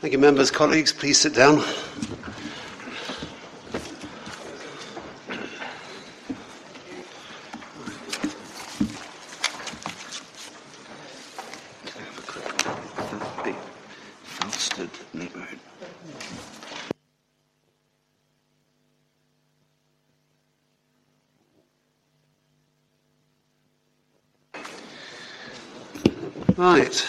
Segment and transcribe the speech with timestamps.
[0.00, 0.50] Thank you, members.
[0.50, 1.60] Colleagues, please sit down.
[14.24, 15.58] Falstead neighbourhood.
[26.56, 27.06] Right.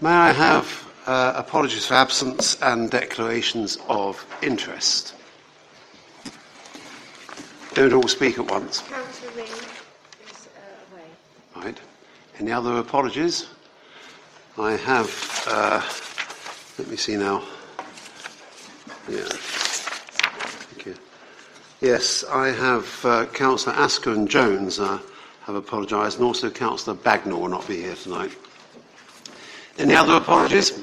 [0.00, 1.32] May I have uh,
[1.62, 5.14] apologies for absence and declarations of interest?
[7.74, 8.80] Don't all speak at once.
[8.80, 11.04] Councillor Ring is uh, away.
[11.54, 11.80] Right.
[12.40, 13.46] Any other apologies?
[14.58, 15.80] I have, uh,
[16.78, 17.44] let me see now.
[19.08, 19.22] Yeah.
[19.28, 20.96] Thank you.
[21.80, 24.98] Yes, I have uh, Councillor Asker and Jones uh,
[25.42, 28.32] have apologised, and also Councillor Bagnall will not be here tonight.
[29.78, 30.81] Any other apologies?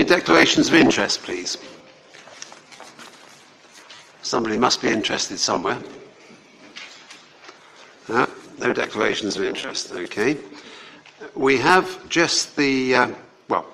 [0.00, 1.58] Any declarations of interest, please?
[4.22, 5.76] Somebody must be interested somewhere.
[8.08, 8.26] No,
[8.58, 9.92] no declarations of interest.
[9.92, 10.38] Okay.
[11.34, 13.10] We have just the, uh,
[13.50, 13.66] well,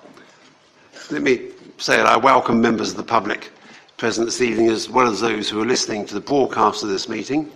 [1.12, 3.52] let me say that I welcome members of the public
[3.97, 7.08] present this evening as well as those who are listening to the broadcast of this
[7.08, 7.52] meeting.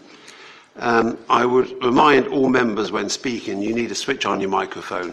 [0.76, 5.12] Um, I would remind all members when speaking you need to switch on your microphone.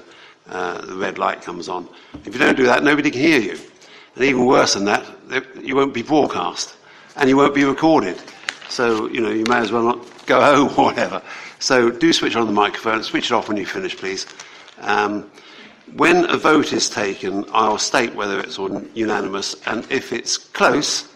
[0.50, 1.88] Uh, the red light comes on.
[2.26, 3.58] If you don't do that, nobody can hear you.
[4.16, 5.06] And even worse than that,
[5.62, 6.76] you won't be broadcast
[7.16, 8.18] and you won't be recorded.
[8.70, 11.22] So, you know, you may as well not go home or whatever.
[11.60, 14.26] So do switch on the microphone, switch it off when you finish, please.
[14.80, 15.30] Um,
[15.96, 21.08] when a vote is taken, I'll state whether it's unanimous, and if it's close,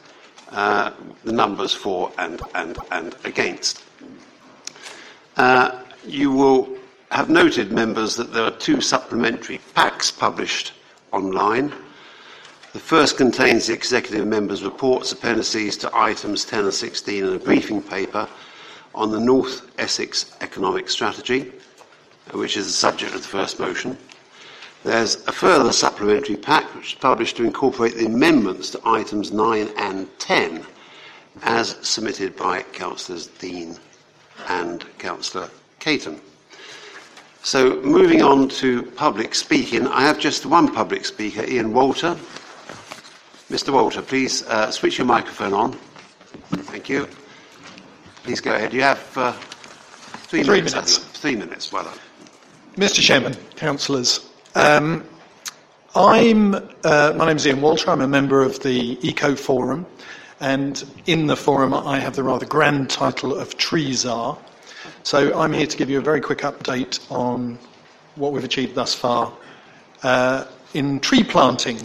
[0.49, 0.91] uh,
[1.23, 3.83] the numbers for and, and, and against.
[5.37, 6.77] Uh, you will
[7.11, 10.73] have noted, members, that there are two supplementary packs published
[11.11, 11.73] online.
[12.73, 17.39] The first contains the executive members' reports, appendices to items 10 and 16, and a
[17.39, 18.29] briefing paper
[18.95, 21.51] on the North Essex economic strategy,
[22.33, 23.97] which is the subject of the first motion.
[24.83, 29.69] There's a further supplementary pack which is published to incorporate the amendments to items 9
[29.77, 30.65] and 10
[31.43, 33.77] as submitted by Councillors Dean
[34.47, 35.49] and Councillor
[35.79, 36.19] Caton.
[37.43, 42.15] So, moving on to public speaking, I have just one public speaker, Ian Walter.
[43.49, 43.73] Mr.
[43.73, 45.73] Walter, please uh, switch your microphone on.
[46.51, 47.07] Thank you.
[48.23, 48.73] Please go ahead.
[48.73, 50.73] You have uh, three, Three minutes.
[50.75, 50.97] minutes.
[51.19, 51.71] Three minutes.
[51.71, 51.97] Well done.
[52.75, 53.01] Mr.
[53.01, 55.03] Chairman, councillors, um,
[55.95, 57.89] I'm, uh, my name is Ian Walter.
[57.89, 59.85] I'm a member of the Eco Forum,
[60.39, 64.37] and in the forum, I have the rather grand title of Tree Czar.
[65.03, 67.57] So I'm here to give you a very quick update on
[68.15, 69.33] what we've achieved thus far
[70.03, 70.45] uh,
[70.75, 71.79] in tree planting.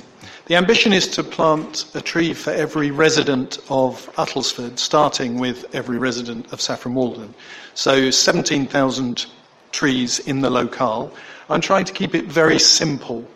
[0.46, 5.96] The ambition is to plant a tree for every resident of Uttlesford, starting with every
[5.96, 7.34] resident of Saffron Walden.
[7.72, 9.26] So 17,000
[9.72, 11.10] trees in the locale.
[11.48, 13.26] I'm trying to keep it very simple.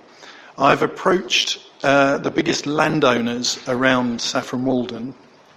[0.58, 5.14] I've approached uh, the biggest landowners around Saffron Walden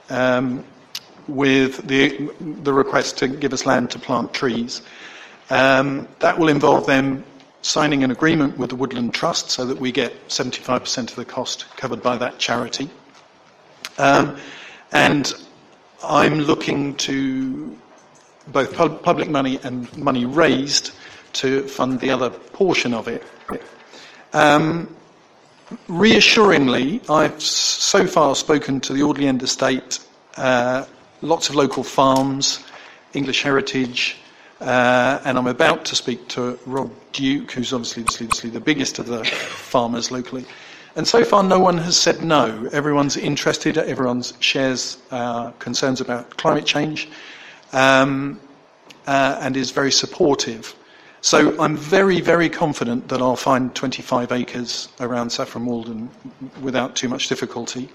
[0.09, 0.63] um,
[1.27, 4.81] with the, the request to give us land to plant trees.
[5.49, 7.23] Um, that will involve them
[7.61, 11.65] signing an agreement with the Woodland Trust so that we get 75% of the cost
[11.77, 12.89] covered by that charity.
[13.97, 14.37] Um,
[14.91, 15.33] and
[16.03, 17.77] I'm looking to
[18.47, 20.91] both pub- public money and money raised
[21.33, 23.23] to fund the other portion of it.
[24.33, 24.93] Um,
[25.87, 29.99] reassuringly, I've so far spoken to the Audley End Estate,
[30.37, 30.85] uh,
[31.23, 32.59] lots of local farms,
[33.13, 34.17] English Heritage,
[34.59, 39.07] uh, and I'm about to speak to Rob Duke, who's obviously, obviously the biggest of
[39.07, 40.45] the farmers locally.
[40.95, 42.69] And so far, no one has said no.
[42.71, 47.09] Everyone's interested, everyone shares uh, concerns about climate change,
[47.71, 48.39] um,
[49.07, 50.75] uh, and is very supportive.
[51.21, 56.09] So I'm very, very confident that I'll find 25 acres around Saffron Walden
[56.61, 57.89] without too much difficulty.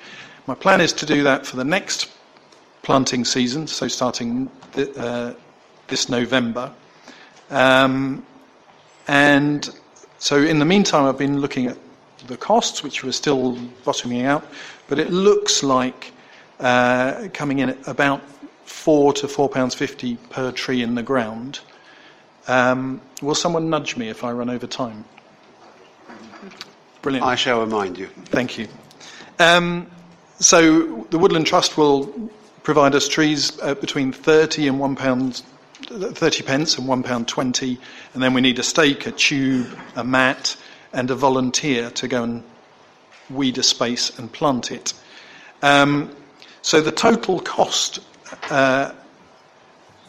[0.46, 2.10] My plan is to do that for the next
[2.88, 5.34] planting season, so starting th- uh,
[5.88, 6.72] this November.
[7.50, 8.24] Um,
[9.06, 9.68] and
[10.18, 11.76] so in the meantime, I've been looking at
[12.28, 14.42] the costs, which were still bottoming out,
[14.88, 16.14] but it looks like
[16.60, 18.22] uh, coming in at about
[18.64, 21.60] four to four pounds fifty per tree in the ground.
[22.46, 25.04] Um, will someone nudge me if I run over time?
[27.02, 27.26] Brilliant.
[27.26, 28.06] I shall remind you.
[28.32, 28.66] Thank you.
[29.38, 29.86] Um,
[30.40, 32.30] so the Woodland Trust will
[32.68, 35.42] provide us trees uh, between 30 and one pound,
[35.86, 37.78] 30 pence and one pound 20,
[38.12, 39.66] and then we need a stake, a tube,
[39.96, 40.54] a mat,
[40.92, 42.42] and a volunteer to go and
[43.30, 44.92] weed a space and plant it.
[45.62, 46.14] Um,
[46.60, 48.00] so the total cost
[48.50, 48.92] uh,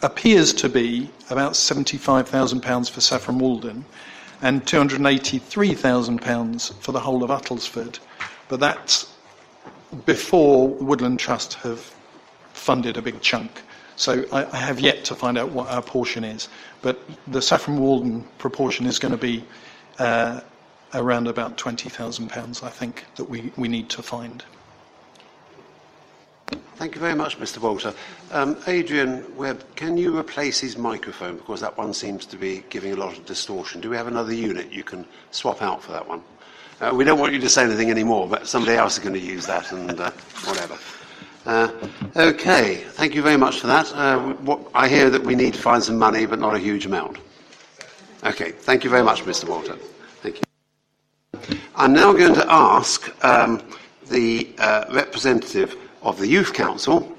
[0.01, 3.85] appears to be about £75,000 for Saffron Walden
[4.41, 7.99] and £283,000 for the whole of Uttlesford.
[8.49, 9.09] But that's
[10.05, 11.95] before Woodland Trust have
[12.69, 13.63] funded a big chunk.
[13.95, 16.49] So I, I have yet to find out what our portion is.
[16.83, 19.43] But the Saffron Walden proportion is going to be
[19.97, 20.41] uh,
[20.93, 24.43] around about £20,000, I think, that we, we need to find.
[26.75, 27.57] Thank you very much, Mr.
[27.57, 27.91] Walter.
[28.31, 32.93] Um, Adrian Webb, can you replace his microphone because that one seems to be giving
[32.93, 33.81] a lot of distortion?
[33.81, 36.21] Do we have another unit you can swap out for that one?
[36.79, 39.19] Uh, we don't want you to say anything anymore, but somebody else is going to
[39.19, 40.11] use that and uh,
[40.45, 40.77] whatever.
[41.49, 41.71] Uh,
[42.15, 43.91] okay, thank you very much for that.
[43.95, 46.85] Uh, what, I hear that we need to find some money, but not a huge
[46.85, 47.17] amount.
[48.23, 49.49] Okay, thank you very much, Mr.
[49.49, 49.75] Walter.
[50.21, 50.43] Thank you.
[51.75, 53.63] I'm now going to ask um,
[54.11, 57.17] the uh, representative of the Youth Council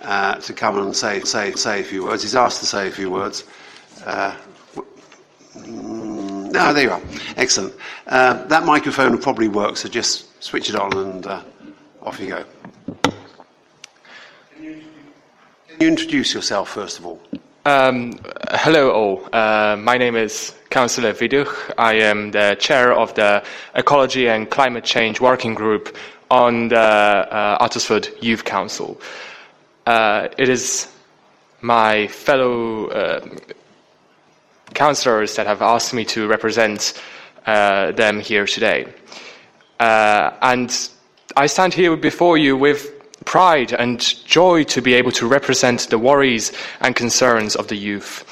[0.00, 2.24] uh, to come and say, say, say a few words.
[2.24, 3.44] He's asked to say a few words.
[4.04, 4.34] No,
[6.72, 7.02] there you are.
[7.36, 7.74] Excellent.
[8.08, 11.44] Uh, that microphone will probably work, so just switch it on and uh,
[12.02, 12.44] off you go.
[15.71, 17.20] Can you introduce yourself, first of all?
[17.64, 18.12] Um,
[18.52, 19.28] hello, all.
[19.32, 21.72] Uh, my name is Councillor Viduch.
[21.76, 23.42] I am the chair of the
[23.74, 25.96] Ecology and Climate Change Working Group
[26.30, 27.68] on the uh,
[28.20, 29.00] Youth Council.
[29.84, 30.88] Uh, it is
[31.60, 33.20] my fellow uh,
[34.74, 37.00] councillors that have asked me to represent
[37.46, 38.86] uh, them here today.
[39.80, 40.90] Uh, and
[41.36, 45.98] I stand here before you with pride and joy to be able to represent the
[45.98, 48.24] worries and concerns of the youth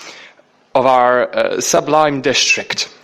[0.75, 2.95] of our uh, sublime district.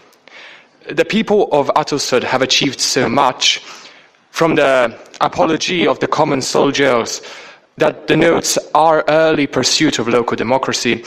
[0.91, 3.59] The people of Uttlesford have achieved so much
[4.31, 7.23] from the apology of the common soldiers
[7.79, 11.05] that denotes our early pursuit of local democracy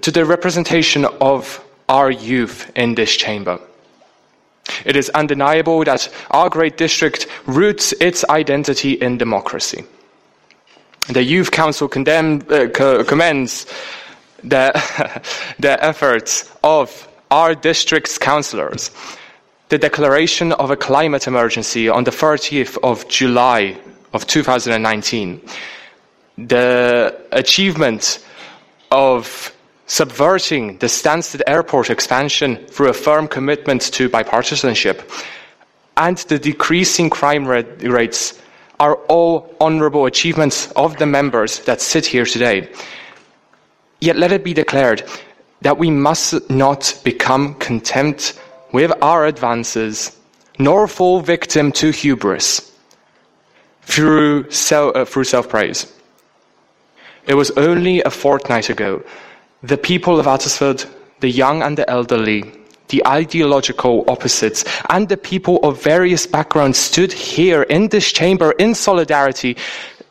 [0.00, 3.58] to the representation of our youth in this chamber.
[4.84, 9.84] It is undeniable that our great district roots its identity in democracy.
[11.08, 13.66] The Youth Council uh, co- commends
[14.42, 14.72] the,
[15.58, 18.90] the efforts of our district's councillors.
[19.68, 23.78] The declaration of a climate emergency on the 30th of July
[24.12, 25.40] of 2019,
[26.38, 28.24] the achievement
[28.90, 29.52] of
[29.86, 35.02] subverting the Stansted Airport expansion through a firm commitment to bipartisanship,
[35.96, 38.40] and the decreasing crime rates
[38.78, 42.68] are all honourable achievements of the members that sit here today.
[44.00, 45.02] Yet let it be declared
[45.62, 48.38] that we must not become contempt
[48.72, 50.16] with our advances,
[50.58, 52.72] nor fall victim to hubris
[53.82, 55.92] through, self, uh, through self-praise.
[57.26, 59.02] It was only a fortnight ago
[59.62, 60.86] the people of Uttlesford,
[61.20, 62.52] the young and the elderly,
[62.88, 68.74] the ideological opposites, and the people of various backgrounds stood here in this chamber in
[68.74, 69.56] solidarity,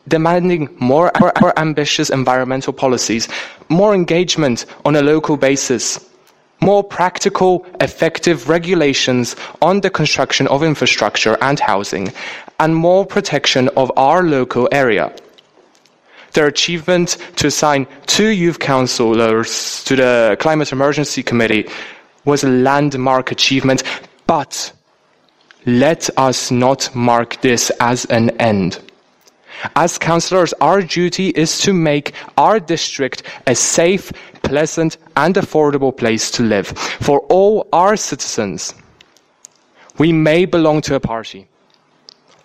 [0.08, 3.28] demanding more, more ambitious environmental policies,
[3.70, 6.00] more engagement on a local basis,
[6.62, 12.12] more practical, effective regulations on the construction of infrastructure and housing,
[12.60, 15.14] and more protection of our local area.
[16.34, 21.70] Their achievement to assign two youth councillors to the Climate Emergency Committee
[22.26, 23.84] was a landmark achievement,
[24.28, 24.72] but
[25.66, 28.80] let us not mark this as an end.
[29.76, 34.12] As councillors, our duty is to make our district a safe,
[34.44, 38.74] pleasant, and affordable place to live for all our citizens.
[39.98, 41.48] We may belong to a party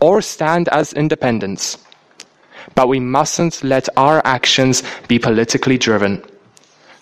[0.01, 1.79] or stand as independents,
[2.75, 6.23] but we mustn't let our actions be politically driven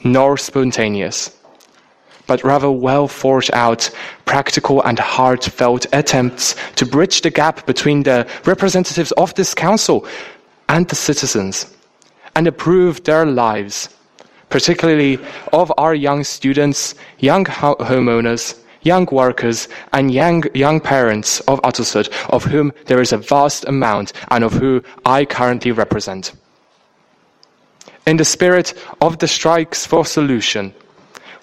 [0.04, 1.37] nor spontaneous
[2.28, 3.90] but rather well thought out,
[4.24, 10.06] practical and heartfelt attempts to bridge the gap between the representatives of this council
[10.68, 11.74] and the citizens
[12.36, 13.88] and improve their lives,
[14.50, 15.18] particularly
[15.52, 22.44] of our young students, young homeowners, young workers, and young, young parents of Uttlesford, of
[22.44, 26.32] whom there is a vast amount and of whom I currently represent.
[28.06, 30.72] In the spirit of the strikes for solution,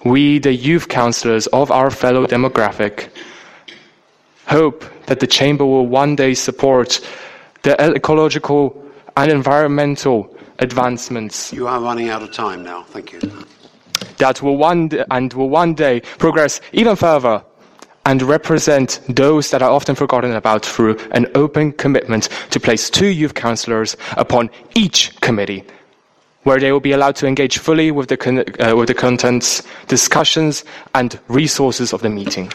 [0.08, 3.08] we, the youth councillors of our fellow demographic,
[4.46, 7.00] hope that the Chamber will one day support
[7.62, 8.82] the ecological
[9.16, 11.52] and environmental advancements.
[11.52, 12.82] You are running out of time now.
[12.84, 13.20] Thank you.
[14.18, 17.44] That will one day, and will one day progress even further
[18.04, 23.08] and represent those that are often forgotten about through an open commitment to place two
[23.08, 25.64] youth councillors upon each committee,
[26.46, 29.64] where they will be allowed to engage fully with the, con- uh, with the contents,
[29.88, 30.62] discussions,
[30.94, 32.52] and resources of the meeting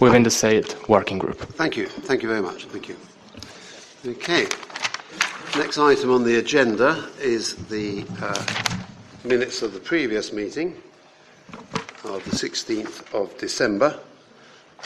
[0.00, 1.38] within the said working group.
[1.54, 1.86] Thank you.
[1.86, 2.64] Thank you very much.
[2.64, 2.96] Thank you.
[4.04, 4.48] Okay.
[5.56, 8.44] Next item on the agenda is the uh,
[9.22, 10.74] minutes of the previous meeting
[12.02, 13.96] of the 16th of December.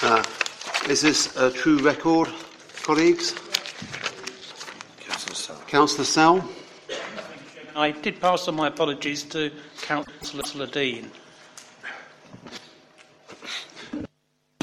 [0.02, 0.23] Uh,
[0.87, 2.28] is this a true record,
[2.82, 3.35] colleagues?
[5.66, 6.50] Councillor Sell.
[7.78, 11.12] I did pass on my apologies to Councillor Dean.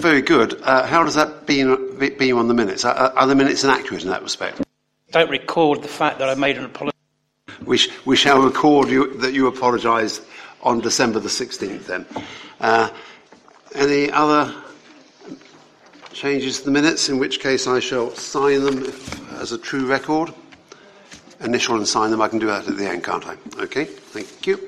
[0.02, 0.62] Very good.
[0.62, 2.84] Uh, how does that beam on the minutes?
[2.84, 4.62] Are, are the minutes inaccurate in that respect?
[5.12, 6.98] Don't record the fact that I made an apology.
[7.64, 10.24] We, sh- we shall record you, that you apologised
[10.62, 12.06] on December the 16th then.
[12.60, 12.90] Uh,
[13.76, 14.54] any other
[16.12, 18.84] changes to the minutes, in which case I shall sign them
[19.40, 20.34] as a true record?
[21.42, 23.36] Initial and sign them, I can do that at the end, can't I?
[23.60, 24.60] Okay, thank you.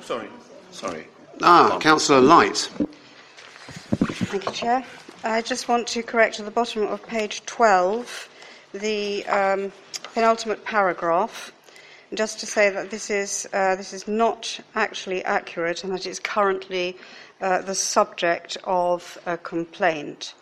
[0.00, 0.28] Sorry,
[0.70, 1.06] sorry.
[1.42, 2.56] Ah, Councillor Light.
[4.30, 4.84] Thank you, Chair.
[5.24, 8.28] I just want to correct at the bottom of page 12
[8.72, 9.72] the um,
[10.14, 11.52] penultimate paragraph,
[12.14, 16.18] just to say that this is, uh, this is not actually accurate and that it's
[16.18, 16.96] currently
[17.40, 20.34] uh, the subject of a complaint.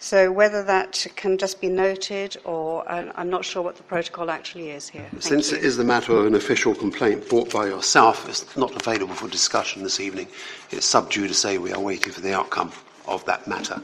[0.00, 4.70] So whether that can just be noted, or I'm not sure what the protocol actually
[4.70, 5.06] is here.
[5.10, 5.58] Thank Since you.
[5.58, 9.28] it is the matter of an official complaint brought by yourself, it's not available for
[9.28, 10.28] discussion this evening.
[10.70, 12.72] It's sub to say we are waiting for the outcome
[13.06, 13.82] of that matter.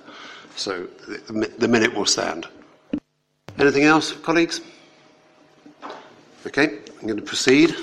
[0.54, 2.46] So the, the minute will stand.
[3.58, 4.60] Anything else, colleagues?
[6.46, 7.74] Okay, I'm going to proceed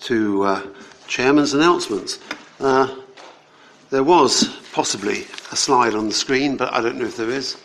[0.00, 0.66] to uh,
[1.06, 2.18] chairman's announcements.
[2.60, 2.96] Uh,
[3.90, 7.56] there was possibly a slide on the screen, but I don't know if there is.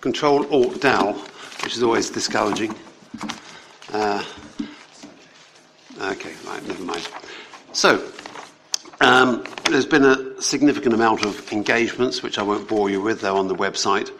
[0.00, 1.14] Control Alt Down,
[1.62, 2.74] which is always discouraging.
[3.92, 4.24] Uh,
[6.00, 7.08] okay, right, never mind.
[7.72, 8.10] So,
[9.00, 13.20] um, there's been a significant amount of engagements, which I won't bore you with.
[13.20, 14.10] They're on the website.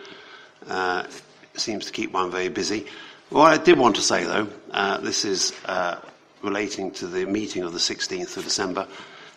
[0.69, 1.07] Uh,
[1.55, 2.87] seems to keep one very busy.
[3.31, 6.01] What I did want to say, though, uh, this is uh,
[6.43, 8.87] relating to the meeting of the 16th of December.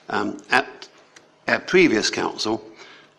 [0.09, 0.87] Um, at
[1.47, 2.63] our previous council,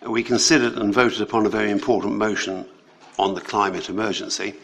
[0.02, 2.66] we considered and voted upon a very important motion
[3.18, 4.54] on the climate emergency,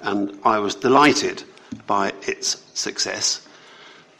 [0.00, 1.42] and I was delighted
[1.86, 3.46] by its success.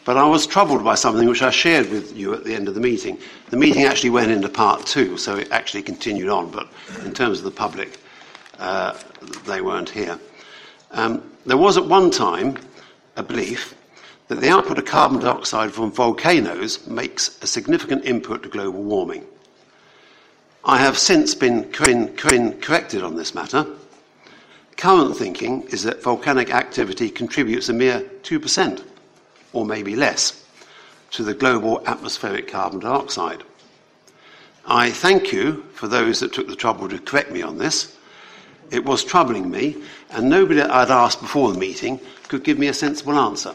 [0.04, 2.74] But I was troubled by something which I shared with you at the end of
[2.74, 3.18] the meeting.
[3.50, 6.68] The meeting actually went into part two, so it actually continued on, but
[7.04, 7.98] in terms of the public,
[8.58, 8.98] uh,
[9.46, 10.18] they weren't here.
[10.92, 12.56] Um, there was at one time
[13.16, 13.74] a belief
[14.28, 19.26] that the output of carbon dioxide from volcanoes makes a significant input to global warming.
[20.64, 23.66] I have since been, corrected on this matter.
[24.76, 28.84] Current thinking is that volcanic activity contributes a mere 2%,
[29.52, 30.44] or maybe less,
[31.12, 33.42] to the global atmospheric carbon dioxide.
[34.66, 37.96] I thank you for those that took the trouble to correct me on this.
[38.70, 39.78] It was troubling me,
[40.10, 43.54] and nobody I'd asked before the meeting could give me a sensible answer.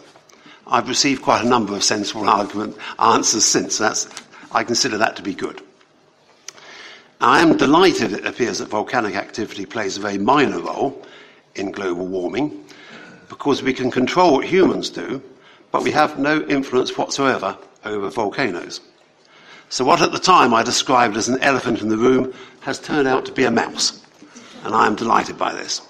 [0.67, 3.77] I've received quite a number of sensible argument answers since.
[3.77, 4.07] That's,
[4.51, 5.61] I consider that to be good.
[7.19, 11.05] I am delighted it appears that volcanic activity plays a very minor role
[11.55, 12.65] in global warming
[13.29, 15.21] because we can control what humans do,
[15.71, 18.81] but we have no influence whatsoever over volcanoes.
[19.69, 23.07] So, what at the time I described as an elephant in the room has turned
[23.07, 24.05] out to be a mouse,
[24.63, 25.81] and I am delighted by this.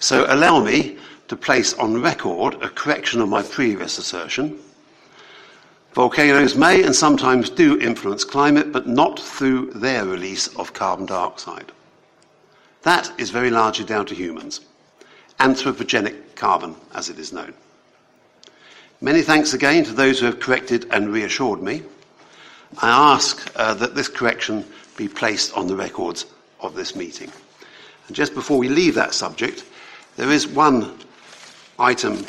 [0.00, 0.98] So, allow me
[1.30, 4.58] to place on record a correction of my previous assertion.
[5.92, 11.70] Volcanoes may and sometimes do influence climate, but not through their release of carbon dioxide.
[12.82, 14.60] That is very largely down to humans.
[15.38, 17.54] Anthropogenic carbon, as it is known.
[19.00, 21.84] Many thanks again to those who have corrected and reassured me.
[22.78, 24.64] I ask uh, that this correction
[24.96, 26.26] be placed on the records
[26.58, 27.30] of this meeting.
[28.08, 29.62] And just before we leave that subject,
[30.16, 30.98] there is one
[31.80, 32.24] item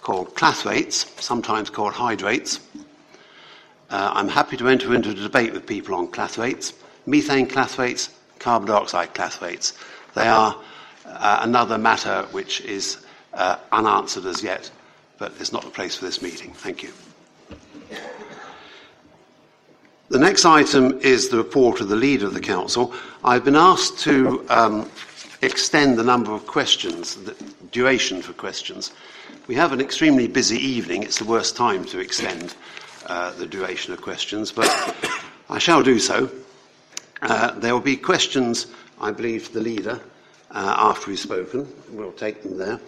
[0.00, 2.60] called clathrates, sometimes called hydrates.
[3.90, 6.72] Uh, I'm happy to enter into a debate with people on clathrates,
[7.06, 9.74] methane clathrates, carbon dioxide clathrates.
[10.14, 10.56] They are
[11.06, 14.70] uh, another matter which is uh, unanswered as yet,
[15.18, 16.52] but it's not the place for this meeting.
[16.52, 16.90] Thank you.
[20.08, 22.92] The next item is the report of the leader of the council.
[23.24, 24.90] I've been asked to um,
[25.40, 27.34] extend the number of questions, the
[27.72, 28.92] duration for questions.
[29.48, 31.02] We have an extremely busy evening.
[31.02, 32.54] It's the worst time to extend
[33.06, 34.68] uh, the duration of questions, but
[35.50, 36.30] I shall do so.
[37.22, 38.66] Uh, there will be questions,
[39.00, 40.00] I believe, to the leader
[40.50, 41.66] uh, after he's spoken.
[41.90, 42.78] We'll take them there.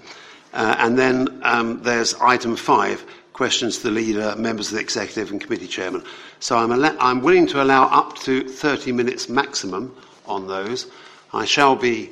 [0.52, 5.30] Uh, and then um, there's item five, questions to the leader, members of the executive,
[5.32, 6.04] and committee chairman.
[6.40, 10.90] So I'm, al- I'm willing to allow up to 30 minutes maximum on those.
[11.32, 12.10] I shall be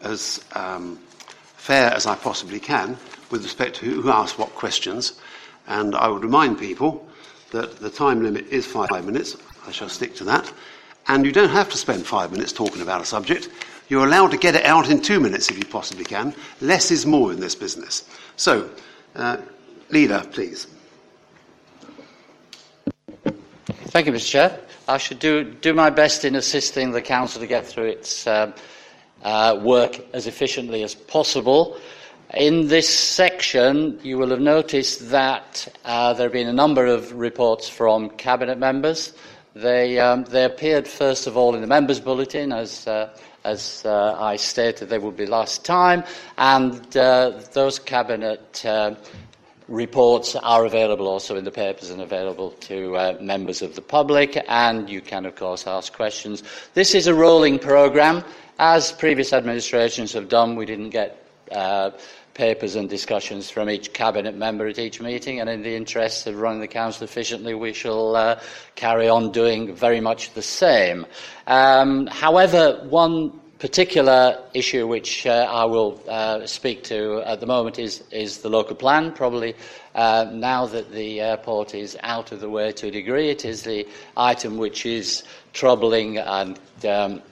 [0.00, 0.98] as um,
[1.64, 2.98] fair as I possibly can
[3.30, 5.14] with respect to who asks what questions.
[5.66, 7.08] And I would remind people
[7.52, 9.38] that the time limit is five minutes.
[9.66, 10.52] I shall stick to that.
[11.08, 13.48] And you don't have to spend five minutes talking about a subject.
[13.88, 16.34] You're allowed to get it out in two minutes if you possibly can.
[16.60, 18.04] Less is more in this business.
[18.36, 18.68] So,
[19.16, 19.38] uh,
[19.88, 20.66] leader, please.
[23.24, 24.28] Thank you, Mr.
[24.28, 24.60] Chair.
[24.86, 28.52] I should do, do my best in assisting the Council to get through its um,
[29.24, 31.76] uh, work as efficiently as possible.
[32.32, 37.12] In this section, you will have noticed that uh, there have been a number of
[37.12, 39.12] reports from Cabinet members.
[39.54, 44.16] They, um, they appeared, first of all, in the Members' Bulletin, as, uh, as uh,
[44.18, 46.02] I stated they would be last time,
[46.36, 48.96] and uh, those Cabinet uh,
[49.68, 54.42] reports are available also in the papers and available to uh, members of the public,
[54.48, 56.42] and you can, of course, ask questions.
[56.74, 58.24] This is a rolling programme.
[58.58, 61.90] As previous administrations have done, we didn't get uh,
[62.34, 66.36] papers and discussions from each cabinet member at each meeting, and in the interests of
[66.36, 68.40] running the council efficiently, we shall uh,
[68.76, 71.04] carry on doing very much the same.
[71.48, 77.78] Um, however, one particular issue which uh, I will uh, speak to at the moment
[77.78, 79.10] is, is the local plan.
[79.12, 79.54] Probably
[79.94, 83.62] uh, now that the airport is out of the way to a degree, it is
[83.62, 87.22] the item which is troubling and um,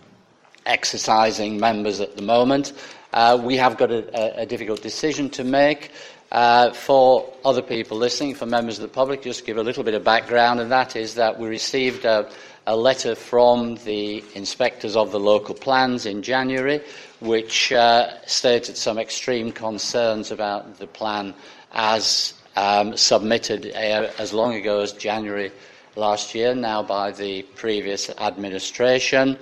[0.66, 2.72] exercising members at the moment.
[3.12, 5.90] Uh, we have got a, a, difficult decision to make.
[6.30, 9.92] Uh, for other people listening, for members of the public, just give a little bit
[9.92, 12.30] of background, and that is that we received a,
[12.66, 16.80] a letter from the inspectors of the local plans in January,
[17.20, 21.34] which uh, stated some extreme concerns about the plan
[21.72, 25.52] as um, submitted uh, as long ago as January
[25.96, 29.36] last year, now by the previous administration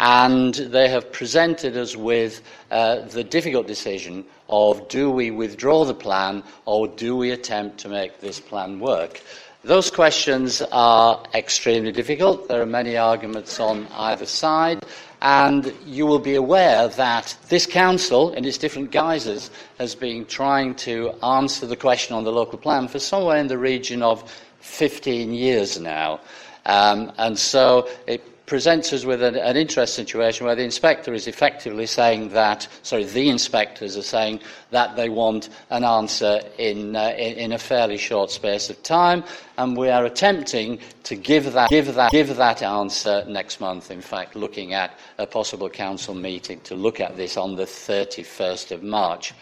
[0.00, 5.94] and they have presented us with uh, the difficult decision of do we withdraw the
[5.94, 9.20] plan or do we attempt to make this plan work?
[9.62, 12.48] Those questions are extremely difficult.
[12.48, 14.82] There are many arguments on either side,
[15.20, 20.76] and you will be aware that this council, in its different guises, has been trying
[20.76, 25.34] to answer the question on the local plan for somewhere in the region of 15
[25.34, 26.20] years now.
[26.64, 31.28] Um, and so it presents us with an, an interesting situation where the inspector is
[31.28, 34.40] effectively saying that, sorry, the inspectors are saying
[34.72, 39.22] that they want an answer in, uh, in, in, a fairly short space of time,
[39.56, 43.88] and we are attempting to give that, give, that, give that answer next month.
[43.88, 48.72] In fact, looking at a possible council meeting to look at this on the 31st
[48.72, 49.32] of March.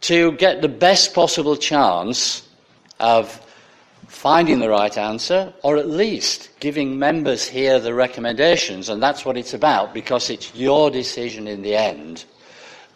[0.00, 2.42] To get the best possible chance
[2.98, 3.40] of
[4.12, 9.38] finding the right answer, or at least giving members here the recommendations, and that's what
[9.38, 12.24] it's about because it's your decision in the end.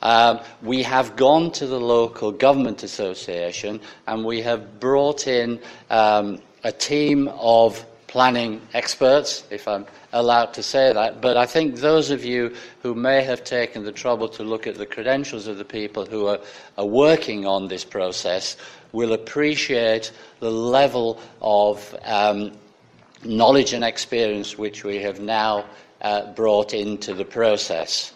[0.03, 6.39] Um, we have gone to the local government association and we have brought in um,
[6.63, 12.11] a team of planning experts, if I'm allowed to say that, but I think those
[12.11, 15.65] of you who may have taken the trouble to look at the credentials of the
[15.65, 16.39] people who are,
[16.79, 18.57] are working on this process
[18.93, 22.53] will appreciate the level of um,
[23.25, 25.65] knowledge and experience which we have now
[26.01, 28.13] uh, brought into the process.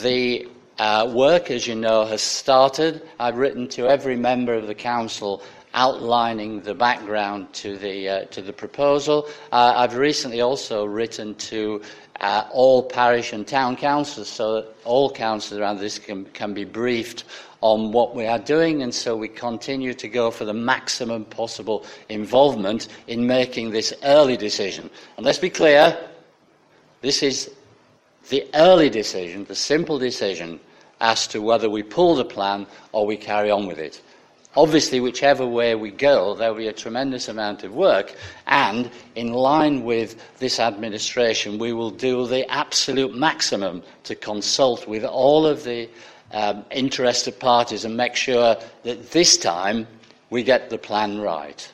[0.00, 3.02] The uh, work, as you know, has started.
[3.18, 5.42] I've written to every member of the Council
[5.74, 9.28] outlining the background to the, uh, to the proposal.
[9.52, 11.82] Uh, I've recently also written to
[12.20, 16.64] uh, all parish and town councils so that all councils around this can, can be
[16.64, 17.24] briefed
[17.60, 21.84] on what we are doing, and so we continue to go for the maximum possible
[22.08, 24.88] involvement in making this early decision.
[25.16, 25.98] And let's be clear
[27.00, 27.50] this is
[28.28, 30.60] the early decision, the simple decision
[31.00, 34.02] as to whether we pull the plan or we carry on with it.
[34.56, 38.14] Obviously, whichever way we go, there will be a tremendous amount of work,
[38.46, 45.04] and in line with this administration, we will do the absolute maximum to consult with
[45.04, 45.88] all of the
[46.32, 49.86] um, interested parties and make sure that this time
[50.30, 51.70] we get the plan right.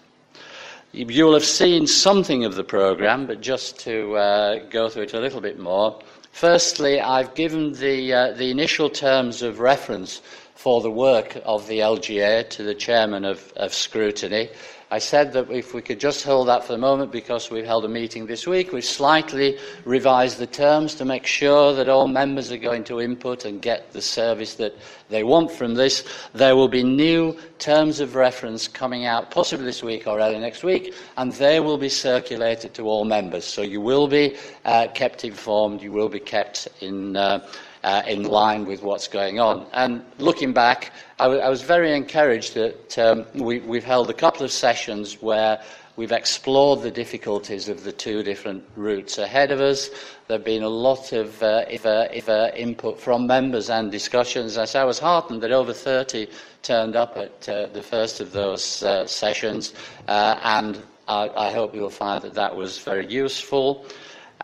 [0.93, 5.15] You will have seen something of the programme, but just to uh, go through it
[5.15, 6.01] a little bit more.
[6.31, 10.21] Firstly, I've given the, uh, the initial terms of reference
[10.65, 14.49] for the work of the LGA to the chairman of, of scrutiny.
[14.91, 17.85] I said that if we could just hold that for the moment because we've held
[17.85, 22.51] a meeting this week, we've slightly revised the terms to make sure that all members
[22.51, 24.75] are going to input and get the service that
[25.11, 26.03] they want from this.
[26.33, 30.65] There will be new terms of reference coming out possibly this week or early next
[30.65, 33.45] week, and they will be circulated to all members.
[33.45, 37.17] So you will be uh, kept informed, you will be kept in.
[37.17, 37.47] Uh,
[37.85, 39.67] uh, in line with what's going on.
[39.75, 44.15] And looking back, I, w- I was very encouraged that um, we, we've held a
[44.15, 45.63] couple of sessions where
[45.97, 49.91] we've explored the difficulties of the two different routes ahead of us.
[50.29, 53.93] There have been a lot of uh, if, uh, if, uh, input from members and
[53.93, 54.57] discussions.
[54.57, 56.27] I was heartened that over 30
[56.63, 59.75] turned up at uh, the first of those uh, sessions,
[60.09, 63.85] uh, and I, I hope you'll find that that was very useful.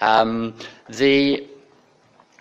[0.02, 0.54] Um,
[0.90, 1.46] the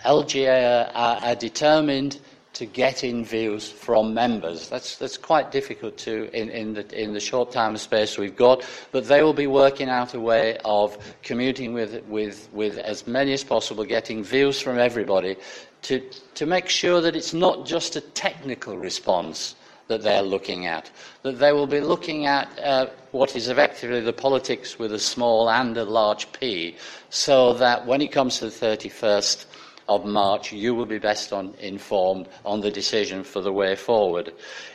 [0.05, 2.19] LGA are, are determined
[2.53, 4.69] to get in views from members.
[4.69, 8.35] That's, that's quite difficult to in, in, the, in the short time and space we've
[8.35, 13.07] got, but they will be working out a way of commuting with, with, with as
[13.07, 15.37] many as possible, getting views from everybody
[15.83, 15.99] to,
[16.35, 19.55] to make sure that it's not just a technical response
[19.87, 20.89] that they're looking at,
[21.23, 25.49] that they will be looking at uh, what is effectively the politics with a small
[25.49, 26.75] and a large p,
[27.09, 29.45] so that when it comes to the 31st
[29.89, 34.31] of March, you will be best on, informed on the decision for the way forward.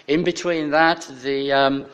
[0.08, 1.86] In between that, the, um,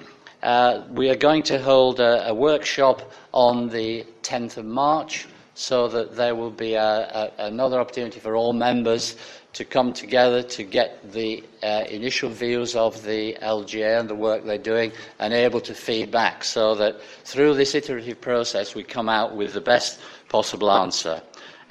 [0.42, 5.86] uh, we are going to hold a, a, workshop on the 10th of March so
[5.88, 9.16] that there will be a, a, another opportunity for all members
[9.52, 14.44] to come together to get the uh, initial views of the LGA and the work
[14.44, 19.08] they're doing and able to feed back so that through this iterative process we come
[19.08, 21.20] out with the best possible answer.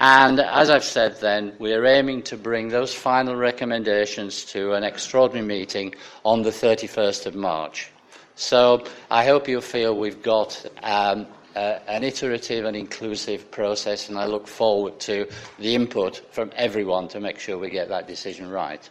[0.01, 4.85] And as I've said then, we are aiming to bring those final recommendations to an
[4.85, 7.91] extraordinary meeting on the 31st of March.
[8.35, 14.17] So I hope you feel we've got um, uh, an iterative and inclusive process, and
[14.17, 18.49] I look forward to the input from everyone to make sure we get that decision
[18.49, 18.89] right.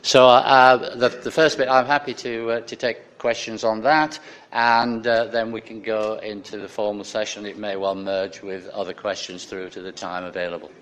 [0.00, 4.18] So uh, the, the, first bit, I'm happy to, uh, to take questions on that,
[4.50, 7.46] and uh, then we can go into the formal session.
[7.46, 10.72] It may well merge with other questions through to the time available.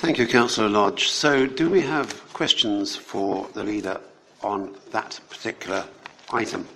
[0.00, 1.08] Thank you, Councillor Lodge.
[1.08, 4.00] So, do we have questions for the leader
[4.42, 5.84] on that particular
[6.32, 6.66] item?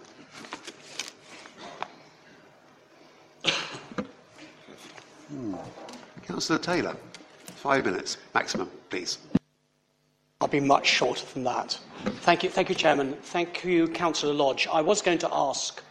[5.28, 5.54] Hmm.
[6.26, 6.94] Councillor Taylor,
[7.56, 9.16] five minutes maximum, please.
[10.44, 11.78] I'll be much shorter than that.
[12.20, 13.14] Thank you, thank you, Chairman.
[13.22, 14.68] Thank you, Councillor Lodge.
[14.70, 15.83] I was going to ask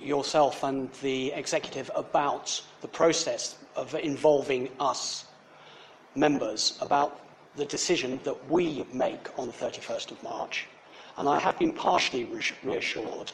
[0.00, 5.24] yourself and the executive about the process of involving us
[6.16, 7.20] members about
[7.54, 10.66] the decision that we make on the 31st of March.
[11.16, 12.28] And I have been partially
[12.64, 13.30] reassured,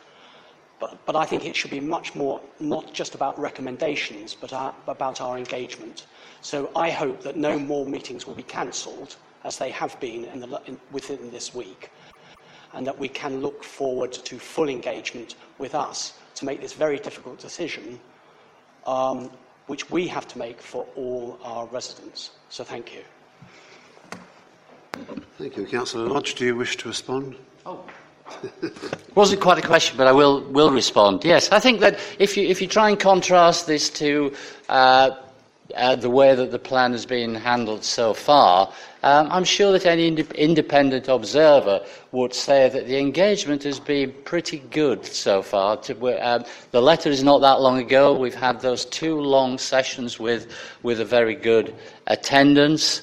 [0.79, 4.75] but, but I think it should be much more not just about recommendations, but our,
[4.87, 6.05] about our engagement.
[6.43, 10.41] So I hope that no more meetings will be cancelled as they have been in
[10.41, 11.91] the, in, within this week,
[12.75, 16.99] and that we can look forward to full engagement with us to make this very
[16.99, 17.99] difficult decision,
[18.87, 19.31] um,
[19.69, 22.33] which we have to make for all our residents.
[22.51, 23.03] So thank you.
[25.39, 25.67] Thank you.
[25.67, 27.37] Councillor Lodge, do you wish to respond?
[27.65, 27.85] Oh.
[29.15, 31.25] Wasn't quite a question, but I will, will respond.
[31.25, 34.33] Yes, I think that if you, if you try and contrast this to
[34.69, 35.11] uh,
[35.75, 39.87] uh, the way that the plan has been handled so far, um, I'm sure that
[39.87, 45.77] any ind- independent observer would say that the engagement has been pretty good so far.
[45.79, 48.17] To, um, the letter is not that long ago.
[48.17, 50.53] We've had those two long sessions with,
[50.83, 51.75] with a very good
[52.07, 53.03] attendance.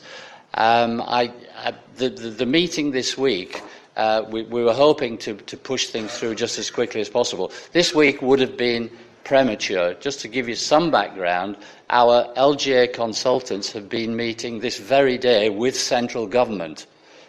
[0.55, 3.61] Um, I, I, the, the, the, meeting this week,
[3.95, 7.51] uh, we, we were hoping to, to push things through just as quickly as possible.
[7.71, 8.91] This week would have been
[9.23, 9.93] premature.
[9.95, 11.57] Just to give you some background,
[11.89, 16.85] our LGA consultants have been meeting this very day with central government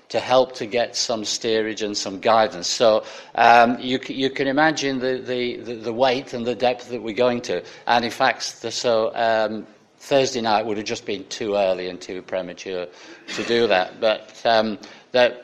[0.09, 2.69] to help to get some steerage and some guidance.
[2.69, 3.05] So
[3.35, 7.41] um, you, you, can imagine the, the, the, weight and the depth that we're going
[7.43, 7.65] to.
[7.87, 9.67] And in fact, the, so um,
[9.99, 12.87] Thursday night would have just been too early and too premature
[13.29, 14.01] to do that.
[14.01, 14.79] But um,
[15.13, 15.37] the,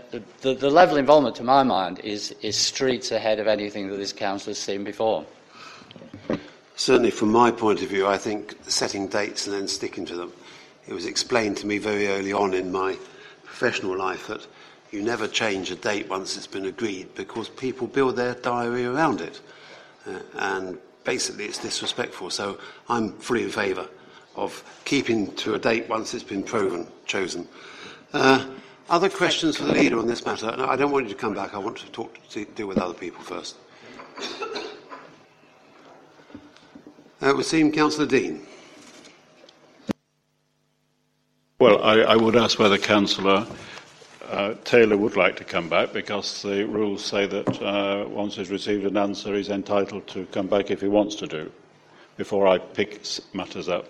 [0.42, 4.12] the level of involvement, to my mind, is, is streets ahead of anything that this
[4.12, 5.24] council has seen before.
[6.77, 10.33] Certainly, from my point of view, I think setting dates and then sticking to them.
[10.88, 12.96] It was explained to me very early on in my
[13.44, 14.46] professional life that
[14.90, 19.20] you never change a date once it's been agreed because people build their diary around
[19.20, 19.40] it.
[20.07, 22.31] Uh, and basically, it's disrespectful.
[22.31, 23.87] So I'm fully in favour
[24.37, 27.46] of keeping to a date once it's been proven, chosen.
[28.12, 28.46] Uh,
[28.88, 30.55] other questions for the leader on this matter?
[30.57, 31.55] No, I don't want you to come back.
[31.55, 33.57] I want to talk to deal with other people first.
[37.22, 38.46] Uh, it would seem Councillor Dean.
[41.59, 43.46] Well, I, I would ask whether Councillor
[44.30, 48.50] uh, Taylor would like to come back because the rules say that uh, once he's
[48.50, 51.52] received an answer, he's entitled to come back if he wants to do,
[52.16, 53.04] before I pick
[53.35, 53.87] matters up.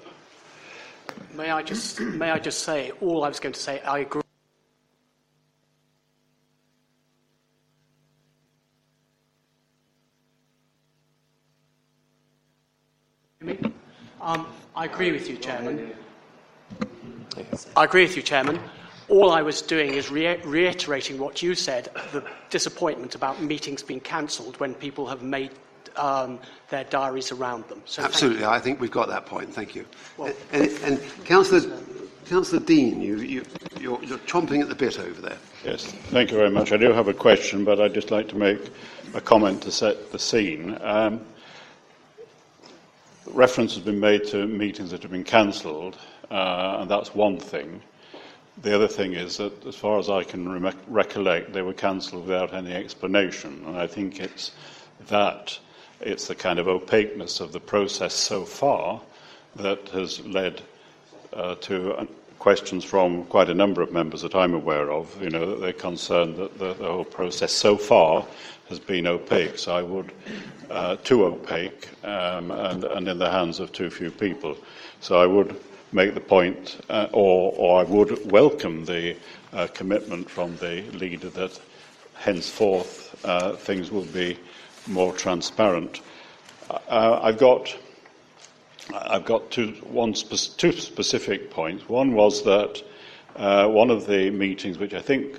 [1.35, 4.23] May I just, may I just say, all I was going to say, I agree.
[14.31, 15.93] Um, I agree with you, Chairman.
[17.77, 18.61] I agree with you, Chairman.
[19.09, 23.99] All I was doing is re- reiterating what you said the disappointment about meetings being
[23.99, 25.51] cancelled when people have made
[25.97, 26.39] um,
[26.69, 27.83] their diaries around them.
[27.87, 29.53] So Absolutely, I think we've got that point.
[29.53, 29.85] Thank you.
[30.17, 31.77] Well, and, and Councillor,
[32.27, 33.45] Councillor Dean, you, you,
[33.81, 35.39] you're, you're chomping at the bit over there.
[35.65, 36.71] Yes, thank you very much.
[36.71, 38.61] I do have a question, but I'd just like to make
[39.13, 40.79] a comment to set the scene.
[40.83, 41.21] Um,
[43.33, 45.97] reference has been made to meetings that have been cancelled,
[46.31, 47.83] uh, and that's one thing.
[48.63, 52.27] The other thing is that, as far as I can re- recollect, they were cancelled
[52.27, 54.53] without any explanation, and I think it's
[55.09, 55.59] that,
[56.01, 59.01] it's the kind of opaqueness of the process so far
[59.57, 60.63] that has led
[61.33, 62.07] uh, to uh,
[62.41, 65.73] questions from quite a number of members that I'm aware of, you know, that they're
[65.75, 68.27] concerned that the, the whole process so far
[68.71, 69.59] has been opaque.
[69.59, 70.11] So I would,
[70.71, 74.57] uh, too opaque, um, and, and in the hands of too few people.
[75.01, 75.55] So I would
[75.93, 79.17] make the point, uh, or, or I would welcome the
[79.53, 81.61] uh, commitment from the leader that
[82.15, 84.39] henceforth uh, things will be
[84.87, 86.01] more transparent.
[86.71, 87.77] Uh, I've got,
[88.95, 91.89] I've got two, one spe- two specific points.
[91.89, 92.83] One was that
[93.37, 95.39] uh, one of the meetings, which I think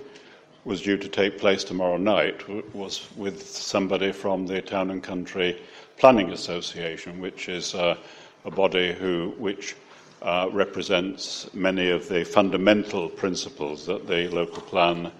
[0.63, 5.03] was due to take place tomorrow night, w- was with somebody from the Town and
[5.03, 5.61] Country
[5.97, 7.97] Planning Association, which is uh,
[8.45, 9.75] a body who, which
[10.21, 15.11] uh, represents many of the fundamental principles that the local plan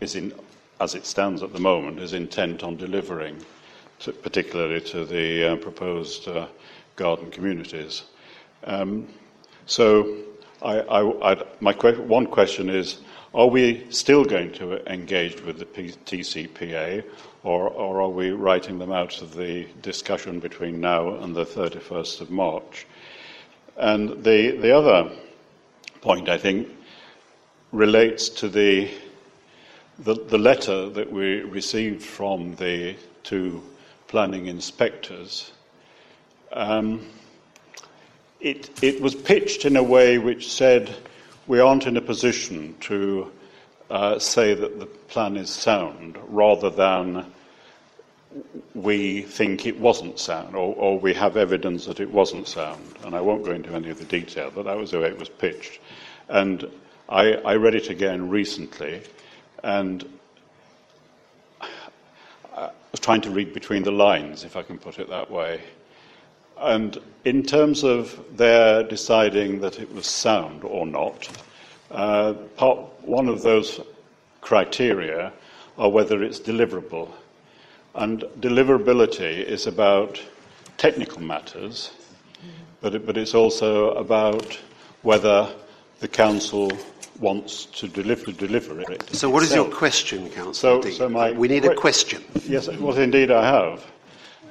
[0.00, 0.32] is in,
[0.80, 3.36] as it stands at the moment, is intent on delivering,
[4.00, 6.46] to, particularly to the uh, proposed uh,
[6.96, 8.04] garden communities.
[8.64, 9.08] Um,
[9.66, 10.16] so,
[10.62, 12.98] I, I, my que- one question is:
[13.34, 17.04] Are we still going to engage with the P- TCPA,
[17.42, 22.22] or, or are we writing them out of the discussion between now and the 31st
[22.22, 22.86] of March?
[23.76, 25.10] And the, the other
[26.00, 26.68] point, I think,
[27.72, 28.88] relates to the,
[29.98, 33.62] the, the letter that we received from the two
[34.06, 35.52] planning inspectors.
[36.54, 37.04] Um,
[38.40, 40.94] it, it was pitched in a way which said
[41.48, 43.32] we aren't in a position to
[43.90, 47.26] uh, say that the plan is sound rather than
[48.74, 52.82] we think it wasn't sound, or, or, we have evidence that it wasn't sound.
[53.04, 55.18] And I won't go into any of the detail, but that was the way it
[55.18, 55.78] was pitched.
[56.28, 56.68] And
[57.08, 59.02] I, I read it again recently,
[59.62, 60.04] and
[61.60, 65.60] I was trying to read between the lines, if I can put it that way.
[66.58, 71.28] And in terms of their deciding that it was sound or not,
[71.90, 73.80] uh, part, one of those
[74.40, 75.32] criteria
[75.78, 77.10] are whether it's deliverable.
[77.94, 80.20] And deliverability is about
[80.76, 81.92] technical matters,
[82.80, 84.58] but, it, but it's also about
[85.02, 85.48] whether
[86.00, 86.70] the council
[87.20, 89.14] wants to deliver, deliver it.
[89.14, 90.82] So, what is your question, Councillor?
[90.82, 92.24] So, so my we need a question.
[92.46, 93.84] Yes, well, indeed, I have.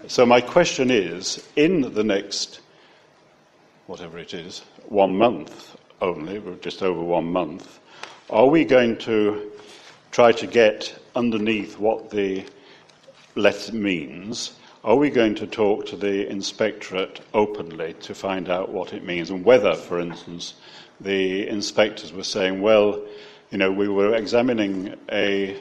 [0.08, 2.60] So, my question is: in the next,
[3.88, 7.80] whatever it is, one month only, just over one month,
[8.30, 9.52] are we going to
[10.12, 12.46] try to get underneath what the
[13.36, 14.52] letter means,
[14.84, 19.30] are we going to talk to the inspectorate openly to find out what it means
[19.30, 20.56] and whether, for instance,
[21.00, 23.02] the inspectors were saying, well,
[23.52, 25.58] you know, we were examining a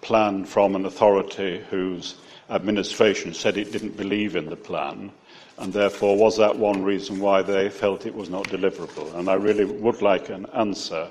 [0.00, 2.14] plan from an authority whose
[2.50, 5.10] administration said it didn't believe in the plan,
[5.58, 9.14] and therefore was that one reason why they felt it was not deliverable?
[9.14, 11.08] And I really would like an answer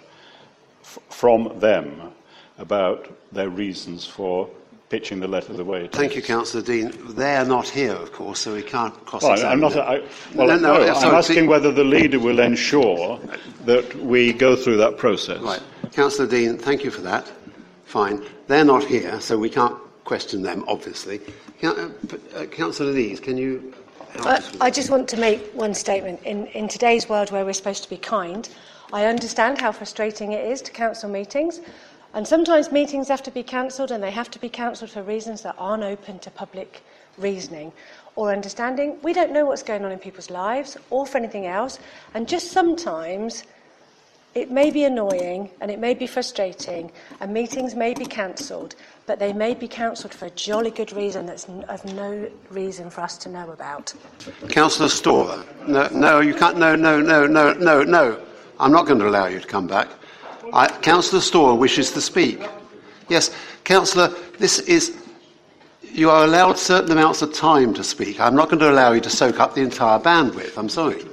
[0.81, 2.11] f- from them
[2.57, 4.49] about their reasons for
[4.89, 6.17] pitching the letter the way it Thank is.
[6.17, 6.91] you, Councillor Dean.
[7.15, 9.75] They're not here, of course, so we can't cross Well, I'm not.
[9.75, 10.01] I,
[10.35, 13.19] well, No, no, no, I'm sorry, asking whether the leader will ensure
[13.65, 15.41] that we go through that process.
[15.41, 15.61] Right.
[15.91, 17.29] Councillor Dean, thank you for that.
[17.85, 18.23] Fine.
[18.47, 21.19] They're not here, so we can't question them, obviously.
[21.61, 21.89] Uh,
[22.35, 23.73] uh, Councillor Lees, can you
[24.19, 26.21] I, I just want to make one statement.
[26.23, 28.47] In, in today's world where we're supposed to be kind,
[28.93, 31.59] I understand how frustrating it is to council meetings.
[32.13, 35.41] And sometimes meetings have to be cancelled, and they have to be cancelled for reasons
[35.41, 36.81] that aren't open to public
[37.17, 37.73] reasoning
[38.15, 38.97] or understanding.
[39.03, 41.79] We don't know what's going on in people's lives or for anything else.
[42.13, 43.43] And just sometimes
[44.35, 49.17] it may be annoying and it may be frustrating, and meetings may be cancelled, but
[49.17, 53.17] they may be cancelled for a jolly good reason that's of no reason for us
[53.17, 53.93] to know about.
[54.49, 55.67] Councillor Storah.
[55.67, 56.57] No, no, you can't.
[56.57, 58.21] No, no, no, no, no, no.
[58.59, 59.87] I'm not going to allow you to come back.
[60.51, 62.45] I, Councillor Storah wishes to speak.
[63.07, 64.97] Yes, Councillor, this is.
[65.81, 68.19] You are allowed certain amounts of time to speak.
[68.19, 70.57] I'm not going to allow you to soak up the entire bandwidth.
[70.57, 71.05] I'm sorry.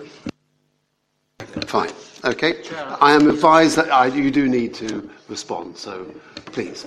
[1.66, 1.92] Fine.
[2.24, 2.62] Okay.
[3.00, 6.04] I am advised that I, you do need to respond, so
[6.46, 6.86] please.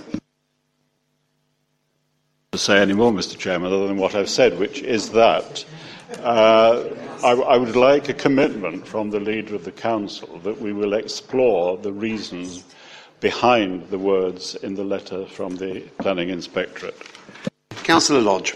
[2.52, 3.36] to say any more, Mr.
[3.36, 5.64] Chairman, other than what I've said, which is that
[6.20, 6.84] uh,
[7.22, 10.94] I, I would like a commitment from the leader of the council that we will
[10.94, 12.64] explore the reasons
[13.20, 16.96] behind the words in the letter from the planning inspectorate.
[17.84, 18.54] Councillor Lodge.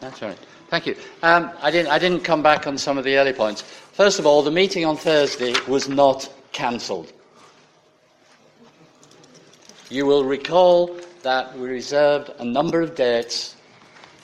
[0.00, 0.38] That's right.
[0.68, 0.96] Thank you.
[1.22, 3.64] Um, I, didn't, I didn't come back on some of the early points.
[3.94, 7.12] First of all, the meeting on Thursday was not cancelled.
[9.88, 13.54] You will recall that we reserved a number of dates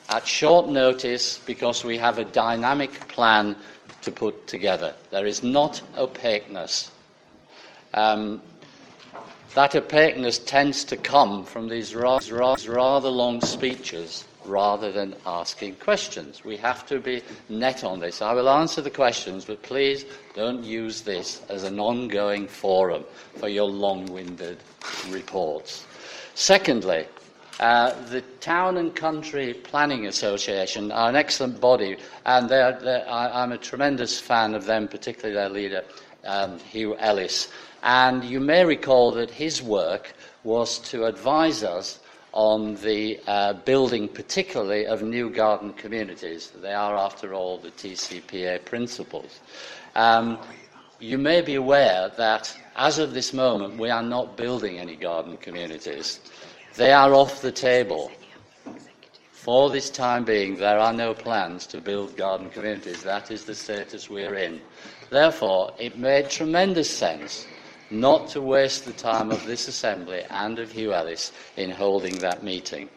[0.09, 3.55] at short notice because we have a dynamic plan
[4.03, 4.93] to put together.
[5.13, 6.91] There is not opaqueness.
[7.95, 8.43] Um,
[9.55, 15.77] that opaqueness tends to come from these ra- ra- rather long speeches rather than asking
[15.77, 16.45] questions.
[16.45, 18.21] We have to be net on this.
[18.21, 23.05] I will answer the questions, but please don't use this as an ongoing forum
[23.37, 24.59] for your long winded
[25.09, 25.87] reports.
[26.35, 27.07] Secondly,
[27.61, 33.43] uh, the Town and Country Planning Association are an excellent body, and they're, they're, I,
[33.43, 35.85] I'm a tremendous fan of them, particularly their leader,
[36.25, 37.49] um, Hugh Ellis.
[37.83, 42.00] And you may recall that his work was to advise us
[42.33, 46.53] on the uh, building, particularly of new garden communities.
[46.63, 49.41] They are, after all, the TCPA principles.
[49.95, 50.39] Um,
[51.01, 55.37] you may be aware that, as of this moment, we are not building any garden
[55.39, 56.21] communities.
[56.77, 58.13] They are off the table.
[59.33, 63.03] For this time being, there are no plans to build garden communities.
[63.03, 64.61] That is the status we're in.
[65.09, 67.47] Therefore, it made tremendous sense
[67.91, 72.43] not to waste the time of this Assembly and of Hugh Ellis in holding that
[72.43, 72.89] meeting.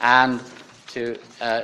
[0.00, 0.42] And
[0.88, 1.62] to uh,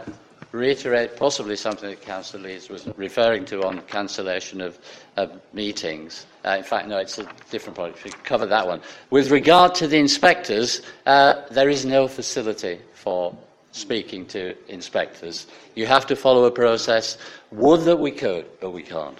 [0.52, 4.78] reiterate possibly something that Councillor Lees was referring to on cancellation of,
[5.16, 6.26] of meetings.
[6.44, 8.02] Uh, in fact, no, it's a different point.
[8.04, 8.82] We cover that one.
[9.10, 13.36] With regard to the inspectors, uh, there is no facility for
[13.72, 15.46] speaking to inspectors.
[15.74, 17.16] You have to follow a process.
[17.50, 19.18] Would that we could, but we can't.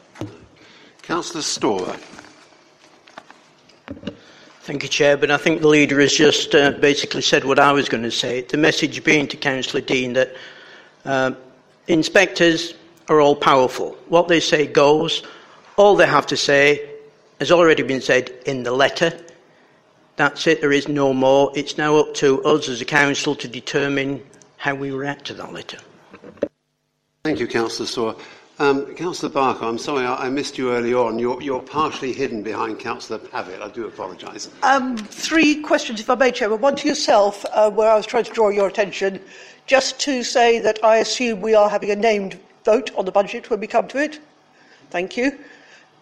[1.00, 1.98] Councillor Storah.
[4.62, 5.16] Thank you, Chair.
[5.16, 8.12] But I think the leader has just uh, basically said what I was going to
[8.12, 8.42] say.
[8.42, 10.36] The message being to Councillor Dean that
[11.04, 11.32] uh,
[11.88, 12.74] inspectors
[13.08, 13.96] are all powerful.
[14.08, 15.24] What they say goes.
[15.76, 16.90] All they have to say
[17.40, 19.12] has already been said in the letter.
[20.14, 20.60] That's it.
[20.60, 21.50] There is no more.
[21.56, 24.24] It's now up to us as a council to determine
[24.58, 25.78] how we react to that letter.
[27.24, 28.20] Thank you, Councillor Storah.
[28.62, 31.18] Um, Councillor Barker, I'm sorry I, I missed you early on.
[31.18, 33.60] You're, you're partially hidden behind Councillor Pavitt.
[33.60, 34.50] I do apologise.
[34.62, 36.60] Um, three questions, if I may, Chairman.
[36.60, 39.20] One to yourself, uh, where I was trying to draw your attention,
[39.66, 43.50] just to say that I assume we are having a named vote on the budget
[43.50, 44.20] when we come to it.
[44.90, 45.36] Thank you.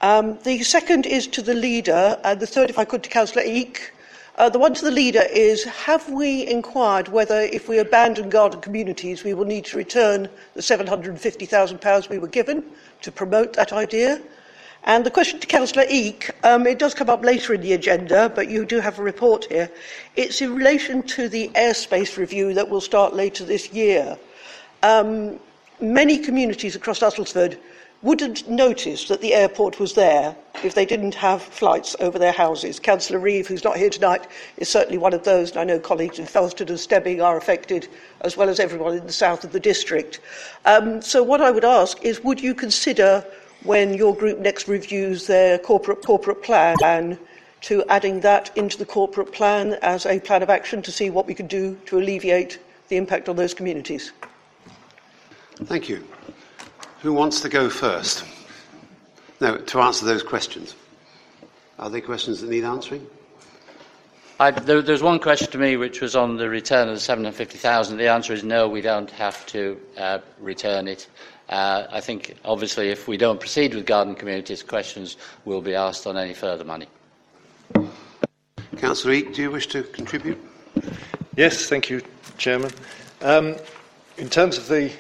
[0.03, 3.43] Um, the second is to the leader, and the third, if I could, to Councillor
[3.43, 3.91] Eek.
[4.41, 8.59] Uh, the one to the leader is Have we inquired whether, if we abandon garden
[8.63, 12.65] communities, we will need to return the £750,000 we were given
[13.03, 14.19] to promote that idea?
[14.85, 18.33] And the question to Councillor Eek, um, it does come up later in the agenda,
[18.35, 19.71] but you do have a report here.
[20.17, 24.17] It's in relation to the airspace review that will start later this year.
[24.83, 25.39] Um,
[25.83, 27.59] many communities across Uttlesford
[28.03, 30.35] wouldn't notice that the airport was there
[30.65, 32.81] if they didn't have flights over their houses.
[32.81, 36.19] Councillor Reeve, who's not here tonight, is certainly one of those, and I know colleagues
[36.19, 37.89] in Felsted and Stebbing are affected,
[38.23, 40.21] as well as everyone in the south of the district.
[40.65, 43.25] Um, so what I would ask is, would you consider,
[43.65, 47.19] when your group next reviews their corporate, corporate plan,
[47.63, 51.27] to adding that into the corporate plan as a plan of action to see what
[51.27, 52.59] we can do to alleviate
[52.89, 54.13] the impact on those communities?
[55.65, 56.03] Thank you.
[57.03, 58.25] Who wants to go first?
[59.41, 60.75] No, to answer those questions.
[61.79, 63.07] Are they questions that need answering?
[64.39, 67.97] I, there, there's one question to me which was on the return of the 750,000.
[67.97, 71.09] The answer is no, we don't have to uh, return it.
[71.49, 76.07] Uh, I think, obviously, if we don't proceed with garden communities, questions will be asked
[76.07, 76.87] on any further money.
[78.77, 80.39] Councillor Eek, do you wish to contribute?
[81.37, 82.03] Yes, thank you,
[82.39, 82.71] Chairman.
[83.23, 83.57] Um,
[84.17, 84.93] in terms of the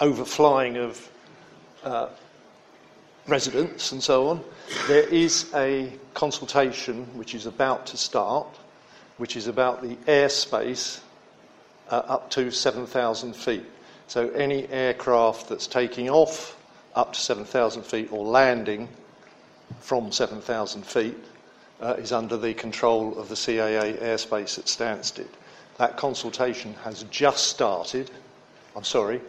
[0.00, 1.10] overflying of
[1.84, 2.08] uh,
[3.26, 4.44] residents and so on,
[4.88, 8.46] there is a consultation which is about to start,
[9.18, 11.00] which is about the airspace
[11.90, 13.64] uh, up to 7,000 feet.
[14.08, 16.56] So any aircraft that's taking off
[16.94, 18.88] up to 7,000 feet or landing
[19.80, 21.16] from 7,000 feet
[21.80, 25.28] uh, is under the control of the CAA airspace at Stansted.
[25.78, 28.10] That consultation has just started.
[28.76, 29.20] I'm sorry,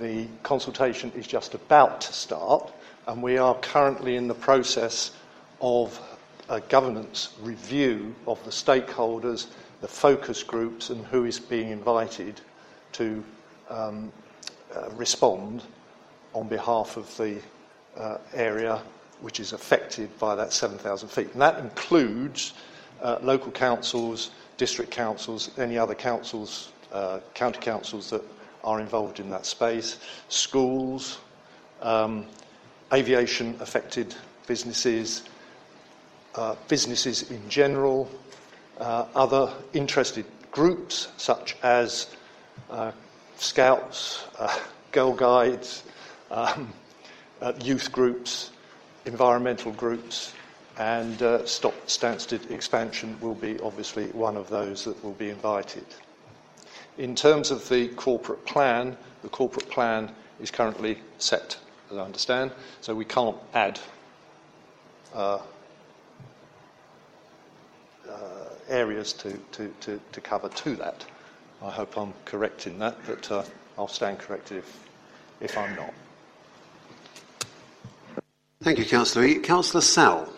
[0.00, 2.72] the consultation is just about to start,
[3.06, 5.12] and we are currently in the process
[5.60, 6.00] of
[6.48, 9.46] a governance review of the stakeholders,
[9.80, 12.40] the focus groups, and who is being invited
[12.92, 13.22] to
[13.68, 14.12] um,
[14.74, 15.62] uh, respond
[16.34, 17.40] on behalf of the
[17.96, 18.80] uh, area
[19.20, 21.32] which is affected by that 7,000 feet.
[21.32, 22.52] And that includes
[23.02, 28.22] uh, local councils, district councils, any other councils, uh, county councils that
[28.68, 29.98] are involved in that space,
[30.28, 31.18] schools,
[31.80, 32.26] um,
[32.92, 34.14] aviation affected
[34.46, 35.24] businesses,
[36.34, 38.10] uh, businesses in general,
[38.78, 42.14] uh, other interested groups such as
[42.70, 42.92] uh,
[43.38, 44.54] scouts, uh,
[44.92, 45.84] girl guides,
[46.30, 46.70] um,
[47.40, 48.50] uh, youth groups,
[49.06, 50.34] environmental groups,
[50.76, 55.86] and uh, Stop Stansted expansion will be obviously one of those that will be invited.
[56.98, 61.56] In terms of the corporate plan, the corporate plan is currently set,
[61.92, 63.78] as I understand, so we can't add
[65.14, 65.38] uh,
[68.08, 68.12] uh,
[68.68, 71.04] areas to, to, to, to, cover to that.
[71.62, 73.44] I hope I'm correct in that, but uh,
[73.78, 74.88] I'll stand corrected if,
[75.40, 75.94] if I'm not.
[78.60, 79.38] Thank you, Councillor.
[79.38, 80.32] Councillor Sell.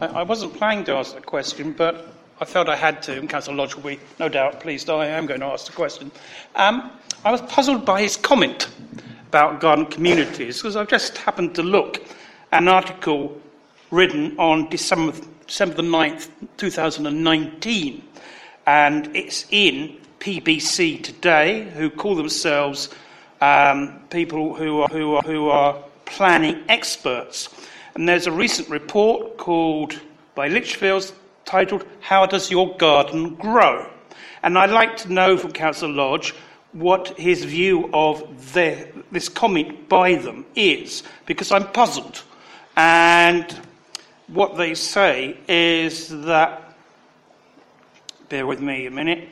[0.00, 3.56] I wasn't planning to ask a question, but I felt I had to, and Councillor
[3.58, 6.10] Lodge will be no doubt pleased I am going to ask the question.
[6.54, 6.90] Um,
[7.22, 8.68] I was puzzled by his comment
[9.28, 12.02] about garden communities because I've just happened to look
[12.50, 13.38] at an article
[13.90, 15.12] written on December,
[15.46, 18.02] December the 9th, 2019,
[18.66, 22.88] and it's in PBC Today, who call themselves
[23.42, 25.76] um, people who are, who, are, who are
[26.06, 27.50] planning experts.
[27.94, 30.00] And there's a recent report called
[30.34, 31.12] by Lichfields
[31.44, 33.90] titled How Does Your Garden Grow?
[34.42, 36.34] And I'd like to know from Councillor Lodge
[36.72, 42.22] what his view of the, this comment by them is, because I'm puzzled.
[42.76, 43.60] And
[44.28, 46.76] what they say is that,
[48.28, 49.28] bear with me a minute,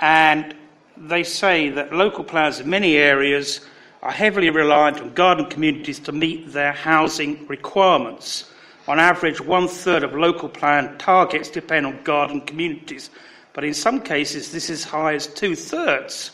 [0.00, 0.54] and
[0.96, 3.60] they say that local planners in many areas
[4.02, 8.50] are heavily reliant on garden communities to meet their housing requirements.
[8.88, 13.10] On average, one third of local plan targets depend on garden communities,
[13.52, 16.30] but in some cases, this is as high as two thirds.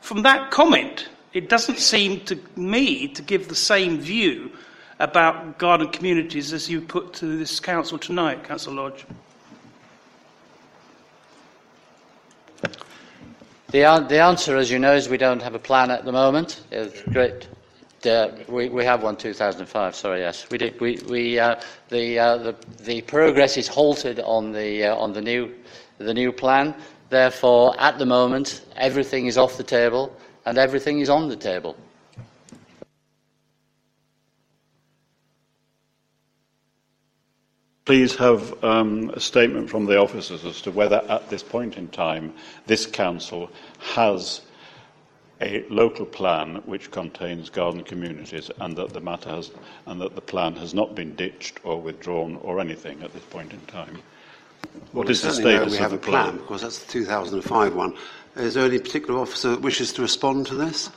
[0.00, 4.52] From that comment, it doesn't seem to me to give the same view
[5.00, 9.06] about garden communities as you put to this council tonight, Councillor Lodge.
[13.72, 16.62] The, the answer, as you know, is we don't have a plan at the moment.
[16.70, 17.48] It's great
[18.06, 19.94] uh, we, we have one 2005.
[19.94, 20.80] Sorry, yes, we did.
[20.80, 25.20] We, we uh, the, uh, the the progress is halted on the uh, on the
[25.20, 25.54] new
[25.98, 26.74] the new plan.
[27.10, 31.76] Therefore, at the moment, everything is off the table and everything is on the table.
[37.84, 41.88] Please have um, a statement from the officers as to whether, at this point in
[41.88, 42.32] time,
[42.66, 44.42] this council has
[45.40, 49.50] a local plan which contains garden communities and that the matter has
[49.86, 53.52] and that the plan has not been ditched or withdrawn or anything at this point
[53.52, 53.98] in time.
[54.92, 56.36] What well, is the status we have of the a plan?
[56.36, 57.94] Because that's the 2005 one.
[58.36, 60.90] Is there any particular officer that wishes to respond to this?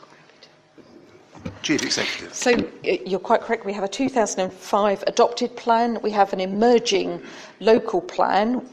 [1.62, 2.34] Chief Executive.
[2.34, 3.66] So you're quite correct.
[3.66, 6.00] We have a 2005 adopted plan.
[6.02, 7.22] We have an emerging
[7.60, 8.68] local plan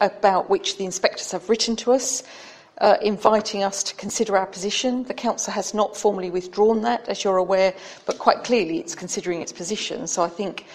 [0.00, 2.22] about which the inspectors have written to us
[2.78, 5.04] uh, inviting us to consider our position.
[5.04, 7.74] The Council has not formally withdrawn that, as you're aware,
[8.06, 10.06] but quite clearly it's considering its position.
[10.06, 10.66] So I think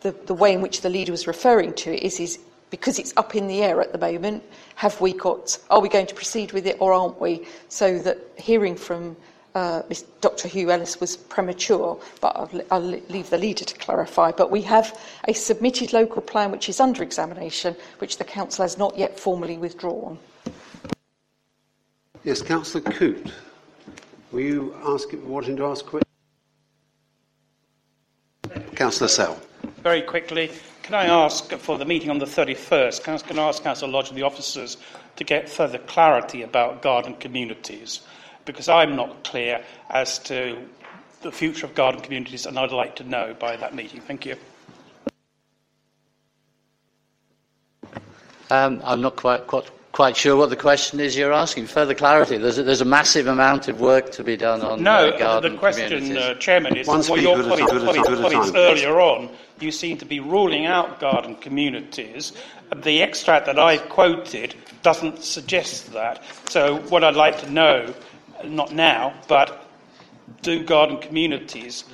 [0.00, 2.38] the, the way in which the leader was referring to it is, is
[2.70, 4.42] because it's up in the air at the moment,
[4.74, 7.46] have we got, are we going to proceed with it or aren't we?
[7.68, 9.16] So that hearing from
[9.54, 9.82] uh,
[10.20, 10.48] Dr.
[10.48, 14.30] Hugh Ellis was premature, but I'll, I'll leave the leader to clarify.
[14.32, 18.76] But we have a submitted local plan which is under examination, which the council has
[18.76, 20.18] not yet formally withdrawn.
[22.26, 23.30] Yes, Councillor Coote.
[24.32, 26.08] Were you asking, wanting to ask a question?
[28.74, 29.40] Councillor Sell.
[29.84, 30.50] Very quickly,
[30.82, 33.92] can I ask for the meeting on the 31st, can I, can I ask Councillor
[33.92, 34.76] Lodge and the officers
[35.14, 38.00] to get further clarity about garden communities?
[38.44, 40.58] Because I'm not clear as to
[41.22, 44.00] the future of garden communities, and I'd like to know by that meeting.
[44.00, 44.34] Thank you.
[48.50, 51.66] Um, I'm not quite, quite, quite sure what the question is you're asking.
[51.66, 52.36] Further clarity.
[52.36, 55.54] There's a, there's a massive amount of work to be done on no, uh, garden
[55.54, 58.52] the question, uh, Chairman, is One what your speaker at a colleagues, time, colleagues, colleagues
[58.54, 62.34] earlier on, you seem to be ruling out garden communities.
[62.74, 66.22] The extract that I quoted doesn't suggest that.
[66.50, 67.94] So what I'd like to know,
[68.44, 69.66] not now, but
[70.42, 71.84] do garden communities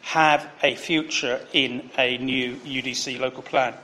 [0.00, 3.74] have a future in a new UDC local plan?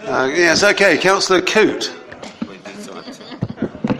[0.00, 1.92] Uh, yes, okay, Councillor Coote.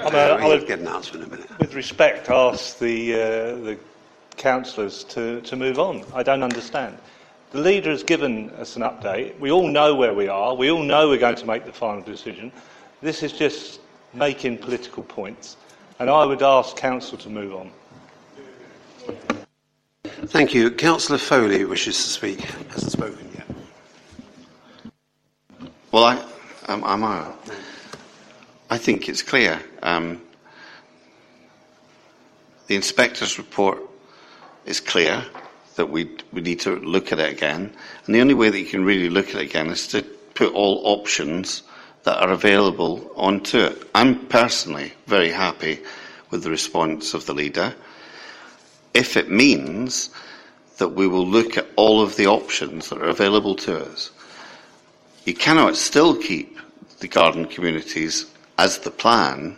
[0.01, 1.59] I'm a, we'll get an answer in a minute.
[1.59, 3.16] with respect, ask the, uh,
[3.64, 3.78] the
[4.36, 6.05] councillors to, to move on.
[6.14, 6.97] I don't understand.
[7.51, 9.38] The leader has given us an update.
[9.40, 10.55] We all know where we are.
[10.55, 12.53] We all know we're going to make the final decision.
[13.01, 13.80] This is just
[14.12, 15.57] making political points.
[15.99, 17.70] And I would ask council to move on.
[20.05, 20.70] Thank you.
[20.70, 22.40] Councillor Foley wishes to speak.
[22.40, 23.45] Hasn't spoken yet.
[25.97, 26.22] Well, I,
[26.70, 27.32] um, I'm, uh,
[28.68, 29.62] I think it's clear.
[29.82, 30.20] Um,
[32.66, 33.80] the inspector's report
[34.66, 35.24] is clear
[35.76, 37.72] that we, we need to look at it again.
[38.05, 40.03] And the only way that you can really look at it again is to
[40.34, 41.62] put all options
[42.03, 43.82] that are available onto it.
[43.94, 45.78] I'm personally very happy
[46.28, 47.74] with the response of the leader.
[48.92, 50.11] If it means
[50.76, 54.11] that we will look at all of the options that are available to us,
[55.27, 56.59] you cannot still keep
[57.01, 58.27] the garden communities
[58.59, 59.57] as the plan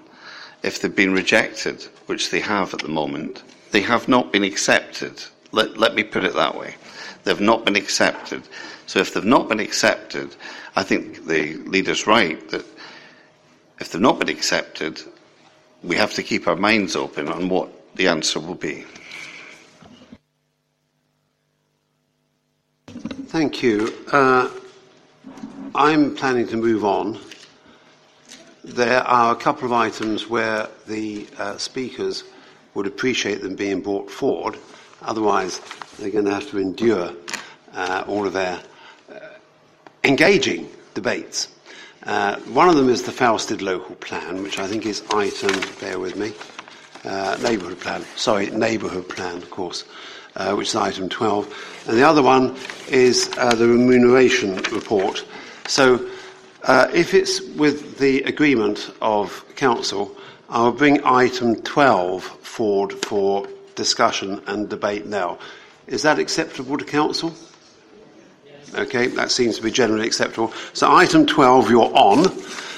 [0.63, 3.43] if they've been rejected, which they have at the moment.
[3.71, 5.23] They have not been accepted.
[5.53, 6.75] Let, let me put it that way.
[7.25, 8.43] They've not been accepted.
[8.87, 10.35] So if they've not been accepted,
[10.75, 12.65] I think the leader's right that
[13.79, 15.03] if they've not been accepted,
[15.83, 18.87] we have to keep our minds open on what the answer will be.
[23.27, 23.93] Thank you.
[24.11, 24.49] Uh,
[25.75, 27.19] I'm planning to move on.
[28.65, 32.25] There are a couple of items where the uh, speakers
[32.75, 34.57] would appreciate them being brought forward.
[35.03, 35.61] Otherwise,
[35.99, 37.13] they're going to have to endure
[37.75, 38.61] uh, all of their
[39.13, 39.19] uh,
[40.05, 41.49] engaging debates.
[42.05, 45.99] Uh, one of them is the Felsted Local Plan, which I think is item, bear
[45.99, 46.33] with me,
[47.05, 49.85] uh, neighbourhood plan, sorry, neighbourhood plan, of course,
[50.37, 51.85] uh, which is item 12.
[51.89, 52.57] And the other one
[52.89, 55.25] is the remuneration report.
[55.69, 56.09] So
[56.65, 60.17] uh, if it's with the agreement of council,
[60.49, 65.39] I'll bring item 12 forward for discussion and debate now.
[65.87, 67.35] Is that acceptable to council?
[68.75, 70.53] Okay, that seems to be generally acceptable.
[70.73, 72.27] So item 12 you're on.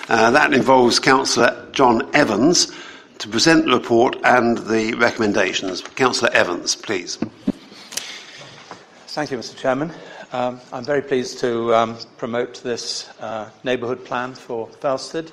[0.09, 2.72] Uh, that involves Councillor John Evans
[3.18, 5.80] to present the report and the recommendations.
[5.80, 7.18] Councillor Evans, please.
[9.07, 9.57] Thank you, Mr.
[9.57, 9.93] Chairman.
[10.33, 15.33] Um, I'm very pleased to um, promote this uh, neighbourhood plan for Felsted,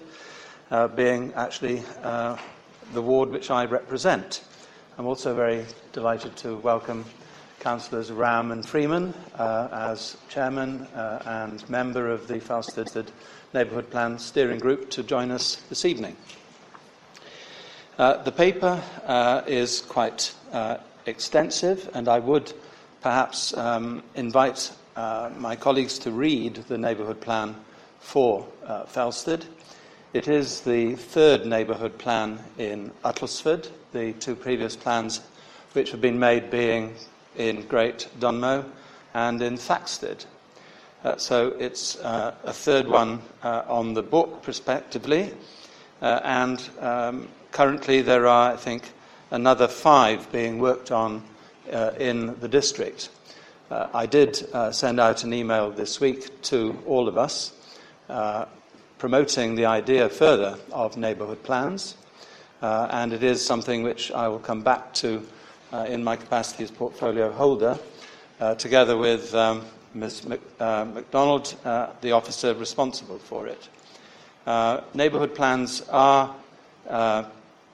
[0.72, 2.36] uh, being actually uh,
[2.94, 4.44] the ward which I represent.
[4.98, 7.06] I'm also very delighted to welcome
[7.60, 13.06] Councillors Ram and Freeman uh, as chairman uh, and member of the Felsted
[13.54, 16.18] Neighbourhood Plan Steering Group to join us this evening.
[18.00, 18.82] Uh, the paper
[19.46, 20.34] is quite
[21.06, 22.52] extensive, and I would
[23.04, 27.56] perhaps um, invite uh, my colleagues to read the neighbourhood plan
[28.00, 29.46] for uh, Felsted.
[30.14, 35.22] It is the third neighbourhood plan in Uttlesford, the two previous plans
[35.74, 36.96] which have been made being
[37.36, 38.66] in Great Dunmow
[39.14, 40.26] and in Thaxted.
[41.04, 45.32] Uh, so it's uh, a third one uh, on the book, prospectively,
[46.02, 48.92] uh, and um, currently there are, I think,
[49.30, 51.22] another five being worked on
[52.00, 53.10] in the district.
[53.70, 57.52] Uh, I did uh, send out an email this week to all of us
[58.08, 58.46] uh,
[58.98, 61.98] promoting the idea further of neighbourhood plans,
[62.62, 65.22] uh, and it is something which I will come back to
[65.74, 67.78] uh, in my capacity as portfolio holder,
[68.40, 70.26] uh, together with um, Ms.
[70.26, 71.54] Mc, MacDonald,
[72.00, 73.68] the officer responsible for it.
[74.94, 76.34] neighbourhood plans are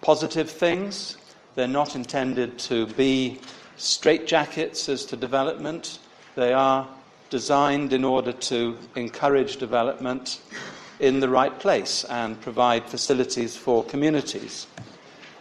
[0.02, 1.18] positive things.
[1.54, 3.40] They're not intended to be
[3.78, 6.00] straitjackets as to development.
[6.36, 6.88] They are
[7.30, 10.42] designed in order to encourage development
[11.00, 14.68] in the right place and provide facilities for communities.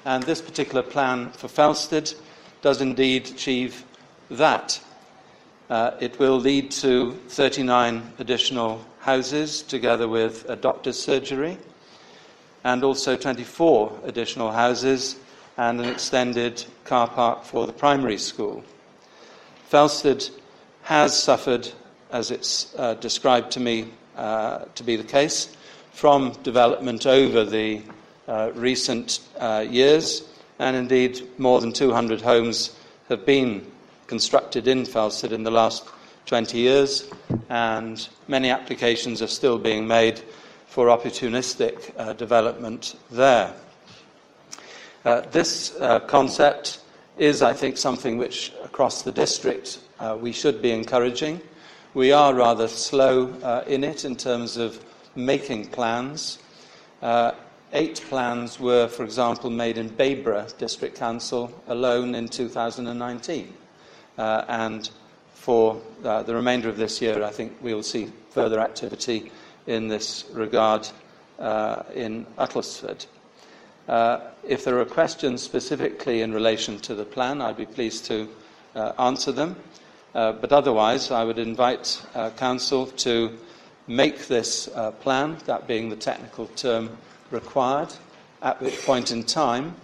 [0.04, 2.14] And this particular plan for Felsted
[2.62, 3.84] does indeed achieve
[4.30, 4.80] that.
[5.70, 11.58] Uh, it will lead to 39 additional houses, together with a doctor's surgery,
[12.64, 15.16] and also 24 additional houses
[15.56, 18.64] and an extended car park for the primary school.
[19.70, 20.30] Felsted
[20.82, 21.68] has suffered,
[22.10, 25.56] as it's uh, described to me uh, to be the case,
[25.92, 27.82] from development over the
[28.28, 30.22] uh, recent uh, years,
[30.58, 32.76] and indeed more than 200 homes
[33.08, 33.66] have been
[34.06, 35.84] constructed in Felsted in the last
[36.26, 37.08] 20 years,
[37.48, 40.20] and many applications are still being made
[40.66, 43.54] for opportunistic uh, development there.
[45.04, 46.80] Uh, this uh, concept
[47.18, 51.40] is, I think, something which across the district uh, we should be encouraging.
[51.94, 54.82] We are rather slow in it in terms of
[55.14, 56.38] making plans.
[57.74, 63.54] Eight plans were, for example, made in Babergh District Council alone in 2019.
[64.18, 64.90] Uh, and
[65.32, 69.32] for uh, the remainder of this year, I think we will see further activity
[69.66, 70.86] in this regard
[71.38, 73.06] uh, in Uttlesford.
[73.88, 78.28] Uh, if there are questions specifically in relation to the plan, I'd be pleased to
[78.74, 79.56] uh, answer them.
[80.14, 82.02] Uh, but otherwise, I would invite
[82.36, 83.38] Council to
[83.86, 84.68] make this
[85.00, 86.90] plan, that being the technical term
[87.30, 87.88] required,
[88.42, 89.74] at which point in time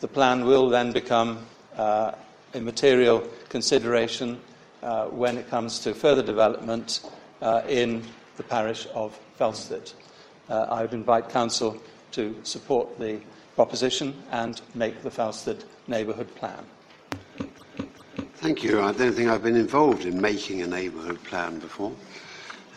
[0.00, 1.38] the plan will then become
[1.76, 2.14] a
[2.60, 4.40] material consideration
[4.82, 7.08] uh, when it comes to further development
[7.42, 8.02] uh, in
[8.36, 9.92] the parish of Felsted.
[10.48, 11.80] Uh, I would invite Council
[12.12, 13.20] to support the
[13.56, 16.64] proposition and make the Felsted neighbourhood plan.
[18.36, 18.80] Thank you.
[18.80, 21.92] I don't think I've been involved in making a neighbourhood plan before.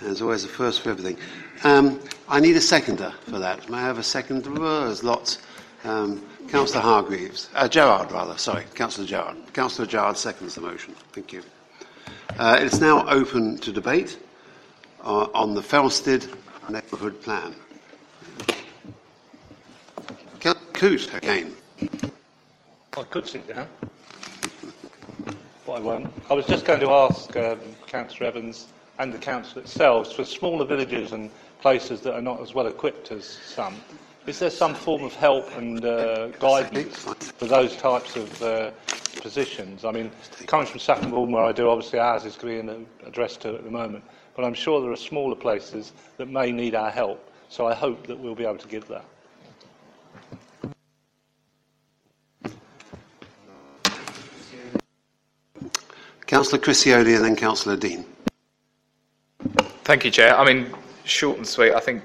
[0.01, 1.17] There's always a first for everything.
[1.63, 3.69] Um, I need a seconder for that.
[3.69, 4.49] May I have a seconder?
[4.49, 5.37] there's lots.
[5.85, 7.49] Um, Councillor Hargreaves.
[7.55, 8.37] Uh, Gerard, rather.
[8.37, 9.37] Sorry, Councillor Gerard.
[9.53, 10.93] Councillor Gerard seconds the motion.
[11.13, 11.43] Thank you.
[12.37, 14.17] Uh, it's now open to debate
[15.03, 16.27] uh, on the Felsted
[16.69, 17.55] neighbourhood plan.
[21.13, 21.55] Again.
[22.97, 23.67] I could sit down,
[25.65, 26.13] but I won't.
[26.29, 28.67] I was just going to ask um, Councillor Evans
[28.99, 33.11] and the council itself for smaller villages and places that are not as well equipped
[33.11, 33.75] as some.
[34.27, 36.97] Is there some form of help and uh, guidance
[37.37, 38.71] for those types of uh,
[39.23, 39.85] positions.
[39.85, 40.11] I mean,
[40.47, 44.03] coming from Saffron where I do, obviously ours is being addressed to at the moment,
[44.35, 47.31] but I'm sure there are smaller places that may need our help.
[47.49, 49.05] So I hope that we'll be able to give that.
[56.33, 58.03] Councillor Criscione and then Councillor Dean.
[59.83, 60.35] Thank you, Chair.
[60.35, 60.73] I mean,
[61.03, 62.01] short and sweet, I think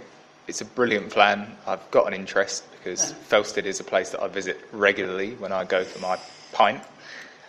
[0.49, 1.57] it's a brilliant plan.
[1.66, 5.64] I've got an interest because Felsted is a place that I visit regularly when I
[5.64, 6.18] go for my
[6.53, 6.83] pint.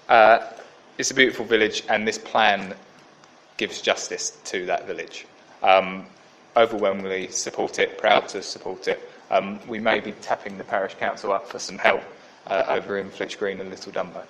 [0.08, 0.40] Uh,
[0.98, 2.74] it's a beautiful village, and this plan
[3.58, 5.26] gives justice to that village.
[5.62, 6.06] Um,
[6.56, 9.02] overwhelmingly support it, proud to support it.
[9.32, 12.04] Um, we may be tapping the parish council up for some help
[12.48, 14.24] uh, over in Flitch Green and Little Dunmow.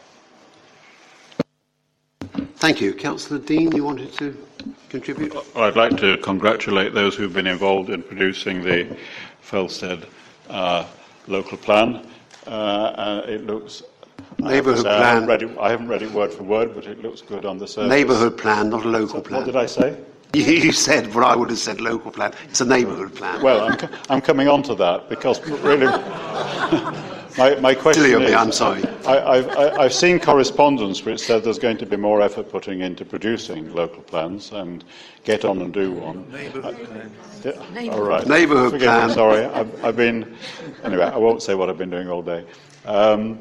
[2.60, 2.93] Thank you.
[2.93, 4.36] Councillor Dean, you wanted to
[4.89, 5.34] contribute?
[5.55, 8.97] I'd like to congratulate those who've been involved in producing the
[9.41, 10.05] Felsted
[10.49, 10.86] uh,
[11.28, 12.05] local plan.
[12.45, 13.84] Uh, uh it looks
[14.39, 15.14] Neighbourhood I plan.
[15.14, 17.60] Haven't read it, I haven't read it word for word, but it looks good on
[17.60, 17.89] the surface.
[17.89, 19.39] Neighbourhood plan, not a local so, plan.
[19.39, 19.97] What did I say?
[20.34, 22.34] You said what I would have said local plan.
[22.49, 23.41] It's a neighbourhood plan.
[23.41, 25.88] Well, I'm, I'm coming on to that because really.
[27.38, 28.84] My, my question is, I'm sorry.
[29.06, 33.06] I, have I've seen correspondence which said there's going to be more effort putting into
[33.06, 34.84] producing local plans and
[35.24, 36.30] get on and do one.
[36.32, 37.12] Neighbourhood
[37.44, 38.28] yeah, All right.
[38.28, 39.08] Neighbourhood Forgive plan.
[39.08, 39.46] Me, sorry.
[39.46, 40.36] I've, I've, been.
[40.84, 42.46] Anyway, I won't say what I've been doing all day.
[42.86, 43.40] Um,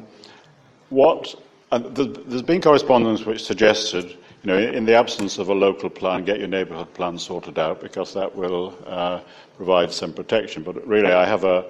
[0.89, 1.35] what
[1.71, 6.39] there's been correspondence which suggested, you know, in the absence of a local plan, get
[6.39, 9.21] your neighbourhood plan sorted out because that will uh,
[9.57, 10.63] provide some protection.
[10.63, 11.65] But really, I have a,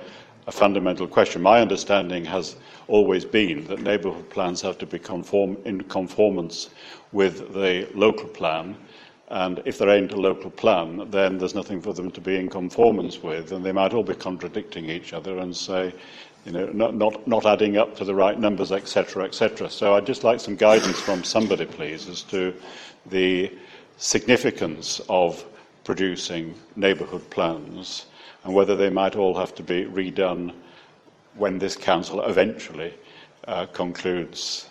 [0.50, 1.42] a, fundamental question.
[1.42, 2.56] My understanding has
[2.88, 6.70] always been that neighbourhood plans have to be conform, in conformance
[7.12, 8.76] with the local plan.
[9.30, 12.50] And if there ain't a local plan, then there's nothing for them to be in
[12.50, 15.94] conformance with, and they might all be contradicting each other and say,
[16.46, 19.70] you know, not, not, not adding up to the right numbers, etc., etc.
[19.70, 22.54] So I'd just like some guidance from somebody, please, as to
[23.06, 23.52] the
[23.98, 25.46] significance of
[25.84, 28.06] producing neighbourhood plans
[28.44, 30.54] and whether they might all have to be redone
[31.36, 32.94] when this council eventually
[33.48, 34.68] uh, concludes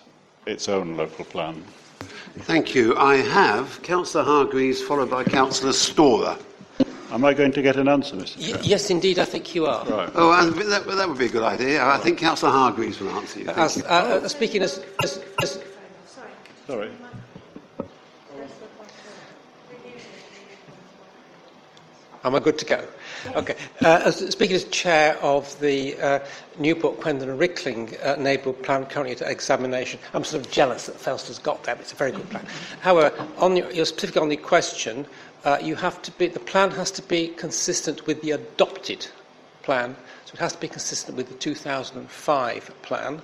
[0.46, 1.62] its own local plan.
[2.40, 2.96] Thank you.
[2.96, 6.40] I have Councillor Hargreaves, followed by Councillor Storah.
[7.10, 8.38] Am I going to get an answer, Mr.
[8.38, 8.56] Chair?
[8.56, 9.84] Y- yes, indeed, I think you are.
[9.86, 10.10] Right.
[10.14, 11.84] Oh, and that, that would be a good idea.
[11.84, 13.46] I think Councillor Hargreaves will answer you.
[13.46, 13.84] Thank As, you.
[13.84, 13.86] uh,
[14.22, 15.62] uh, speaking as, as, as
[16.66, 16.90] Sorry.
[22.24, 22.86] Am I good to go?
[23.34, 23.54] Okay.
[23.82, 26.18] Uh, as, speaking as chair of the uh,
[26.58, 30.96] Newport, Quendon and Rickling uh, neighbourhood plan currently at examination, I'm sort of jealous that
[30.96, 31.80] Felsted's got that.
[31.80, 32.46] It's a very good plan.
[32.80, 35.06] However, on your, your specifically on the question,
[35.44, 39.06] uh, you have to be, the plan has to be consistent with the adopted
[39.62, 43.22] plan, so it has to be consistent with the 2005 plan.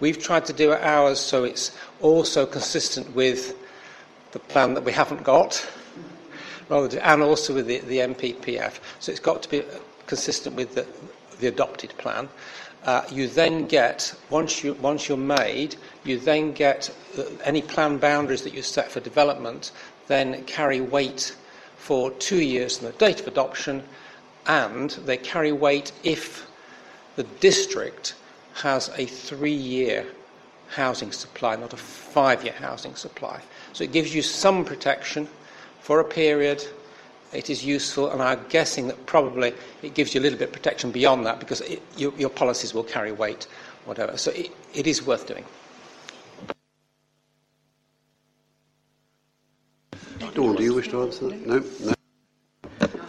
[0.00, 3.56] We've tried to do ours so it's also consistent with
[4.32, 5.64] the plan that we haven't got,
[6.72, 8.80] rather and also with the, the NPPF.
[9.00, 9.62] So it's got to be
[10.06, 10.86] consistent with the,
[11.40, 12.28] the adopted plan.
[12.84, 17.98] Uh, you then get, once, you, once you're made, you then get uh, any plan
[17.98, 19.70] boundaries that you set for development,
[20.08, 21.36] then carry weight
[21.76, 23.82] for two years from the date of adoption,
[24.46, 26.48] and they carry weight if
[27.14, 28.14] the district
[28.54, 30.04] has a three year
[30.68, 33.40] housing supply, not a five year housing supply.
[33.74, 35.28] So it gives you some protection
[35.82, 36.66] for a period.
[37.32, 40.52] It is useful, and I'm guessing that probably it gives you a little bit of
[40.52, 43.46] protection beyond that because it, your, your policies will carry weight,
[43.84, 44.16] whatever.
[44.16, 45.44] So it, it is worth doing.
[50.34, 51.46] Dawn, do you wish to answer that?
[51.46, 51.64] No?
[51.80, 51.94] No.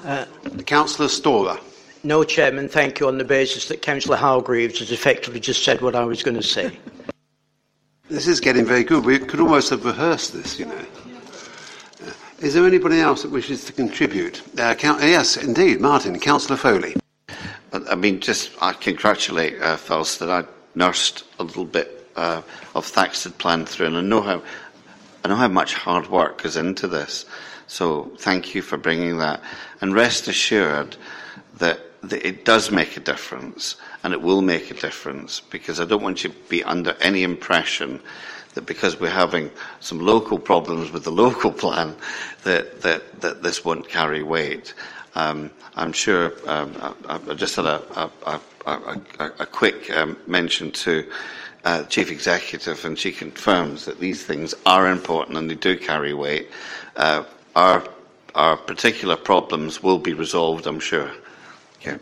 [0.03, 0.25] Uh,
[0.65, 1.59] Councillor Storah.
[2.03, 5.95] no, Chairman, thank you on the basis that Councillor Hargreaves has effectively just said what
[5.95, 6.77] I was going to say.
[8.09, 9.05] This is getting very good.
[9.05, 10.85] We could almost have rehearsed this, you know.
[12.43, 14.41] Is there anybody else that wishes to contribute?
[14.59, 16.19] Uh, yes, indeed, Martin.
[16.19, 16.93] Councillor Foley.
[17.71, 20.43] I mean, just I congratulate uh, that I
[20.75, 22.41] nursed a little bit uh,
[22.75, 24.43] of Thaxted plan through, and I know how
[25.23, 27.23] I know how much hard work goes into this.
[27.67, 29.41] So thank you for bringing that,
[29.79, 30.97] and rest assured
[31.59, 35.85] that, that it does make a difference, and it will make a difference because I
[35.85, 38.01] don't want you to be under any impression
[38.53, 39.49] that because we're having
[39.79, 41.95] some local problems with the local plan,
[42.43, 44.73] that that, that this won't carry weight.
[45.15, 46.33] Um, I'm sure.
[46.47, 46.75] Um,
[47.07, 51.09] I, I just had a, a, a, a, quick um, mention to
[51.65, 56.13] uh, chief executive, and she confirms that these things are important and they do carry
[56.13, 56.49] weight.
[56.95, 57.23] Uh,
[57.55, 57.83] our
[58.35, 61.11] our particular problems will be resolved, I'm sure.
[61.77, 61.99] Okay.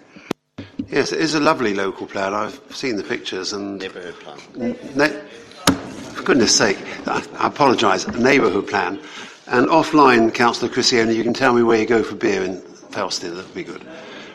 [0.87, 2.33] Yes, it is a lovely local plan.
[2.33, 3.79] I've seen the pictures and.
[3.79, 4.39] Neighbourhood plan.
[4.95, 5.21] Ne-
[6.21, 8.07] for goodness sake, I, I apologise.
[8.07, 8.99] Neighbourhood plan.
[9.47, 12.61] And offline, Councillor Criscione, you can tell me where you go for beer in
[12.91, 13.35] Felsted.
[13.35, 13.85] That would be good.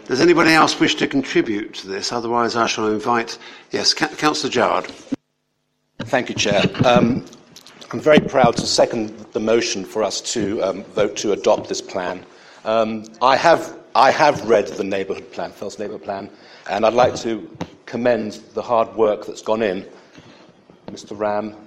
[0.07, 2.13] Does anybody else wish to contribute to this?
[2.13, 3.39] Otherwise, I shall invite.
[3.71, 4.87] Yes, Ca- Councillor Jard.
[6.01, 6.65] Thank you, Chair.
[6.85, 7.25] Um,
[7.93, 11.81] I'm very proud to second the motion for us to um, vote to adopt this
[11.81, 12.25] plan.
[12.65, 16.31] Um, I, have, I have read the neighbourhood plan, Fels neighbourhood plan,
[16.69, 17.49] and I'd like to
[17.87, 19.87] commend the hard work that's gone in.
[20.89, 21.19] Mr.
[21.19, 21.66] Ram,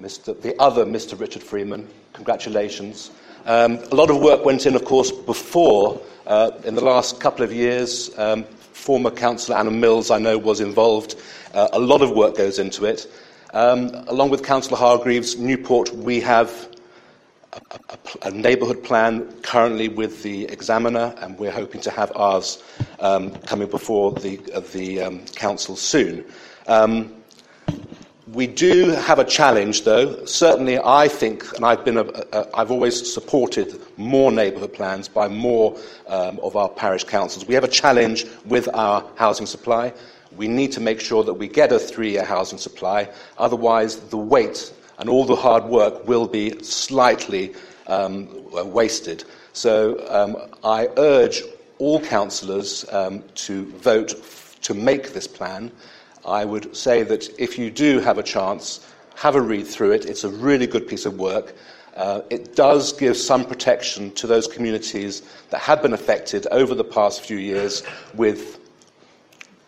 [0.00, 0.40] Mr.
[0.40, 1.18] the other Mr.
[1.18, 3.10] Richard Freeman, congratulations.
[3.44, 6.00] Um, a lot of work went in, of course, before.
[6.26, 10.60] Uh, in the last couple of years, um, former councillor Anna Mills, I know, was
[10.60, 11.16] involved.
[11.52, 13.06] Uh, a lot of work goes into it.
[13.52, 16.68] Um, along with Councillor Hargreaves, Newport, we have
[17.52, 22.62] a, a, a neighbourhood plan currently with the examiner, and we're hoping to have ours
[23.00, 26.24] um, coming before the, uh, the um, council soon.
[26.66, 27.21] Um,
[28.28, 30.24] we do have a challenge, though.
[30.26, 35.28] Certainly, I think, and I've, been a, a, I've always supported more neighbourhood plans by
[35.28, 37.46] more um, of our parish councils.
[37.46, 39.92] We have a challenge with our housing supply.
[40.36, 44.18] We need to make sure that we get a three year housing supply, otherwise, the
[44.18, 47.54] weight and all the hard work will be slightly
[47.88, 48.28] um,
[48.72, 49.24] wasted.
[49.52, 51.42] So um, I urge
[51.78, 55.72] all councillors um, to vote f- to make this plan.
[56.24, 60.04] I would say that if you do have a chance, have a read through it.
[60.04, 61.54] It's a really good piece of work.
[61.96, 66.84] Uh, it does give some protection to those communities that have been affected over the
[66.84, 67.82] past few years
[68.14, 68.58] with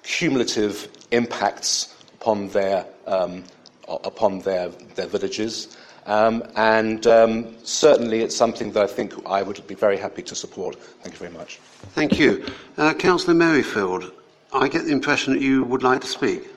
[0.03, 3.45] cumulative impacts upon their, um,
[3.89, 5.77] upon their, their villages.
[6.07, 10.35] Um, and um, certainly it's something that I think I would be very happy to
[10.35, 10.77] support.
[10.77, 11.59] Thank you very much.
[11.95, 12.47] Thank you.
[12.77, 14.13] Uh, Councillor Merrifield,
[14.55, 16.49] I get the impression that you would like to speak.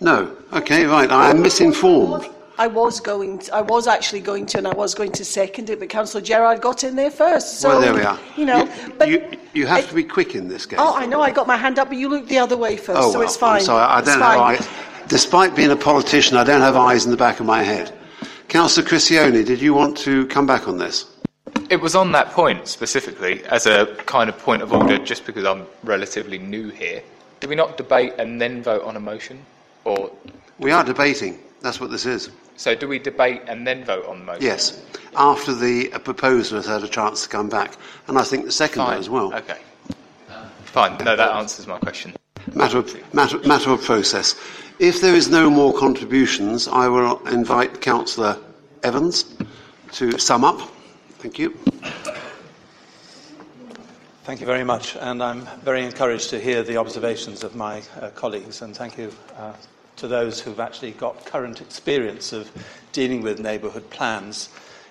[0.00, 0.36] No.
[0.52, 1.10] Okay, right.
[1.10, 2.28] I am misinformed.
[2.58, 3.38] I was going.
[3.38, 6.22] To, I was actually going to, and I was going to second it, but Councillor
[6.22, 7.60] Gerard got in there first.
[7.60, 8.18] So, well, there we are.
[8.36, 10.78] You know, you, but you, you have to be quick in this game.
[10.80, 11.22] oh, I know.
[11.22, 13.26] I got my hand up, but you looked the other way first, Oh, so well,
[13.26, 13.60] it's fine.
[13.60, 14.56] I'm sorry, I It's don't fine.
[14.56, 15.08] have eyes.
[15.08, 17.92] Despite being a politician, I don't have eyes in the back of my head.
[18.48, 21.06] Councillor Criscione, did you want to come back on this?
[21.70, 25.44] It was on that point specifically, as a kind of point of order, just because
[25.44, 27.02] I'm relatively new here.
[27.40, 29.44] Do we not debate and then vote on a motion?
[29.84, 30.12] Or
[30.58, 31.38] We are debating.
[31.60, 32.30] That's what this is.
[32.56, 34.42] so do we debate and then vote on the motion?
[34.42, 34.80] Yes,
[35.16, 37.76] after the uh, proposer has had a chance to come back,
[38.08, 38.98] and I think the second Fine.
[38.98, 39.32] as well.
[39.34, 39.58] Okay.
[40.64, 40.98] Fine.
[41.04, 42.14] No, that answers my question.
[42.54, 44.34] Matter of, matter, matter of process.
[44.78, 48.36] If there is no more contributions, I will invite Councillor
[48.82, 49.24] Evans
[49.92, 50.71] to sum up.
[51.22, 51.50] Thank you.
[54.24, 58.10] Thank you very much, and I'm very encouraged to hear the observations of my uh,
[58.10, 59.52] colleagues, and thank you uh,
[59.98, 62.50] to those who've actually got current experience of
[62.90, 64.48] dealing with neighbourhood plans.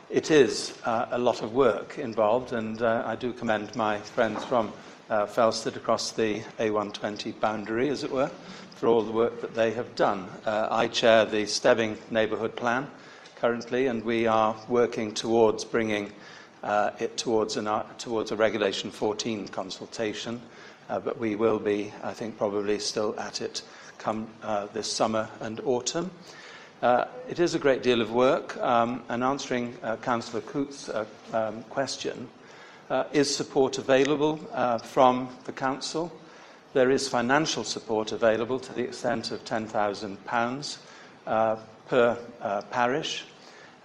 [0.10, 4.46] It is uh, a lot of work involved, and uh, I do commend my friends
[4.46, 4.72] from
[5.10, 8.32] uh, Felsted across the A120 boundary, as it were,
[8.76, 10.30] for all the work that they have done.
[10.46, 12.88] Uh, I chair the Stebbing Neighbourhood Plan
[13.36, 16.12] currently, and we are working towards bringing
[16.64, 20.42] it towards, an, uh, towards a Regulation 14 consultation,
[20.90, 23.62] uh, but we will be, I think, probably still at it
[23.98, 26.12] come uh, this summer and autumn.
[26.82, 31.06] Uh, it is a great deal of work, um, and answering uh, Councillor Coote's uh,
[31.32, 32.28] um, question,
[32.90, 36.12] uh, is support available uh, from the Council?
[36.74, 40.78] There is financial support available to the extent of £10,000
[41.28, 41.56] uh,
[41.88, 43.26] per uh, parish.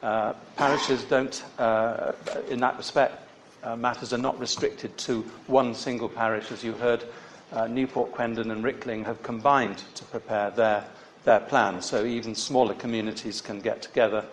[0.07, 2.13] Uh, parishes don't, uh,
[2.49, 3.29] in that respect,
[3.65, 6.53] uh, matters are not restricted to one single parish.
[6.53, 7.03] As you heard,
[7.53, 10.85] uh, Newport, Quendon, and Rickling have combined to prepare their,
[11.25, 11.83] their plan.
[11.83, 14.25] So even smaller communities can get together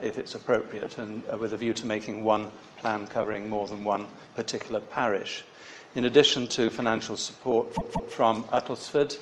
[0.00, 4.06] if it's appropriate, and with a view to making one plan covering more than one
[4.36, 5.44] particular parish.
[5.96, 7.66] In addition to financial support
[8.10, 9.18] from Uttlesford,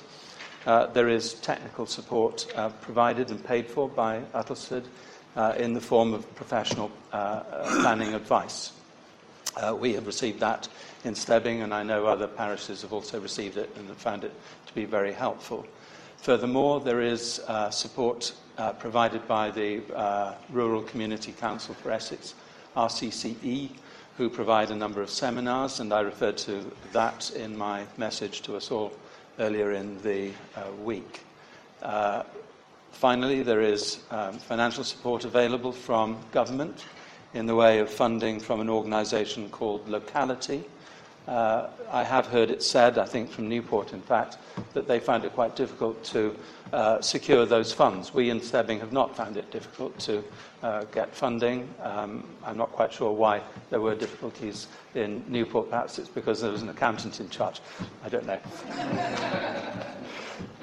[0.65, 4.83] uh, there is technical support uh, provided and paid for by Uttlesford
[5.35, 8.71] uh, in the form of professional uh, uh, planning advice.
[9.55, 10.67] Uh, we have received that
[11.03, 14.33] in Stebbing, and I know other parishes have also received it and found it
[14.67, 15.65] to be very helpful.
[16.17, 18.33] Furthermore, there is support
[18.77, 19.81] provided by the
[20.49, 22.35] Rural Community Council for Essex,
[22.75, 23.69] RCCE,
[24.19, 28.57] who provide a number of seminars, and I referred to that in my message to
[28.57, 28.91] us all
[29.39, 31.21] earlier in the uh, week.
[31.81, 32.23] Uh,
[32.91, 36.85] finally, there is um, financial support available from government
[37.33, 40.63] in the way of funding from an organisation called Locality.
[41.27, 44.37] Uh, I have heard it said, I think from Newport in fact,
[44.73, 46.35] that they find it quite difficult to
[46.73, 48.13] uh, secure those funds.
[48.13, 50.23] We in Stebbing have not found it difficult to
[50.63, 51.67] uh, get funding.
[51.81, 55.69] Um, I'm not quite sure why there were difficulties in Newport.
[55.69, 57.61] Perhaps it's because there was an accountant in charge.
[58.03, 58.39] I don't know.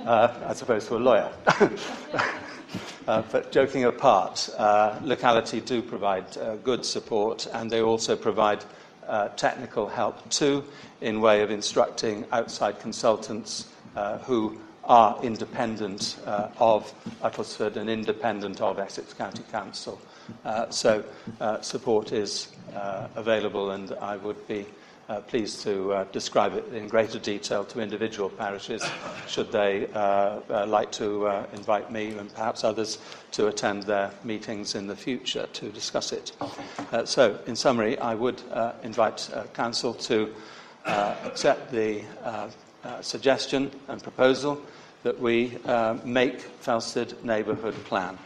[0.06, 1.32] uh, as opposed to a lawyer.
[3.06, 8.64] Uh, but joking apart, uh, locality do provide uh, good support and they also provide
[9.06, 10.64] uh, technical help too
[11.00, 18.60] in way of instructing outside consultants uh, who are independent uh, of Uttlesford and independent
[18.60, 20.00] of Essex County Council.
[20.44, 21.04] Uh, so
[21.40, 24.66] uh, support is uh, available and I would be
[25.08, 28.84] uh, pleased to uh, describe it in greater detail to individual parishes
[29.28, 29.86] should they
[30.66, 32.98] like to invite me and perhaps others
[33.30, 36.32] to attend their meetings in the future to discuss it.
[37.04, 38.42] So, in summary, I would
[38.82, 40.34] invite Council to
[40.86, 42.02] accept the
[42.86, 44.62] uh, suggestion and proposal
[45.06, 48.18] that we uh, make Felsted Neighbourhood Plan.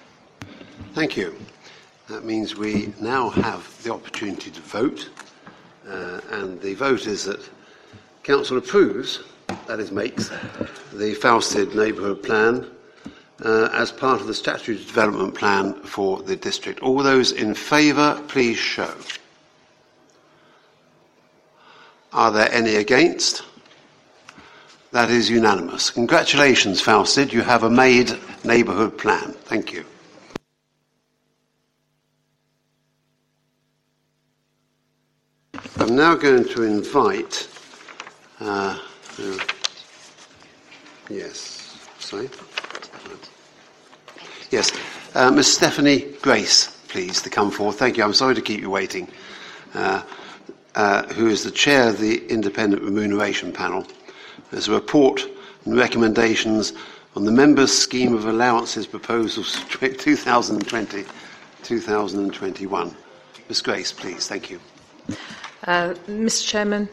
[0.95, 1.37] Thank you.
[2.09, 5.11] That means we now have the opportunity to vote,
[5.87, 7.47] uh, and the vote is that
[8.23, 9.23] Council approves,
[9.67, 10.31] that is, makes,
[10.95, 12.67] the Felsted Neighbourhood Plan
[13.45, 16.81] uh, as part of the statutory development plan for the district.
[16.81, 18.95] All those in favour, please show.
[22.15, 23.43] Are there any against?
[24.93, 25.91] That is unanimous.
[25.91, 27.33] Congratulations, Felsted.
[27.33, 29.33] You have a made neighbourhood plan.
[29.45, 29.85] Thank you.
[35.77, 37.49] I'm now going to invite.
[38.41, 38.79] Uh,
[39.19, 39.39] uh,
[41.09, 42.29] yes, sorry.
[44.51, 44.73] Yes,
[45.15, 47.77] uh, Miss Stephanie Grace, please, to come forward.
[47.77, 48.03] Thank you.
[48.03, 49.09] I'm sorry to keep you waiting.
[49.73, 50.03] Uh,
[50.75, 53.87] uh, who is the chair of the Independent Remuneration Panel.
[54.51, 55.27] There's a report
[55.65, 56.73] and recommendations
[57.17, 61.05] on the members' scheme of allowances proposals 2020
[61.63, 62.97] 2021.
[63.49, 64.27] Ms Grace, please.
[64.29, 64.61] Thank you.
[65.67, 66.89] Uh, Mr Chairman,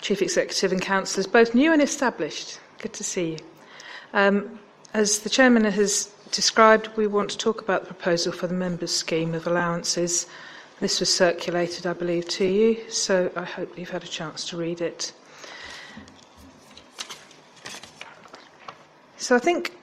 [0.00, 2.60] Chief Executive and Councillors, both new and established.
[2.78, 3.38] Good to see you.
[4.12, 4.58] Um,
[4.94, 8.94] as the Chairman has described, we want to talk about the proposal for the members'
[8.94, 10.26] scheme of allowances.
[10.80, 14.56] This was circulated, I believe, to you, so I hope you've had a chance to
[14.56, 15.12] read it.
[19.20, 19.76] So I think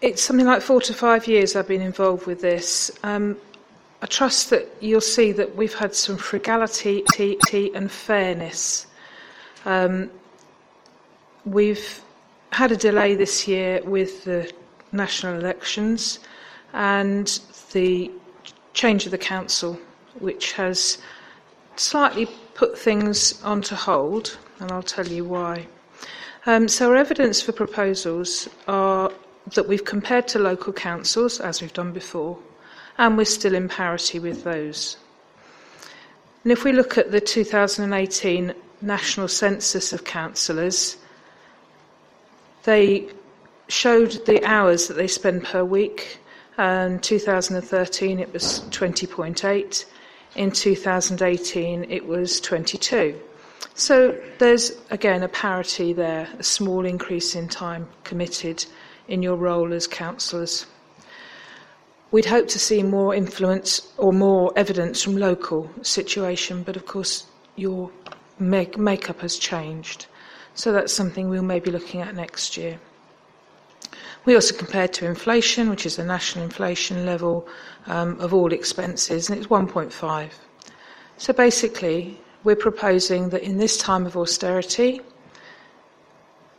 [0.00, 2.90] it's something like four to five years I've been involved with this.
[3.02, 3.36] Um,
[4.00, 7.04] I trust that you'll see that we've had some frugality
[7.74, 8.86] and fairness.
[9.66, 10.10] Um,
[11.44, 12.00] we've
[12.50, 14.50] had a delay this year with the
[14.92, 16.20] national elections
[16.72, 17.40] and
[17.72, 18.10] the
[18.72, 19.78] change of the council,
[20.18, 20.96] which has
[21.76, 25.66] slightly put things onto hold, and I'll tell you why.
[26.48, 29.12] Um, so, our evidence for proposals are
[29.52, 32.38] that we've compared to local councils, as we've done before,
[32.96, 34.96] and we're still in parity with those.
[36.44, 40.96] And if we look at the 2018 national census of councillors,
[42.64, 43.10] they
[43.68, 46.16] showed the hours that they spend per week.
[46.56, 49.84] In 2013, it was 20.8.
[50.34, 53.20] In 2018, it was 22.
[53.74, 58.64] So there's again a parity there, a small increase in time committed
[59.08, 60.66] in your role as councillors.
[62.10, 67.26] We'd hope to see more influence or more evidence from local situation, but of course
[67.56, 67.90] your
[68.38, 70.06] make, makeup has changed.
[70.54, 72.80] So that's something we'll maybe looking at next year.
[74.24, 77.46] We also compared to inflation, which is the national inflation level
[77.86, 80.30] um, of all expenses, and it's 1.5.
[81.16, 85.00] So basically, we're proposing that in this time of austerity,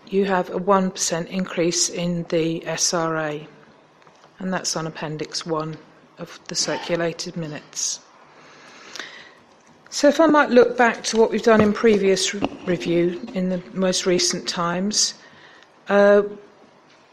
[0.08, 3.48] you have a 1% increase in the SRA,
[4.40, 5.78] and that's on Appendix 1
[6.18, 8.02] of the circulated minutes.
[9.92, 13.50] So, if I might look back to what we've done in previous re- review in
[13.50, 15.16] the most recent times,
[15.88, 16.24] uh,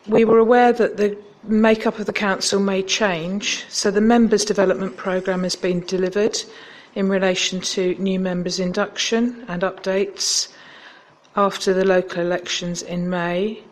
[0.07, 3.65] we were aware that the makeup of the council may change.
[3.71, 6.39] So, the members' development programme has been delivered
[6.97, 10.49] in relation to new members' induction and updates
[11.37, 13.63] after the local elections in May.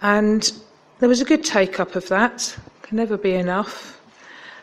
[0.00, 0.50] And
[0.98, 4.00] there was a good take up of that, can never be enough.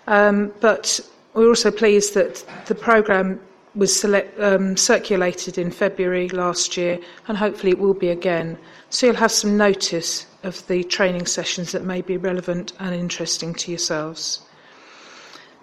[0.08, 1.00] Um, but
[1.36, 3.40] we're also pleased that the programme
[3.76, 8.58] was select, um, circulated in February last year, and hopefully it will be again.
[8.90, 13.54] So you'll have some notice of the training sessions that may be relevant and interesting
[13.56, 14.43] to yourselves.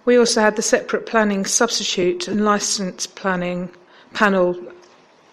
[0.04, 3.70] We also had the separate planning substitute and licence planning
[4.14, 4.56] panel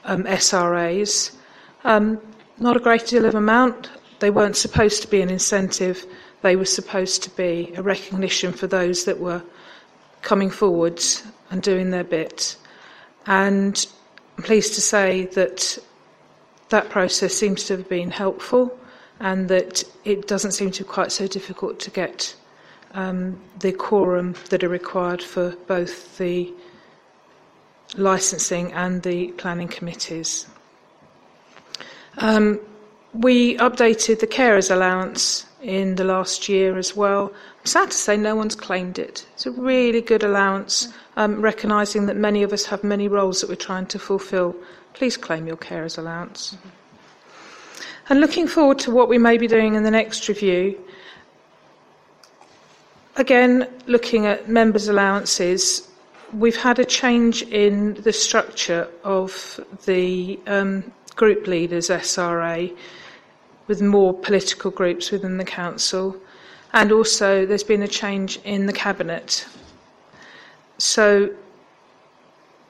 [0.04, 1.36] um, SRAs.
[1.84, 2.20] Um,
[2.60, 3.90] not a great deal of amount.
[4.20, 6.06] They weren't supposed to be an incentive.
[6.42, 9.42] They were supposed to be a recognition for those that were
[10.22, 12.58] coming forwards and doing their bit.
[13.26, 13.86] And
[14.38, 15.78] I'm pleased to say that
[16.70, 18.78] that process seems to have been helpful
[19.20, 22.36] and that it doesn't seem to be quite so difficult to get
[22.98, 26.52] um, the quorum that are required for both the
[27.96, 30.48] licensing and the planning committees.
[32.18, 32.60] Um,
[33.14, 37.32] we updated the carers allowance in the last year as well.
[37.60, 39.28] I'm sad to say no one's claimed it.
[39.34, 43.50] It's a really good allowance, um, recognising that many of us have many roles that
[43.50, 44.56] we're trying to fulfil.
[44.94, 46.56] Please claim your carers allowance.
[46.56, 46.70] Mm-hmm.
[48.10, 50.80] And looking forward to what we may be doing in the next review,
[53.18, 55.90] again, looking at members' allowances,
[56.34, 62.76] we've had a change in the structure of the um, group leaders SRA
[63.68, 66.16] with more political groups within the council,
[66.74, 69.48] and also there's been a change in the cabinet.
[70.78, 71.34] So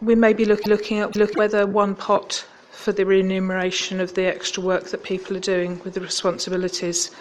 [0.01, 4.25] we may be look, looking at look whether one pot for the remuneration of the
[4.25, 7.11] extra work that people are doing with the responsibilities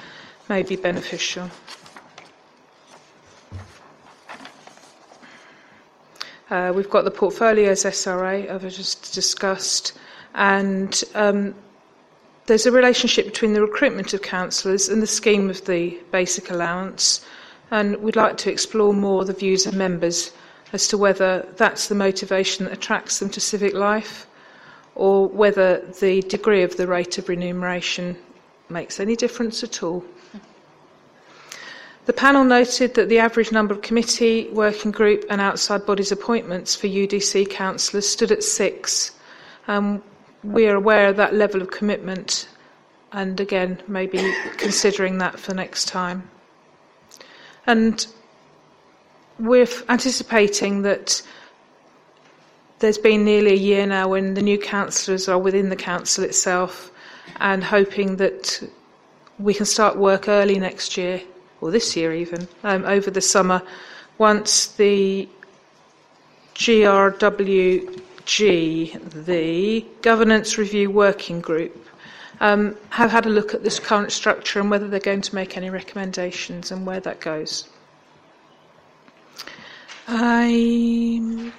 [0.49, 1.51] may be beneficial.
[6.49, 9.99] Uh, we've got the portfolios SRA, I've just discussed,
[10.34, 11.57] and um,
[12.47, 17.26] there's a relationship between the recruitment of councillors and the scheme of the basic allowance,
[17.72, 20.30] and we'd like to explore more the views of members
[20.72, 24.26] as to whether that's the motivation that attracts them to civic life
[24.94, 28.16] or whether the degree of the rate of remuneration
[28.68, 30.05] makes any difference at all.
[32.07, 36.76] The panel noted that the average number of committee, working group, and outside bodies appointments
[36.76, 39.11] for UDC councillors stood at six.
[39.66, 40.02] Um,
[40.44, 42.48] we are aware of that level of commitment
[43.12, 46.28] and again, maybe considering that for next time.
[47.66, 48.07] And
[49.38, 51.22] we're anticipating that
[52.78, 56.92] there's been nearly a year now when the new councillors are within the council itself,
[57.40, 58.62] and hoping that
[59.38, 61.22] we can start work early next year,
[61.66, 63.60] or this year even, um, over the summer,
[64.18, 65.28] once the
[66.54, 67.94] GRWG,
[69.26, 71.86] the Governance Review Working Group,
[72.40, 75.56] um, have had a look at this current structure and whether they're going to make
[75.56, 77.68] any recommendations and where that goes.
[80.08, 81.52] I'm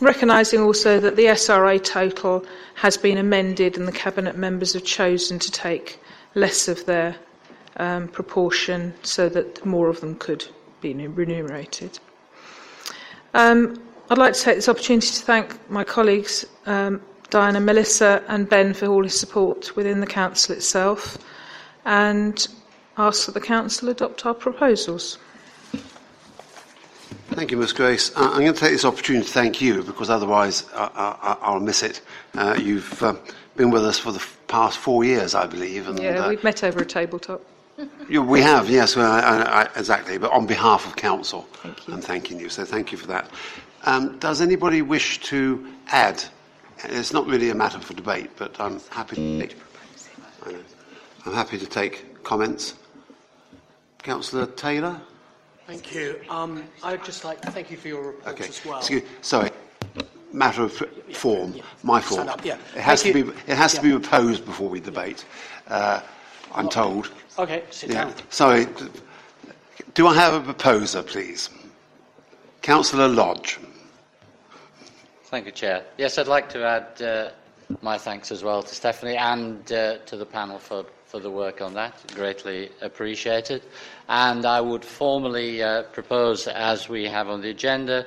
[0.00, 2.44] recognising also that the SRA total
[2.74, 5.98] has been amended and the Cabinet members have chosen to take
[6.34, 7.16] less of their
[7.76, 10.46] um, proportion so that more of them could
[10.80, 11.98] be remunerated.
[13.34, 17.00] Um, I'd like to take this opportunity to thank my colleagues um,
[17.32, 21.16] Diana, Melissa, and Ben for all his support within the Council itself,
[21.86, 22.46] and
[22.98, 25.16] ask that the Council adopt our proposals.
[27.30, 27.72] Thank you, Ms.
[27.72, 28.14] Grace.
[28.14, 31.82] Uh, I'm going to take this opportunity to thank you because otherwise I, will miss
[31.82, 32.02] it.
[32.34, 33.14] Uh, you've uh,
[33.56, 35.88] been with us for the past four years, I believe.
[35.88, 37.40] And, yeah, uh, we've met over a tabletop.
[38.08, 40.18] We have, yes, well, I, I, exactly.
[40.18, 42.48] But on behalf of Council, thank I'm thanking you.
[42.48, 43.30] So thank you for that.
[43.84, 46.22] Um, does anybody wish to add
[46.84, 49.56] it's not really a matter for debate, but I'm happy to take,
[51.26, 52.74] I'm happy to take comments.
[53.98, 55.00] Councillor Taylor?
[55.66, 56.20] Thank you.
[56.28, 58.48] Um, I would just like to thank you for your report okay.
[58.48, 58.78] as well.
[58.78, 59.50] Excuse, sorry,
[60.32, 60.72] matter of
[61.12, 61.62] form, yeah.
[61.84, 62.28] my fault.
[62.28, 62.58] Up, yeah.
[62.74, 63.24] It has thank to you.
[63.26, 63.38] be.
[63.46, 63.80] It has yeah.
[63.80, 65.24] to be proposed before we debate.
[65.68, 66.00] Uh,
[66.52, 67.12] I'm told.
[67.38, 68.12] Okay, sit down.
[68.28, 68.66] Sorry.
[69.94, 71.48] Do I have a proposer, please?
[72.60, 73.58] Councillor Lodge.
[75.24, 75.84] Thank you, Chair.
[75.96, 77.30] Yes, I'd like to add uh,
[77.80, 81.62] my thanks as well to Stephanie and uh, to the panel for, for the work
[81.62, 82.02] on that.
[82.14, 83.62] Greatly appreciated.
[84.08, 88.06] And I would formally uh, propose, as we have on the agenda,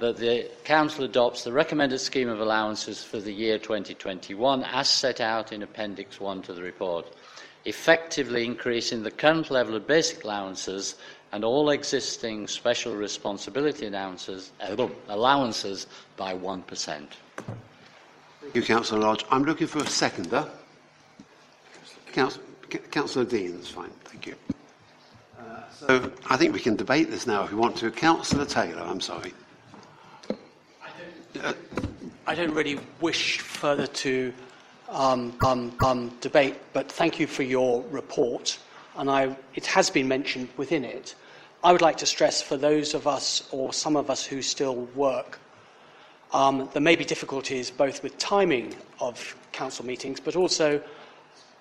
[0.00, 5.20] that the Council adopts the recommended scheme of allowances for the year 2021 as set
[5.20, 7.06] out in Appendix 1 to the report,
[7.64, 10.96] effectively increasing the current level of basic allowances
[11.32, 15.86] and all existing special responsibility allowances, uh, allowances
[16.16, 17.08] by 1%.
[18.40, 19.24] Thank you, Councillor Lodge.
[19.30, 20.48] I'm looking for a seconder.
[22.12, 23.90] Councillor Dean, that's fine.
[24.04, 24.36] Thank you.
[25.38, 27.90] Uh, so I think we can debate this now if we want to.
[27.90, 29.32] Councillor Taylor, I'm sorry.
[31.42, 31.52] Uh,
[32.26, 34.32] I don't really wish further to
[34.94, 38.58] um, um, um, debate, but thank you for your report.
[38.96, 41.14] And I, it has been mentioned within it
[41.64, 44.84] I would like to stress for those of us, or some of us who still
[44.94, 45.38] work,
[46.34, 50.82] um, there may be difficulties both with timing of council meetings, but also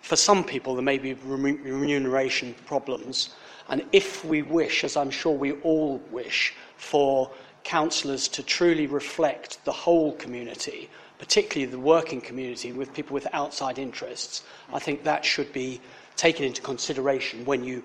[0.02, 3.30] for some people there may be remuneration problems.
[3.70, 7.32] And if we wish, as I'm sure we all wish, for
[7.64, 10.90] councillors to truly reflect the whole community,
[11.24, 14.44] particularly the working community with people with outside interests,
[14.74, 15.80] I think that should be
[16.18, 17.82] taken into consideration when you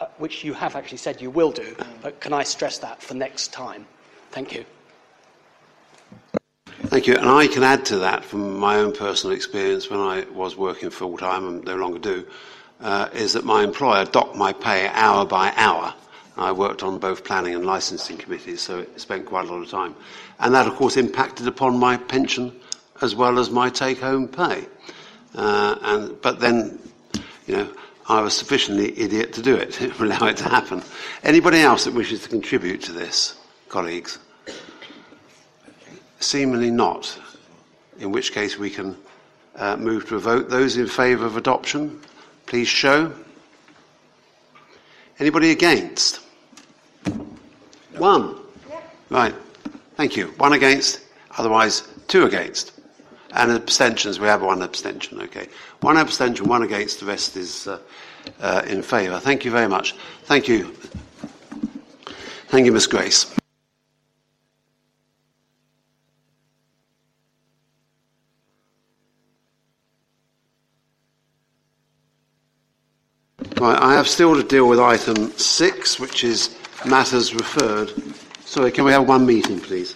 [0.00, 3.14] uh, which you have actually said you will do, but can I stress that for
[3.14, 3.86] next time?
[4.32, 4.64] Thank you.
[6.90, 7.14] Thank you.
[7.14, 10.90] And I can add to that from my own personal experience when I was working
[10.90, 12.26] full time and no longer do,
[12.80, 15.94] uh, is that my employer docked my pay hour by hour.
[16.36, 19.70] I worked on both planning and licensing committees, so it spent quite a lot of
[19.70, 19.94] time.
[20.40, 22.52] And that, of course, impacted upon my pension
[23.02, 24.64] as well as my take home pay.
[25.34, 26.78] Uh, and, but then,
[27.46, 27.72] you know,
[28.08, 30.82] I was sufficiently idiot to do it, allow it to happen.
[31.22, 33.36] Anybody else that wishes to contribute to this,
[33.68, 34.18] colleagues?
[36.20, 37.18] Seemingly not,
[37.98, 38.96] in which case we can
[39.56, 40.48] uh, move to a vote.
[40.48, 42.00] Those in favour of adoption,
[42.46, 43.12] please show.
[45.18, 46.20] Anybody against?
[47.96, 48.38] One.
[49.10, 49.34] Right.
[49.96, 50.28] Thank you.
[50.38, 51.00] One against,
[51.36, 52.72] otherwise two against.
[53.34, 55.48] And abstentions, we have one abstention, okay.
[55.80, 57.78] One abstention, one against, the rest is uh,
[58.40, 59.18] uh, in favour.
[59.18, 59.94] Thank you very much.
[60.24, 60.64] Thank you.
[62.48, 63.34] Thank you, Ms Grace.
[73.58, 77.92] Right, I have still to deal with item six, which is matters referred.
[78.44, 79.94] Sorry, can we have one meeting, please?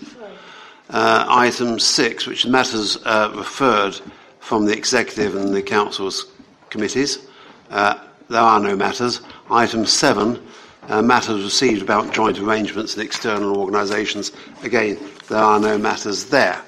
[0.91, 4.01] Uh, item six, which matters uh, referred
[4.41, 6.27] from the executive and the council's
[6.71, 7.27] committees.
[7.71, 7.99] Uh,
[8.29, 9.21] there are no matters.
[9.51, 10.41] Item seven,
[10.89, 14.33] matters received about joint arrangements and external organisations.
[14.63, 14.99] Again,
[15.29, 16.61] there are no matters there.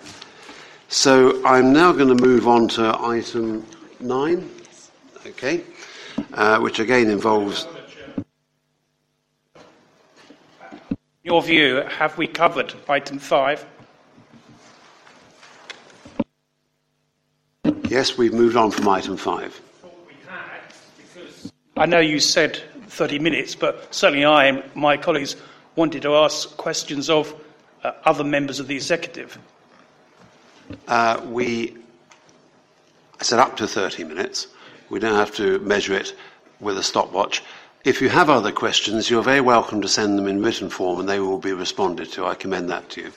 [0.89, 3.65] So I'm now going to move on to item
[4.01, 4.51] nine?
[5.27, 5.63] Okay.
[6.61, 7.67] Which again involves.
[11.23, 13.65] Your view, have we covered item five?
[17.89, 19.61] Yes, we've moved on from item five.
[21.77, 25.37] I know you said 30 minutes, but certainly I and my colleagues
[25.75, 27.35] wanted to ask questions of
[27.85, 29.39] uh, other members of the executive.
[30.87, 31.77] Uh, we
[33.23, 34.49] said up to 30 minutes.
[34.91, 36.15] We don't have to measure it
[36.61, 37.43] with a stopwatch.
[37.85, 41.09] If you have other questions, you're very welcome to send them in written form and
[41.09, 42.27] they will be responded to.
[42.27, 43.13] I commend that to you.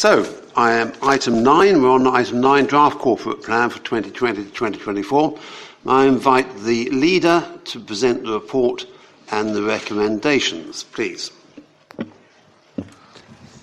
[0.00, 0.24] So,
[0.56, 1.82] I am item nine.
[1.82, 5.38] We're on item nine, draft corporate plan for 2020 to 2024.
[5.86, 8.86] I invite the leader to present the report
[9.30, 11.30] and the recommendations, please.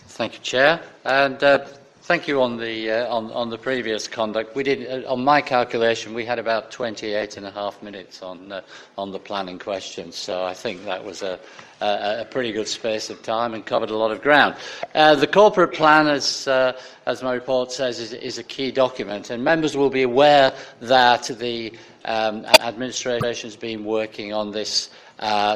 [0.09, 0.79] Thank you, Chair.
[1.05, 1.65] And uh,
[2.03, 4.55] thank you on the, uh, on, on, the previous conduct.
[4.55, 8.51] We did, uh, on my calculation, we had about 28 and a half minutes on,
[8.51, 8.61] uh,
[8.95, 10.11] on the planning question.
[10.11, 11.39] So I think that was a,
[11.81, 14.55] a, pretty good space of time and covered a lot of ground.
[14.95, 19.29] Uh, the corporate plan, as, uh, as my report says, is, is, a key document.
[19.29, 21.73] And members will be aware that the
[22.05, 24.89] um, administration has been working on this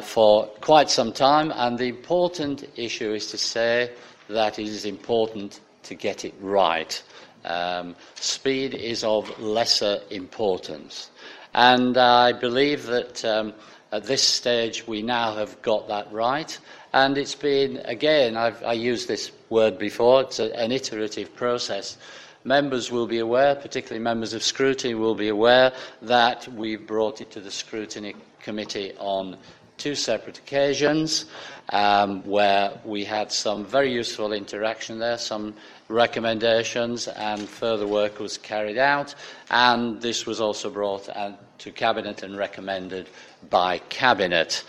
[0.04, 1.52] for quite some time.
[1.56, 3.92] And the important issue is to say
[4.30, 7.02] that it is important to get it right.
[7.44, 11.10] Um, speed is of lesser importance.
[11.54, 13.54] And I believe that um,
[13.92, 16.58] at this stage we now have got that right.
[16.94, 21.98] And it's been, again, I've I used this word before, it's a, an iterative process.
[22.44, 27.32] Members will be aware, particularly members of scrutiny will be aware, that we've brought it
[27.32, 29.38] to the scrutiny committee on
[29.78, 31.26] two separate occasions
[31.70, 35.54] um, where we had some very useful interaction there, some
[35.88, 39.16] recommendations, and further work was carried out.
[39.50, 43.08] And this was also brought uh, to Cabinet and recommended
[43.50, 44.64] by Cabinet.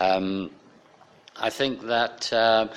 [0.00, 0.50] Um,
[1.40, 2.68] I think that uh,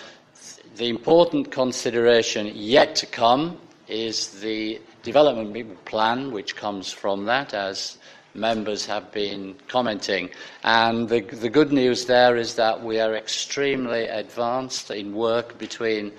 [0.78, 3.58] the important consideration yet to come
[3.88, 7.98] is the development plan, which comes from that, as
[8.34, 10.30] members have been commenting.
[10.64, 16.12] And the, the good news there is that we are extremely advanced in work between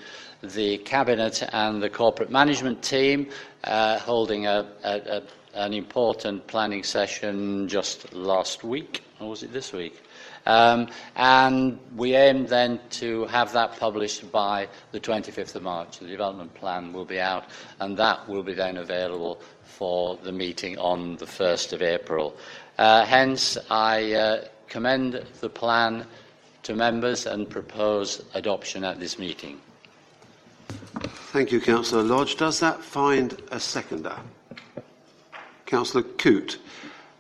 [0.43, 3.29] the Cabinet and the corporate management team,
[3.65, 5.23] uh, holding a, a,
[5.57, 10.03] an important planning session just last week, or was it this week?
[10.45, 15.99] Um, and we aim then to have that published by the 25th of March.
[15.99, 17.47] The development plan will be out,
[17.81, 22.37] and that will be then available for the meeting on the 1st of April.
[22.79, 26.07] Uh, hence, I uh, commend the plan
[26.63, 29.61] to members and propose adoption at this meeting.
[31.33, 32.37] Thank you, Councillor Lodge.
[32.37, 34.17] Does that find a seconder?
[35.67, 36.59] Councillor Coote.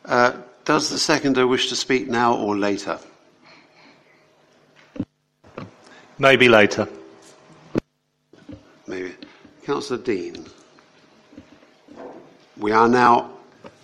[0.05, 0.33] Uh,
[0.65, 2.99] does the seconder wish to speak now or later?
[6.19, 6.89] Maybe later.
[8.87, 9.15] Maybe.
[9.65, 10.47] Councillor Dean.
[12.57, 13.31] We are now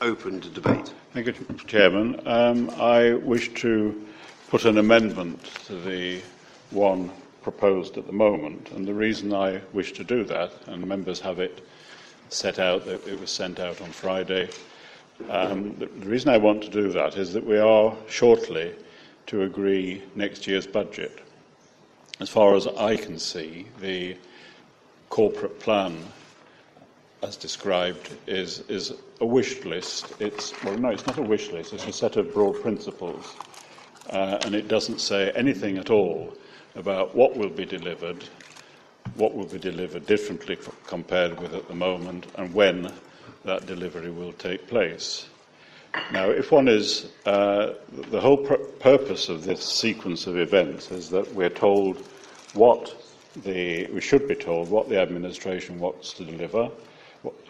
[0.01, 0.93] open to debate.
[1.13, 1.35] Thank you,
[1.67, 2.27] Chairman.
[2.27, 4.07] Um, I wish to
[4.49, 6.23] put an amendment to the
[6.71, 7.11] one
[7.43, 11.39] proposed at the moment, and the reason I wish to do that, and members have
[11.39, 11.67] it
[12.33, 14.49] set out, it was sent out on Friday.
[15.29, 18.75] Um, the, reason I want to do that is that we are shortly
[19.27, 21.21] to agree next year's budget.
[22.21, 24.17] As far as I can see, the
[25.09, 25.97] corporate plan
[27.23, 30.13] as described, is, is a wish list.
[30.19, 33.37] It's, well, no, it's not a wish list, it's a set of broad principles.
[34.11, 36.37] Uh, and it doesn't say anything at all
[36.75, 38.25] about what will be delivered,
[39.15, 42.93] what will be delivered differently compared with at the moment, and when
[43.45, 45.27] that delivery will take place.
[46.13, 47.75] Now, if one is, uh,
[48.11, 51.99] the whole pr- purpose of this sequence of events is that we're told
[52.55, 52.95] what
[53.45, 56.71] the, we should be told what the administration wants to deliver,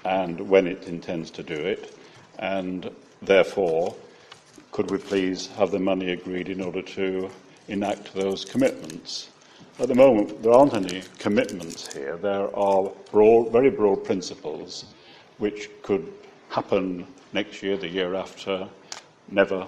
[0.05, 1.97] and when it intends to do it,
[2.39, 2.91] and
[3.21, 3.95] therefore,
[4.73, 7.31] could we please have the money agreed in order to
[7.69, 9.29] enact those commitments?
[9.79, 12.19] At the moment, there aren't any commitments here.
[12.19, 14.85] There are broad, very broad principles
[15.39, 16.13] which could
[16.51, 18.69] happen next year, the year after,
[19.31, 19.67] never,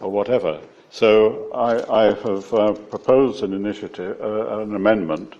[0.00, 0.60] or whatever.
[0.90, 5.34] So I, I have uh, proposed an initiative, uh, an amendment,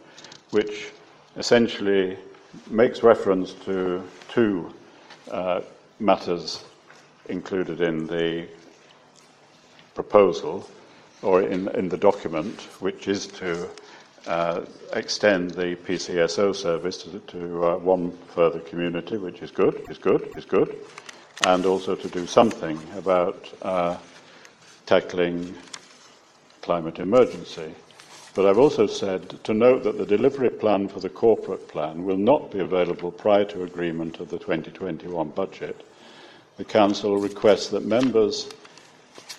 [0.52, 0.89] which
[1.36, 2.16] essentially
[2.70, 4.72] makes reference to two
[5.30, 5.60] uh,
[6.01, 6.64] matters
[7.28, 8.48] included in the
[9.94, 10.66] proposal
[11.20, 13.68] or in, in the document, which is to
[14.28, 19.98] uh, extend the PCSO service to, to uh, one further community, which is good, is
[19.98, 20.76] good, is good,
[21.46, 23.96] and also to do something about uh,
[24.86, 25.55] tackling
[26.60, 27.74] climate emergency.
[28.34, 32.18] But I've also said to note that the delivery plan for the corporate plan will
[32.18, 35.84] not be available prior to agreement of the 2021 budget.
[36.59, 38.48] The Council requests that members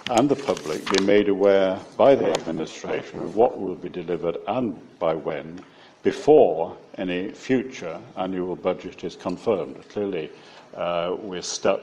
[0.09, 4.79] and the public be made aware by the administration of what will be delivered and
[4.97, 5.63] by when
[6.01, 9.75] before any future annual budget is confirmed.
[9.89, 10.31] Clearly,
[10.75, 11.81] uh, we're stuck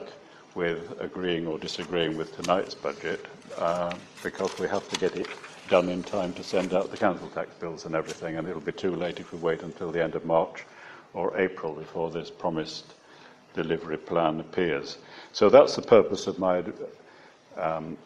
[0.55, 3.25] with agreeing or disagreeing with tonight's budget
[3.57, 5.27] uh, because we have to get it
[5.69, 8.71] done in time to send out the council tax bills and everything, and it'll be
[8.71, 10.65] too late if we wait until the end of March
[11.13, 12.93] or April before this promised
[13.53, 14.97] delivery plan appears.
[15.31, 16.63] So that's the purpose of my
[17.57, 17.97] um,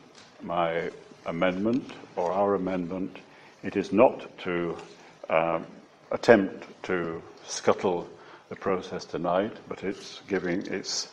[0.41, 0.89] my
[1.25, 3.17] amendment or our amendment.
[3.63, 4.77] It is not to
[5.29, 5.65] um,
[6.11, 8.07] attempt to scuttle
[8.49, 11.09] the process tonight, but it's giving it's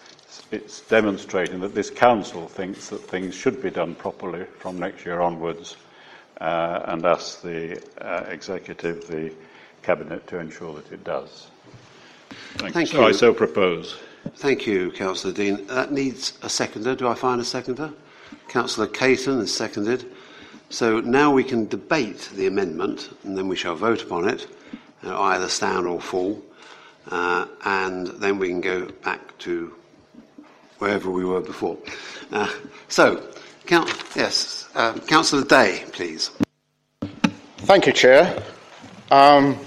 [0.51, 5.21] it's demonstrating that this council thinks that things should be done properly from next year
[5.21, 5.77] onwards,
[6.41, 9.33] uh, and asks the uh, executive, the
[9.83, 11.49] cabinet, to ensure that it does.
[12.57, 13.07] Thank, Thank so you.
[13.07, 13.99] I so propose.
[14.37, 15.67] Thank you, Councillor Dean.
[15.69, 16.95] That needs a seconder.
[16.95, 17.93] Do I find a seconder?
[18.49, 20.05] Councillor Caton is seconded.
[20.71, 24.47] So now we can debate the amendment, and then we shall vote upon it,
[25.05, 26.43] uh, either stand or fall,
[27.11, 29.75] uh, and then we can go back to
[30.79, 31.79] wherever we were before.
[32.31, 32.49] Uh,
[32.89, 33.27] so,
[33.67, 36.31] count, yes, um, Councillor Day, please.
[37.59, 38.43] Thank you, Chair.
[39.11, 39.59] Um,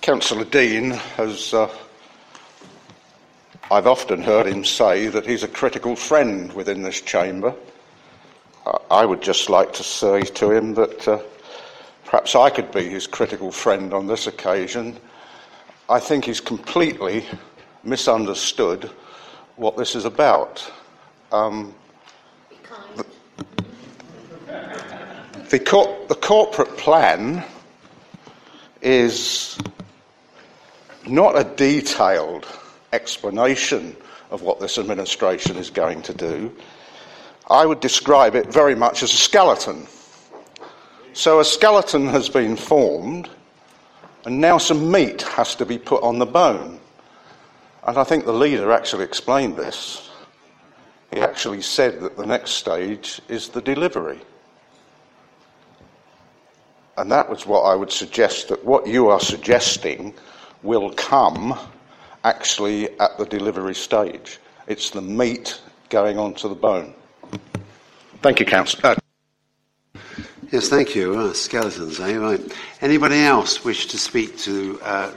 [0.00, 1.52] Councillor Dean has.
[1.52, 1.68] Uh,
[3.68, 7.52] I've often heard him say that he's a critical friend within this chamber.
[8.88, 11.18] I would just like to say to him that uh,
[12.04, 14.96] perhaps I could be his critical friend on this occasion.
[15.88, 17.26] I think he's completely
[17.82, 18.88] misunderstood
[19.56, 20.72] what this is about.
[21.32, 21.74] Um,
[25.50, 27.44] the, cor- the corporate plan
[28.80, 29.58] is
[31.04, 32.46] not a detailed
[32.96, 33.94] explanation
[34.30, 36.50] of what this administration is going to do.
[37.48, 39.86] I would describe it very much as a skeleton.
[41.12, 43.28] So a skeleton has been formed,
[44.24, 46.80] and now some meat has to be put on the bone.
[47.86, 50.10] And I think the leader actually explained this.
[51.12, 54.20] He actually said that the next stage is the delivery.
[56.96, 60.14] And that was what I would suggest that what you are suggesting
[60.62, 61.56] will come
[62.26, 64.38] actually at the delivery stage.
[64.66, 66.92] It's the meat going onto the bone.
[68.20, 68.90] Thank you, Councillor.
[68.90, 68.96] Uh,
[70.52, 71.18] Yes, thank you.
[71.18, 72.16] Uh, skeletons, eh?
[72.16, 72.40] Right.
[72.80, 75.12] Anybody else wish to speak to uh,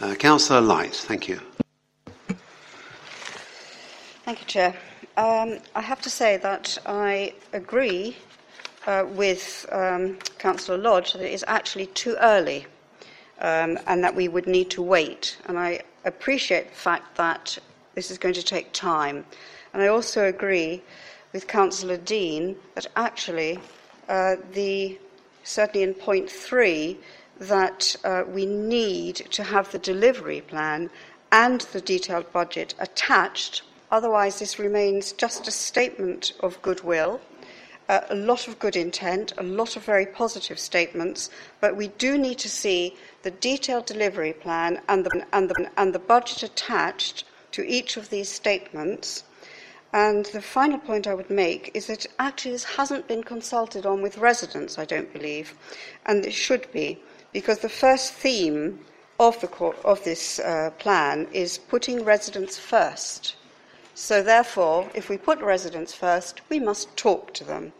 [0.00, 0.92] uh, Councillor Light?
[0.92, 1.40] Thank you.
[4.24, 4.74] Thank you, Chair.
[5.16, 8.16] Um, I have to say that I agree
[8.88, 12.66] uh, with um, Councillor Lodge that it is actually too early
[13.40, 15.38] um, and that we would need to wait.
[15.46, 17.58] And I appreciate the fact that
[17.94, 19.24] this is going to take time.
[19.72, 20.82] And I also agree
[21.32, 23.58] with Councillor Dean that actually
[24.08, 24.98] uh, the
[25.42, 26.98] certainly in point three
[27.38, 30.88] that uh, we need to have the delivery plan
[31.32, 33.62] and the detailed budget attached.
[33.90, 37.20] Otherwise, this remains just a statement of goodwill
[37.88, 42.16] uh, a lot of good intent, a lot of very positive statements, but we do
[42.16, 47.24] need to see the detailed delivery plan and the, and the, and the budget attached
[47.52, 49.24] to each of these statements.
[49.94, 54.02] And the final point I would make is that actually this hasn't been consulted on
[54.02, 55.54] with residents, I don't believe,
[56.04, 57.00] and it should be,
[57.32, 58.80] because the first theme
[59.18, 59.48] of, the,
[59.84, 63.36] of this uh, plan is putting residents first.
[63.94, 67.72] So, therefore, if we put residents first, we must talk to them.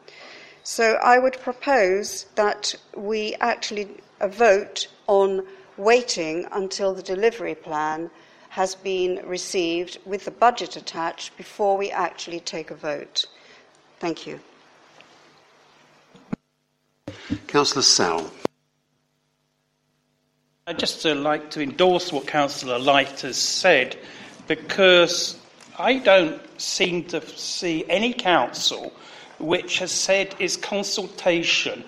[0.62, 3.88] So, I would propose that we actually
[4.24, 5.46] uh, vote on
[5.76, 8.10] waiting until the delivery plan
[8.48, 13.26] has been received with the budget attached before we actually take a vote.
[13.98, 14.40] Thank you.
[17.48, 18.30] Councillor Sell.
[20.66, 23.98] I'd just uh, like to endorse what Councillor Light has said
[24.46, 25.38] because
[25.78, 28.92] I don't seem to see any council
[29.38, 31.84] which has said its consultation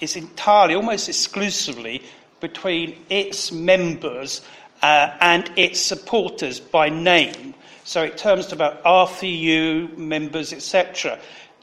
[0.00, 2.02] is entirely, almost exclusively,
[2.40, 4.42] between its members
[4.82, 7.54] uh, and its supporters by name.
[7.84, 11.18] So it turns to about R4U members, etc.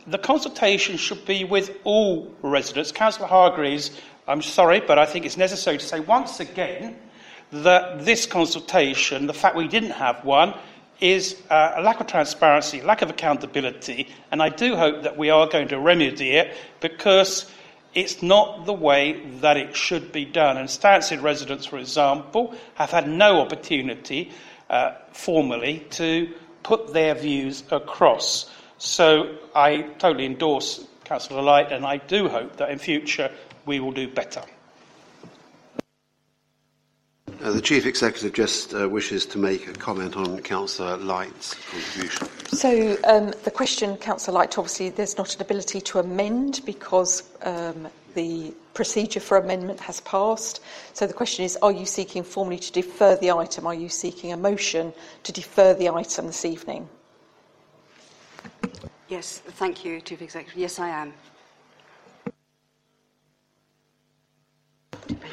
[0.07, 2.91] the consultation should be with all residents.
[2.91, 3.91] Councillor Hargreaves,
[4.27, 6.97] I'm sorry, but I think it's necessary to say once again
[7.51, 10.53] that this consultation, the fact we didn't have one,
[10.99, 15.29] is uh, a lack of transparency, lack of accountability, and I do hope that we
[15.29, 17.51] are going to remedy it because
[17.95, 20.57] it's not the way that it should be done.
[20.57, 24.31] And Stansted residents, for example, have had no opportunity
[24.69, 28.51] uh, formally to put their views across.
[28.77, 33.31] So I totally endorse Councillor Light, and I do hope that in future
[33.65, 34.41] we will do better.
[37.43, 42.27] Uh, the Chief Executive just uh, wishes to make a comment on Councillor Light's contribution.
[42.47, 47.87] So um, the question, Councillor Light, obviously there's not an ability to amend because um,
[48.13, 50.61] the procedure for amendment has passed.
[50.93, 53.67] So the question is, are you seeking formally to defer the item?
[53.67, 54.93] Are you seeking a motion
[55.23, 56.87] to defer the item this evening?
[59.07, 60.59] Yes, thank you, Chief Executive.
[60.59, 61.13] Yes, I am.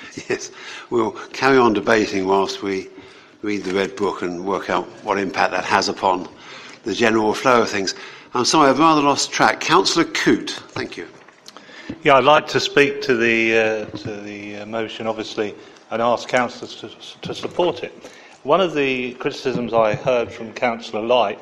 [0.28, 0.50] Yes,
[0.90, 2.88] we'll carry on debating whilst we
[3.42, 6.28] read the Red Book and work out what impact that has upon
[6.84, 7.94] the general flow of things.
[8.34, 9.60] I'm sorry, I've rather lost track.
[9.60, 11.08] Councillor Coote, thank you.
[12.02, 15.54] Yeah, I'd like to speak to the, uh, to the uh, motion, obviously,
[15.90, 17.92] and ask councillors to, to support it.
[18.44, 21.38] One of the criticisms I heard from Councillor Light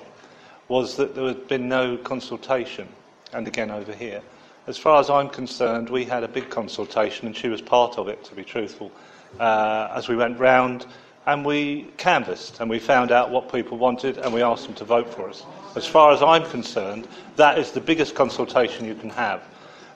[0.69, 2.89] was that there had been no consultation,
[3.33, 4.23] and again over here.
[4.67, 8.09] As far as I'm concerned, we had a big consultation, and she was part of
[8.09, 8.93] it, to be truthful,
[9.39, 10.87] uh, as we went round
[11.27, 14.85] and we canvassed and we found out what people wanted and we asked them to
[14.85, 15.45] vote for us.
[15.77, 17.07] As far as I'm concerned,
[17.37, 19.43] that is the biggest consultation you can have.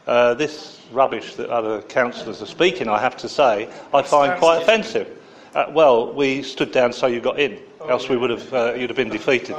[0.06, 4.62] Uh, this rubbish that other councillors are speaking, I have to say, I find quite
[4.62, 5.18] offensive.
[5.54, 7.58] Uh, well, we stood down so you got in,
[7.88, 9.56] else we would have, uh, you'd have been defeated.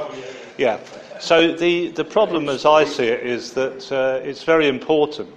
[0.56, 0.78] Yeah.
[1.20, 5.30] So the, the problem, as I see it, is that uh, it's very important.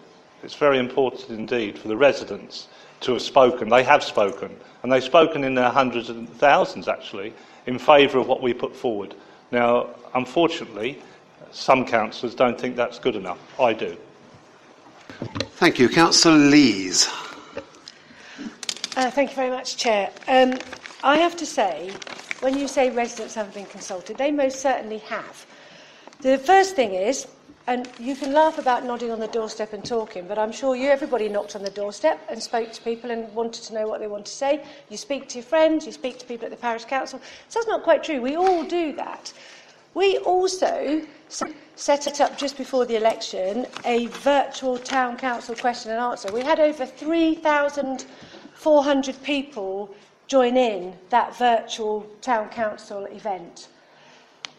[0.44, 2.68] It's very important indeed for the residents
[3.02, 3.70] to have spoken.
[3.70, 7.34] They have spoken, and they've spoken in their hundreds and thousands, actually,
[7.66, 9.16] in favour of what we put forward.
[9.52, 11.02] Now, unfortunately,
[11.52, 13.40] some councillors don't think that's good enough.
[13.60, 13.98] I do.
[15.56, 15.90] Thank you.
[15.90, 17.10] Councillor Lees.
[18.96, 20.12] Uh, thank you very much, Chair.
[20.28, 20.54] Um,
[21.04, 21.92] I have to say,
[22.42, 25.46] when you say residents haven't been consulted, they most certainly have.
[26.22, 27.28] The first thing is,
[27.66, 30.90] and you can laugh about nodding on the doorstep and talking, but I'm sure you,
[30.90, 34.08] everybody knocked on the doorstep and spoke to people and wanted to know what they
[34.08, 34.66] want to say.
[34.90, 37.22] You speak to your friends, you speak to people at the parish council.
[37.48, 38.20] So that's not quite true.
[38.20, 39.32] We all do that.
[39.94, 46.02] We also set it up just before the election a virtual town council question and
[46.02, 46.30] answer.
[46.34, 49.96] We had over 3,400 people
[50.28, 53.70] join in that virtual town council event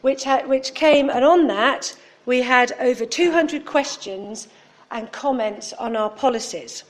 [0.01, 1.97] which, ha- which came, and on that,
[2.27, 4.49] we had over 200 questions
[4.91, 6.85] and comments on our policies.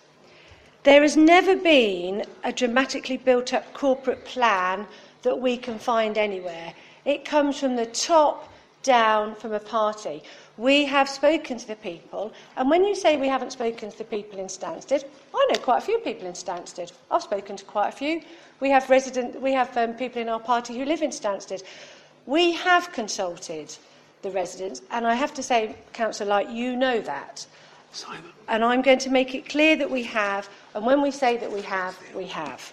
[0.83, 4.87] There has never been a dramatically built up corporate plan
[5.23, 6.73] that we can find anywhere.
[7.05, 8.51] It comes from the top
[8.83, 10.23] down from a party.
[10.57, 14.05] We have spoken to the people, and when you say we haven't spoken to the
[14.05, 15.05] people in Stansted,
[15.35, 16.93] I know quite a few people in Stansted.
[17.11, 18.23] I've spoken to quite a few.
[18.61, 21.63] We have resident, we have um, people in our party who live in Stansted.
[22.27, 23.77] We have consulted
[24.23, 27.47] the residents, and I have to say, Councillor Light, you know that.
[27.93, 28.31] Simon.
[28.49, 31.51] And I'm going to make it clear that we have, and when we say that
[31.51, 32.73] we have, we have.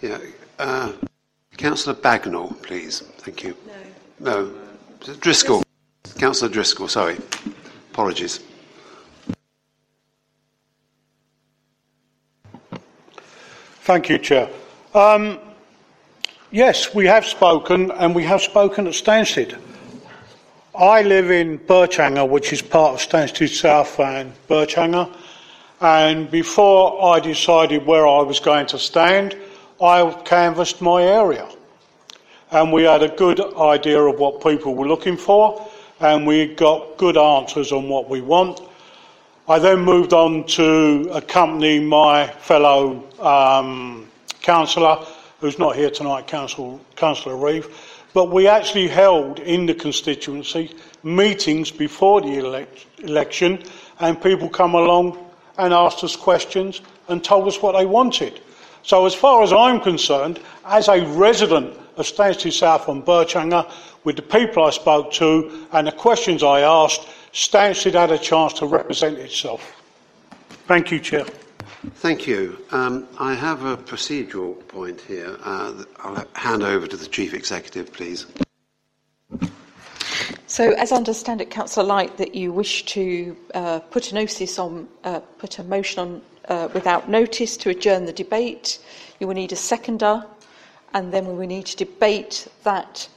[0.00, 0.18] Yeah.
[0.58, 0.92] Uh,
[1.56, 3.00] Councillor Bagnall, please.
[3.18, 3.56] Thank you.
[4.18, 4.50] No.
[4.50, 5.14] No.
[5.20, 5.62] Driscoll.
[6.18, 7.18] Councillor Driscoll, sorry.
[7.92, 8.40] Apologies.
[13.82, 14.48] Thank you, Chair.
[14.94, 15.38] Um,
[16.52, 19.58] yes, we have spoken, and we have spoken at Stansted.
[20.74, 25.12] I live in Birchanger, which is part of Stansted South and Birchanger.
[25.80, 29.36] And before I decided where I was going to stand,
[29.80, 31.48] I canvassed my area.
[32.52, 35.68] And we had a good idea of what people were looking for,
[36.00, 38.60] and we got good answers on what we want.
[39.48, 44.08] I then moved on to accompany my fellow um,
[44.40, 45.04] councillor,
[45.42, 47.68] who's not here tonight, Council, Councillor Reeve,
[48.14, 53.62] but we actually held in the constituency meetings before the elect- election,
[53.98, 55.18] and people come along
[55.58, 58.40] and asked us questions and told us what they wanted.
[58.84, 63.68] So, as far as I'm concerned, as a resident of Stansted South and Birchanger,
[64.04, 68.52] with the people I spoke to and the questions I asked, Stansted had a chance
[68.54, 69.82] to represent itself.
[70.66, 71.26] Thank you, Chair.
[71.82, 72.64] Thank you.
[72.70, 75.36] Um, I have a procedural point here.
[75.42, 78.26] Uh, I'll hand over to the Chief Executive, please.
[80.46, 85.20] So, as I understand it, Councillor Light, that you wish to uh, put on, uh,
[85.38, 88.78] put a motion on uh, without notice to adjourn the debate.
[89.18, 90.24] You will need a seconder,
[90.94, 93.08] and then we will need to debate that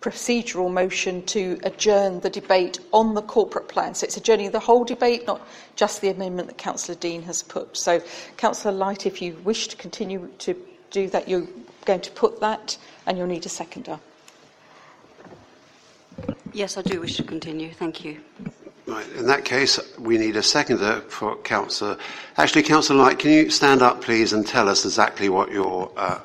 [0.00, 3.94] procedural motion to adjourn the debate on the corporate plan.
[3.94, 5.46] So it's adjourning the whole debate, not
[5.76, 7.76] just the amendment that Councillor Dean has put.
[7.76, 8.00] So,
[8.36, 10.54] Councillor Light, if you wish to continue to
[10.90, 11.48] do that, you're
[11.84, 13.98] going to put that, and you'll need a seconder.
[16.52, 17.72] Yes, I do wish to continue.
[17.72, 18.20] Thank you.
[18.86, 21.98] Right, in that case, we need a seconder for Councillor.
[22.38, 26.20] Actually, Councillor Light, can you stand up, please, and tell us exactly what your uh,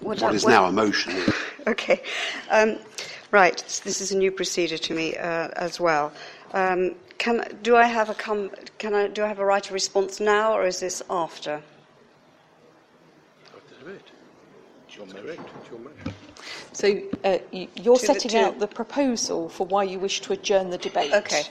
[0.00, 1.12] What what I- is what- now a motion?
[1.68, 2.00] Okay.
[2.48, 2.78] Um,
[3.32, 3.56] right.
[3.82, 6.12] This is a new procedure to me uh, as well.
[6.52, 9.72] Um, can do I have a com- Can I do I have a right of
[9.72, 11.60] response now, or is this after?
[13.56, 15.40] After debate.
[16.72, 20.32] So uh, you, you're To setting to- out the proposal for why you wish to
[20.34, 21.12] adjourn the debate.
[21.12, 21.42] Okay.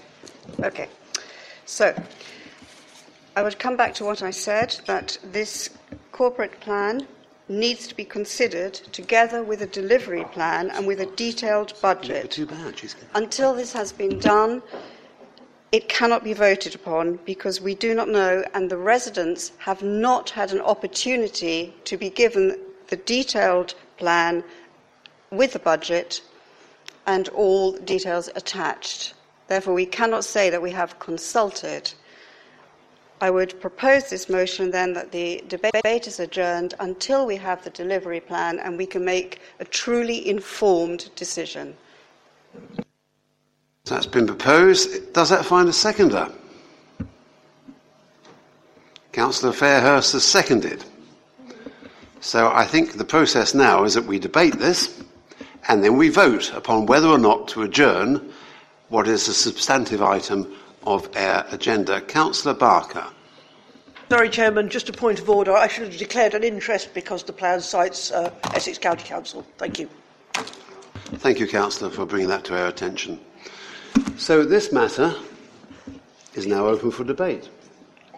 [0.64, 0.88] Okay.
[1.66, 1.94] So,
[3.36, 5.70] I would come back to what I said that this
[6.14, 7.06] corporate plan
[7.48, 12.32] needs to be considered together with a delivery plan and with a detailed budget.
[12.32, 12.82] Too bad.
[13.14, 14.62] Until this has been done,
[15.72, 20.30] it cannot be voted upon because we do not know, and the residents have not
[20.30, 22.58] had an opportunity to be given
[22.88, 24.44] the detailed plan
[25.32, 26.22] with the budget
[27.08, 29.14] and all details attached.
[29.48, 31.94] Therefore, we cannot say that we have consulted.
[33.22, 37.70] I would propose this motion then that the debate is adjourned until we have the
[37.70, 41.76] delivery plan and we can make a truly informed decision.
[43.86, 45.14] That's been proposed.
[45.14, 46.30] Does that find a seconder?
[49.14, 50.84] Councillor Fairhurst has seconded.
[52.20, 55.02] So I think the process now is that we debate this
[55.70, 58.34] and then we vote upon whether or not to adjourn
[58.90, 60.52] what is a substantive item
[60.86, 62.02] of our agenda.
[62.02, 63.06] Councillor Barker.
[64.10, 65.54] Sorry, Chairman, just a point of order.
[65.54, 69.46] I should have declared an interest because the plan cites uh, Essex County Council.
[69.58, 69.90] Thank you.
[71.16, 73.20] Thank you, Councillor, for bringing that to our attention.
[74.18, 75.16] So this matter
[76.36, 77.50] is now open for debate.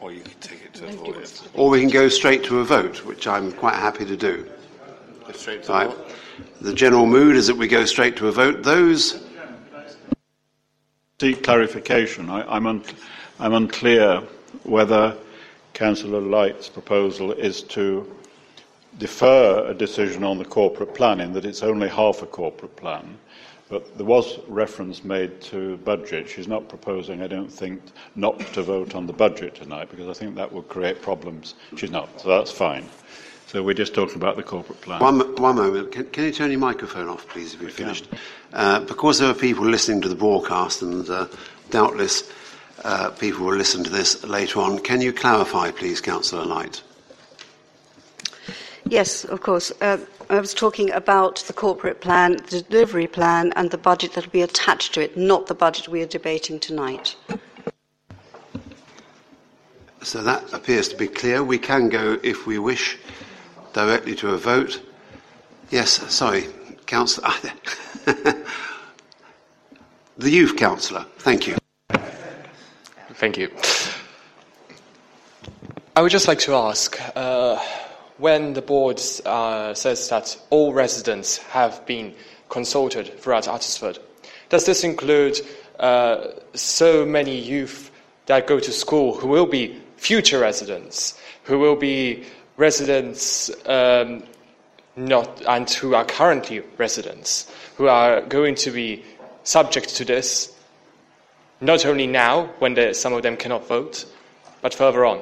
[0.02, 1.50] Or you could take it to a vote.
[1.54, 4.50] Or we can go straight to a vote, which I'm quite happy to do.
[5.34, 5.98] Straight to Right.
[6.62, 8.64] The general mood is that we go straight to a vote.
[8.64, 9.27] Those
[11.20, 12.30] Seek clarification.
[12.30, 12.84] I, I'm, un,
[13.40, 14.22] unclear
[14.62, 15.18] whether
[15.74, 18.16] Councillor Light's proposal is to
[19.00, 23.18] defer a decision on the corporate plan, in that it's only half a corporate plan.
[23.68, 26.30] But there was reference made to budget.
[26.30, 27.82] She's not proposing, I don't think,
[28.16, 31.56] not to vote on the budget tonight, because I think that would create problems.
[31.78, 32.88] She's not, so that's fine.
[33.48, 35.00] So we're just talking about the corporate plan.
[35.00, 35.94] One, one moment.
[35.94, 38.10] Can, can you turn your microphone off, please, if you're finished?
[38.52, 41.28] Uh, because there are people listening to the broadcast, and uh,
[41.70, 42.30] doubtless
[42.84, 46.84] uh, people will listen to this later on, can you clarify, please, Councillor Light?
[48.86, 49.72] Yes, of course.
[49.82, 49.98] Uh,
[50.30, 54.32] I was talking about the corporate plan, the delivery plan, and the budget that will
[54.32, 57.16] be attached to it, not the budget we are debating tonight.
[60.04, 61.44] So that appears to be clear.
[61.44, 62.98] We can go, if we wish,
[63.78, 64.82] directly to a vote.
[65.70, 66.46] Yes, sorry,
[66.88, 67.30] Councillor.
[70.18, 71.06] the Youth Councillor.
[71.20, 71.56] Thank you.
[73.14, 73.52] Thank you.
[75.96, 77.60] I would just like to ask uh,
[78.18, 82.16] when the board uh, says that all residents have been
[82.50, 84.00] consulted throughout Uttlesford,
[84.50, 85.40] does this include
[85.80, 87.92] uh, so many youth
[88.26, 92.26] that go to school who will be future residents, who will be
[92.58, 94.24] residents um,
[94.96, 99.06] not and who are currently residents, who are going to be
[99.44, 100.54] subject to this
[101.62, 104.06] not only now, when there, some of them cannot vote,
[104.62, 105.22] but further on.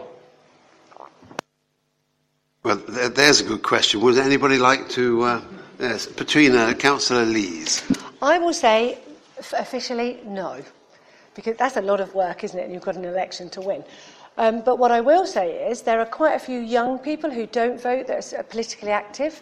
[2.63, 4.01] Well, there's a good question.
[4.01, 5.21] Would anybody like to?
[5.21, 5.41] Uh,
[5.79, 7.83] yes, Petrina, Councillor Lees.
[8.21, 8.97] I will say
[9.53, 10.61] officially no,
[11.35, 12.63] because that's a lot of work, isn't it?
[12.63, 13.83] And you've got an election to win.
[14.37, 17.45] Um, but what I will say is there are quite a few young people who
[17.45, 19.41] don't vote that are politically active,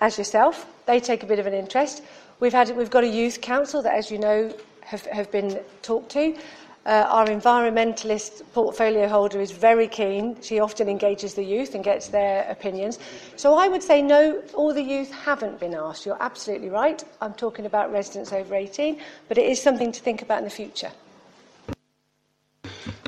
[0.00, 0.66] as yourself.
[0.86, 2.02] They take a bit of an interest.
[2.40, 4.52] We've had we've got a youth council that, as you know,
[4.82, 6.36] have, have been talked to.
[6.84, 10.40] Uh, our environmentalist portfolio holder is very keen.
[10.40, 13.00] She often engages the youth and gets their opinions.
[13.34, 16.06] So I would say no, all the youth haven't been asked.
[16.06, 17.02] You're absolutely right.
[17.20, 20.50] I'm talking about residents over 18, but it is something to think about in the
[20.50, 20.92] future.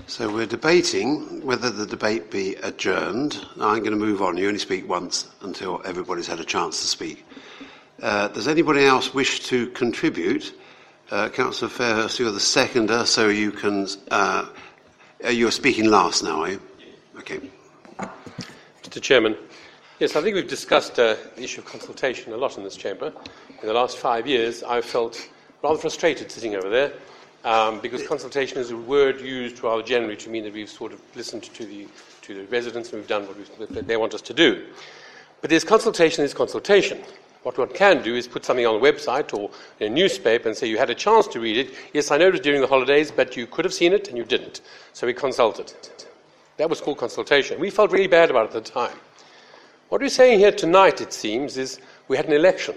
[0.08, 3.46] So we're debating whether the debate be adjourned.
[3.56, 4.38] Now, I'm going to move on.
[4.38, 7.26] You only speak once until everybody's had a chance to speak.
[8.02, 10.54] Uh, does anybody else wish to contribute
[11.10, 13.86] Uh, Councillor Fairhurst, you're the seconder, so you can.
[14.10, 14.46] Uh,
[15.24, 16.60] uh, you're speaking last now, are you?
[17.18, 17.40] Okay.
[18.82, 19.00] Mr.
[19.00, 19.34] Chairman,
[20.00, 23.10] yes, I think we've discussed uh, the issue of consultation a lot in this chamber.
[23.62, 25.18] In the last five years, I've felt
[25.62, 26.92] rather frustrated sitting over there
[27.48, 31.00] um, because consultation is a word used rather generally to mean that we've sort of
[31.16, 31.88] listened to the,
[32.20, 34.66] to the residents and we've done what they want us to do.
[35.40, 37.02] But there's consultation, there's consultation.
[37.44, 39.50] What one can do is put something on a website or
[39.80, 41.74] in a newspaper and say, You had a chance to read it.
[41.94, 44.60] Yes, I noticed during the holidays, but you could have seen it and you didn't.
[44.92, 45.72] So we consulted.
[46.58, 47.58] That was called consultation.
[47.58, 48.98] We felt really bad about it at the time.
[49.88, 52.74] What we're saying here tonight, it seems, is we had an election.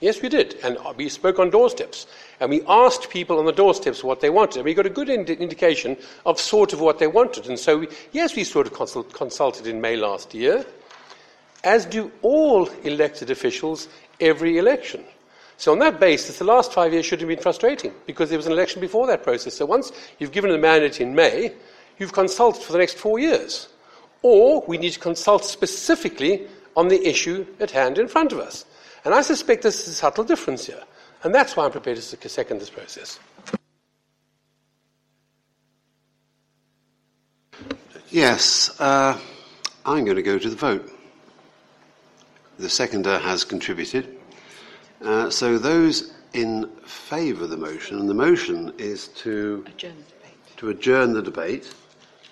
[0.00, 0.56] Yes, we did.
[0.62, 2.06] And we spoke on doorsteps.
[2.40, 4.56] And we asked people on the doorsteps what they wanted.
[4.56, 5.96] And we got a good ind- indication
[6.26, 7.48] of sort of what they wanted.
[7.48, 10.64] And so, we, yes, we sort of consult- consulted in May last year
[11.64, 13.88] as do all elected officials
[14.20, 15.02] every election.
[15.56, 18.46] So, on that basis, the last five years should have been frustrating because there was
[18.46, 19.54] an election before that process.
[19.54, 21.54] So, once you've given the mandate in May,
[21.98, 23.68] you've consulted for the next four years.
[24.20, 26.46] Or we need to consult specifically
[26.76, 28.66] on the issue at hand in front of us.
[29.06, 30.82] And I suspect there's a subtle difference here.
[31.22, 33.20] And that's why I'm prepared to second this process.
[38.10, 39.16] Yes, uh,
[39.84, 40.90] I'm going to go to the vote.
[42.58, 44.18] The seconder has contributed.
[45.00, 50.14] Uh, so those in favour of the motion, and the motion is to adjourn the
[50.14, 50.56] debate.
[50.56, 51.72] To adjourn the debate.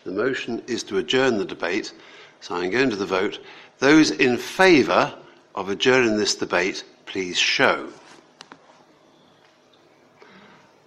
[0.02, 1.92] The motion is to adjourn the debate.
[2.40, 3.38] So I'm going to the vote.
[3.78, 5.14] Those in favour
[5.54, 7.88] of adjourning this debate, please show.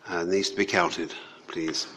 [0.07, 1.13] Uh, needs to be counted,
[1.47, 1.87] please.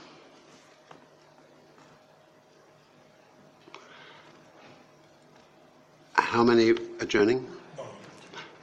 [6.14, 6.70] How many
[7.00, 7.46] adjourning?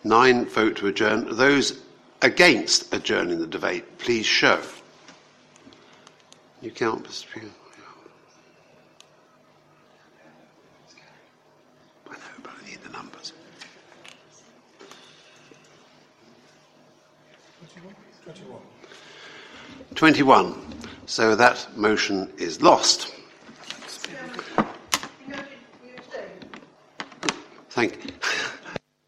[0.04, 1.36] Nine vote to adjourn.
[1.36, 1.82] Those
[2.22, 4.62] against adjourning the debate, please show.
[6.62, 7.12] You count, Mr.
[7.12, 7.48] Speaker.
[12.10, 13.34] I know, but I need the numbers.
[19.96, 20.56] 21.
[21.06, 23.14] So that motion is lost.
[27.70, 28.18] Thank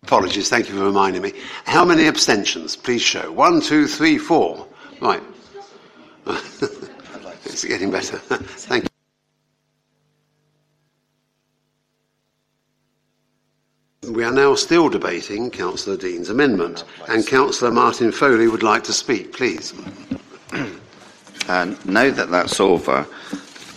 [0.09, 1.33] Apologies, thank you for reminding me.
[1.65, 2.75] How many abstentions?
[2.75, 3.31] Please show.
[3.31, 4.67] One, two, three, four.
[4.99, 5.21] Right.
[7.45, 8.17] it's getting better.
[8.17, 8.88] thank you.
[14.19, 18.91] We are now still debating Councillor Dean's amendment, and Councillor Martin Foley would like to
[18.91, 19.31] speak.
[19.31, 19.73] Please.
[21.47, 23.07] And now that that's over,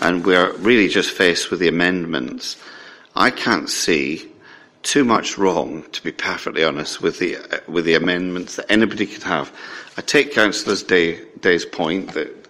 [0.00, 2.56] and we're really just faced with the amendments,
[3.14, 4.32] I can't see
[4.82, 9.06] too much wrong, to be perfectly honest, with the uh, with the amendments that anybody
[9.06, 9.56] could have.
[9.96, 12.48] I take Councillor Day, Day's point that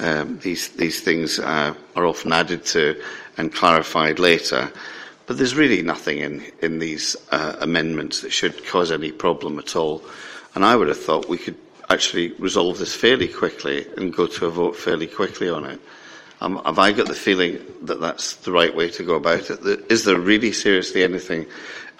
[0.00, 3.00] um, these these things uh, are often added to
[3.36, 4.72] and clarified later,
[5.28, 9.76] but there's really nothing in in these uh, amendments that should cause any problem at
[9.76, 10.02] all.
[10.54, 11.56] And I would have thought we could
[11.90, 15.80] actually resolve this fairly quickly and go to a vote fairly quickly on it.
[16.40, 19.60] Um, have I got the feeling that that's the right way to go about it?
[19.90, 21.46] Is there really seriously anything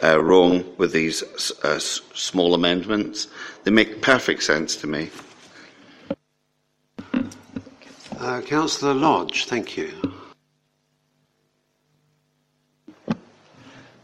[0.03, 1.23] uh, wrong with these
[1.65, 3.29] uh, small amendments?
[3.65, 5.11] They make perfect sense to me.
[8.19, 10.18] Uh, Councillor Lodge, thank you.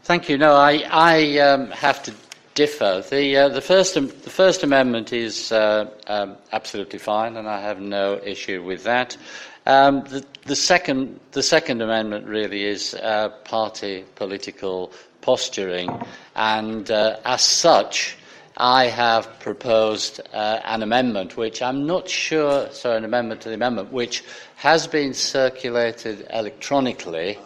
[0.05, 0.37] Thank you.
[0.37, 2.13] No, I, I um, have to
[2.53, 3.03] differ.
[3.09, 7.79] The, uh, the, first, the first amendment is uh, um, absolutely fine, and I have
[7.79, 9.17] no issue with that.
[9.65, 14.91] Um, the, the, second, the second amendment really is uh, party political
[15.21, 15.89] posturing,
[16.35, 18.15] and uh, as such,
[18.57, 23.55] I have proposed uh, an amendment which I'm not sure, so an amendment to the
[23.55, 24.23] amendment, which
[24.57, 27.39] has been circulated electronically,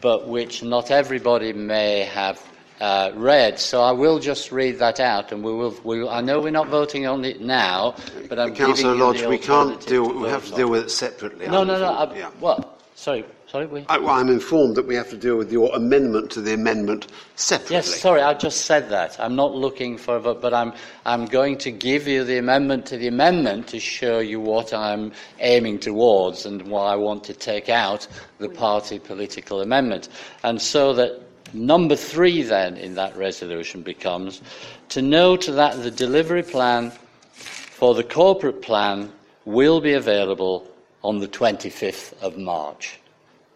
[0.00, 2.42] but which not everybody may have
[2.80, 3.58] uh, read.
[3.58, 5.74] So I will just read that out, and we will.
[5.84, 7.96] We will I know we're not voting on it now,
[8.28, 10.12] but I'm Councillor Lodge, you the we can't deal.
[10.12, 11.48] We have to deal with it separately.
[11.48, 11.92] No, I'm no, no.
[11.92, 12.30] I, Yeah.
[12.38, 12.80] What?
[12.94, 13.66] Sorry, sorry.
[13.66, 13.84] We.
[13.88, 17.08] I, well, I'm informed that we have to deal with your amendment to the amendment
[17.36, 17.76] separately.
[17.76, 19.18] Yes, sorry, I just said that.
[19.18, 20.72] I'm not looking for a vote, but I'm,
[21.04, 25.12] I'm going to give you the amendment to the amendment to show you what I'm
[25.40, 28.06] aiming towards and why I want to take out
[28.38, 30.08] the party political amendment.
[30.42, 31.22] And so that
[31.54, 34.42] number three then in that resolution becomes
[34.90, 36.92] to note that the delivery plan
[37.32, 39.12] for the corporate plan
[39.44, 40.66] will be available
[41.02, 42.97] on the 25th of March.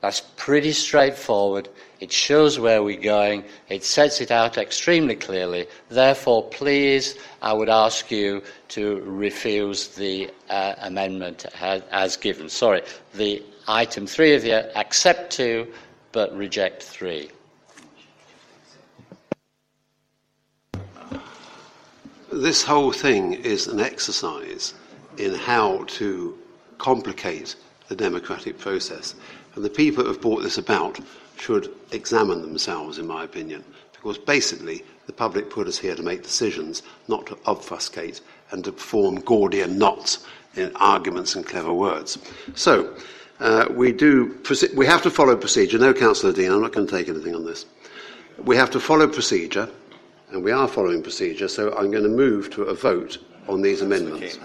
[0.02, 1.68] That's pretty straightforward.
[2.00, 3.44] It shows where we're going.
[3.68, 5.68] It sets it out extremely clearly.
[5.90, 12.48] Therefore, please, I would ask you to refuse the uh, amendment as, as given.
[12.48, 12.82] Sorry,
[13.14, 15.72] the item three of the accept two,
[16.10, 17.30] but reject three.
[22.32, 24.74] This whole thing is an exercise
[25.16, 26.36] in how to
[26.78, 27.54] complicate
[27.88, 29.14] the democratic process.
[29.54, 30.98] And the people that have brought this about
[31.36, 36.22] should examine themselves, in my opinion, because basically the public put us here to make
[36.22, 38.20] decisions, not to obfuscate
[38.50, 42.18] and to form Gordian knots in arguments and clever words.
[42.54, 42.94] So,
[43.40, 44.38] uh, we do,
[44.74, 45.78] we have to follow procedure.
[45.78, 47.66] No, Councillor Dean, I'm not going to take anything on this.
[48.44, 49.68] We have to follow procedure
[50.32, 53.18] and we are following procedure, so I'm going to move to a vote
[53.48, 54.38] on these amendments.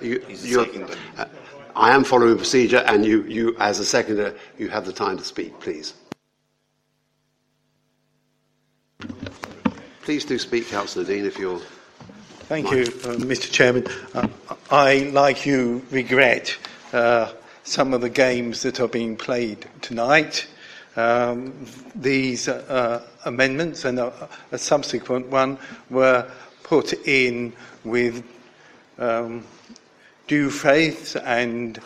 [0.00, 0.22] You,
[1.74, 5.24] I am following procedure, and you, you, as a seconder, you have the time to
[5.24, 5.94] speak, please.
[10.02, 11.60] Please do speak, Councillor Dean, if you're.
[12.48, 13.50] Thank you, uh, Mr.
[13.50, 13.86] Chairman.
[14.14, 14.28] Uh,
[14.70, 16.56] I, like you, regret
[16.92, 17.32] uh,
[17.64, 20.46] some of the games that are being played tonight.
[20.96, 25.56] Um, these uh, amendments and a, a, subsequent one
[25.88, 26.30] were
[26.64, 27.54] put in
[27.84, 28.22] with
[28.98, 29.46] um,
[30.26, 31.80] due faith and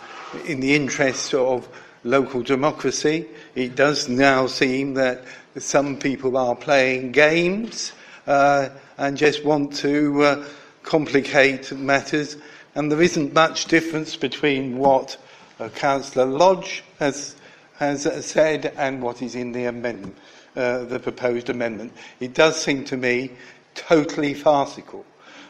[0.46, 1.68] in the interests of
[2.04, 3.26] local democracy.
[3.54, 5.24] It does now seem that
[5.58, 7.92] some people are playing games
[8.26, 8.68] uh,
[8.98, 10.44] and just want to uh,
[10.82, 12.36] complicate matters.
[12.74, 15.16] And there isn't much difference between what
[15.58, 17.36] uh, Councillor Lodge has
[17.78, 20.16] has said and what is in the amendment,
[20.56, 21.92] uh, the proposed amendment.
[22.20, 23.32] It does seem to me
[23.74, 25.04] totally farcical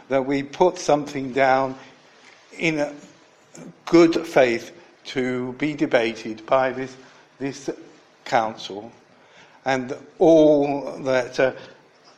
[0.09, 1.77] that we put something down
[2.59, 2.95] in
[3.85, 4.73] good faith
[5.07, 6.97] to be debated by this,
[7.39, 7.71] this
[8.25, 8.93] council
[9.67, 11.53] and all that uh,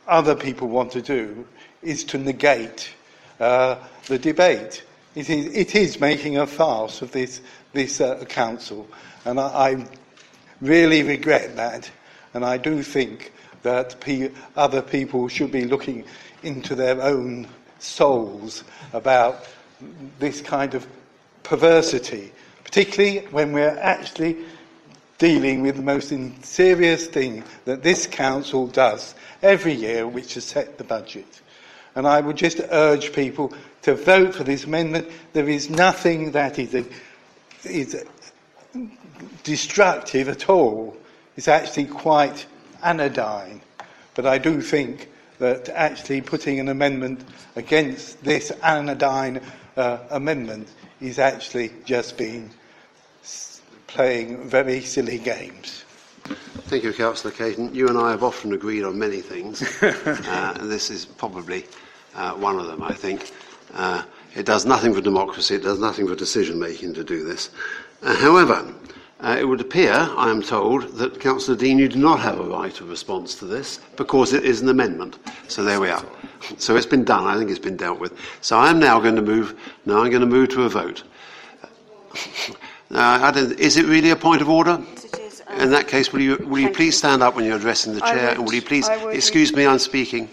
[0.07, 1.45] other people want to do
[1.81, 2.91] is to negate
[3.39, 3.75] uh,
[4.05, 4.83] the debate.
[5.15, 7.41] It is, it is, making a farce of this,
[7.73, 8.87] this uh, council.
[9.25, 9.87] And I, I,
[10.61, 11.89] really regret that.
[12.33, 13.31] And I do think
[13.63, 16.03] that pe- other people should be looking
[16.43, 17.47] into their own
[17.79, 18.63] souls
[18.93, 19.47] about
[20.19, 20.85] this kind of
[21.43, 22.31] perversity,
[22.63, 24.37] particularly when we're actually
[25.17, 26.13] dealing with the most
[26.45, 31.41] serious thing that this council does every year, which is set the budget.
[31.95, 35.09] And I would just urge people to vote for this amendment.
[35.33, 36.85] There is nothing that is, a,
[37.63, 38.05] is
[39.43, 40.95] destructive at all.
[41.35, 42.45] It's actually quite
[42.83, 43.61] anodyne.
[44.15, 47.25] But I do think that actually putting an amendment
[47.55, 49.41] against this anodyne
[49.79, 50.67] uh, amendment
[51.01, 52.49] is actually just being
[53.87, 55.83] playing very silly games.
[56.67, 57.73] Thank you, Councillor Caton.
[57.73, 59.63] You and I have often agreed on many things.
[59.81, 61.65] uh, and this is probably
[62.13, 63.31] uh, one of them, I think.
[63.73, 64.03] Uh,
[64.35, 67.49] it does nothing for democracy, it does nothing for decision making to do this.
[68.03, 68.73] Uh, however,
[69.21, 72.43] uh, it would appear, I am told, that Councillor Dean, you do not have a
[72.43, 75.19] right of response to this because it is an amendment.
[75.47, 76.05] So there we are.
[76.57, 77.25] So it's been done.
[77.25, 78.13] I think it's been dealt with.
[78.41, 79.59] So I am now going to move.
[79.85, 81.03] Now I'm going to move to a vote.
[82.91, 84.71] Uh, is it really a point of order?
[84.71, 84.87] Um,
[85.59, 88.29] In that case, will you, will you please stand up when you're addressing the chair,
[88.29, 89.67] would, and will you please excuse me?
[89.67, 90.29] I'm speaking,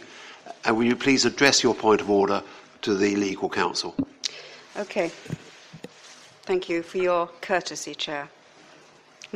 [0.65, 2.43] and will you please address your point of order
[2.83, 3.95] to the legal counsel?
[4.77, 5.11] Okay.
[6.43, 8.29] Thank you for your courtesy, Chair.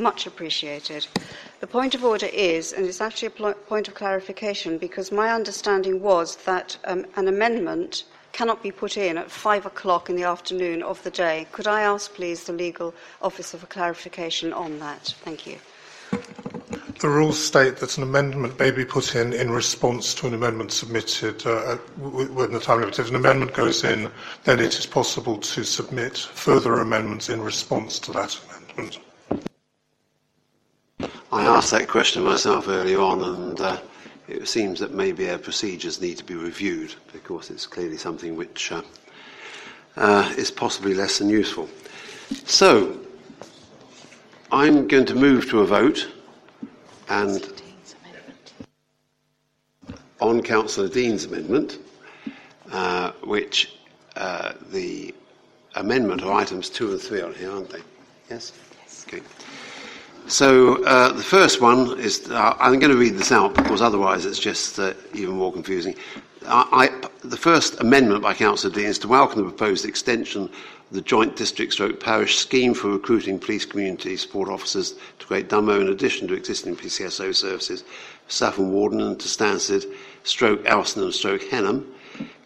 [0.01, 1.05] Much appreciated.
[1.59, 6.01] The point of order is, and it's actually a point of clarification, because my understanding
[6.01, 10.81] was that um, an amendment cannot be put in at five o'clock in the afternoon
[10.81, 11.45] of the day.
[11.51, 15.13] Could I ask, please, the legal officer for clarification on that?
[15.23, 15.57] Thank you.
[16.99, 20.71] The rules state that an amendment may be put in in response to an amendment
[20.71, 22.97] submitted uh, when the time limit.
[22.97, 24.09] If an amendment goes in,
[24.45, 28.99] then it is possible to submit further amendments in response to that amendment.
[31.31, 33.77] I asked that question myself earlier on, and uh,
[34.27, 38.71] it seems that maybe our procedures need to be reviewed because it's clearly something which
[38.71, 38.81] uh,
[39.97, 41.69] uh, is possibly less than useful.
[42.45, 42.99] So,
[44.51, 46.07] I'm going to move to a vote,
[47.09, 47.61] and
[50.19, 51.79] on Councillor Dean's amendment,
[52.71, 53.77] uh, which
[54.15, 55.13] uh, the
[55.75, 57.81] amendment of items two and three on here, aren't they?
[58.29, 58.53] Yes.
[58.81, 59.05] yes.
[59.07, 59.21] Okay.
[60.27, 64.25] So uh, the first one is uh, I'm going to read this out because otherwise
[64.25, 65.95] it's just uh, even more confusing.
[66.47, 66.89] I,
[67.23, 70.51] the first amendment by Councillor Dean is to welcome the proposed extension of
[70.91, 75.79] the joint district stroke parish scheme for recruiting police community support officers to Great Dunmow
[75.81, 77.83] in addition to existing PCSO services
[78.25, 79.85] for Saffron Walden and to Stansted,
[80.23, 81.85] stroke Elsenham and stroke Henham.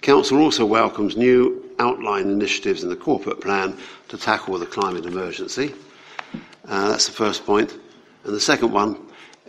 [0.02, 3.78] Council also welcomes new outline initiatives in the corporate plan
[4.10, 5.74] to tackle the climate emergency.
[6.68, 7.78] Uh, that's the first point.
[8.24, 8.98] And the second one,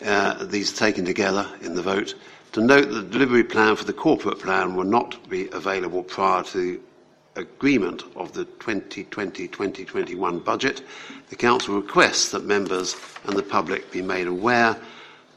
[0.04, 2.14] uh, these are taken together in the vote,
[2.52, 6.42] to note that the delivery plan for the corporate plan will not be available prior
[6.44, 6.80] to
[7.36, 10.82] agreement of the 2020-2021 budget.
[11.28, 14.76] The Council requests that members and the public be made aware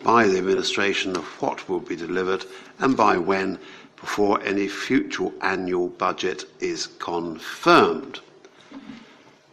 [0.03, 2.45] by the administration of what will be delivered
[2.79, 3.59] and by when
[3.97, 8.21] before any future annual budget is confirmed.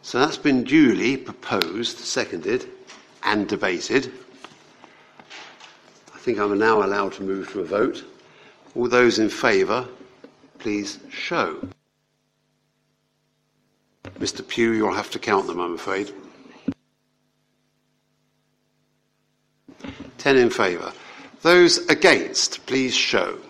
[0.06, 2.64] So that's been duly proposed, seconded,
[3.24, 4.12] and debated.
[6.14, 8.04] I think I'm now allowed to move to a vote.
[8.76, 9.84] All those in favour,
[10.60, 11.60] please show.
[14.20, 14.46] Mr.
[14.46, 16.12] Pugh, you'll have to count them, I'm afraid.
[20.18, 20.92] Ten in favour.
[21.42, 23.40] Those against, please show.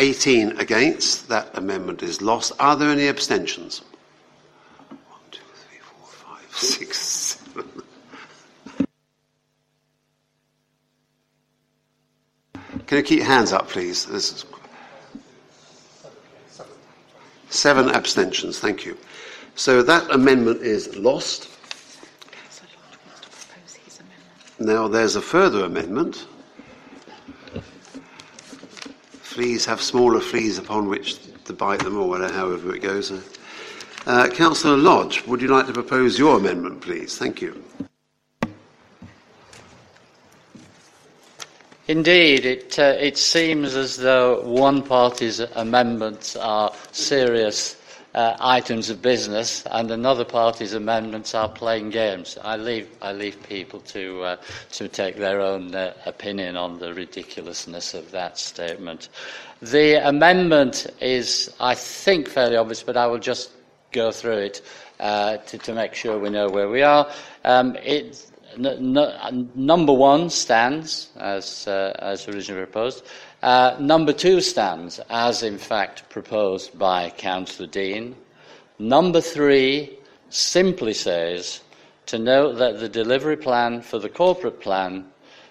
[0.00, 1.28] Eighteen against.
[1.28, 2.52] That amendment is lost.
[2.60, 3.82] Are there any abstentions?
[4.88, 4.98] One,
[5.32, 7.82] two, three, four, five, six, seven.
[12.86, 14.06] Can you keep your hands up, please?
[14.06, 14.44] This is
[17.50, 18.60] seven abstentions.
[18.60, 18.96] Thank you.
[19.56, 21.50] So that amendment is lost.
[24.60, 26.24] Now there's a further amendment.
[29.38, 33.12] Fleas have smaller fleas upon which to bite them, or whatever, however it goes.
[34.04, 37.16] Uh, Councillor Lodge, would you like to propose your amendment, please?
[37.16, 37.62] Thank you.
[41.86, 47.77] Indeed, it, uh, it seems as though one party's amendments are serious
[48.18, 52.36] uh, items of business and another party's amendments are playing games.
[52.42, 54.36] I leave, I leave people to, uh,
[54.72, 59.08] to take their own uh, opinion on the ridiculousness of that statement.
[59.62, 63.52] The amendment is, I think, fairly obvious, but I will just
[63.92, 64.62] go through it
[64.98, 67.08] uh, to, to make sure we know where we are.
[67.44, 68.26] Um, it,
[68.56, 73.04] n- n- number one stands as, uh, as originally proposed.
[73.42, 78.16] Uh, number two stands as, in fact, proposed by Councillor Dean.
[78.78, 79.98] Number three
[80.28, 81.60] simply says
[82.06, 85.06] to note that the delivery plan for the corporate plan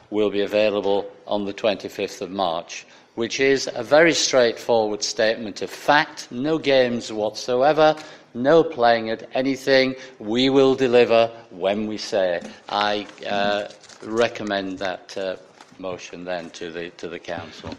[0.09, 2.85] will be available on the 25th of March,
[3.15, 7.95] which is a very straightforward statement of fact, no games whatsoever,
[8.33, 9.95] no playing at anything.
[10.19, 12.41] We will deliver when we say.
[12.69, 13.69] I uh,
[14.03, 15.35] recommend that uh,
[15.79, 17.73] motion then to the, to the Council.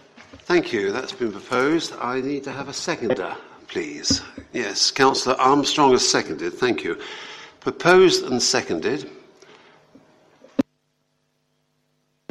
[0.45, 0.93] Thank you.
[0.93, 1.95] That's been proposed.
[2.01, 4.23] I need to have a seconder, please.
[4.53, 6.55] Yes, Councillor Armstrong has seconded.
[6.55, 7.01] Thank you.
[7.61, 9.11] Proposed and seconded.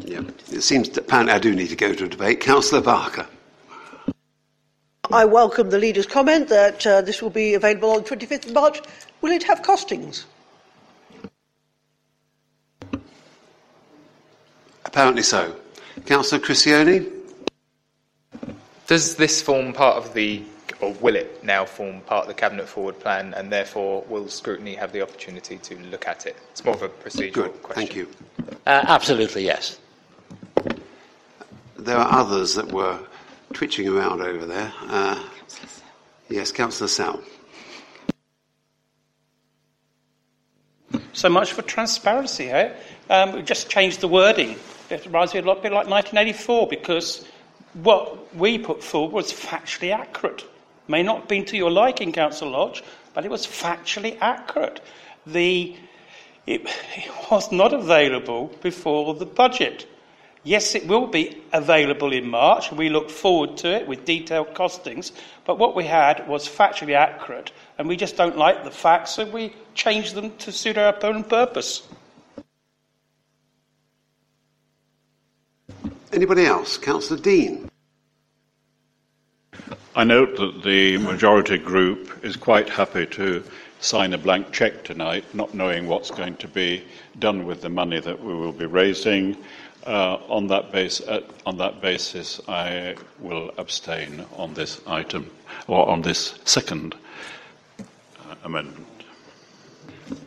[0.03, 0.21] Yeah,
[0.51, 2.39] it seems that apparently I do need to go to a debate.
[2.39, 3.27] Councillor Barker.
[5.11, 8.81] I welcome the leader's comment that uh, this will be available on 25th of March.
[9.21, 10.25] Will it have costings?
[14.97, 15.55] Apparently so.
[16.07, 17.11] Councillor Criscione.
[18.87, 20.41] Does this form part of the,
[20.81, 24.73] or will it now form part of the Cabinet Forward Plan, and therefore will scrutiny
[24.73, 26.35] have the opportunity to look at it?
[26.49, 27.75] It's more of a procedural Good, question.
[27.75, 28.07] thank you.
[28.65, 29.77] Uh, absolutely, yes.
[31.77, 32.97] There are others that were
[33.53, 34.73] twitching around over there.
[34.87, 35.23] Uh,
[36.27, 37.21] yes, Councillor Sal.
[41.13, 42.73] So much for transparency, eh?
[43.11, 44.55] Um, we just changed the wording.
[44.89, 47.25] It reminds me a lot, bit like 1984 because
[47.73, 50.45] what we put forward was factually accurate.
[50.87, 52.83] May not have been to your liking, Council Lodge,
[53.13, 54.79] but it was factually accurate.
[55.25, 55.75] The,
[56.45, 56.61] it,
[56.95, 59.85] it was not available before the budget.
[60.43, 62.71] Yes, it will be available in March.
[62.71, 65.11] We look forward to it with detailed costings.
[65.43, 69.25] But what we had was factually accurate, and we just don't like the facts, so
[69.25, 71.85] we changed them to suit our own purpose.
[76.17, 76.79] Anybody else?
[76.79, 77.69] Councillor Dean.
[79.95, 83.43] I note that the majority group is quite happy to
[83.81, 86.83] sign a blank cheque tonight, not knowing what's going to be
[87.19, 89.37] done with the money that we will be raising.
[89.85, 95.29] Uh, on, that base, uh, on that basis, I will abstain on this item,
[95.67, 96.95] or on this second
[97.79, 97.83] uh,
[98.43, 98.87] amendment.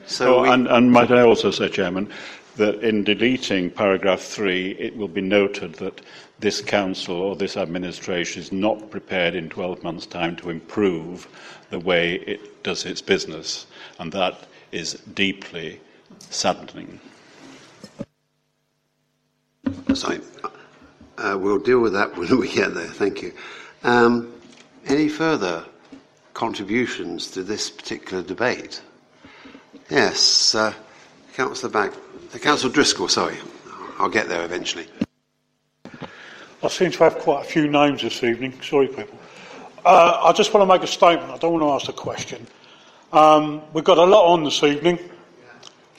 [0.07, 2.12] So oh, we- and, and might I also say, Chairman,
[2.61, 6.03] that in deleting paragraph three, it will be noted that
[6.41, 11.27] this council or this administration is not prepared in 12 months' time to improve
[11.70, 13.66] the way it does its business,
[13.99, 15.81] and that is deeply
[16.28, 17.01] saddening.
[19.95, 20.20] Sorry.
[21.16, 22.89] Uh, we'll deal with that when we get there.
[22.89, 23.32] Thank you.
[23.85, 24.35] Um,
[24.87, 25.65] any further
[26.35, 28.82] contributions to this particular debate?
[29.89, 30.74] Yes, uh,
[31.32, 31.91] Councillor uh,
[32.39, 33.09] Councillor Driscoll.
[33.09, 33.36] Sorry,
[33.98, 34.86] I'll get there eventually.
[36.62, 38.61] I seem to have quite a few names this evening.
[38.62, 39.19] Sorry, people.
[39.85, 41.31] Uh, I just want to make a statement.
[41.31, 42.47] I don't want to ask a question.
[43.12, 44.98] Um, we've got a lot on this evening.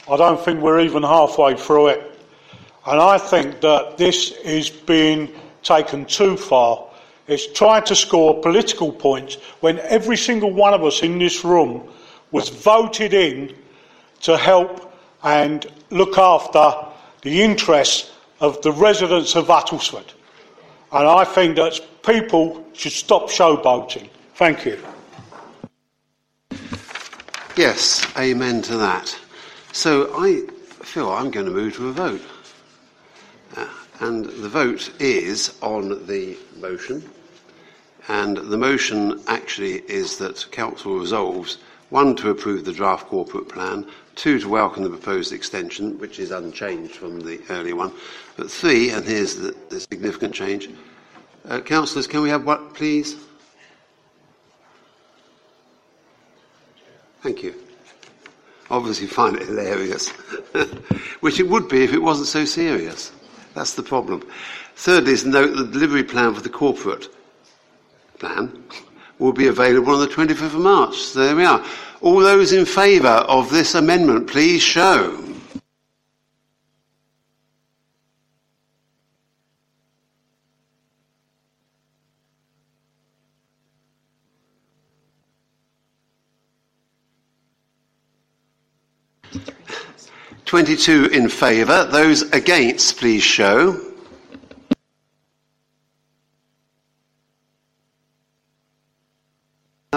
[0.09, 2.19] I don't think we're even halfway through it.
[2.85, 5.29] And I think that this is being
[5.63, 6.87] taken too far.
[7.27, 11.89] It's trying to score political points when every single one of us in this room
[12.31, 13.55] was voted in
[14.21, 14.90] to help
[15.23, 16.73] and look after
[17.21, 20.13] the interests of the residents of Uttlesford.
[20.91, 24.09] And I think that people should stop showboating.
[24.35, 24.79] Thank you.
[27.55, 29.15] Yes, amen to that.
[29.71, 30.41] So I
[30.83, 32.21] feel I'm going to move to a vote.
[33.55, 33.67] Uh,
[33.99, 37.07] and the vote is on the motion.
[38.07, 41.59] And the motion actually is that Council resolves
[41.91, 43.85] one, to approve the draft corporate plan,
[44.15, 47.91] two, to welcome the proposed extension, which is unchanged from the earlier one,
[48.37, 50.69] but three, and here's the, the significant change.
[51.45, 53.15] Uh, councillors, can we have what, please?
[57.21, 57.55] Thank you.
[58.69, 60.09] Obviously, find it hilarious,
[61.19, 63.11] which it would be if it wasn't so serious.
[63.53, 64.27] That's the problem.
[64.75, 67.07] Thirdly, is note the delivery plan for the corporate
[68.17, 68.63] plan
[69.19, 70.97] will be available on the 25th of March.
[70.97, 71.63] So there we are.
[72.01, 75.17] All those in favour of this amendment, please show.
[90.45, 91.85] Twenty-two in favour.
[91.85, 93.90] Those against, please show.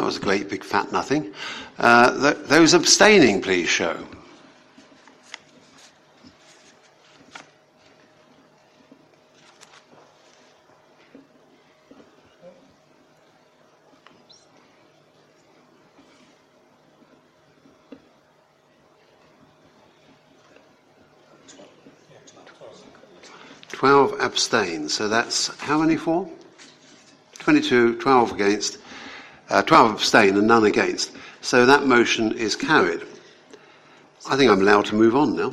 [0.04, 1.32] That was a great big fat nothing.
[1.78, 3.96] Uh, th- those abstaining, please show.
[23.70, 24.90] Twelve abstain.
[24.90, 26.28] So that's how many for?
[27.44, 28.78] 22, 12 against,
[29.50, 31.12] uh, 12 abstain and none against.
[31.40, 33.02] So that motion is carried.
[34.28, 35.52] I think I'm allowed to move on now.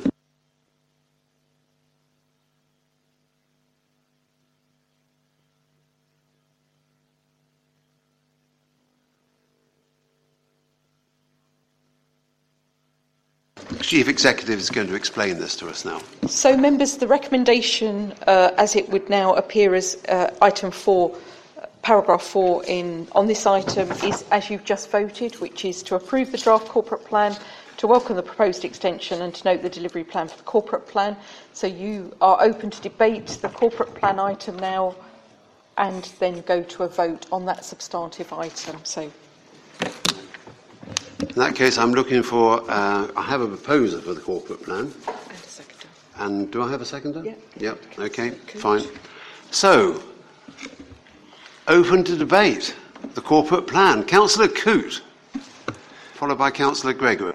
[13.81, 16.01] Chief Executive is going to explain this to us now.
[16.27, 21.17] So, members, the recommendation, uh, as it would now appear as uh, item four,
[21.81, 26.31] paragraph four in, on this item, is as you've just voted, which is to approve
[26.31, 27.35] the draft corporate plan,
[27.77, 31.17] to welcome the proposed extension, and to note the delivery plan for the corporate plan.
[31.53, 34.95] So, you are open to debate the corporate plan item now,
[35.77, 38.79] and then go to a vote on that substantive item.
[38.83, 39.11] So,
[41.21, 44.93] In that case, I'm looking for, uh, I have a proposer for the corporate plan.
[46.17, 47.23] And do I have a seconder?
[47.23, 47.33] Yeah.
[47.57, 48.83] Yep, okay, fine.
[49.49, 50.03] So,
[51.71, 52.75] open to debate,
[53.15, 54.03] the corporate plan.
[54.03, 55.01] Councillor Coote,
[56.13, 57.33] followed by Councillor Gregory.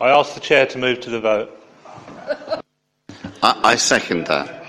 [0.00, 1.50] I ask the chair to move to the vote.
[3.42, 4.66] I, I second that.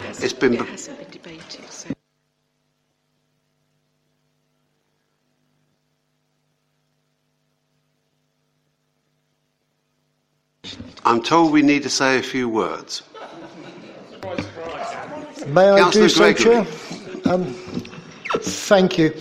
[0.00, 0.54] It's been.
[0.54, 1.90] It hasn't been debated, so.
[11.04, 13.02] I'm told we need to say a few words.
[15.46, 16.64] May I Councillor do so, Gregory.
[16.64, 16.99] Chair?
[17.24, 17.54] Um,
[18.38, 19.14] thank you.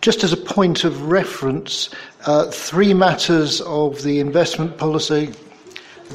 [0.00, 1.90] Just as a point of reference,
[2.26, 5.32] uh, three matters of the investment policy,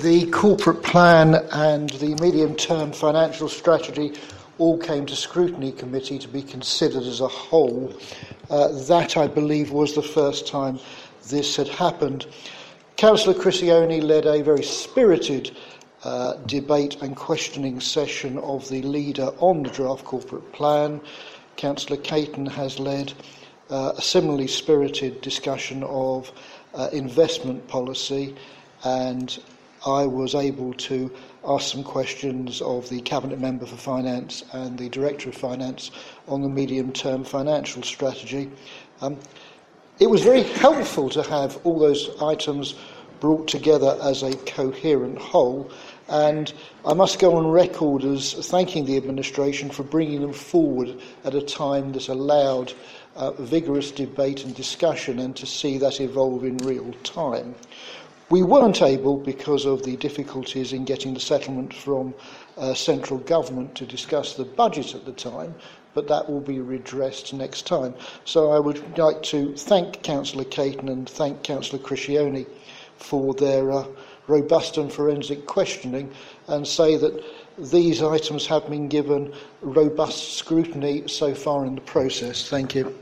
[0.01, 4.13] the corporate plan, and the medium term financial strategy
[4.57, 7.93] all came to scrutiny committee to be considered as a whole.
[8.49, 10.79] Uh, that, I believe, was the first time
[11.29, 12.25] this had happened.
[12.97, 15.55] Councillor Criscione led a very spirited
[16.05, 21.01] uh, debate and questioning session of the leader on the draft corporate plan.
[21.57, 23.11] Councillor Caton has led
[23.71, 26.31] uh, a similarly spirited discussion of
[26.75, 28.35] uh, investment policy,
[28.83, 29.39] and
[29.85, 31.11] I was able to
[31.43, 35.89] ask some questions of the Cabinet Member for Finance and the Director of Finance
[36.27, 38.51] on the medium term financial strategy.
[39.01, 39.17] Um,
[39.99, 42.75] it was very helpful to have all those items
[43.19, 45.71] brought together as a coherent whole.
[46.07, 46.53] And
[46.85, 51.41] I must go on record as thanking the administration for bringing them forward at a
[51.41, 52.73] time that allowed
[53.15, 57.55] uh, vigorous debate and discussion and to see that evolve in real time.
[58.29, 62.13] We weren't able, because of the difficulties in getting the settlement from
[62.57, 65.53] uh, central government, to discuss the budget at the time,
[65.93, 67.93] but that will be redressed next time.
[68.25, 72.47] So I would like to thank Councillor Caton and thank Councillor Criscione
[72.97, 73.85] for their uh,
[74.27, 76.11] robust and forensic questioning
[76.47, 77.23] and say that
[77.57, 82.49] these items have been given robust scrutiny so far in the process.
[82.49, 82.97] Thank you.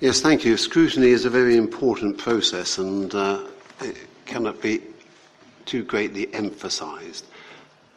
[0.00, 0.56] Yes, thank you.
[0.56, 3.46] Scrutiny is a very important process and uh,
[3.80, 3.96] it
[4.26, 4.82] cannot be
[5.64, 7.24] too greatly emphasised.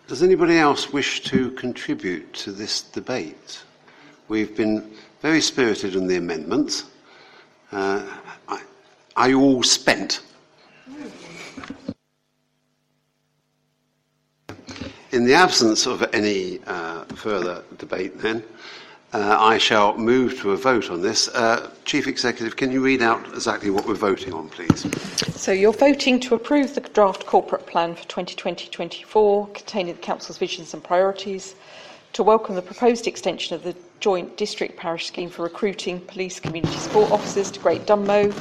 [0.08, 3.62] Does anybody else wish to contribute to this debate?
[4.30, 6.86] We've been very spirited in the amendments.
[7.74, 8.06] Uh,
[9.18, 10.22] are you all spent?
[15.12, 18.44] In the absence of any uh, further debate, then,
[19.14, 21.30] uh, I shall move to a vote on this.
[21.30, 24.86] Uh, Chief Executive, can you read out exactly what we're voting on, please?
[25.34, 30.74] So you're voting to approve the draft corporate plan for 2020-24 containing the Council's visions
[30.74, 31.56] and priorities,
[32.18, 36.76] to welcome the proposed extension of the joint district parish scheme for recruiting police community
[36.78, 38.34] support officers to Great Dunmow,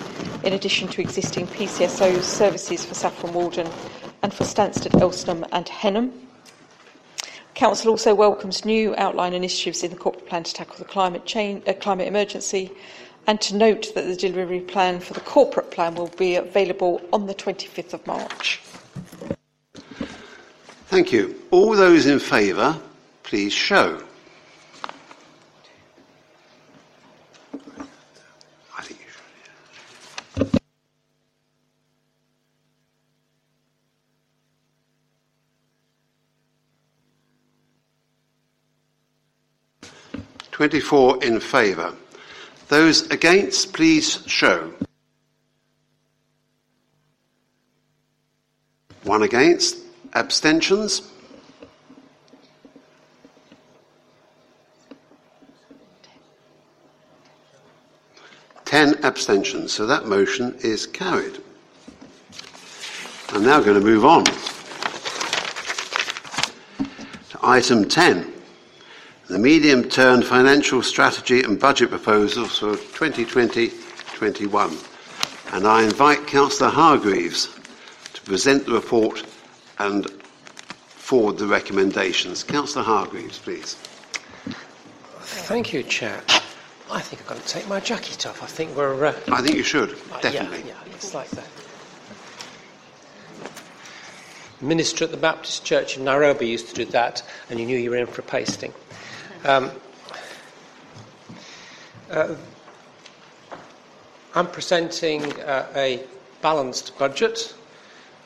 [0.44, 3.68] in addition to existing PCSO services for Saffron Walden
[4.22, 6.10] and for Stansted, Elsenham and Henham,
[7.52, 11.62] Council also welcomes new outline initiatives in the corporate plan to tackle the climate, change,
[11.68, 12.72] uh, climate emergency
[13.26, 17.26] and to note that the delivery plan for the corporate plan will be available on
[17.26, 18.58] the 25th of March.
[20.86, 21.38] Thank you.
[21.50, 22.80] All those in favour,
[23.26, 24.00] please show.
[40.56, 41.94] 24 in favour.
[42.68, 44.72] Those against, please show.
[49.02, 49.76] One against.
[50.14, 51.02] Abstentions?
[58.76, 59.72] Ten abstentions.
[59.72, 61.38] So that motion is carried.
[63.30, 64.24] I'm now going to move on
[67.30, 68.30] to item 10
[69.28, 75.54] the medium term financial strategy and budget proposals for 2020-21.
[75.54, 77.58] And I invite Councillor Hargreaves
[78.12, 79.24] to present the report
[79.78, 82.42] and forward the recommendations.
[82.42, 83.76] Councillor Hargreaves, please.
[85.22, 86.20] Thank you, Chair.
[86.90, 88.42] I think I've got to take my jacket off.
[88.42, 89.06] I think we're.
[89.06, 89.14] Uh...
[89.32, 89.90] I think you should,
[90.22, 90.58] definitely.
[90.60, 91.48] Yeah, yeah, it's like that.
[94.60, 97.90] minister at the Baptist Church in Nairobi used to do that, and you knew you
[97.90, 98.72] were in for a pasting.
[99.44, 99.70] Um,
[102.10, 102.34] uh,
[104.34, 106.02] I'm presenting uh, a
[106.42, 107.54] balanced budget.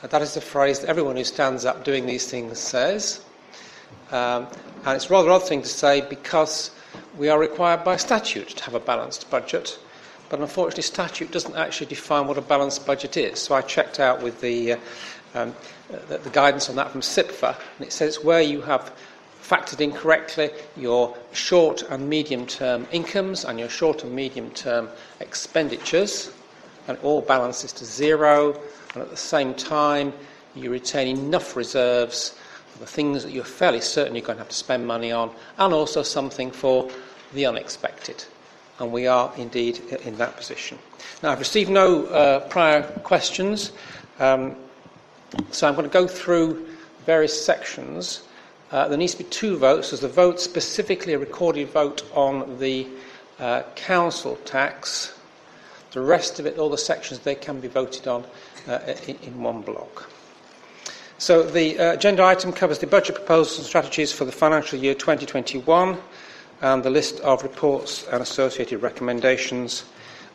[0.02, 3.24] Uh, that is the phrase that everyone who stands up doing these things says.
[4.10, 4.46] Um,
[4.84, 6.70] and it's a rather odd thing to say because
[7.16, 9.78] we are required by statute to have a balanced budget.
[10.28, 13.40] But unfortunately, statute doesn't actually define what a balanced budget is.
[13.40, 14.78] So I checked out with the, uh,
[15.34, 15.54] um,
[16.08, 18.94] the, the guidance on that from CIPFA, and it says where you have
[19.42, 24.88] factored in correctly your short and medium term incomes and your short and medium term
[25.18, 26.32] expenditures,
[26.86, 28.58] and all balances to zero,
[28.94, 30.12] and at the same time,
[30.54, 32.38] you retain enough reserves
[32.80, 35.72] the things that you're fairly certain you're going to have to spend money on, and
[35.72, 36.90] also something for
[37.32, 38.24] the unexpected.
[38.78, 40.78] And we are indeed in that position.
[41.22, 43.72] Now, I've received no uh, prior questions,
[44.18, 44.56] um,
[45.52, 46.66] so I'm going to go through
[47.06, 48.22] various sections
[48.70, 49.90] uh, there needs to be two votes.
[49.90, 52.86] There's a vote, specifically a recorded vote on the
[53.38, 55.14] uh, council tax.
[55.90, 58.24] The rest of it, all the sections, they can be voted on
[58.68, 58.78] uh,
[59.08, 60.08] in, in, one block.
[61.20, 64.94] So the uh, agenda item covers the budget proposals and strategies for the financial year
[64.94, 65.98] 2021,
[66.62, 69.84] and the list of reports and associated recommendations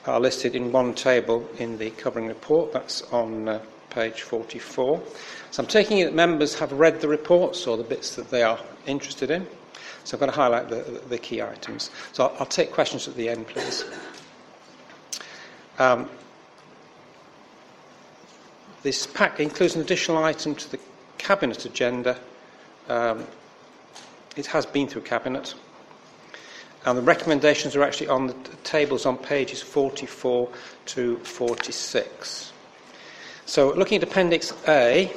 [0.05, 2.71] are listed in one table in the covering report.
[2.71, 5.01] That's on uh, page 44.
[5.49, 8.43] So I'm taking it that members have read the reports or the bits that they
[8.43, 9.47] are interested in.
[10.03, 11.89] So I'm going to highlight the, the key items.
[12.11, 13.85] So I'll, I'll take questions at the end, please.
[15.79, 16.11] Um,
[18.85, 20.79] this pack includes an additional item to the
[21.17, 22.19] Cabinet agenda.
[22.87, 23.25] Um,
[24.35, 25.55] it has been through Cabinet.
[26.85, 30.47] And the recommendations are actually on the tables on pages 44
[30.85, 32.53] to 46.
[33.47, 35.11] So, looking at Appendix A,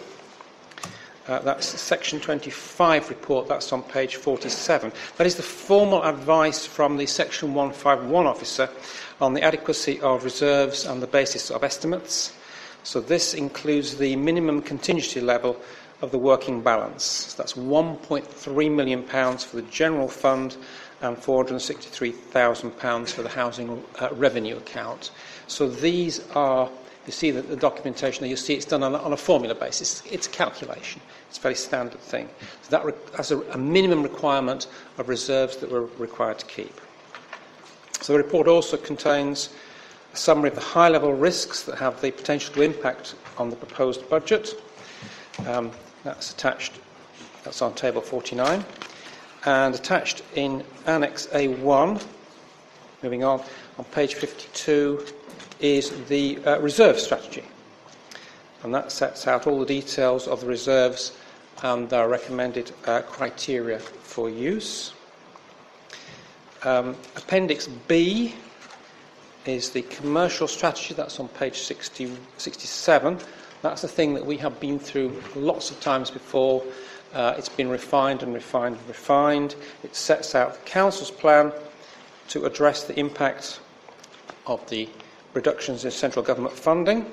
[1.27, 4.91] uh, that's Section 25 report, that's on page 47.
[5.19, 8.71] That is the formal advice from the Section 151 officer
[9.21, 12.33] on the adequacy of reserves and the basis of estimates.
[12.83, 15.61] So, this includes the minimum contingency level
[16.01, 17.05] of the working balance.
[17.05, 20.57] So that's £1.3 million for the general fund
[21.01, 25.11] and £463,000 for the housing uh, revenue account.
[25.47, 26.71] So these are,
[27.07, 29.55] you see the, the documentation there, you see it's done on a, on a formula
[29.55, 30.03] basis.
[30.11, 31.01] It's a calculation.
[31.29, 32.29] It's a very standard thing.
[32.63, 34.67] So that re- a, a minimum requirement
[34.99, 36.81] of reserves that we're required to keep.
[38.01, 39.51] So the report also contains
[40.13, 43.57] a summary of the high level risks that have the potential to impact on the
[43.57, 44.55] proposed budget.
[45.47, 45.71] Um,
[46.05, 46.73] that's attached,
[47.45, 48.65] that's on table 49.
[49.45, 52.05] And attached in Annex A1,
[53.03, 53.43] moving on,
[53.79, 55.07] on page 52,
[55.61, 57.45] is the uh, reserve strategy.
[58.63, 61.17] And that sets out all the details of the reserves
[61.63, 64.93] and their recommended uh, criteria for use.
[66.65, 68.35] Um, Appendix B
[69.49, 73.19] is the commercial strategy, that's on page 60, 67.
[73.63, 76.63] That's a thing that we have been through lots of times before.
[77.13, 79.57] Uh, it's been refined and refined and refined.
[79.83, 81.53] It sets out the Council's plan
[82.29, 83.61] to address the impact
[84.47, 84.89] of the
[85.35, 87.07] reductions in central government funding.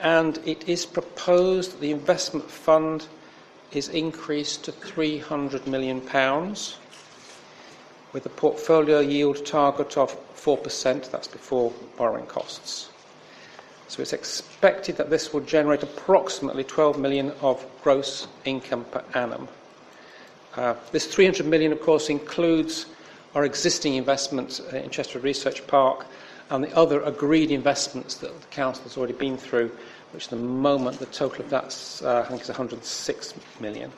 [0.00, 3.06] And it is proposed that the investment fund
[3.72, 6.00] is increased to £300 million
[8.16, 12.88] with a portfolio yield target of 4%, that's before borrowing costs.
[13.88, 19.48] So it's expected that this will generate approximately 12 million of gross income per annum.
[20.56, 22.86] Uh, this 300 million, of course, includes
[23.34, 26.06] our existing investments in Chester Research Park
[26.48, 29.70] and the other agreed investments that the council has already been through,
[30.12, 33.92] which at the moment the total of that uh, I think is 106 million.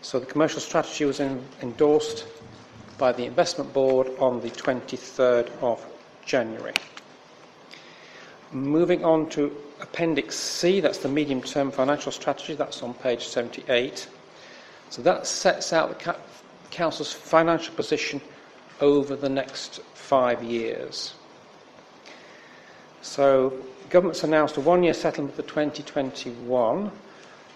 [0.00, 2.26] So the commercial strategy was in, endorsed
[2.98, 5.84] by the investment board on the 23rd of
[6.24, 6.74] January.
[8.52, 14.08] Moving on to Appendix C, that's the medium term financial strategy, that's on page 78.
[14.90, 16.16] So that sets out the
[16.70, 18.20] Council's financial position
[18.80, 21.14] over the next five years.
[23.02, 23.52] So,
[23.90, 26.90] government's announced a one year settlement for 2021.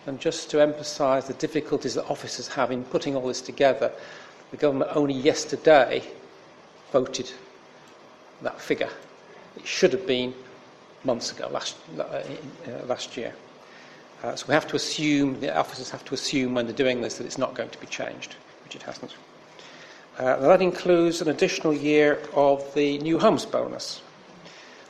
[0.06, 3.92] And just to emphasise the difficulties that officers have in putting all this together,
[4.50, 6.02] the government only yesterday
[6.92, 7.30] voted
[8.42, 8.90] that figure.
[9.56, 10.34] It should have been
[11.04, 12.22] months ago, last, uh,
[12.86, 13.34] last year.
[14.22, 17.18] Uh, so we have to assume, the officers have to assume when they're doing this
[17.18, 18.34] that it's not going to be changed,
[18.64, 19.14] which it hasn't.
[20.18, 24.02] Uh, that includes an additional year of the new homes bonus.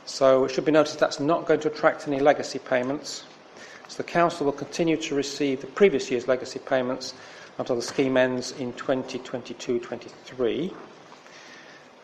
[0.05, 3.23] So it should be noted that's not going to attract any legacy payments.
[3.87, 7.13] So the council will continue to receive the previous year's legacy payments
[7.59, 10.73] until the scheme ends in 2022-23.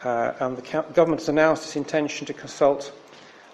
[0.03, 2.93] Uh, and the government has announced its intention to consult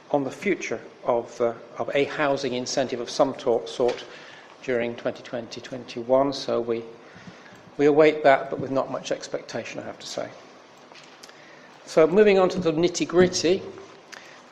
[0.10, 4.03] on the future of, uh, of a housing incentive of some sort
[4.64, 6.36] during 2020-21.
[6.36, 6.84] So we,
[7.78, 10.28] we await that, but with not much expectation, I have to say.
[11.86, 13.61] So moving on to the nitty gritty,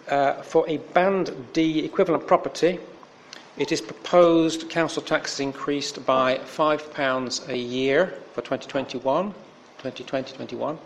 [0.07, 2.79] uh, for a Band D equivalent property,
[3.59, 9.33] it is proposed council tax is increased by £5 a year for 2021,
[9.79, 10.77] 2020-21.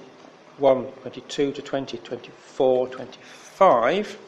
[0.59, 4.19] 2022 to 2024 25.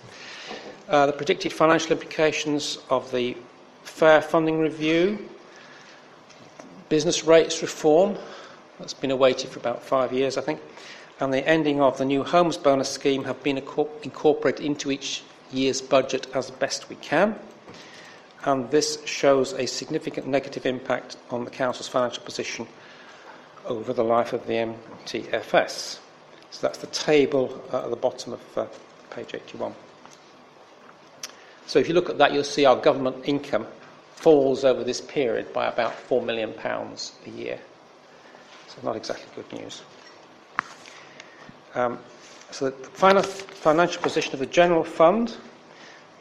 [0.88, 3.36] Uh, the predicted financial implications of the
[3.82, 5.28] fair funding review,
[6.88, 8.16] business rates reform,
[8.78, 10.60] that's been awaited for about five years, I think,
[11.20, 15.80] and the ending of the new homes bonus scheme have been incorporated into each year's
[15.80, 17.38] budget as best we can.
[18.44, 22.66] And this shows a significant negative impact on the Council's financial position
[23.64, 24.74] over the life of the
[25.04, 25.98] MTFS.
[26.50, 28.66] So that's the table uh, at the bottom of uh,
[29.10, 29.74] page 81.
[31.66, 33.66] So if you look at that, you'll see our government income
[34.14, 37.58] falls over this period by about £4 million a year.
[38.68, 39.82] So not exactly good news.
[41.76, 41.98] Um,
[42.52, 45.36] so the final financial position of the general fund,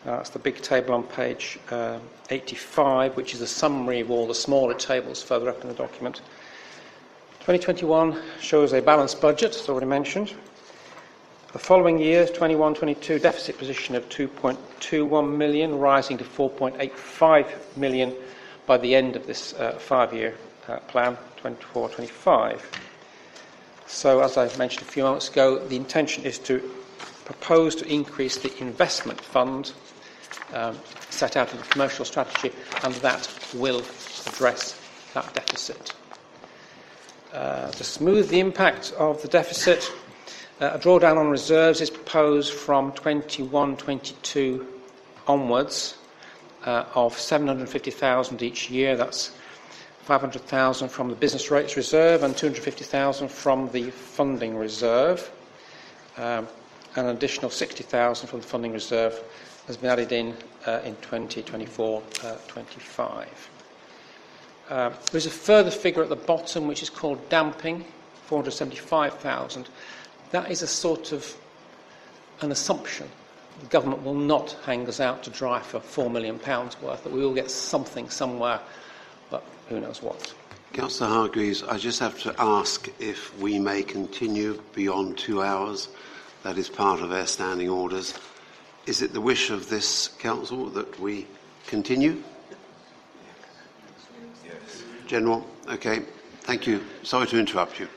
[0.05, 1.97] uh, that's the big table on page uh,
[2.29, 6.17] 85, which is a summary of all the smaller tables further up in the document.
[7.39, 10.33] 2021 shows a balanced budget, as already mentioned.
[11.53, 18.13] The following year, 21-22, deficit position of 2.21 million, rising to 4.85 million
[18.65, 20.35] by the end of this uh, five-year
[20.67, 22.59] uh, plan, 24-25.
[23.87, 26.59] So, as I mentioned a few moments ago, the intention is to
[27.23, 29.73] propose to increase the investment fund
[30.53, 30.77] um,
[31.09, 32.51] set out in the commercial strategy,
[32.83, 33.83] and that will
[34.25, 34.79] address
[35.13, 35.93] that deficit.
[37.31, 39.91] Uh, to smooth the impact of the deficit,
[40.61, 44.65] uh, a drawdown on reserves is proposed from 21 22
[45.27, 45.97] onwards
[46.65, 48.95] uh, of 750,000 each year.
[48.95, 49.31] That's
[50.05, 55.31] 500,000 from the business rates reserve and 250,000 from the funding reserve.
[56.17, 56.47] Um,
[56.95, 59.19] an additional 60,000 from the funding reserve
[59.65, 60.37] has been added in
[60.67, 63.49] uh, in 2024 uh, 25.
[64.69, 67.83] Uh, there's a further figure at the bottom which is called damping,
[68.27, 69.69] 475,000.
[70.29, 71.35] That is a sort of
[72.41, 73.09] an assumption.
[73.61, 76.39] The government will not hang us out to dry for £4 million
[76.81, 78.59] worth, that we will get something somewhere
[79.69, 80.33] who knows what.
[80.73, 85.87] Councillor Hargreaves, I just have to ask if we may continue beyond two hours.
[86.43, 88.13] That is part of our standing orders.
[88.85, 91.27] Is it the wish of this council that we
[91.65, 92.21] continue?
[94.45, 94.83] Yes.
[95.07, 96.01] General, okay.
[96.41, 96.83] Thank you.
[97.03, 97.87] Sorry to interrupt you.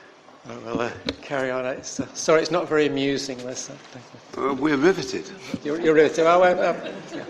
[0.49, 0.91] Oh, well, uh,
[1.21, 1.67] carry on.
[1.67, 3.37] It's, uh, sorry, it's not very amusing.
[3.39, 3.71] This.
[3.71, 5.31] Uh, we're riveted.
[5.63, 6.25] You're, you're riveted.
[6.25, 6.77] Well, um,
[7.13, 7.25] yeah.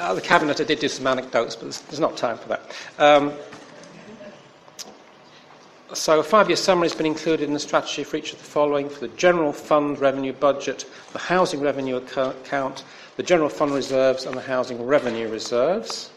[0.00, 2.74] Uh, the cabinet, I did do some anecdotes, but there's, there's not time for that.
[2.98, 3.34] Um,
[5.92, 8.88] so a five-year summary has been included in the strategy for each of the following:
[8.88, 12.84] for the general fund revenue budget, the housing revenue account,
[13.18, 16.10] the general fund reserves, and the housing revenue reserves.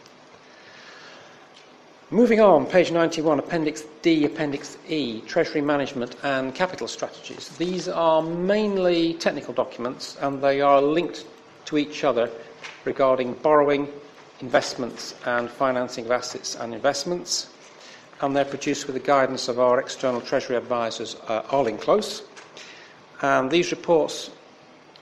[2.10, 7.50] Moving on, page 91, Appendix D, Appendix E, Treasury Management and Capital Strategies.
[7.58, 11.26] These are mainly technical documents and they are linked
[11.66, 12.30] to each other
[12.86, 13.88] regarding borrowing,
[14.42, 17.50] investments, and financing of assets and investments.
[18.22, 22.24] And they're produced with the guidance of our external Treasury advisors, uh, Arlingclose.
[23.22, 24.32] And these reports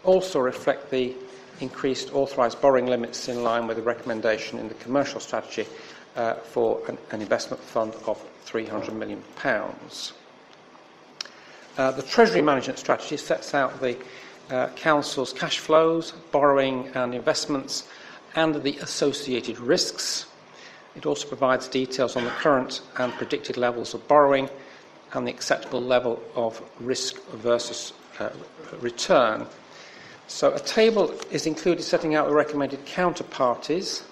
[0.03, 1.15] also reflect the
[1.59, 5.65] increased authorised borrowing limits in line with the recommendation in the commercial strategy
[6.15, 9.23] uh, for an, an, investment fund of £300 million.
[11.77, 13.95] Uh, the Treasury management strategy sets out the
[14.51, 17.87] uh, Council's cash flows, borrowing and investments,
[18.35, 20.25] and the associated risks.
[20.95, 24.49] It also provides details on the current and predicted levels of borrowing
[25.13, 28.29] and the acceptable level of risk versus uh,
[28.79, 29.47] return.
[30.27, 34.03] So, a table is included setting out the recommended counterparties.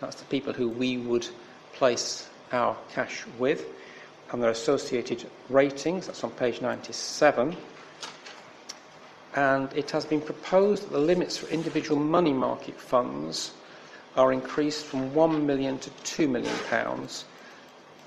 [0.00, 1.28] That's the people who we would
[1.74, 3.66] place our cash with,
[4.32, 6.06] and their associated ratings.
[6.06, 7.56] That's on page 97
[9.34, 13.52] and it has been proposed that the limits for individual money market funds
[14.16, 17.24] are increased from 1 million to 2 million pounds,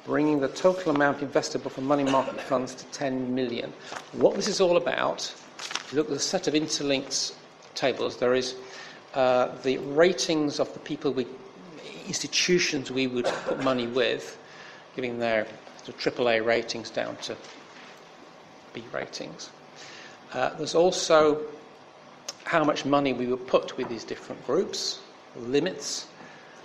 [0.05, 3.73] bringing the total amount investable for money market funds to 10 million.
[4.13, 7.35] What this is all about, if you look at the set of interlinked
[7.75, 8.55] tables, there is
[9.13, 11.27] uh, the ratings of the people we,
[12.07, 14.37] institutions we would put money with,
[14.95, 15.45] giving their
[15.85, 17.35] AAA ratings down to
[18.73, 19.49] B ratings.
[20.33, 21.41] Uh, there's also
[22.43, 24.99] how much money we would put with these different groups,
[25.35, 26.07] limits,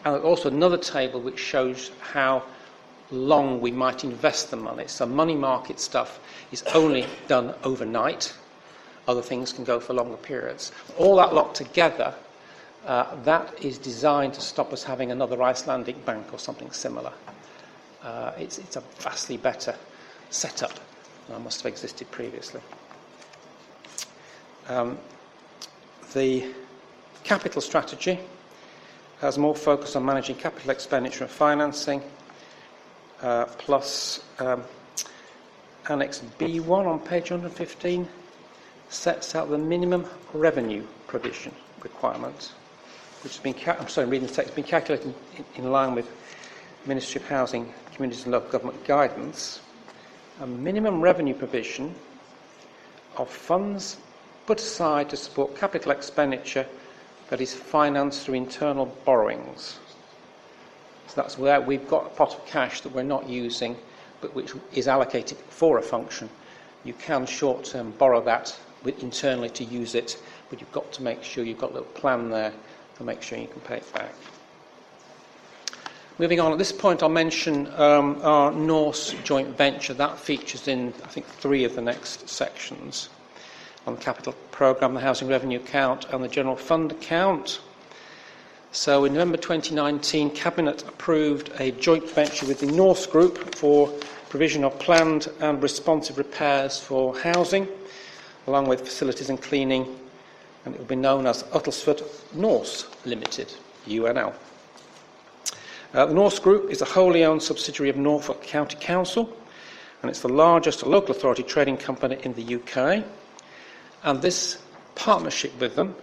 [0.04, 2.42] and also another table which shows how
[3.10, 4.84] long we might invest the money.
[4.86, 6.18] So, money market stuff
[6.50, 8.32] is only done overnight,
[9.06, 10.72] other things can go for longer periods.
[10.98, 12.14] All that locked together,
[12.86, 17.12] uh, that is designed to stop us having another Icelandic bank or something similar.
[18.02, 19.74] Uh, it's, it's a vastly better
[20.30, 20.72] setup
[21.28, 22.60] than must have existed previously.
[24.68, 24.98] Um,
[26.14, 26.52] the
[27.24, 28.18] capital strategy
[29.20, 32.02] has more focus on managing capital expenditure and financing,
[33.22, 34.62] uh, plus um,
[35.88, 38.08] Annex B1 on page 115
[38.88, 41.52] sets out the minimum revenue provision
[41.82, 42.52] requirement,
[43.22, 45.94] which has been, ca- I'm sorry, I'm reading the text, been calculated in, in line
[45.94, 46.08] with
[46.86, 49.60] Ministry of Housing, Communities and Local Government guidance,
[50.40, 51.94] a minimum revenue provision
[53.16, 53.96] of funds
[54.46, 56.66] put aside to support capital expenditure
[57.30, 59.78] that is financed through internal borrowings.
[61.08, 63.76] So that's where we've got a pot of cash that we're not using,
[64.20, 66.28] but which is allocated for a function.
[66.84, 70.20] You can short term borrow that internally to use it,
[70.50, 72.52] but you've got to make sure you've got a little plan there
[72.96, 74.12] to make sure you can pay it back.
[76.18, 79.94] Moving on, at this point, I'll mention um, our Norse joint venture.
[79.94, 83.08] That features in, I think, three of the next sections
[83.86, 87.60] on the capital programme, the housing revenue account, and the general fund account.
[88.70, 93.92] So, in November 2019, Cabinet approved a joint venture with the Norse Group for
[94.30, 97.68] provision of planned and responsive repairs for housing,
[98.46, 99.98] along with facilities and cleaning,
[100.64, 102.02] and it will be known as Uttlesford
[102.34, 103.52] Norse Limited,
[103.86, 104.32] UNL.
[105.92, 109.36] Uh, the Norse Group is a wholly owned subsidiary of Norfolk County Council,
[110.00, 113.04] and it's the largest local authority trading company in the UK.
[114.04, 114.60] And this
[114.94, 115.94] partnership with them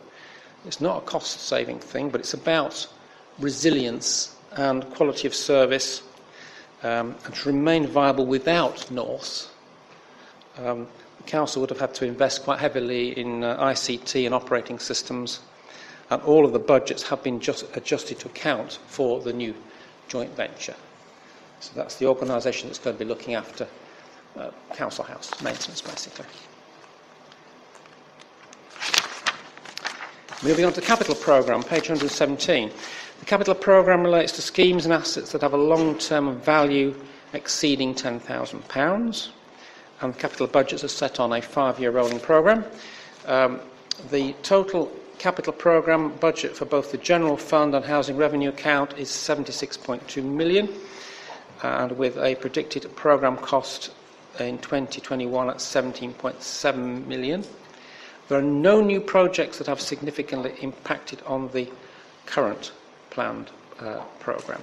[0.65, 2.87] is not a cost saving thing, but it's about
[3.39, 6.01] resilience and quality of service
[6.83, 9.49] um, and to remain viable without Norse.
[10.57, 14.79] Um, the council would have had to invest quite heavily in uh, ICT and operating
[14.79, 15.41] systems,
[16.09, 19.53] and all of the budgets have been just adjusted to account for the new
[20.07, 20.75] joint venture.
[21.59, 23.67] So that's the organisation that's going to be looking after
[24.37, 26.25] uh, council house maintenance, basically.
[30.41, 32.71] Moving on to the capital programme, page 117.
[33.19, 36.95] The capital programme relates to schemes and assets that have a long term value
[37.33, 39.29] exceeding £10,000,
[39.99, 42.63] and the capital budgets are set on a five year rolling programme.
[43.25, 43.59] Um,
[44.11, 49.09] the total capital programme budget for both the general fund and housing revenue account is
[49.09, 50.69] 76.2 million,
[51.63, 53.91] and with a predicted programme cost
[54.39, 57.43] in 2021 at 17.7 million.
[58.29, 61.67] There are no new projects that have significantly impacted on the
[62.27, 62.71] current
[63.09, 63.49] planned
[63.79, 64.61] uh, programme.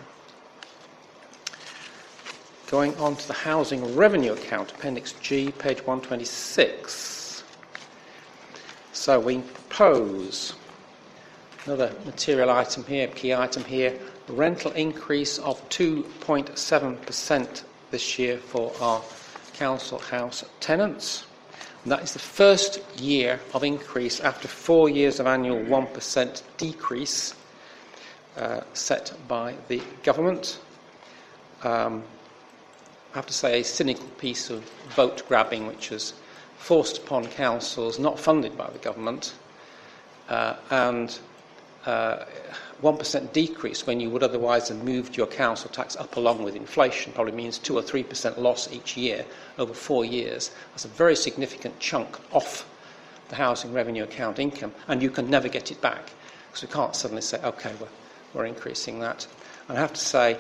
[2.69, 7.43] Going on to the housing revenue account, Appendix G, page 126.
[8.93, 10.55] So we propose
[11.65, 13.99] another material item here, key item here,
[14.29, 19.03] rental increase of 2.7% this year for our
[19.55, 21.27] council house tenants.
[21.87, 27.33] And that is the first year of increase after four years of annual 1% decrease
[28.37, 30.59] uh, set by the government.
[31.63, 32.03] Um,
[33.13, 34.65] I have to say, a cynical piece of
[34.97, 36.15] vote grabbing, which has
[36.59, 39.37] forced upon councils, not funded by the government,
[40.29, 41.17] uh, and
[41.85, 42.25] uh,
[42.83, 47.13] 1% decrease when you would otherwise have moved your council tax up along with inflation
[47.13, 49.25] probably means 2 or 3% loss each year
[49.59, 50.51] over four years.
[50.71, 52.69] That's a very significant chunk off
[53.29, 56.11] the housing revenue account income, and you can never get it back.
[56.49, 57.89] Because we can't suddenly say, okay, we're,
[58.35, 59.27] we're increasing that.
[59.69, 60.39] And I have to say,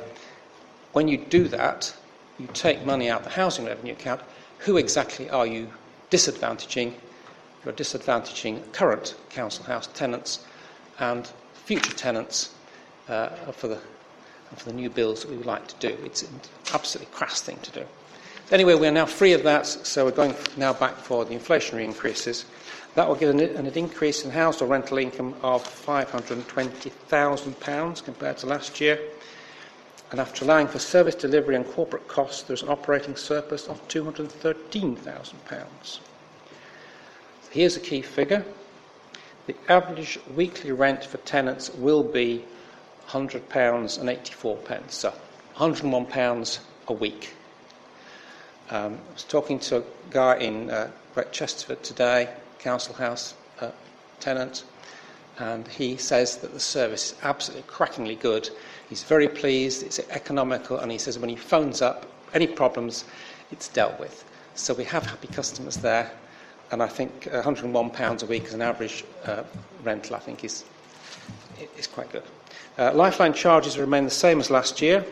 [0.93, 1.95] when you do that,
[2.39, 4.21] you take money out of the housing revenue account,
[4.59, 5.69] who exactly are you
[6.11, 6.93] disadvantaging,
[7.65, 10.45] you're disadvantaging current council house tenants
[10.99, 11.31] and
[11.67, 12.55] future tenants
[13.09, 13.79] uh, for, the,
[14.55, 15.99] for the new bills that we would like to do.
[16.05, 16.41] It's an
[16.73, 17.85] absolutely crass thing to do.
[18.53, 22.45] Anyway, we're now free of that, so we're going now back for the inflationary increases.
[22.95, 28.81] That will give an, an increase in household rental income of £520,000 compared to last
[28.81, 29.01] year.
[30.13, 35.99] And after allowing for service delivery and corporate costs, there's an operating surplus of £213,000.
[37.51, 38.45] Here's a key figure.
[39.47, 42.45] The average weekly rent for tenants will be
[43.09, 45.15] £100 and 84 pence, so
[45.57, 46.59] £101
[46.89, 47.33] a week.
[48.71, 52.29] Um, I was talking to a guy in uh, Great Chesterford today,
[52.59, 53.71] council house uh,
[54.19, 54.65] tenant,
[55.39, 58.51] and he says that the service is absolutely crackingly good.
[58.89, 63.05] He's very pleased, it's economical, and he says when he phones up, any problems,
[63.53, 64.25] it's dealt with.
[64.57, 66.11] So we have happy customers there,
[66.71, 69.43] and I think £101 a week as an average uh,
[69.83, 70.65] rental, I think, is,
[71.79, 72.23] is quite good.
[72.79, 75.05] Uh, Lifeline charges remain the same as last year,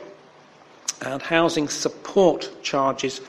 [1.03, 3.21] and housing support charges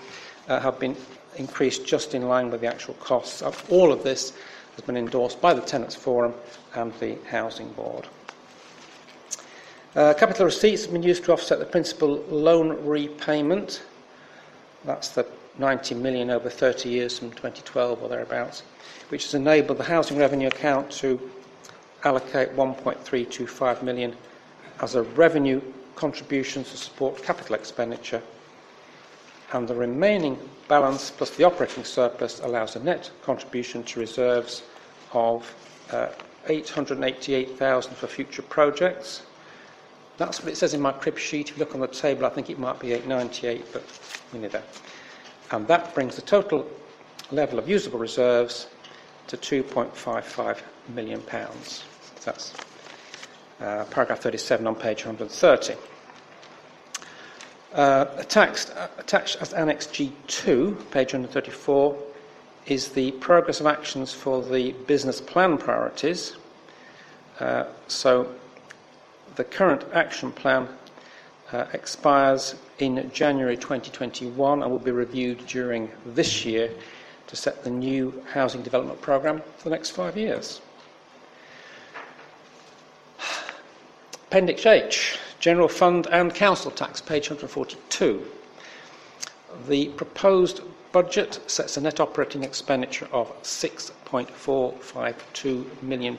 [0.48, 0.96] uh, have been
[1.38, 3.42] increased just in line with the actual costs.
[3.70, 4.34] All of this
[4.76, 6.34] has been endorsed by the Tenants Forum
[6.74, 8.08] and the Housing Board.
[9.96, 13.84] Uh, capital receipts have been used to offset the principal loan repayment.
[14.84, 15.26] That's the
[15.58, 18.64] 90 million over 30 years from 2012 or thereabouts,
[19.10, 21.20] which has enabled the housing revenue account to
[22.04, 24.16] allocate 1.325 million
[24.82, 25.62] as a revenue
[25.96, 28.22] contribution to support capital expenditure,
[29.54, 30.38] and the remaining
[30.68, 34.64] balance plus the operating surplus allows a net contribution to reserves
[35.14, 35.54] of
[35.92, 36.08] uh,
[36.48, 39.24] 888,000 for future projects.
[40.18, 41.50] That's what it says in my crib sheet.
[41.50, 43.84] If you look on the table, I think it might be 898, but
[44.34, 44.64] we need that.
[45.52, 46.68] And that brings the total
[47.32, 48.68] level of usable reserves
[49.28, 50.60] to 2.55
[50.90, 51.84] million pounds.
[52.24, 52.54] That's
[53.62, 55.76] uh, paragraph 37 on page 130.
[57.74, 61.98] Uh, attached, uh, attached as Annex G2, page 134,
[62.68, 66.38] is the progress of actions for the business plan priorities.
[67.40, 68.34] Uh, so
[69.36, 70.68] the current action plan
[71.56, 76.70] uh, expires in January 2021 and will be reviewed during this year
[77.28, 80.60] to set the new housing development programme for the next five years.
[84.28, 88.26] Appendix H, General Fund and Council Tax, page 142.
[89.70, 90.60] The proposed
[90.92, 96.18] budget sets a net operating expenditure of £6.452 million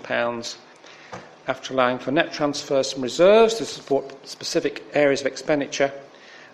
[1.46, 5.92] after allowing for net transfers from reserves to support specific areas of expenditure,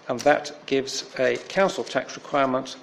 [0.08, 2.76] and that gives a council tax requirement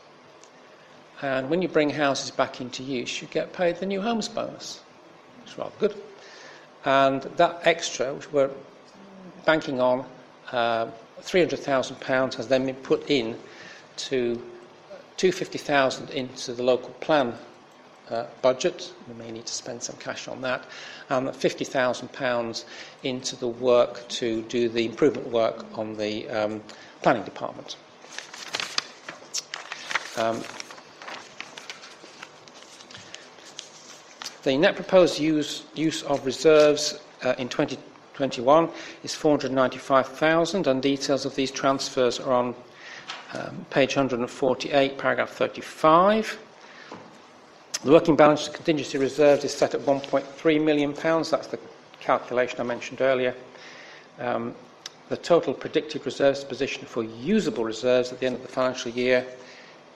[1.23, 4.81] And when you bring houses back into use, you get paid the new homes bonus.
[5.45, 5.95] It's rather good.
[6.85, 8.51] And that extra, which we're
[9.45, 10.07] banking on,
[10.53, 10.87] uh,
[11.23, 13.39] £300,000 has then been put in
[13.97, 14.35] to
[15.17, 17.35] 250,000 into the local plan
[18.11, 18.93] uh, budget.
[19.09, 20.65] We may need to spend some cash on that.
[21.09, 22.65] And £50,000
[23.03, 26.63] into the work to do the improvement work on the um,
[27.03, 27.77] planning department.
[30.17, 30.43] Um,
[34.43, 38.71] the net proposed use, use of reserves uh, in 2021
[39.05, 42.55] is 495,000, and details of these transfers are on
[43.35, 46.39] um, page 148, paragraph 35.
[47.83, 50.93] The working balance of contingency reserves is set at £1.3 million.
[50.93, 51.59] That's the
[51.99, 53.35] calculation I mentioned earlier.
[54.19, 54.55] Um,
[55.09, 59.27] the total predicted reserves position for usable reserves at the end of the financial year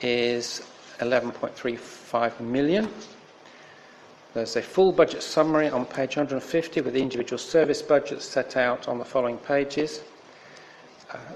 [0.01, 0.67] is
[1.01, 2.89] 11.35 million.
[4.33, 8.89] There's a full budget summary on page 150 with the individual service budgets set out
[8.89, 10.01] on the following pages.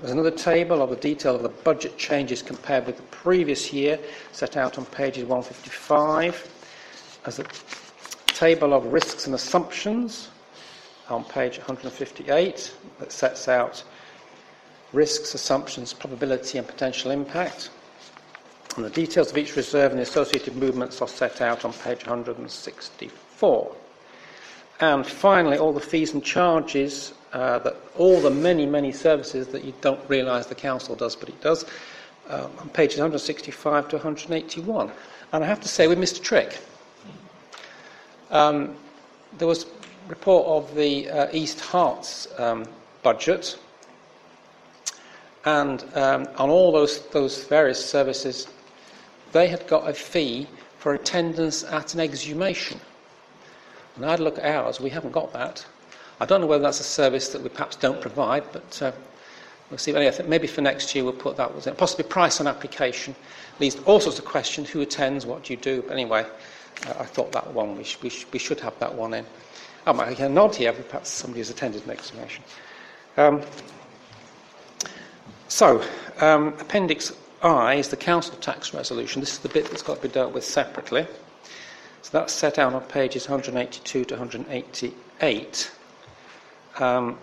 [0.00, 3.98] There's another table of the detail of the budget changes compared with the previous year,
[4.32, 7.20] set out on pages 155.
[7.24, 7.44] There's a
[8.26, 10.30] table of risks and assumptions
[11.08, 13.82] on page 158 that sets out
[14.92, 17.70] risks, assumptions, probability, and potential impact.
[18.76, 22.06] And the details of each reserve and the associated movements are set out on page
[22.06, 23.76] 164.
[24.80, 29.64] And finally, all the fees and charges uh, that all the many, many services that
[29.64, 31.64] you don't realise the council does, but it does,
[32.28, 34.90] um, on pages 165 to 181.
[35.32, 36.22] And I have to say, with Mr.
[36.22, 36.58] Trick,
[38.30, 38.76] um,
[39.38, 39.68] there was a
[40.08, 42.66] report of the uh, East Herts um,
[43.02, 43.58] budget,
[45.44, 48.48] and um, on all those, those various services,
[49.32, 50.46] they had got a fee
[50.78, 52.80] for attendance at an exhumation.
[53.96, 55.64] And I'd look at ours, we haven't got that.
[56.20, 58.92] I don't know whether that's a service that we perhaps don't provide, but uh,
[59.70, 59.92] we'll see.
[59.92, 61.74] Anyway, I think maybe for next year we'll put that was in.
[61.76, 63.14] Possibly price on application.
[63.60, 65.82] Leads all sorts of questions who attends, what do you do?
[65.82, 66.26] But anyway,
[66.86, 69.24] uh, I thought that one, we, sh- we, sh- we should have that one in.
[69.86, 72.44] I might get a nod here, perhaps somebody who's attended an explanation.
[73.16, 73.42] Um,
[75.48, 75.82] so,
[76.20, 77.12] um, Appendix
[77.42, 79.20] I is the council tax resolution.
[79.20, 81.06] This is the bit that's got to be dealt with separately.
[82.02, 85.70] So that's set out on pages 182 to 188.
[86.80, 87.18] Um,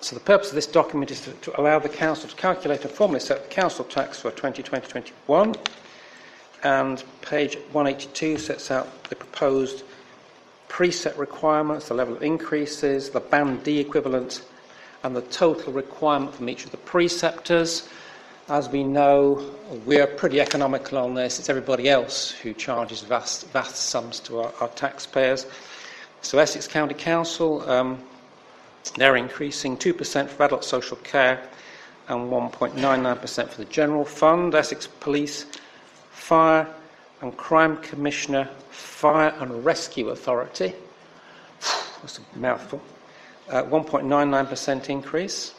[0.00, 2.90] so the purpose of this document is to, to, allow the council to calculate and
[2.90, 5.56] formally set the council tax for 2020-21.
[6.62, 9.84] And page 182 sets out the proposed
[10.68, 14.42] precept requirements, the level of increases, the band D equivalent,
[15.02, 17.88] and the total requirement from each of the preceptors.
[18.48, 19.54] As we know,
[19.86, 21.38] we're pretty economical on this.
[21.38, 25.46] It's everybody else who charges vast, vast sums to our, our taxpayers.
[26.22, 28.02] So, Essex County Council, um,
[28.96, 31.48] they're increasing 2% for adult social care
[32.08, 34.54] and 1.99% for the general fund.
[34.54, 35.46] Essex Police,
[36.10, 36.66] Fire
[37.20, 40.74] and Crime Commissioner, Fire and Rescue Authority.
[42.00, 42.82] That's a mouthful.
[43.48, 45.54] Uh, 1.99% increase.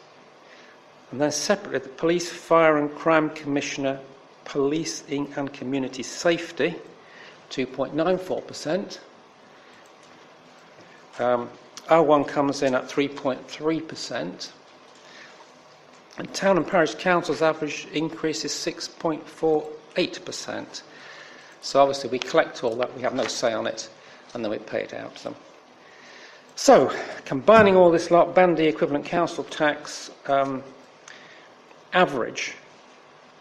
[1.10, 4.00] And then separately, the Police, Fire and Crime Commissioner,
[4.44, 6.74] Policing and Community Safety,
[7.50, 8.98] 2.94%.
[11.18, 11.50] Um,
[11.88, 14.50] R1 comes in at 3.3%.
[16.18, 20.82] And town and parish councils' average increase is 6.48%.
[21.62, 23.90] So obviously we collect all that, we have no say on it,
[24.34, 25.34] and then we pay it out to them.
[26.54, 26.92] So,
[27.24, 30.62] combining all this lot, Band D equivalent council tax um,
[31.94, 32.56] average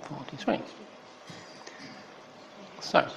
[0.03, 0.61] Forty-three.
[2.81, 3.09] So,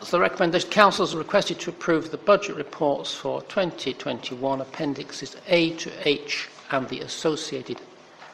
[0.00, 5.70] so the recommendation councils are requested to approve the budget reports for 2021 appendixes A
[5.76, 7.80] to H and the associated